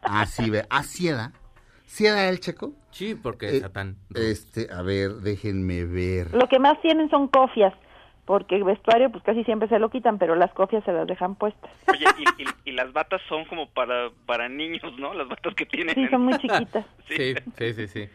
Así 0.03 0.51
ve, 0.51 0.65
así 0.71 1.09
da. 1.09 1.33
¿Sí 1.95 2.05
da 2.07 2.29
el 2.29 2.41
checo? 2.41 2.73
Sí, 2.91 3.15
porque 3.15 3.47
Eh, 3.47 3.57
es 3.57 3.61
satán. 3.61 3.97
Este, 4.17 4.69
a 4.73 4.83
ver, 4.83 5.13
déjenme 5.17 5.85
ver. 5.85 6.35
Lo 6.35 6.49
que 6.49 6.59
más 6.59 6.81
tienen 6.83 7.09
son 7.09 7.29
cofias, 7.29 7.73
porque 8.25 8.57
el 8.57 8.65
vestuario 8.65 9.13
pues 9.13 9.23
casi 9.23 9.45
siempre 9.45 9.69
se 9.69 9.79
lo 9.79 9.91
quitan, 9.91 10.19
pero 10.19 10.35
las 10.35 10.53
cofias 10.55 10.83
se 10.85 10.93
las 10.93 11.07
dejan 11.07 11.37
puestas. 11.37 11.71
Oye, 11.89 12.05
y, 12.19 12.43
y- 12.43 12.71
y 12.71 12.73
las 12.73 12.93
batas 12.93 13.21
son 13.29 13.45
como 13.45 13.71
para, 13.71 14.11
para 14.27 14.49
niños, 14.49 14.83
¿no? 14.99 15.15
Las 15.15 15.29
batas 15.29 15.55
que 15.55 15.67
tienen. 15.67 15.95
Sí, 15.95 16.09
son 16.09 16.23
muy 16.23 16.37
chiquitas. 16.39 16.85
Sí, 17.09 17.35
sí, 17.59 17.75
sí, 17.75 17.87
sí. 17.87 18.09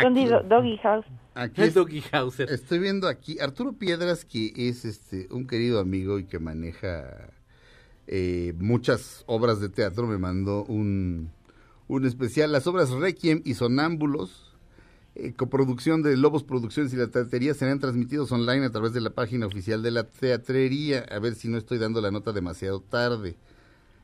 Son 0.00 0.14
de 0.14 0.26
do- 0.26 0.42
doggy 0.42 0.78
house. 0.78 1.04
Aquí 1.34 1.60
El 1.60 1.68
es- 1.68 1.74
Doggy 1.74 2.02
Hauser. 2.12 2.48
Estoy 2.50 2.78
viendo 2.78 3.08
aquí 3.08 3.38
Arturo 3.40 3.74
Piedras, 3.74 4.24
que 4.24 4.52
es 4.56 4.86
este 4.86 5.26
un 5.30 5.46
querido 5.46 5.80
amigo 5.80 6.18
y 6.18 6.24
que 6.24 6.38
maneja 6.38 7.28
eh, 8.06 8.54
muchas 8.58 9.22
obras 9.26 9.60
de 9.60 9.68
teatro, 9.68 10.06
me 10.06 10.16
mandó 10.18 10.64
un, 10.64 11.30
un 11.92 12.06
especial, 12.06 12.50
las 12.50 12.66
obras 12.66 12.90
Requiem 12.90 13.42
y 13.44 13.52
Sonámbulos, 13.52 14.56
eh, 15.14 15.34
coproducción 15.34 16.02
de 16.02 16.16
Lobos 16.16 16.42
Producciones 16.42 16.90
y 16.94 16.96
la 16.96 17.08
Teatería, 17.08 17.52
serán 17.52 17.80
transmitidos 17.80 18.32
online 18.32 18.64
a 18.64 18.70
través 18.70 18.94
de 18.94 19.02
la 19.02 19.10
página 19.10 19.44
oficial 19.44 19.82
de 19.82 19.90
la 19.90 20.04
Teatrería, 20.04 21.04
a 21.10 21.18
ver 21.18 21.34
si 21.34 21.48
no 21.48 21.58
estoy 21.58 21.76
dando 21.76 22.00
la 22.00 22.10
nota 22.10 22.32
demasiado 22.32 22.80
tarde. 22.80 23.36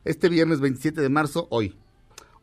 Este 0.04 0.28
viernes 0.28 0.60
27 0.60 1.00
de 1.00 1.08
marzo, 1.08 1.48
hoy, 1.50 1.76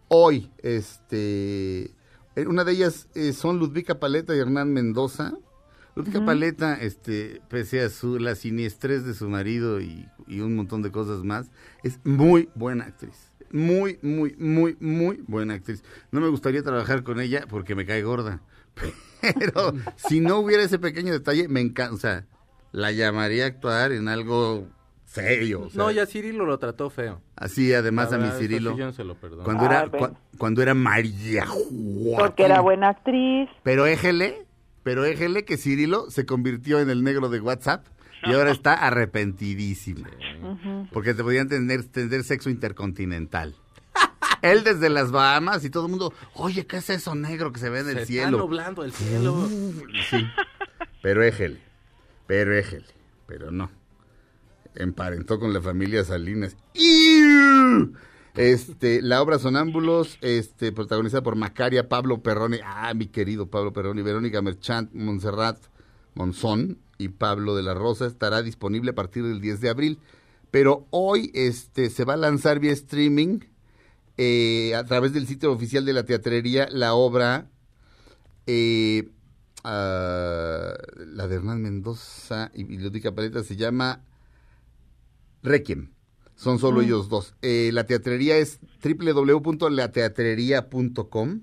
hoy, 0.08 0.50
este, 0.64 1.92
eh, 2.36 2.48
una 2.48 2.64
de 2.64 2.72
ellas 2.72 3.08
eh, 3.14 3.32
son 3.32 3.60
Ludvica 3.60 4.00
Paleta 4.00 4.36
y 4.36 4.40
Hernán 4.40 4.74
Mendoza. 4.74 5.38
Ludvica. 5.96 6.26
Paleta, 6.26 6.74
este, 6.74 7.44
pese 7.50 7.82
a 7.82 7.90
su, 7.92 8.18
la 8.18 8.34
siniestrez 8.34 9.06
de 9.06 9.14
su 9.14 9.30
marido 9.30 9.80
y, 9.80 10.10
y 10.26 10.40
un 10.40 10.56
montón 10.56 10.82
de 10.82 10.92
cosas 10.92 11.24
más, 11.24 11.52
es 11.84 12.00
muy 12.04 12.50
buena 12.56 12.86
actriz. 12.86 13.35
Muy, 13.56 13.99
muy, 14.02 14.36
muy, 14.38 14.76
muy 14.82 15.23
buena 15.27 15.53
actriz. 15.53 15.82
No 16.11 16.19
me 16.19 16.27
gustaría 16.27 16.61
trabajar 16.61 17.03
con 17.03 17.22
ella 17.22 17.45
porque 17.49 17.73
me 17.73 17.86
cae 17.86 18.03
gorda. 18.03 18.41
Pero 19.22 19.73
si 19.95 20.19
no 20.19 20.40
hubiera 20.40 20.64
ese 20.64 20.77
pequeño 20.77 21.14
detalle, 21.14 21.48
me 21.48 21.61
encanta. 21.61 21.94
O 21.94 21.98
sea, 21.98 22.26
la 22.73 22.91
llamaría 22.91 23.45
a 23.45 23.48
actuar 23.48 23.94
en 23.94 24.10
algo 24.10 24.68
serio. 25.06 25.61
o 25.61 25.69
sea, 25.69 25.77
No, 25.84 25.91
ya 25.91 26.06
Cirilo 26.06 26.45
lo 26.45 26.60
trató 26.60 26.90
feo. 26.90 27.22
Así, 27.38 27.73
además 27.73 28.11
a 28.11 28.18
mi 28.18 28.30
Cirilo. 28.32 28.73
sí 28.73 28.77
yo 28.80 28.86
no 28.88 28.91
se 28.91 29.06
lo 29.06 29.15
perdono. 29.15 29.44
Cuando 29.45 29.64
Ah, 29.64 29.68
era, 29.68 29.86
cua- 29.91 30.18
cuando 30.38 30.61
era 30.61 30.73
María 30.73 31.45
Joaquín. 31.48 32.15
Porque 32.18 32.44
era 32.44 32.60
buena 32.60 32.90
actriz. 32.90 33.49
Pero 33.64 33.86
éjele, 33.86 34.45
pero 34.84 35.06
éjele 35.06 35.45
que 35.45 35.56
Cirilo 35.56 36.11
se 36.11 36.26
convirtió 36.26 36.82
en 36.82 36.90
el 36.90 37.03
negro 37.06 37.30
de 37.30 37.40
WhatsApp 37.40 37.86
y 38.26 38.34
ahora 38.34 38.52
está 38.52 38.73
arrepentidísimo. 38.73 40.06
Porque 40.91 41.14
te 41.14 41.23
podían 41.23 41.47
tener, 41.47 41.84
tener 41.85 42.23
sexo 42.23 42.49
intercontinental. 42.49 43.56
Él 44.41 44.64
desde 44.64 44.89
las 44.89 45.11
Bahamas 45.11 45.64
y 45.65 45.69
todo 45.69 45.85
el 45.85 45.89
mundo, 45.89 46.14
oye, 46.35 46.68
¿qué 46.68 46.77
es 46.77 46.89
eso 46.89 47.15
negro 47.15 47.52
que 47.52 47.60
se 47.60 47.69
ve 47.69 47.80
en 47.80 47.89
el 47.89 47.99
Se 47.99 48.06
cielo? 48.06 48.27
está 48.27 48.38
nublando 48.38 48.84
el 48.84 48.91
cielo. 48.91 49.47
Sí, 50.10 50.26
pero 51.02 51.23
éjele, 51.23 51.60
pero 52.27 52.56
éjele, 52.56 52.85
pero 53.27 53.49
no. 53.52 53.72
Emparentó 54.76 55.39
con 55.39 55.53
la 55.53 55.61
familia 55.61 56.03
Salinas. 56.03 56.57
¡Iu! 56.73 57.93
Este, 58.35 59.02
la 59.02 59.22
obra 59.22 59.39
Sonámbulos, 59.39 60.18
este, 60.22 60.73
protagonizada 60.73 61.23
por 61.23 61.38
Macaria, 61.38 61.88
Pablo 61.88 62.22
Perroni, 62.22 62.57
ah, 62.65 62.93
mi 62.93 63.07
querido 63.07 63.49
Pablo 63.49 63.72
Perroni, 63.72 64.02
Verónica 64.02 64.41
Merchant, 64.41 64.93
Montserrat 64.93 65.57
Monzón 66.15 66.77
y 66.98 67.10
Pablo 67.10 67.56
de 67.56 67.64
la 67.64 67.74
Rosa, 67.74 68.06
estará 68.06 68.42
disponible 68.42 68.92
a 68.92 68.96
partir 68.96 69.24
del 69.24 69.42
10 69.42 69.62
de 69.62 69.70
abril. 69.70 70.00
Pero 70.52 70.88
hoy 70.92 71.32
este, 71.34 71.90
se 71.90 72.06
va 72.06 72.14
a 72.14 72.18
lanzar 72.18 72.60
vía 72.60 72.72
streaming 72.72 73.40
eh, 74.18 74.74
a 74.76 74.84
través 74.86 75.12
del 75.14 75.28
sitio 75.28 75.52
oficial 75.52 75.84
de 75.84 75.92
la 75.92 76.06
teatrería 76.06 76.70
la 76.72 76.94
obra 76.94 77.50
eh, 78.48 79.10
ah, 79.66 80.74
la 80.98 81.28
de 81.28 81.36
Hernán 81.36 81.62
Mendoza 81.62 82.50
y, 82.54 82.64
Ludwika 82.78 83.14
Paleta 83.14 83.44
se 83.44 83.58
llama 83.58 84.06
Requiem. 85.44 85.92
Son 86.36 86.60
solo 86.60 86.82
Mm. 86.82 86.86
ellos 86.86 87.10
dos. 87.10 87.34
Eh, 87.42 87.72
la 87.74 87.86
teatrería 87.86 88.38
es 88.38 88.60
www.lateatrería.com 88.84 91.42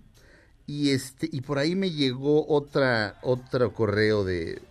y 0.66 0.90
este 0.90 1.28
y 1.32 1.40
por 1.40 1.58
ahí 1.58 1.74
me 1.74 1.90
llegó 1.90 2.46
otra 2.48 3.18
otro 3.22 3.72
correo 3.74 4.22
de 4.24 4.62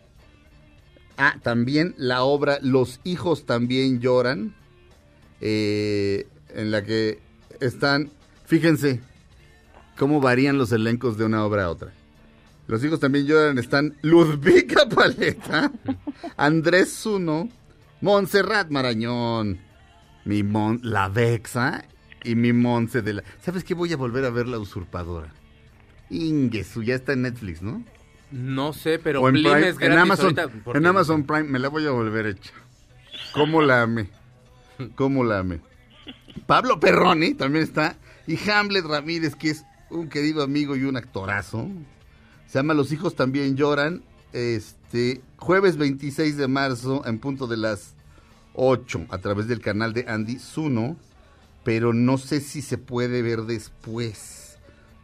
ah 1.21 1.37
también 1.41 1.93
la 1.97 2.23
obra 2.23 2.57
Los 2.61 2.99
hijos 3.03 3.45
también 3.45 3.99
lloran 3.99 4.55
eh, 5.39 6.27
en 6.49 6.71
la 6.71 6.83
que 6.83 7.19
están 7.59 8.11
fíjense 8.45 9.01
cómo 9.97 10.19
varían 10.19 10.57
los 10.57 10.71
elencos 10.71 11.17
de 11.17 11.25
una 11.25 11.45
obra 11.45 11.65
a 11.65 11.69
otra. 11.69 11.93
Los 12.67 12.83
hijos 12.83 12.99
también 12.99 13.25
lloran, 13.27 13.57
están 13.57 13.95
Ludvica 14.01 14.89
Paleta, 14.95 15.71
Andrés 16.37 16.91
Zuno, 16.93 17.49
Montserrat 18.01 18.69
Marañón, 18.69 19.59
mi 20.25 20.41
Mon, 20.41 20.79
la 20.83 21.07
Vexa 21.09 21.85
y 22.23 22.35
mi 22.35 22.53
Monse 22.53 23.01
de 23.01 23.13
la... 23.13 23.23
¿Sabes 23.41 23.63
qué? 23.63 23.73
Voy 23.73 23.93
a 23.93 23.97
volver 23.97 24.25
a 24.25 24.29
ver 24.29 24.47
La 24.47 24.57
Usurpadora. 24.57 25.33
Ingesu, 26.09 26.83
ya 26.83 26.95
está 26.95 27.13
en 27.13 27.23
Netflix, 27.23 27.61
¿no? 27.61 27.83
No 28.31 28.73
sé, 28.73 28.97
pero 28.99 29.27
en, 29.27 29.33
Blim 29.33 29.51
Prime- 29.51 29.67
es 29.69 29.81
en 29.81 29.91
Amazon, 29.97 30.25
ahorita, 30.39 30.47
porque- 30.63 30.77
en 30.79 30.85
Amazon 30.85 31.23
Prime, 31.25 31.43
me 31.43 31.59
la 31.59 31.67
voy 31.69 31.85
a 31.85 31.91
volver 31.91 32.25
a 32.25 32.29
echar. 32.29 32.53
¿Cómo 33.33 33.61
la 33.61 33.81
amé? 33.83 34.09
¿Cómo 34.95 35.23
la 35.23 35.39
amé? 35.39 35.59
Pablo 36.47 36.79
Perroni 36.79 37.33
también 37.33 37.63
está. 37.63 37.97
Y 38.27 38.37
Hamlet 38.49 38.85
Ramírez, 38.85 39.35
que 39.35 39.49
es 39.49 39.63
un 39.89 40.07
querido 40.09 40.43
amigo 40.43 40.75
y 40.75 40.83
un 40.83 40.95
actorazo. 40.97 41.67
Se 42.47 42.59
llama 42.59 42.73
Los 42.73 42.91
hijos 42.91 43.15
también 43.15 43.55
lloran. 43.55 44.01
Este, 44.33 45.21
jueves 45.37 45.75
26 45.77 46.37
de 46.37 46.47
marzo, 46.47 47.05
en 47.05 47.19
punto 47.19 47.47
de 47.47 47.57
las 47.57 47.93
8, 48.53 49.05
a 49.09 49.17
través 49.17 49.47
del 49.47 49.59
canal 49.61 49.93
de 49.93 50.05
Andy 50.07 50.39
Zuno. 50.39 50.95
Pero 51.63 51.93
no 51.93 52.17
sé 52.17 52.39
si 52.41 52.61
se 52.61 52.77
puede 52.77 53.21
ver 53.21 53.41
después. 53.43 54.40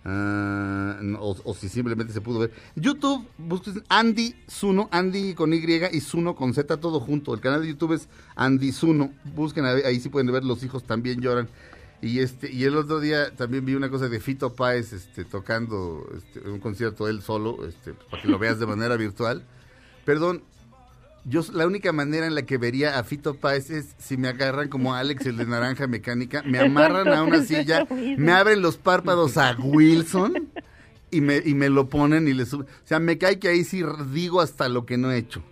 Ah, 0.10 0.98
o, 1.20 1.36
o 1.44 1.54
si 1.54 1.68
simplemente 1.68 2.14
se 2.14 2.22
pudo 2.22 2.40
ver. 2.40 2.54
YouTube, 2.78 3.28
busquen 3.38 3.84
Andy 3.90 4.34
Zuno, 4.50 4.88
Andy 4.90 5.34
con 5.34 5.54
Y 5.54 5.58
y 5.92 6.00
Zuno 6.00 6.34
con 6.34 6.54
Z 6.54 6.78
todo 6.78 7.02
junto. 7.02 7.34
El 7.34 7.42
canal 7.42 7.62
de 7.62 7.68
YouTube 7.68 7.92
es 7.92 8.08
Andy 8.36 8.72
Zuno. 8.72 9.12
Busquen 9.36 9.66
ahí, 9.66 9.82
ahí 9.82 10.00
sí 10.00 10.08
pueden 10.08 10.32
ver 10.32 10.46
Los 10.46 10.64
hijos 10.64 10.86
también 10.86 11.20
lloran. 11.20 11.50
Y 12.02 12.20
este 12.20 12.50
y 12.50 12.64
el 12.64 12.78
otro 12.78 13.02
día 13.02 13.36
también 13.36 13.66
vi 13.66 13.76
una 13.76 13.90
cosa 13.90 14.08
de 14.08 14.22
Fito 14.22 14.54
Páez 14.54 14.94
este, 14.94 15.26
tocando 15.26 16.08
este, 16.16 16.48
un 16.48 16.62
concierto 16.62 17.10
él 17.10 17.22
solo, 17.22 17.68
este, 17.68 17.94
para 18.10 18.22
que 18.22 18.30
lo 18.30 18.40
veas 18.40 18.60
de 18.60 18.66
manera 18.66 18.96
virtual. 18.96 19.44
Perdón, 20.06 20.42
yo 21.28 21.42
la 21.54 21.68
única 21.68 21.92
manera 21.92 22.26
en 22.26 22.36
la 22.36 22.44
que 22.44 22.58
vería 22.58 22.98
a 22.98 23.04
Fito 23.04 23.36
Páez 23.36 23.70
es 23.70 23.96
si 23.98 24.16
me 24.16 24.30
agarran 24.30 24.70
como 24.70 24.96
a 24.96 25.00
Alex 25.00 25.26
el 25.26 25.38
de 25.38 25.46
Naranja 25.46 25.86
Mecánica, 25.86 26.42
me 26.44 26.60
amarran 26.60 27.10
a 27.10 27.24
una 27.24 27.44
silla, 27.44 27.86
me 27.90 28.32
abren 28.32 28.62
los 28.62 28.78
párpados 28.78 29.38
a 29.38 29.56
Wilson 29.60 30.50
y 31.12 31.22
me, 31.22 31.42
y 31.44 31.54
me 31.54 31.70
lo 31.70 31.90
ponen 31.90 32.28
y 32.28 32.34
le 32.34 32.46
suben. 32.46 32.68
O 32.68 32.88
sea, 32.88 33.00
me 33.00 33.18
cae 33.18 33.40
que 33.40 33.50
ahí 33.50 33.66
sí 33.66 33.84
digo 34.14 34.40
hasta 34.40 34.70
lo 34.70 34.86
que 34.86 34.98
no 34.98 35.12
he 35.12 35.18
hecho. 35.18 35.44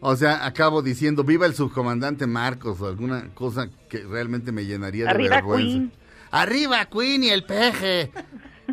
O 0.00 0.14
sea, 0.16 0.44
acabo 0.44 0.82
diciendo, 0.82 1.24
viva 1.24 1.46
el 1.46 1.54
subcomandante 1.54 2.26
Marcos 2.26 2.80
o 2.80 2.86
alguna 2.86 3.32
cosa 3.34 3.70
que 3.88 3.98
realmente 3.98 4.52
me 4.52 4.66
llenaría 4.66 5.04
de 5.04 5.10
Arriba 5.10 5.36
vergüenza. 5.36 5.78
Queen. 5.78 5.92
Arriba 6.30 6.84
Queen 6.86 7.24
y 7.24 7.28
el 7.30 7.44
peje. 7.44 8.10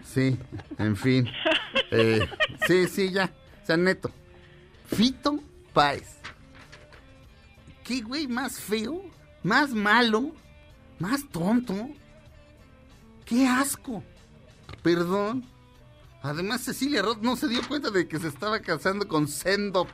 Sí, 0.03 0.37
en 0.77 0.95
fin. 0.95 1.29
Eh, 1.91 2.27
sí, 2.67 2.87
sí, 2.87 3.11
ya. 3.11 3.31
O 3.63 3.65
sea, 3.65 3.77
neto. 3.77 4.11
Fito 4.85 5.39
Páez. 5.73 6.17
¿Qué 7.83 8.01
güey 8.01 8.27
más 8.27 8.59
feo? 8.59 9.03
Más 9.43 9.71
malo. 9.71 10.31
Más 10.99 11.27
tonto. 11.29 11.89
¡Qué 13.25 13.47
asco! 13.47 14.03
Perdón. 14.83 15.45
Además, 16.21 16.61
Cecilia 16.61 17.01
Roth 17.01 17.21
no 17.21 17.35
se 17.35 17.47
dio 17.47 17.61
cuenta 17.67 17.89
de 17.89 18.07
que 18.07 18.19
se 18.19 18.27
estaba 18.27 18.59
casando 18.59 19.07
con 19.07 19.27
Sendo. 19.27 19.87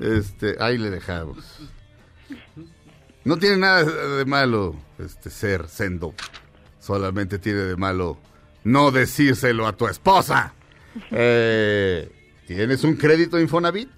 Este, 0.00 0.56
ahí 0.60 0.78
le 0.78 0.90
dejamos. 0.90 1.44
No 3.24 3.38
tiene 3.38 3.58
nada 3.58 3.84
de 3.84 4.24
malo 4.24 4.76
este 4.98 5.30
ser 5.30 5.68
Sendo. 5.68 6.14
Solamente 6.80 7.38
tiene 7.38 7.60
de 7.60 7.76
malo 7.76 8.18
no 8.64 8.90
decírselo 8.90 9.66
a 9.66 9.76
tu 9.76 9.86
esposa. 9.86 10.54
Eh, 11.10 12.13
¿Tienes 12.46 12.84
un 12.84 12.96
crédito 12.96 13.40
Infonavit? 13.40 13.88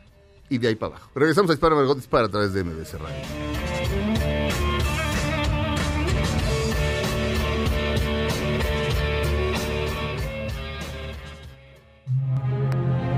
Y 0.50 0.58
de 0.58 0.68
ahí 0.68 0.76
para 0.76 0.96
abajo. 0.96 1.12
Regresamos 1.16 1.50
a 1.50 1.54
Dispara 1.54 1.76
Margot 1.76 1.98
Dispara 1.98 2.28
a 2.28 2.30
través 2.30 2.54
de 2.54 2.64
MBC 2.64 2.94
Radio. 2.94 3.75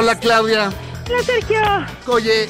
Hola 0.00 0.18
Claudia. 0.18 0.70
Hola 1.10 1.22
Sergio. 1.22 1.60
Oye, 2.06 2.48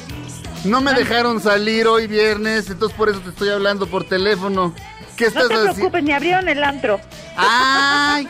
no 0.63 0.79
me 0.79 0.93
dejaron 0.93 1.41
salir 1.41 1.85
hoy 1.85 2.07
viernes, 2.07 2.69
entonces 2.69 2.97
por 2.97 3.09
eso 3.09 3.19
te 3.19 3.29
estoy 3.29 3.49
hablando 3.49 3.87
por 3.87 4.05
teléfono. 4.05 4.73
¿Qué 5.17 5.25
No 5.25 5.27
estás 5.27 5.47
te 5.49 5.53
haciendo? 5.55 5.73
preocupes, 5.73 6.03
me 6.03 6.13
abrieron 6.13 6.47
el 6.47 6.63
antro. 6.63 7.01
¡Ay! 7.35 8.25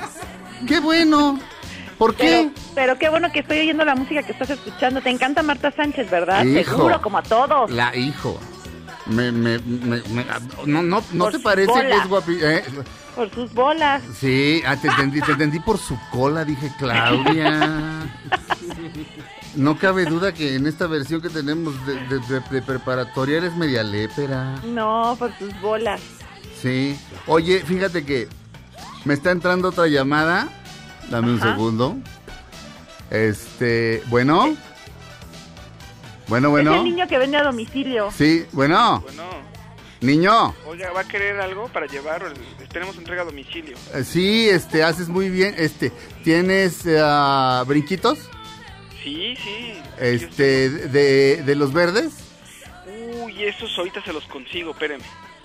¡Qué 0.68 0.80
bueno! 0.80 1.40
¿Por 2.00 2.16
qué? 2.16 2.50
Pero, 2.52 2.52
pero 2.74 2.98
qué 2.98 3.10
bueno 3.10 3.32
que 3.32 3.42
estoy 3.42 3.60
oyendo 3.60 3.86
la 3.86 3.94
música 3.94 4.24
que 4.24 4.32
estás 4.32 4.50
escuchando. 4.50 5.02
Te 5.02 5.12
encanta 5.12 5.44
Marta 5.44 5.72
Sánchez, 5.72 6.10
¿verdad? 6.10 6.44
Hijo. 6.44 6.72
Seguro, 6.78 7.00
como 7.02 7.20
a 7.20 7.22
todos. 7.22 7.70
La 7.70 7.96
hijo. 7.96 8.40
Me, 9.06 9.32
me, 9.32 9.60
me, 9.60 10.02
me- 10.10 10.26
no, 10.66 10.82
no, 10.82 11.04
¿no 11.12 11.30
te 11.30 11.38
parece 11.40 11.72
que 11.72 11.80
bola. 11.80 11.96
es 11.96 12.08
guapi? 12.10 12.38
eh? 12.42 12.64
Por 13.16 13.30
sus 13.34 13.54
bolas. 13.54 14.02
Sí, 14.20 14.62
ah, 14.66 14.76
te 14.78 14.88
entendí, 14.88 15.22
te 15.22 15.34
entendí 15.34 15.60
por 15.60 15.78
su 15.78 15.98
cola, 16.12 16.46
dije 16.46 16.72
Claudia. 16.78 18.04
No 19.54 19.78
cabe 19.78 20.06
duda 20.06 20.32
que 20.34 20.56
en 20.56 20.66
esta 20.66 20.88
versión 20.88 21.22
que 21.22 21.28
tenemos 21.30 21.74
de, 21.86 21.96
de- 22.08 22.20
de- 22.20 22.40
de 22.50 22.62
preparatoria 22.62 23.38
eres 23.40 23.54
media 23.54 23.84
lépera. 23.84 24.56
No, 24.64 25.14
por 25.20 25.38
sus 25.38 25.60
bolas. 25.60 26.00
Sí. 26.62 26.98
Oye, 27.28 27.60
fíjate 27.60 28.06
que 28.06 28.30
me 29.04 29.14
está 29.14 29.32
entrando 29.32 29.68
otra 29.68 29.88
llamada. 29.88 30.48
Dame 31.10 31.32
un 31.34 31.42
segundo. 31.42 31.98
Este, 33.10 34.02
bueno. 34.08 34.56
Bueno, 36.28 36.48
Es 36.48 36.52
bueno. 36.52 36.76
el 36.76 36.84
niño 36.86 37.06
que 37.10 37.18
vende 37.18 37.36
a 37.36 37.44
domicilio. 37.44 38.10
Sí, 38.16 38.46
bueno. 38.54 39.02
Bueno, 39.02 39.24
Niño. 40.02 40.56
oiga, 40.66 40.92
¿va 40.92 41.02
a 41.02 41.08
querer 41.08 41.40
algo 41.40 41.68
para 41.70 41.86
llevar? 41.86 42.34
Tenemos 42.74 42.98
entrega 42.98 43.22
a 43.22 43.26
domicilio. 43.26 43.76
Eh, 43.94 44.04
Sí, 44.04 44.50
este, 44.50 44.84
haces 44.84 45.08
muy 45.10 45.30
bien. 45.30 45.54
Este, 45.58 45.92
¿tienes 46.24 46.84
ah, 47.00 47.64
brinquitos? 47.68 48.18
Sí, 49.04 49.36
sí. 49.38 49.74
Este, 50.00 50.70
de, 50.70 51.44
de 51.44 51.56
los 51.56 51.72
verdes. 51.72 52.14
Uy, 53.24 53.44
esos 53.44 53.78
ahorita 53.78 54.04
se 54.04 54.12
los 54.14 54.24
consigo, 54.26 54.72
espéreme. 54.72 55.04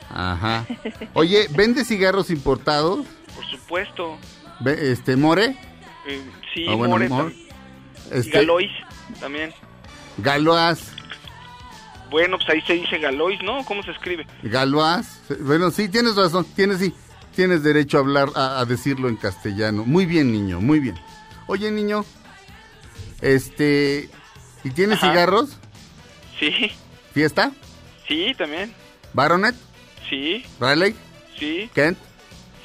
Ajá. 0.09 0.65
Oye, 1.13 1.49
¿vende 1.51 1.85
cigarros 1.85 2.31
importados? 2.31 3.05
Por 3.35 3.45
supuesto. 3.51 4.17
Ve- 4.61 4.91
Este, 4.93 5.17
More. 5.17 5.55
Eh, 6.07 6.23
sí, 6.55 6.65
Ah, 6.69 6.75
bueno, 6.77 6.93
More 6.95 7.09
More. 7.11 7.35
tam- 7.35 7.47
Este, 8.13 8.29
y 8.29 8.33
Galois 8.33 8.71
también. 9.21 9.53
Galois. 10.19 10.79
Bueno, 12.11 12.37
pues 12.39 12.49
ahí 12.51 12.61
se 12.63 12.75
dice 12.75 12.99
Galois, 12.99 13.43
¿no? 13.43 13.65
¿Cómo 13.65 13.83
se 13.83 13.91
escribe? 13.91 14.27
Galois. 14.43 15.21
Bueno, 15.41 15.71
sí, 15.71 15.89
tienes 15.89 16.17
razón. 16.17 16.47
Tienes, 16.55 16.79
sí. 16.79 16.95
Tienes 17.35 17.63
derecho 17.63 17.99
a 17.99 18.01
hablar, 18.01 18.29
a, 18.35 18.61
a 18.61 18.65
decirlo 18.65 19.09
en 19.09 19.17
castellano. 19.17 19.85
Muy 19.85 20.07
bien, 20.07 20.33
niño, 20.33 20.61
muy 20.61 20.81
bien. 20.81 20.97
Oye, 21.47 21.71
niño. 21.71 22.05
Este. 23.21 24.09
¿Y 24.65 24.71
tienes 24.71 24.99
Ajá. 25.03 25.11
cigarros? 25.13 25.59
Sí, 26.39 26.71
¿Fiesta? 27.13 27.53
sí, 28.07 28.35
también. 28.37 28.73
¿Baronet? 29.13 29.55
Sí, 30.09 30.45
¿Riley? 30.61 30.95
sí, 31.39 31.71
¿Kent? 31.75 31.99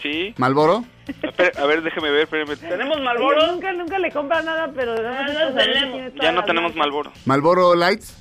sí. 0.01 0.33
¿Malboro? 0.37 0.83
A 1.57 1.65
ver, 1.65 1.81
déjeme 1.81 2.09
ver, 2.11 2.23
espérame. 2.23 2.57
¿Tenemos 2.57 2.99
Malboro? 3.01 3.47
Nunca, 3.47 3.71
nunca 3.73 3.97
le 3.99 4.11
compra 4.11 4.41
nada, 4.41 4.71
pero... 4.75 4.95
no 4.95 6.21
Ya 6.21 6.31
no 6.31 6.43
tenemos 6.43 6.75
Malboro. 6.75 7.11
¿Malboro 7.25 7.75
Lights? 7.75 8.15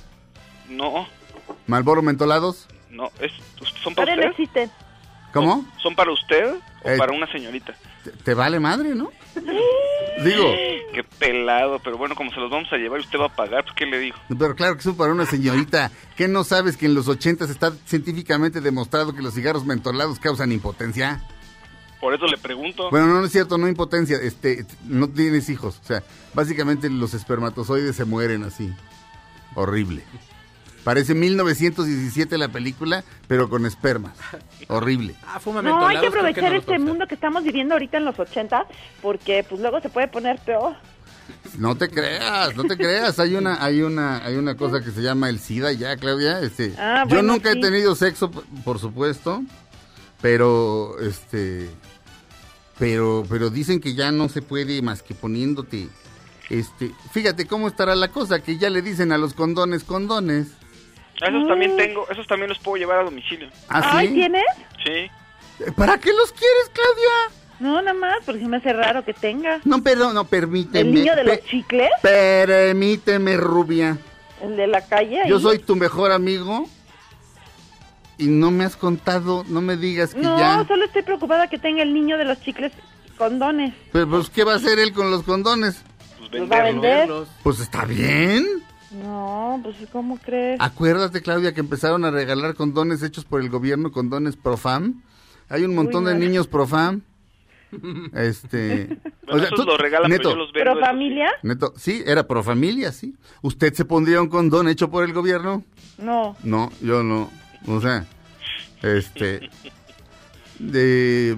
No, 0.71 1.07
¿Malboro 1.67 2.01
Mentolados? 2.01 2.67
no, 2.89 3.09
es, 3.19 3.31
¿son 3.83 3.93
para 3.95 4.15
no 4.15 4.21
usted? 4.21 4.31
existen. 4.31 4.71
¿Cómo? 5.33 5.65
¿Son 5.81 5.95
para 5.95 6.11
usted 6.11 6.55
o 6.83 6.89
Eh. 6.89 6.97
para 6.97 7.13
una 7.13 7.31
señorita? 7.31 7.73
Te, 8.03 8.11
te 8.11 8.33
vale 8.33 8.59
madre, 8.59 8.93
¿no? 8.95 9.11
Digo, 10.25 10.43
Qué 10.93 11.05
pelado, 11.17 11.79
pero 11.79 11.97
bueno, 11.97 12.15
como 12.15 12.31
se 12.31 12.39
los 12.41 12.51
vamos 12.51 12.67
a 12.73 12.75
llevar 12.75 12.99
y 12.99 13.03
usted 13.03 13.17
va 13.17 13.27
a 13.27 13.35
pagar, 13.35 13.63
pues 13.63 13.75
¿qué 13.75 13.85
le 13.85 13.97
digo? 13.97 14.17
pero 14.37 14.55
claro 14.55 14.73
que 14.75 14.81
eso 14.81 14.97
para 14.97 15.13
una 15.13 15.25
señorita. 15.25 15.89
¿Qué 16.17 16.27
no 16.27 16.43
sabes 16.43 16.75
que 16.75 16.85
en 16.85 16.95
los 16.95 17.07
80 17.07 17.45
está 17.45 17.71
científicamente 17.85 18.59
demostrado 18.59 19.15
que 19.15 19.21
los 19.21 19.33
cigarros 19.33 19.65
mentolados 19.65 20.19
causan 20.19 20.51
impotencia? 20.51 21.21
Por 22.01 22.13
eso 22.13 22.25
le 22.25 22.37
pregunto. 22.37 22.89
Bueno, 22.89 23.07
no, 23.07 23.19
no 23.21 23.25
es 23.25 23.31
cierto, 23.31 23.57
no 23.57 23.67
impotencia, 23.69 24.17
este, 24.17 24.65
no 24.85 25.07
tienes 25.07 25.47
hijos. 25.49 25.79
O 25.81 25.85
sea, 25.87 26.03
básicamente 26.33 26.89
los 26.89 27.13
espermatozoides 27.13 27.95
se 27.95 28.03
mueren 28.05 28.43
así. 28.43 28.69
Horrible. 29.55 30.03
Parece 30.83 31.13
1917 31.13 32.37
la 32.37 32.47
película, 32.49 33.03
pero 33.27 33.49
con 33.49 33.65
espermas. 33.65 34.17
Horrible. 34.67 35.15
Ah, 35.27 35.39
No, 35.61 35.85
hay 35.85 35.99
que 35.99 36.07
aprovechar 36.07 36.53
este 36.55 36.79
mundo 36.79 37.05
que 37.07 37.15
estamos 37.15 37.43
viviendo 37.43 37.75
ahorita 37.75 37.97
en 37.97 38.05
los 38.05 38.17
80, 38.17 38.65
porque 39.01 39.45
pues 39.47 39.61
luego 39.61 39.79
se 39.81 39.89
puede 39.89 40.07
poner 40.07 40.39
peor. 40.39 40.75
No 41.59 41.75
te 41.77 41.89
creas, 41.89 42.55
no 42.55 42.63
te 42.63 42.75
creas. 42.77 43.19
Hay 43.19 43.35
una, 43.35 43.63
hay 43.63 43.81
una, 43.83 44.25
hay 44.25 44.35
una 44.35 44.55
cosa 44.55 44.81
que 44.81 44.91
se 44.91 45.01
llama 45.01 45.29
el 45.29 45.39
SIDA 45.39 45.71
ya, 45.71 45.95
Claudia. 45.97 46.39
Este, 46.41 46.73
Ah, 46.77 47.05
yo 47.07 47.21
nunca 47.21 47.51
sí. 47.51 47.59
he 47.59 47.61
tenido 47.61 47.95
sexo, 47.95 48.31
por 48.65 48.79
supuesto, 48.79 49.43
pero, 50.21 50.99
este, 50.99 51.69
pero, 52.79 53.23
pero 53.29 53.49
dicen 53.49 53.79
que 53.79 53.93
ya 53.93 54.11
no 54.11 54.29
se 54.29 54.41
puede 54.41 54.81
más 54.81 55.03
que 55.03 55.13
poniéndote 55.13 55.89
Este, 56.49 56.91
fíjate 57.13 57.45
cómo 57.47 57.67
estará 57.67 57.95
la 57.95 58.09
cosa, 58.09 58.41
que 58.41 58.57
ya 58.57 58.69
le 58.69 58.81
dicen 58.81 59.11
a 59.11 59.17
los 59.17 59.33
condones 59.33 59.83
condones. 59.83 60.47
Esos 61.21 61.47
también 61.47 61.77
tengo, 61.77 62.07
esos 62.09 62.25
también 62.27 62.49
los 62.49 62.59
puedo 62.59 62.77
llevar 62.77 62.99
a 62.99 63.03
domicilio. 63.03 63.49
¿Ah, 63.69 63.81
¿Ay, 63.93 64.07
sí? 64.07 64.13
tienes? 64.15 64.43
Sí. 64.83 65.71
¿Para 65.75 65.97
qué 65.99 66.11
los 66.13 66.31
quieres, 66.31 66.71
Claudia? 66.73 67.37
No, 67.59 67.79
nada 67.81 67.93
más, 67.93 68.17
porque 68.25 68.41
se 68.41 68.47
me 68.47 68.57
hace 68.57 68.73
raro 68.73 69.05
que 69.05 69.13
tenga. 69.13 69.59
No, 69.63 69.83
perdón, 69.83 70.15
no, 70.15 70.25
permíteme. 70.25 70.79
¿El 70.79 70.95
niño 70.95 71.15
de 71.15 71.23
los 71.23 71.39
chicles? 71.45 71.89
Permíteme, 72.01 73.37
rubia. 73.37 73.97
¿El 74.41 74.57
de 74.57 74.65
la 74.65 74.81
calle? 74.83 75.21
ahí? 75.21 75.29
Yo 75.29 75.39
soy 75.39 75.59
tu 75.59 75.75
mejor 75.75 76.11
amigo 76.11 76.65
y 78.17 78.25
no 78.25 78.49
me 78.49 78.63
has 78.65 78.75
contado, 78.75 79.45
no 79.47 79.61
me 79.61 79.77
digas 79.77 80.15
que 80.15 80.21
No, 80.21 80.39
ya. 80.39 80.65
solo 80.67 80.85
estoy 80.85 81.03
preocupada 81.03 81.47
que 81.47 81.59
tenga 81.59 81.83
el 81.83 81.93
niño 81.93 82.17
de 82.17 82.25
los 82.25 82.41
chicles 82.41 82.71
condones. 83.17 83.75
Pero, 83.91 84.09
pues, 84.09 84.31
¿qué 84.31 84.43
va 84.43 84.53
a 84.53 84.55
hacer 84.55 84.79
él 84.79 84.93
con 84.93 85.11
los 85.11 85.21
condones? 85.21 85.83
¿Los 86.31 86.51
va 86.51 86.57
a 86.57 86.63
vender? 86.63 87.09
Pues 87.43 87.59
está 87.59 87.85
bien. 87.85 88.63
No, 88.91 89.59
pues 89.63 89.75
¿cómo 89.91 90.17
crees? 90.17 90.59
Acuérdate, 90.59 91.21
Claudia, 91.21 91.53
que 91.53 91.61
empezaron 91.61 92.03
a 92.05 92.11
regalar 92.11 92.55
condones 92.55 93.03
hechos 93.03 93.25
por 93.25 93.41
el 93.41 93.49
gobierno, 93.49 93.91
condones 93.91 94.35
Profam. 94.35 95.01
Hay 95.49 95.63
un 95.63 95.75
montón 95.75 96.03
Uy, 96.05 96.09
de 96.13 96.19
no. 96.19 96.25
niños 96.25 96.47
Profam. 96.47 97.01
Este. 98.13 98.99
Bueno, 99.25 99.43
esos 99.45 99.65
los 99.65 99.77
regalan, 99.77 100.11
pero 100.11 100.17
neto, 100.17 100.29
yo 100.31 100.35
los 100.35 100.51
vendo. 100.51 100.71
¿Pero 100.71 100.85
familia? 100.85 101.29
neto, 101.41 101.73
sí, 101.77 102.03
era 102.05 102.27
Profamilia, 102.27 102.91
sí. 102.91 103.15
¿Usted 103.41 103.73
se 103.73 103.85
pondría 103.85 104.21
un 104.21 104.27
condón 104.27 104.67
hecho 104.67 104.91
por 104.91 105.05
el 105.05 105.13
gobierno? 105.13 105.63
No. 105.97 106.35
No, 106.43 106.69
yo 106.81 107.01
no. 107.01 107.31
O 107.67 107.79
sea, 107.79 108.05
este. 108.81 109.49
De. 110.59 111.37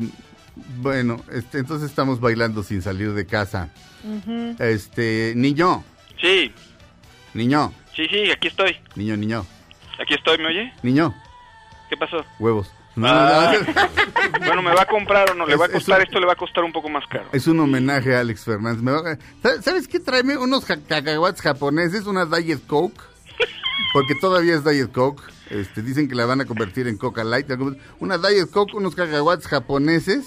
Bueno, 0.82 1.22
este, 1.32 1.60
entonces 1.60 1.90
estamos 1.90 2.20
bailando 2.20 2.64
sin 2.64 2.82
salir 2.82 3.14
de 3.14 3.26
casa. 3.28 3.70
Ujú. 4.04 4.56
Este, 4.60 5.34
niño, 5.36 5.84
Sí, 6.22 6.52
niño, 7.34 7.74
sí, 7.96 8.06
sí, 8.10 8.32
aquí 8.32 8.48
estoy. 8.48 8.78
niño, 8.96 9.18
niño, 9.18 9.46
Aquí 10.02 10.16
estoy, 10.16 10.38
¿me 10.40 10.48
oye? 10.48 10.74
niño, 10.84 11.14
¿Qué 11.90 11.98
pasó? 11.98 12.24
huevos. 12.40 12.72
No, 12.96 13.08
Ah. 13.08 13.54
no, 13.54 13.74
no, 13.74 14.40
Bueno, 14.46 14.62
¿me 14.62 14.74
va 14.74 14.84
a 14.84 14.86
comprar 14.86 15.32
o 15.32 15.34
no? 15.34 15.46
¿Le 15.48 15.54
Es- 15.56 15.60
va 15.60 15.66
a 15.66 15.70
costar 15.70 15.98
un- 16.00 16.04
esto? 16.06 16.20
Le 16.20 16.26
va 16.28 16.34
a 16.34 16.36
costar 16.36 16.64
un 16.64 16.72
poco 16.72 16.90
más 16.90 17.04
caro. 17.08 17.26
Es 17.32 17.48
un 17.48 17.60
homenaje 17.60 18.16
a 18.16 18.20
Alex 18.20 18.44
Fernández. 18.46 18.84
Me 18.84 18.92
va 18.92 19.00
a- 19.00 19.18
¿Sabes- 19.42 19.64
¿Sabes 19.66 19.88
qué? 19.88 20.00
Tráeme 20.00 20.38
unos 20.38 20.64
cacahuates 20.66 21.42
japoneses, 21.42 22.06
una 22.06 22.26
Diet 22.26 22.62
Coke. 22.68 23.00
Porque 23.94 24.14
todavía 24.16 24.56
es 24.56 24.64
Diet 24.64 24.92
Coke. 24.92 25.24
Este, 25.50 25.82
dicen 25.82 26.08
que 26.08 26.14
la 26.16 26.26
van 26.26 26.42
a 26.42 26.46
convertir 26.46 26.88
en 26.88 26.98
Coca 26.98 27.24
Light. 27.24 27.48
Una 28.00 28.18
Diet 28.20 28.50
Coke, 28.52 28.76
unos 28.76 28.94
cacahuates 28.96 29.48
japoneses 29.48 30.26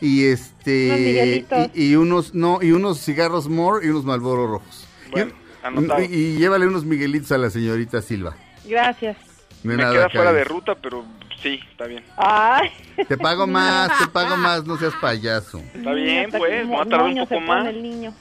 y 0.00 0.24
este 0.26 1.46
y, 1.74 1.84
y 1.90 1.96
unos 1.96 2.34
no 2.34 2.58
y 2.62 2.72
unos 2.72 2.98
cigarros 3.02 3.48
More 3.48 3.86
y 3.86 3.90
unos 3.90 4.04
Marlboro 4.04 4.46
rojos. 4.46 4.86
Bueno, 5.10 5.32
y, 5.32 5.45
anotado. 5.66 6.02
y- 6.02 6.06
y 6.06 6.36
llévale 6.38 6.66
unos 6.66 6.84
Miguelitos 6.84 7.32
a 7.32 7.38
la 7.38 7.50
señorita 7.50 8.02
Silva. 8.02 8.34
Gracias. 8.66 9.16
No 9.62 9.72
Me 9.72 9.76
nada 9.76 9.92
queda 9.92 10.10
fuera 10.10 10.32
de 10.32 10.44
ruta, 10.44 10.74
pero 10.74 11.04
sí, 11.42 11.60
está 11.70 11.86
bien. 11.86 12.04
Ay. 12.16 12.70
Te 13.08 13.16
pago 13.16 13.46
más, 13.46 13.98
te 13.98 14.06
pago 14.06 14.36
más, 14.36 14.64
no 14.64 14.76
seas 14.78 14.94
payaso. 15.00 15.58
Está 15.74 15.92
bien, 15.92 16.26
Hasta 16.26 16.38
pues, 16.38 16.70
va 16.70 16.82
a 16.82 16.84
tardar 16.86 17.02
un 17.06 17.18
poco 17.26 17.40
más. 17.40 17.66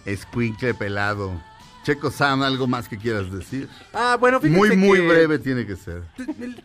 Escuincle 0.06 0.74
pelado. 0.74 1.32
Checo 1.84 2.10
Sam, 2.10 2.42
¿algo 2.42 2.66
más 2.66 2.88
que 2.90 2.98
quieras 2.98 3.32
decir? 3.32 3.70
Ah, 3.94 4.18
bueno, 4.20 4.40
fíjense 4.40 4.58
Muy, 4.58 4.76
muy 4.76 5.00
que 5.02 5.08
breve 5.08 5.38
tiene 5.38 5.68
que 5.68 5.76
ser. 5.76 6.02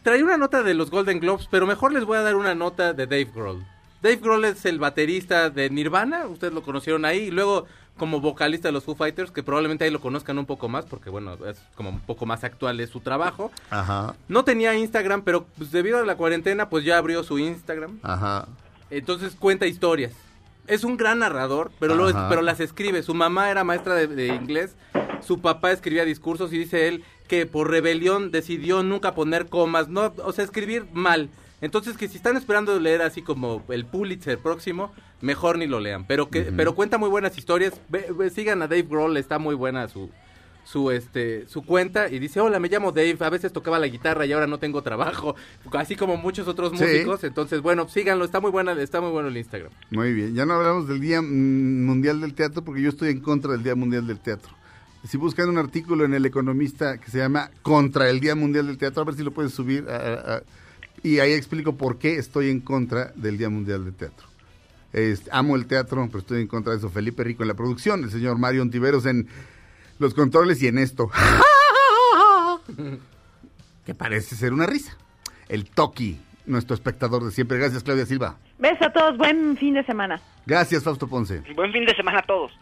Traí 0.02 0.23
una 0.23 0.39
nota 0.39 0.62
de 0.62 0.73
los 0.73 0.90
Golden 0.90 1.20
Globes, 1.20 1.47
pero 1.51 1.66
mejor 1.66 1.93
les 1.93 2.05
voy 2.07 2.16
a 2.16 2.23
dar 2.23 2.36
una 2.36 2.55
nota 2.55 2.94
de 2.94 3.07
Dave 3.07 3.28
Grohl. 3.35 3.62
Dave 4.01 4.16
Grohl 4.16 4.47
es 4.47 4.65
el 4.65 4.78
baterista 4.78 5.51
de 5.51 5.69
Nirvana, 5.69 6.27
ustedes 6.27 6.55
lo 6.55 6.62
conocieron 6.62 7.05
ahí, 7.05 7.24
y 7.24 7.31
luego 7.31 7.66
como 7.97 8.21
vocalista 8.21 8.69
de 8.69 8.73
los 8.73 8.85
Foo 8.85 8.95
Fighters, 8.95 9.31
que 9.31 9.43
probablemente 9.43 9.85
ahí 9.85 9.91
lo 9.91 10.01
conozcan 10.01 10.39
un 10.39 10.47
poco 10.47 10.69
más, 10.69 10.87
porque 10.87 11.11
bueno, 11.11 11.35
es 11.47 11.59
como 11.75 11.91
un 11.91 12.01
poco 12.01 12.25
más 12.27 12.45
actual 12.45 12.81
es 12.81 12.89
su 12.91 13.01
trabajo. 13.01 13.51
Ajá, 13.69 14.15
No 14.29 14.43
tenía 14.45 14.75
Instagram, 14.75 15.23
pero 15.23 15.45
pues, 15.59 15.71
debido 15.71 15.99
a 15.99 16.05
la 16.07 16.17
cuarentena, 16.17 16.71
pues 16.71 16.85
ya 16.85 16.97
abrió 16.99 17.23
su 17.23 17.39
Instagram. 17.39 17.99
ajá. 18.03 18.47
Entonces 18.91 19.37
cuenta 19.39 19.67
historias. 19.67 20.12
Es 20.67 20.83
un 20.85 20.97
gran 20.97 21.19
narrador, 21.21 21.71
pero, 21.79 21.95
lo- 21.95 22.29
pero 22.29 22.43
las 22.43 22.61
escribe. 22.61 23.03
Su 23.03 23.15
mamá 23.15 23.51
era 23.51 23.65
maestra 23.65 23.95
de, 23.95 24.07
de 24.07 24.29
inglés, 24.29 24.75
su 25.21 25.41
papá 25.41 25.71
escribía 25.73 26.05
discursos 26.05 26.53
y 26.53 26.59
dice 26.59 26.89
él 26.89 27.05
que 27.29 27.47
por 27.47 27.71
rebelión 27.71 28.31
decidió 28.31 28.83
nunca 28.83 29.15
poner 29.15 29.47
comas, 29.49 29.89
no, 29.89 30.12
o 30.25 30.33
sea, 30.33 30.45
escribir 30.45 30.87
mal. 30.93 31.29
Entonces 31.61 31.97
que 31.97 32.09
si 32.09 32.16
están 32.16 32.37
esperando 32.37 32.78
leer 32.81 33.03
así 33.03 33.23
como 33.23 33.62
el 33.69 33.85
Pulitzer 33.85 34.39
próximo, 34.39 34.93
mejor 35.20 35.59
ni 35.59 35.66
lo 35.66 35.81
lean. 35.81 36.07
Pero 36.07 36.31
que, 36.31 36.43
pero 36.57 36.74
cuenta 36.74 36.97
muy 36.99 37.09
buenas 37.11 37.37
historias. 37.37 37.74
Ve- 37.89 38.07
ve- 38.16 38.31
sigan 38.31 38.62
a 38.62 38.66
Dave 38.69 38.82
Grohl, 38.89 39.16
está 39.16 39.39
muy 39.39 39.55
buena 39.55 39.89
su 39.89 40.11
su 40.62 40.91
este 40.91 41.49
su 41.49 41.62
cuenta 41.65 42.11
y 42.11 42.19
dice 42.19 42.39
hola 42.39 42.61
me 42.61 42.69
llamo 42.69 42.93
Dave 42.93 43.16
a 43.20 43.31
veces 43.31 43.51
tocaba 43.51 43.78
la 43.78 43.89
guitarra 43.89 44.27
y 44.27 44.32
ahora 44.32 44.47
no 44.47 44.59
tengo 44.59 44.82
trabajo 44.82 45.35
así 45.73 45.97
como 45.97 46.19
muchos 46.19 46.47
otros 46.49 46.73
Sí. 46.77 46.85
músicos 46.85 47.24
entonces 47.24 47.62
bueno 47.62 47.89
síganlo 47.89 48.27
está 48.27 48.41
muy 48.41 48.51
buena 48.51 48.73
está 48.73 49.01
muy 49.01 49.11
bueno 49.11 49.31
el 49.31 49.37
Instagram 49.39 49.73
Muy 49.91 50.12
bien. 50.12 50.35
Ya 50.35 50.45
no 50.45 50.53
hablamos 50.55 50.87
del 50.87 51.01
Día 51.01 51.23
Mundial 51.23 52.20
del 52.20 52.35
Teatro 52.35 52.62
porque 52.62 52.82
yo 52.82 52.91
estoy 52.91 53.09
en 53.09 53.20
contra 53.20 53.53
del 53.53 53.62
Día 53.62 53.74
Mundial 53.74 54.07
del 54.07 54.20
Teatro. 54.20 54.53
Si 55.09 55.16
buscan 55.16 55.49
un 55.49 55.57
artículo 55.57 56.05
en 56.05 56.12
El 56.12 56.27
Economista 56.27 56.99
que 56.99 57.11
se 57.11 57.19
llama 57.19 57.51
Contra 57.62 58.11
el 58.11 58.20
Día 58.20 58.35
Mundial 58.35 58.66
del 58.66 58.77
Teatro, 58.77 59.01
a 59.03 59.07
ver 59.07 59.15
si 59.15 59.23
lo 59.23 59.31
puedes 59.32 59.53
subir. 59.53 59.87
a- 59.89 59.97
a- 59.97 60.37
a- 60.37 60.43
y 61.03 61.19
ahí 61.19 61.33
explico 61.33 61.77
por 61.77 61.99
qué 61.99 62.17
estoy 62.17 62.51
en 62.51 62.61
contra 62.61 63.13
del 63.15 63.39
Día 63.39 63.49
Mundial 63.49 63.85
del 63.85 63.95
Teatro. 63.95 64.27
Este, 64.93 65.31
amo 65.33 65.57
el 65.57 65.67
teatro, 65.67 66.05
pero 66.07 66.19
estoy 66.19 66.41
en 66.41 66.49
contra 66.49 66.73
de 66.73 66.79
eso. 66.79 66.91
Felipe 66.91 67.23
Rico 67.23 67.43
en 67.43 67.49
la 67.49 67.55
producción, 67.55 68.03
el 68.05 68.11
señor 68.11 68.39
Mario 68.39 68.63
Ontiveros 68.63 69.07
en 69.07 69.29
los 69.99 70.15
controles 70.15 70.63
y 70.63 70.69
en 70.69 70.79
esto. 70.79 71.11
que 73.87 73.95
parece 73.95 74.35
ser 74.35 74.53
una 74.53 74.67
risa. 74.67 74.97
El 75.49 75.71
Toki, 75.71 76.21
nuestro 76.47 76.75
espectador 76.75 77.25
de 77.25 77.31
siempre. 77.31 77.59
Gracias, 77.59 77.83
Claudia 77.83 78.07
Silva. 78.07 78.37
Besos 78.59 78.83
a 78.83 78.93
todos, 78.93 79.17
buen 79.17 79.57
fin 79.57 79.75
de 79.75 79.85
semana. 79.85 80.21
Gracias, 80.47 80.83
Fausto 80.83 81.07
Ponce. 81.09 81.43
Buen 81.55 81.73
fin 81.73 81.85
de 81.85 81.95
semana 81.95 82.19
a 82.19 82.23
todos. 82.23 82.53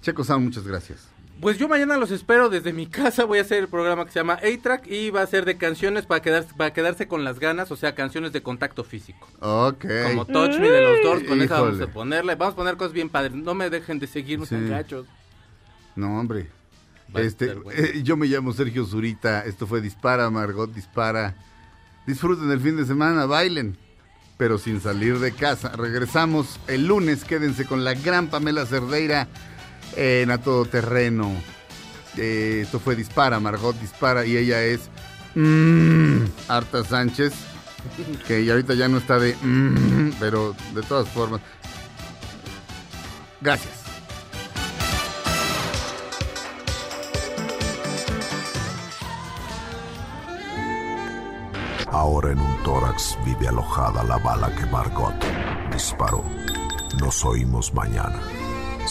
Checo 0.00 0.24
Sound, 0.24 0.44
muchas 0.44 0.66
gracias. 0.66 1.08
Pues 1.42 1.58
yo 1.58 1.68
mañana 1.68 1.96
los 1.96 2.12
espero 2.12 2.48
desde 2.48 2.72
mi 2.72 2.86
casa, 3.00 3.24
voy 3.24 3.38
a 3.38 3.42
hacer 3.42 3.58
el 3.58 3.68
programa 3.68 4.04
que 4.06 4.12
se 4.12 4.20
llama 4.20 4.34
A-Track 4.34 4.86
y 4.86 5.10
va 5.10 5.22
a 5.22 5.26
ser 5.26 5.44
de 5.44 5.56
canciones 5.56 6.06
para 6.06 6.22
quedarse, 6.22 6.54
para 6.56 6.72
quedarse 6.72 7.08
con 7.08 7.24
las 7.24 7.40
ganas, 7.40 7.70
o 7.72 7.76
sea, 7.76 7.94
canciones 7.96 8.32
de 8.32 8.42
contacto 8.42 8.84
físico. 8.84 9.28
Ok. 9.40 9.84
Como 10.06 10.24
Touch 10.24 10.58
Me 10.60 10.70
de 10.70 10.80
los 10.82 11.02
Doors, 11.02 11.24
con 11.24 11.42
esa 11.42 11.60
vamos 11.60 11.80
a 11.80 11.88
ponerle, 11.88 12.36
vamos 12.36 12.52
a 12.52 12.56
poner 12.56 12.76
cosas 12.76 12.92
bien 12.92 13.08
padres, 13.08 13.34
no 13.34 13.54
me 13.54 13.68
dejen 13.70 13.98
de 13.98 14.06
seguirnos 14.06 14.48
Sí. 14.48 14.56
gachos. 14.68 15.06
No, 15.96 16.18
hombre. 16.20 16.48
Va 17.14 17.20
Este, 17.20 17.52
bueno. 17.54 17.70
eh, 17.78 18.00
yo 18.04 18.16
me 18.16 18.26
llamo 18.28 18.52
Sergio 18.54 18.86
Zurita. 18.86 19.44
Esto 19.44 19.66
fue 19.66 19.80
Dispara, 19.82 20.30
Margot 20.30 20.72
Dispara. 20.72 21.34
Disfruten 22.06 22.50
el 22.50 22.60
fin 22.60 22.76
de 22.76 22.86
semana, 22.86 23.26
bailen, 23.26 23.76
pero 24.38 24.56
sin 24.58 24.80
salir 24.80 25.18
de 25.18 25.32
casa. 25.32 25.70
Regresamos 25.76 26.58
el 26.68 26.86
lunes. 26.86 27.24
Quédense 27.24 27.66
con 27.66 27.84
la 27.84 27.92
gran 27.94 28.28
Pamela 28.28 28.64
Cerdeira 28.64 29.28
en 29.96 30.30
A 30.30 30.38
Todo 30.38 30.64
Terreno. 30.64 31.32
Eh, 32.16 32.60
esto 32.62 32.78
fue 32.78 32.96
Dispara, 32.96 33.40
Margot 33.40 33.78
Dispara. 33.78 34.24
Y 34.24 34.36
ella 34.36 34.62
es 34.62 34.90
mm, 35.34 36.24
Arta 36.48 36.84
Sánchez, 36.84 37.32
que 38.26 38.50
ahorita 38.50 38.74
ya 38.74 38.88
no 38.88 38.98
está 38.98 39.18
de. 39.18 39.34
mm, 39.40 40.12
pero 40.20 40.54
de 40.74 40.82
todas 40.82 41.08
formas. 41.08 41.40
Gracias. 43.40 43.82
Ahora 51.92 52.32
en 52.32 52.38
un 52.38 52.62
tórax 52.62 53.18
vive 53.22 53.48
alojada 53.48 54.02
la 54.04 54.16
bala 54.16 54.50
que 54.54 54.64
Margot 54.66 55.14
disparó. 55.70 56.24
Nos 56.98 57.22
oímos 57.24 57.74
mañana. 57.74 58.18